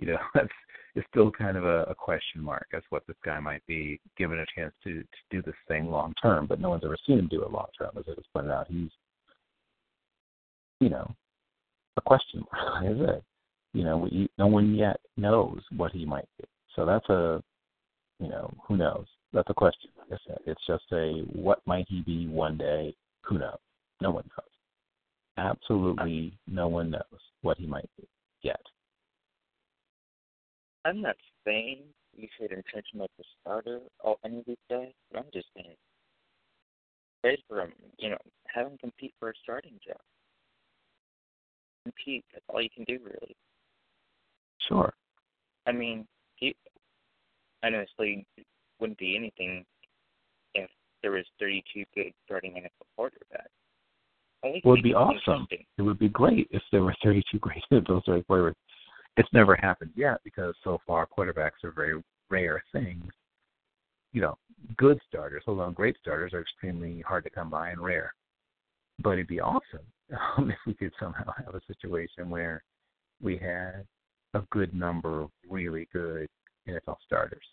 You 0.00 0.08
know, 0.08 0.18
that's 0.34 0.48
it's 0.94 1.06
still 1.08 1.30
kind 1.30 1.56
of 1.56 1.64
a, 1.64 1.84
a 1.84 1.94
question 1.94 2.42
mark 2.42 2.68
as 2.74 2.82
what 2.90 3.06
this 3.06 3.16
guy 3.24 3.38
might 3.40 3.64
be, 3.66 4.00
given 4.16 4.38
a 4.38 4.46
chance 4.54 4.72
to 4.84 5.00
to 5.00 5.06
do 5.30 5.42
this 5.42 5.54
thing 5.68 5.90
long 5.90 6.14
term. 6.20 6.46
But 6.46 6.60
no 6.60 6.70
one's 6.70 6.84
ever 6.84 6.96
seen 7.06 7.18
him 7.18 7.28
do 7.28 7.42
it 7.42 7.50
long 7.50 7.68
term, 7.78 7.90
as 7.96 8.04
I 8.08 8.14
just 8.14 8.32
pointed 8.32 8.50
out. 8.50 8.66
He's, 8.68 8.90
you 10.80 10.90
know, 10.90 11.10
a 11.96 12.00
question 12.00 12.44
mark, 12.52 12.84
is 12.90 13.00
it? 13.00 13.24
You 13.72 13.84
know, 13.84 13.98
we, 13.98 14.28
no 14.36 14.48
one 14.48 14.74
yet 14.74 15.00
knows 15.16 15.60
what 15.76 15.92
he 15.92 16.04
might 16.04 16.28
be. 16.38 16.44
So 16.74 16.84
that's 16.84 17.08
a, 17.08 17.42
you 18.18 18.28
know, 18.28 18.52
who 18.66 18.76
knows? 18.76 19.06
That's 19.32 19.48
a 19.50 19.54
question. 19.54 19.90
Like 19.98 20.18
I 20.18 20.30
said, 20.30 20.38
it's 20.46 20.66
just 20.66 20.84
a 20.92 21.22
what 21.32 21.60
might 21.66 21.86
he 21.88 22.00
be 22.00 22.26
one 22.26 22.56
day? 22.56 22.94
Who 23.22 23.38
knows? 23.38 23.58
No 24.00 24.10
one 24.10 24.24
knows. 24.36 24.46
Absolutely, 25.36 26.36
no 26.48 26.68
one 26.68 26.90
knows 26.90 27.20
what 27.42 27.56
he 27.58 27.66
might 27.66 27.88
be 27.96 28.08
yet. 28.42 28.60
I'm 30.84 31.02
not 31.02 31.16
saying 31.46 31.82
you 32.16 32.28
should 32.36 32.52
intention 32.52 32.98
like 32.98 33.10
the 33.18 33.24
starter 33.40 33.80
all 34.02 34.18
any 34.24 34.38
of 34.38 34.44
these 34.46 34.56
guys, 34.70 34.92
but 35.10 35.20
I'm 35.20 35.30
just 35.32 35.48
saying 35.56 35.76
trade 37.22 37.40
for 37.48 37.60
him. 37.60 37.72
You 37.98 38.10
know, 38.10 38.18
have 38.48 38.66
him 38.66 38.78
compete 38.78 39.14
for 39.18 39.30
a 39.30 39.32
starting 39.42 39.78
job. 39.86 40.00
Compete. 41.84 42.24
That's 42.32 42.44
all 42.48 42.62
you 42.62 42.68
can 42.74 42.84
do, 42.84 42.98
really. 43.02 43.36
Sure. 44.68 44.92
I 45.66 45.72
mean, 45.72 46.06
he 46.36 46.54
honestly 47.62 48.26
wouldn't 48.80 48.98
be 48.98 49.16
anything 49.16 49.64
if 50.54 50.70
there 51.02 51.12
was 51.12 51.24
32 51.38 51.84
good 51.94 52.12
starting 52.24 52.52
NFL 52.52 52.86
quarterbacks. 52.98 53.46
It 54.42 54.64
would 54.64 54.82
be 54.82 54.94
awesome. 54.94 55.46
It 55.50 55.82
would 55.82 55.98
be 55.98 56.08
great 56.08 56.48
if 56.50 56.62
there 56.72 56.82
were 56.82 56.94
32 57.04 57.38
great 57.38 57.62
those 57.70 58.02
are 58.08 58.20
quarterbacks. 58.20 58.54
It's 59.16 59.28
never 59.32 59.56
happened 59.56 59.92
yet 59.96 60.20
because 60.24 60.54
so 60.62 60.80
far 60.86 61.06
quarterbacks 61.06 61.64
are 61.64 61.72
very 61.72 62.02
rare 62.30 62.62
things. 62.72 63.04
You 64.12 64.22
know, 64.22 64.38
good 64.76 64.98
starters, 65.08 65.42
although 65.46 65.70
great 65.70 65.96
starters, 66.00 66.32
are 66.32 66.40
extremely 66.40 67.00
hard 67.02 67.24
to 67.24 67.30
come 67.30 67.50
by 67.50 67.70
and 67.70 67.80
rare. 67.80 68.14
But 69.02 69.10
it'd 69.10 69.26
be 69.26 69.40
awesome 69.40 69.86
um, 70.36 70.50
if 70.50 70.58
we 70.66 70.74
could 70.74 70.92
somehow 70.98 71.32
have 71.44 71.54
a 71.54 71.60
situation 71.66 72.30
where 72.30 72.62
we 73.22 73.36
had 73.36 73.86
a 74.34 74.42
good 74.50 74.74
number 74.74 75.22
of 75.22 75.30
really 75.48 75.88
good 75.92 76.28
NFL 76.68 76.96
starters. 77.04 77.44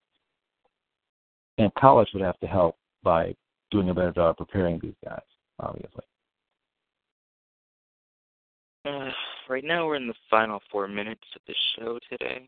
And 1.58 1.74
college 1.76 2.10
would 2.14 2.24
have 2.24 2.40
to 2.40 2.48
help 2.48 2.76
by 3.04 3.36
doing 3.72 3.90
a 3.90 3.94
better 3.94 4.12
job 4.12 4.38
preparing 4.38 4.80
these 4.80 4.94
guys, 5.04 5.20
obviously. 5.60 6.04
Uh, 8.86 9.10
right 9.49 9.64
now, 9.64 9.86
we're 9.86 9.95
in 9.95 10.07
the 10.07 10.14
final 10.30 10.61
four 10.72 10.88
minutes 10.88 11.24
of 11.36 11.41
the 11.48 11.56
show 11.76 11.99
today. 12.10 12.48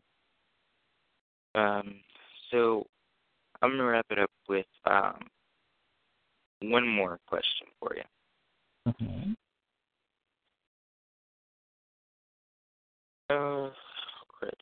Um, 1.54 2.00
so 2.50 2.86
I'm 3.62 3.70
gonna 3.70 3.84
wrap 3.84 4.06
it 4.10 4.18
up 4.18 4.30
with 4.48 4.66
um, 4.86 5.20
one 6.62 6.86
more 6.86 7.18
question 7.26 7.66
for 7.78 7.96
you. 7.96 8.02
Okay. 8.88 9.34
Uh, 13.30 13.70
great. 14.40 14.54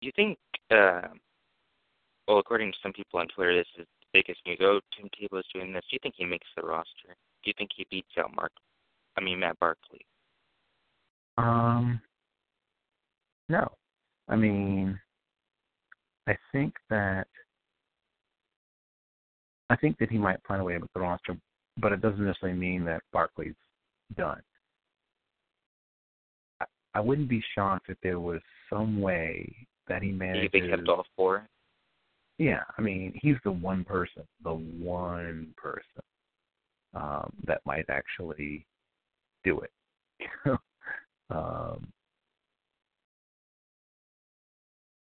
You 0.00 0.12
think, 0.14 0.38
uh, 0.70 1.08
well, 2.28 2.38
according 2.38 2.72
to 2.72 2.78
some 2.82 2.92
people 2.92 3.20
on 3.20 3.28
Twitter, 3.28 3.56
this 3.56 3.66
is 3.78 3.86
biggest 4.14 4.40
news. 4.46 4.58
Oh, 4.62 4.80
Tim 4.96 5.10
Tebow 5.10 5.40
is 5.40 5.44
doing 5.52 5.72
this. 5.74 5.82
Do 5.90 5.96
you 5.96 5.98
think 6.02 6.14
he 6.16 6.24
makes 6.24 6.46
the 6.56 6.62
roster? 6.62 7.08
Do 7.08 7.50
you 7.50 7.52
think 7.58 7.70
he 7.76 7.86
beats 7.90 8.08
out 8.18 8.34
Mark? 8.34 8.52
I 9.18 9.20
mean, 9.20 9.40
Matt 9.40 9.58
Barkley. 9.58 10.06
Um, 11.36 12.00
no. 13.48 13.68
I 14.28 14.36
mean, 14.36 14.98
I 16.26 16.36
think 16.52 16.72
that 16.88 17.26
I 19.68 19.76
think 19.76 19.98
that 19.98 20.10
he 20.10 20.18
might 20.18 20.38
find 20.46 20.60
a 20.60 20.64
way 20.64 20.78
make 20.78 20.92
the 20.94 21.00
roster, 21.00 21.36
but 21.78 21.92
it 21.92 22.00
doesn't 22.00 22.24
necessarily 22.24 22.58
mean 22.58 22.84
that 22.84 23.02
Barkley's 23.12 23.54
done. 24.16 24.40
I, 26.60 26.66
I 26.94 27.00
wouldn't 27.00 27.28
be 27.28 27.42
shocked 27.54 27.88
if 27.88 27.98
there 28.02 28.20
was 28.20 28.40
some 28.70 29.00
way 29.00 29.54
that 29.88 30.02
he 30.02 30.12
managed. 30.12 30.52
They 30.52 30.68
kept 30.68 30.88
all 30.88 31.04
four. 31.16 31.48
Yeah, 32.38 32.62
I 32.76 32.82
mean, 32.82 33.12
he's 33.22 33.36
the 33.44 33.52
one 33.52 33.84
person, 33.84 34.24
the 34.42 34.54
one 34.54 35.54
person 35.56 36.02
um, 36.94 37.32
that 37.46 37.60
might 37.64 37.88
actually 37.88 38.66
do 39.44 39.60
it. 39.60 39.70
um, 41.30 41.86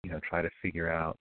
you 0.02 0.10
know, 0.10 0.20
try 0.28 0.42
to 0.42 0.50
figure 0.60 0.90
out 0.90 1.16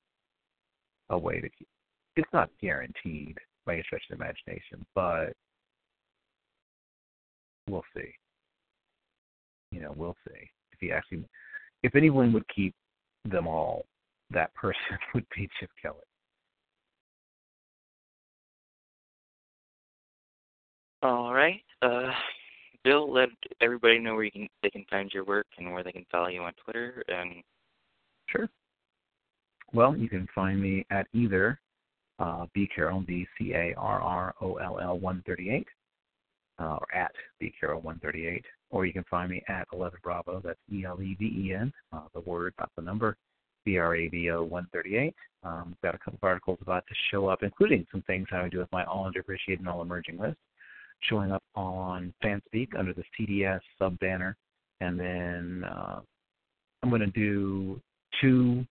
a 1.10 1.18
way 1.18 1.40
to 1.40 1.50
keep. 1.50 1.68
It's 2.16 2.30
not 2.34 2.50
guaranteed 2.60 3.38
by 3.66 3.74
any 3.74 3.84
stretch 3.84 4.04
of 4.10 4.18
the 4.18 4.24
imagination, 4.24 4.86
but 4.96 5.34
we'll 7.70 7.86
see. 7.96 8.14
You 9.72 9.82
know, 9.82 9.94
we'll 9.96 10.18
see 10.28 10.50
if 10.72 10.80
he 10.80 10.92
actually, 10.92 11.24
if 11.84 11.96
anyone 11.96 12.34
would 12.34 12.48
keep 12.54 12.74
them 13.26 13.48
all, 13.48 13.86
that 14.34 14.54
person 14.56 14.98
would 15.14 15.26
be 15.36 15.50
Chip 15.60 15.70
Kelly. 15.82 15.98
All 21.04 21.34
right. 21.34 21.62
Uh, 21.82 22.12
Bill, 22.84 23.12
let 23.12 23.30
everybody 23.60 24.00
know 24.00 24.14
where 24.14 24.24
you 24.24 24.32
can 24.32 24.48
they 24.62 24.70
can 24.70 24.86
find 24.90 25.12
your 25.14 25.24
work 25.24 25.48
and 25.58 25.72
where 25.72 25.84
they 25.84 25.92
can 25.92 26.06
follow 26.12 26.28
you 26.28 26.42
on 26.42 26.54
Twitter 26.64 27.04
and. 27.08 27.44
Sure. 28.28 28.48
Well, 29.74 29.96
you 29.96 30.10
can 30.10 30.28
find 30.34 30.62
me 30.62 30.86
at 30.92 31.08
either 31.14 31.60
uh, 32.20 32.46
B 32.54 32.70
Carroll 32.74 33.02
B 33.02 33.28
C 33.38 33.54
A 33.54 33.74
R 33.78 34.00
R 34.00 34.36
O 34.42 34.56
L 34.56 34.80
L 34.80 35.00
one 35.00 35.24
thirty 35.26 35.50
eight, 35.50 35.68
uh, 36.60 36.78
or 36.80 36.96
at 36.96 37.12
B 37.40 37.54
Carroll 37.60 37.82
one 37.82 38.00
thirty 38.00 38.28
eight, 38.28 38.46
or 38.70 38.86
you 38.86 38.94
can 38.94 39.06
find 39.10 39.32
me 39.32 39.44
at 39.48 39.68
Eleven 39.74 40.00
Bravo. 40.04 40.42
That's 40.44 40.60
E 40.72 40.86
L 40.86 41.02
E 41.02 41.16
V 41.20 41.26
E 41.26 41.54
N, 41.54 41.74
uh, 41.94 42.02
the 42.14 42.22
word, 42.22 42.54
not 42.60 42.70
the 42.76 42.82
number. 42.82 43.18
B 43.66 43.78
R 43.78 43.96
A 43.96 44.08
V 44.10 44.32
O 44.32 44.44
one 44.44 44.68
thirty 44.74 44.98
eight. 44.98 45.16
Um, 45.44 45.76
got 45.84 45.96
a 45.96 45.98
couple 45.98 46.20
of 46.22 46.24
articles 46.24 46.60
about 46.62 46.86
to 46.88 46.94
show 47.10 47.28
up, 47.28 47.44
including 47.44 47.86
some 47.92 48.04
things 48.04 48.28
having 48.30 48.52
to 48.52 48.58
do 48.58 48.60
with 48.60 48.72
my 48.72 48.84
all 48.86 49.10
underappreciated 49.10 49.60
and 49.60 49.68
all 49.68 49.82
emerging 49.82 50.20
list, 50.20 50.38
showing 51.10 51.32
up 51.32 51.44
on 51.56 52.14
FanSpeak 52.24 52.70
under 52.78 52.94
the 52.94 53.04
CDS 53.20 53.60
sub 53.80 53.98
banner, 54.00 54.38
and 54.82 55.00
then 55.00 55.64
uh, 55.64 56.00
I'm 56.84 56.90
going 56.90 57.02
to 57.02 57.08
do 57.08 57.82
two 58.20 58.66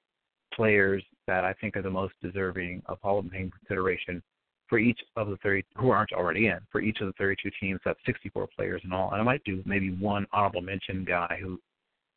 players 0.55 1.03
that 1.27 1.45
I 1.45 1.53
think 1.55 1.77
are 1.77 1.83
the 1.83 1.91
most 1.91 2.15
deserving 2.23 2.83
of 2.87 2.99
Hall 3.01 3.19
of 3.19 3.27
Fame 3.31 3.51
consideration 3.51 4.23
for 4.69 4.79
each 4.79 5.01
of 5.17 5.29
the 5.29 5.37
30 5.39 5.65
who 5.77 5.91
aren't 5.91 6.13
already 6.13 6.47
in 6.47 6.59
for 6.71 6.81
each 6.81 7.01
of 7.01 7.09
the 7.09 7.13
32 7.15 7.51
teams. 7.61 7.81
That's 7.85 7.99
64 8.07 8.49
players 8.55 8.81
in 8.85 8.93
all, 8.93 9.11
and 9.11 9.21
I 9.21 9.25
might 9.25 9.43
do 9.45 9.63
maybe 9.67 9.91
one 9.91 10.27
honorable 10.33 10.63
mention 10.63 11.05
guy 11.05 11.39
who, 11.43 11.61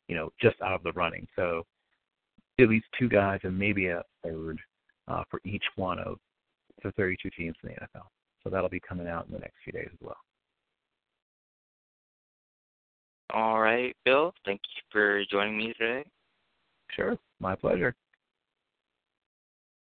you 0.08 0.14
know, 0.14 0.30
just 0.40 0.56
out 0.62 0.72
of 0.72 0.82
the 0.84 0.92
running. 0.92 1.26
So 1.36 1.64
at 2.60 2.68
least 2.68 2.86
two 2.98 3.08
guys 3.08 3.40
and 3.42 3.58
maybe 3.58 3.88
a 3.88 4.02
third 4.22 4.60
uh, 5.08 5.24
for 5.30 5.40
each 5.44 5.64
one 5.76 5.98
of 5.98 6.18
the 6.82 6.92
32 6.92 7.30
teams 7.30 7.56
in 7.62 7.70
the 7.70 7.74
NFL. 7.74 8.06
So 8.42 8.50
that'll 8.50 8.68
be 8.68 8.80
coming 8.80 9.08
out 9.08 9.26
in 9.26 9.32
the 9.32 9.38
next 9.38 9.54
few 9.64 9.72
days 9.72 9.88
as 9.92 9.98
well. 10.00 10.16
All 13.32 13.60
right, 13.60 13.96
Bill. 14.04 14.32
Thank 14.44 14.60
you 14.76 14.82
for 14.92 15.24
joining 15.30 15.56
me 15.56 15.72
today. 15.78 16.04
Sure, 16.94 17.18
my 17.40 17.56
pleasure. 17.56 17.94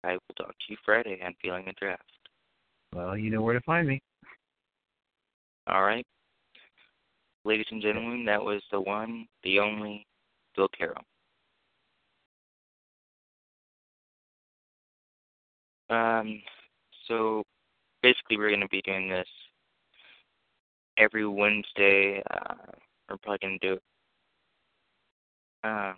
I 0.04 0.12
will 0.12 0.34
talk 0.36 0.50
to 0.50 0.64
you 0.68 0.76
Friday 0.84 1.20
on 1.24 1.34
Feeling 1.42 1.64
the 1.66 1.72
Draft. 1.72 2.02
Well, 2.94 3.18
you 3.18 3.30
know 3.30 3.42
where 3.42 3.54
to 3.54 3.60
find 3.62 3.86
me. 3.86 4.00
All 5.66 5.82
right. 5.82 6.06
Ladies 7.44 7.66
and 7.70 7.82
gentlemen, 7.82 8.24
that 8.24 8.42
was 8.42 8.62
the 8.70 8.80
one, 8.80 9.26
the 9.42 9.58
only 9.58 10.06
Bill 10.54 10.68
Carroll. 10.76 11.02
Um, 15.88 16.42
so 17.06 17.42
basically, 18.02 18.36
we're 18.36 18.48
going 18.50 18.60
to 18.60 18.68
be 18.68 18.82
doing 18.82 19.08
this 19.08 19.28
every 20.98 21.26
Wednesday. 21.26 22.22
Uh, 22.30 22.54
we're 23.08 23.16
probably 23.18 23.38
going 23.42 23.58
to 23.60 23.68
do 23.68 23.72
it 23.74 23.82
uh, 25.64 25.92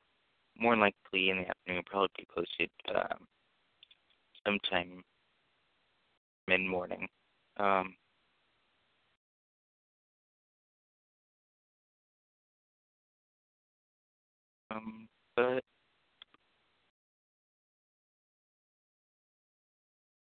more 0.58 0.76
likely 0.76 1.30
in 1.30 1.38
the 1.38 1.48
afternoon. 1.48 1.82
Probably 1.86 2.08
be 2.18 2.26
posted 2.34 2.70
um, 2.94 3.26
sometime 4.44 5.02
mid 6.48 6.60
morning. 6.60 7.08
Um, 7.58 7.94
um, 14.70 15.08
but 15.36 15.62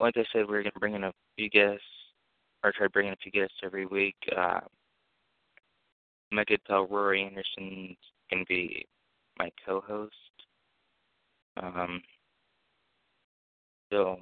like 0.01 0.17
I 0.17 0.25
said, 0.33 0.47
we're 0.47 0.63
gonna 0.63 0.71
bring 0.79 0.95
in 0.95 1.03
a 1.05 1.13
few 1.37 1.49
guests, 1.49 1.83
or 2.63 2.71
try 2.71 2.87
to 2.87 2.91
bring 2.91 3.07
in 3.07 3.13
a 3.13 3.17
few 3.17 3.31
guests 3.31 3.55
every 3.63 3.85
week. 3.85 4.15
Uh, 4.35 4.61
my 6.31 6.43
good 6.45 6.63
pal 6.67 6.87
Rory 6.87 7.23
Anderson 7.23 7.95
gonna 8.31 8.45
be 8.47 8.85
my 9.37 9.51
co-host. 9.65 10.13
Um, 11.57 12.01
so 13.91 14.19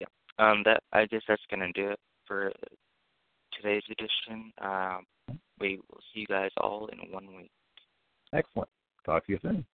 yeah, 0.00 0.06
um, 0.38 0.62
that 0.64 0.82
I 0.92 1.06
guess 1.06 1.22
that's 1.28 1.42
gonna 1.50 1.72
do 1.72 1.90
it 1.90 2.00
for 2.26 2.52
today's 3.52 3.82
edition. 3.90 4.52
Um, 4.60 5.04
we 5.60 5.80
will 5.90 6.00
see 6.12 6.20
you 6.20 6.26
guys 6.26 6.50
all 6.58 6.88
in 6.92 7.12
one 7.12 7.34
week. 7.36 7.50
Excellent. 8.32 8.68
Talk 9.04 9.26
to 9.26 9.32
you 9.32 9.38
soon. 9.42 9.64